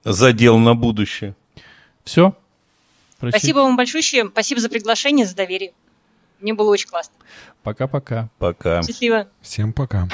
задел 0.04 0.60
на 0.60 0.76
будущее. 0.76 1.36
Все. 2.04 2.36
Спасибо 3.18 3.62
вам 3.62 3.78
большое. 3.78 4.28
Спасибо 4.28 4.62
за 4.62 4.70
приглашение, 4.70 5.26
за 5.26 5.36
доверие. 5.36 5.72
Мне 6.42 6.56
было 6.56 6.72
очень 6.72 6.90
классно. 6.90 7.14
Пока-пока. 7.62 8.30
Пока. 8.40 8.82
Счастливо. 8.82 9.28
Всем 9.42 9.74
пока. 9.74 10.08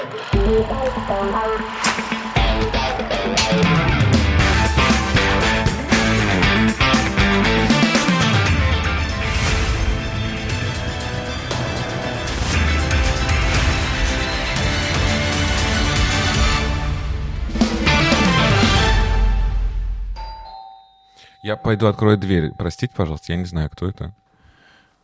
Я 21.41 21.55
пойду 21.55 21.87
открою 21.87 22.17
дверь. 22.17 22.51
Простите, 22.57 22.93
пожалуйста, 22.93 23.31
я 23.31 23.37
не 23.37 23.45
знаю, 23.45 23.69
кто 23.69 23.87
это. 23.87 24.13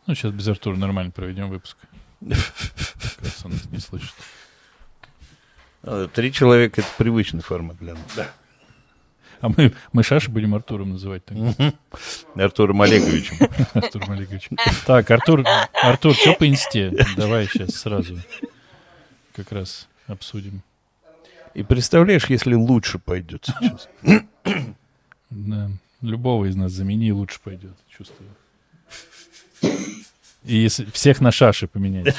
Ну, 0.06 0.14
сейчас 0.14 0.32
без 0.32 0.46
Артура 0.48 0.76
нормально 0.76 1.10
проведем 1.10 1.48
выпуск. 1.48 1.76
Кажется, 2.20 3.46
он 3.46 3.52
нас 3.52 3.64
не 3.70 3.78
слышит. 3.78 4.12
А, 5.82 6.08
Три 6.08 6.32
человека— 6.32 6.80
это 6.82 6.90
привычный 6.98 7.40
формат 7.40 7.78
для 7.78 7.94
нас. 7.94 8.28
А 9.40 9.48
мы, 9.48 9.74
мы 9.92 10.02
Шаши 10.02 10.30
будем 10.30 10.54
Артуром 10.54 10.90
называть. 10.90 11.24
так. 11.24 11.36
Артуром 12.34 12.80
Олеговичем. 12.82 13.36
Артуром 13.74 14.12
Олеговичем. 14.12 14.56
Так, 14.86 15.10
Артур, 15.10 15.44
Артур, 15.82 16.14
что 16.14 16.34
по 16.34 16.48
инсте? 16.48 16.92
Давай 17.16 17.46
сейчас 17.46 17.74
сразу 17.74 18.18
как 19.34 19.52
раз 19.52 19.88
обсудим. 20.06 20.62
И 21.52 21.62
представляешь, 21.62 22.26
если 22.26 22.54
лучше 22.54 22.98
пойдет 22.98 23.44
сейчас. 23.46 23.88
Да, 25.30 25.70
любого 26.00 26.46
из 26.46 26.56
нас 26.56 26.72
замени, 26.72 27.12
лучше 27.12 27.38
пойдет, 27.42 27.74
чувствую. 27.88 28.30
И 30.44 30.68
всех 30.68 31.20
на 31.20 31.32
шаши 31.32 31.66
поменять. 31.66 32.14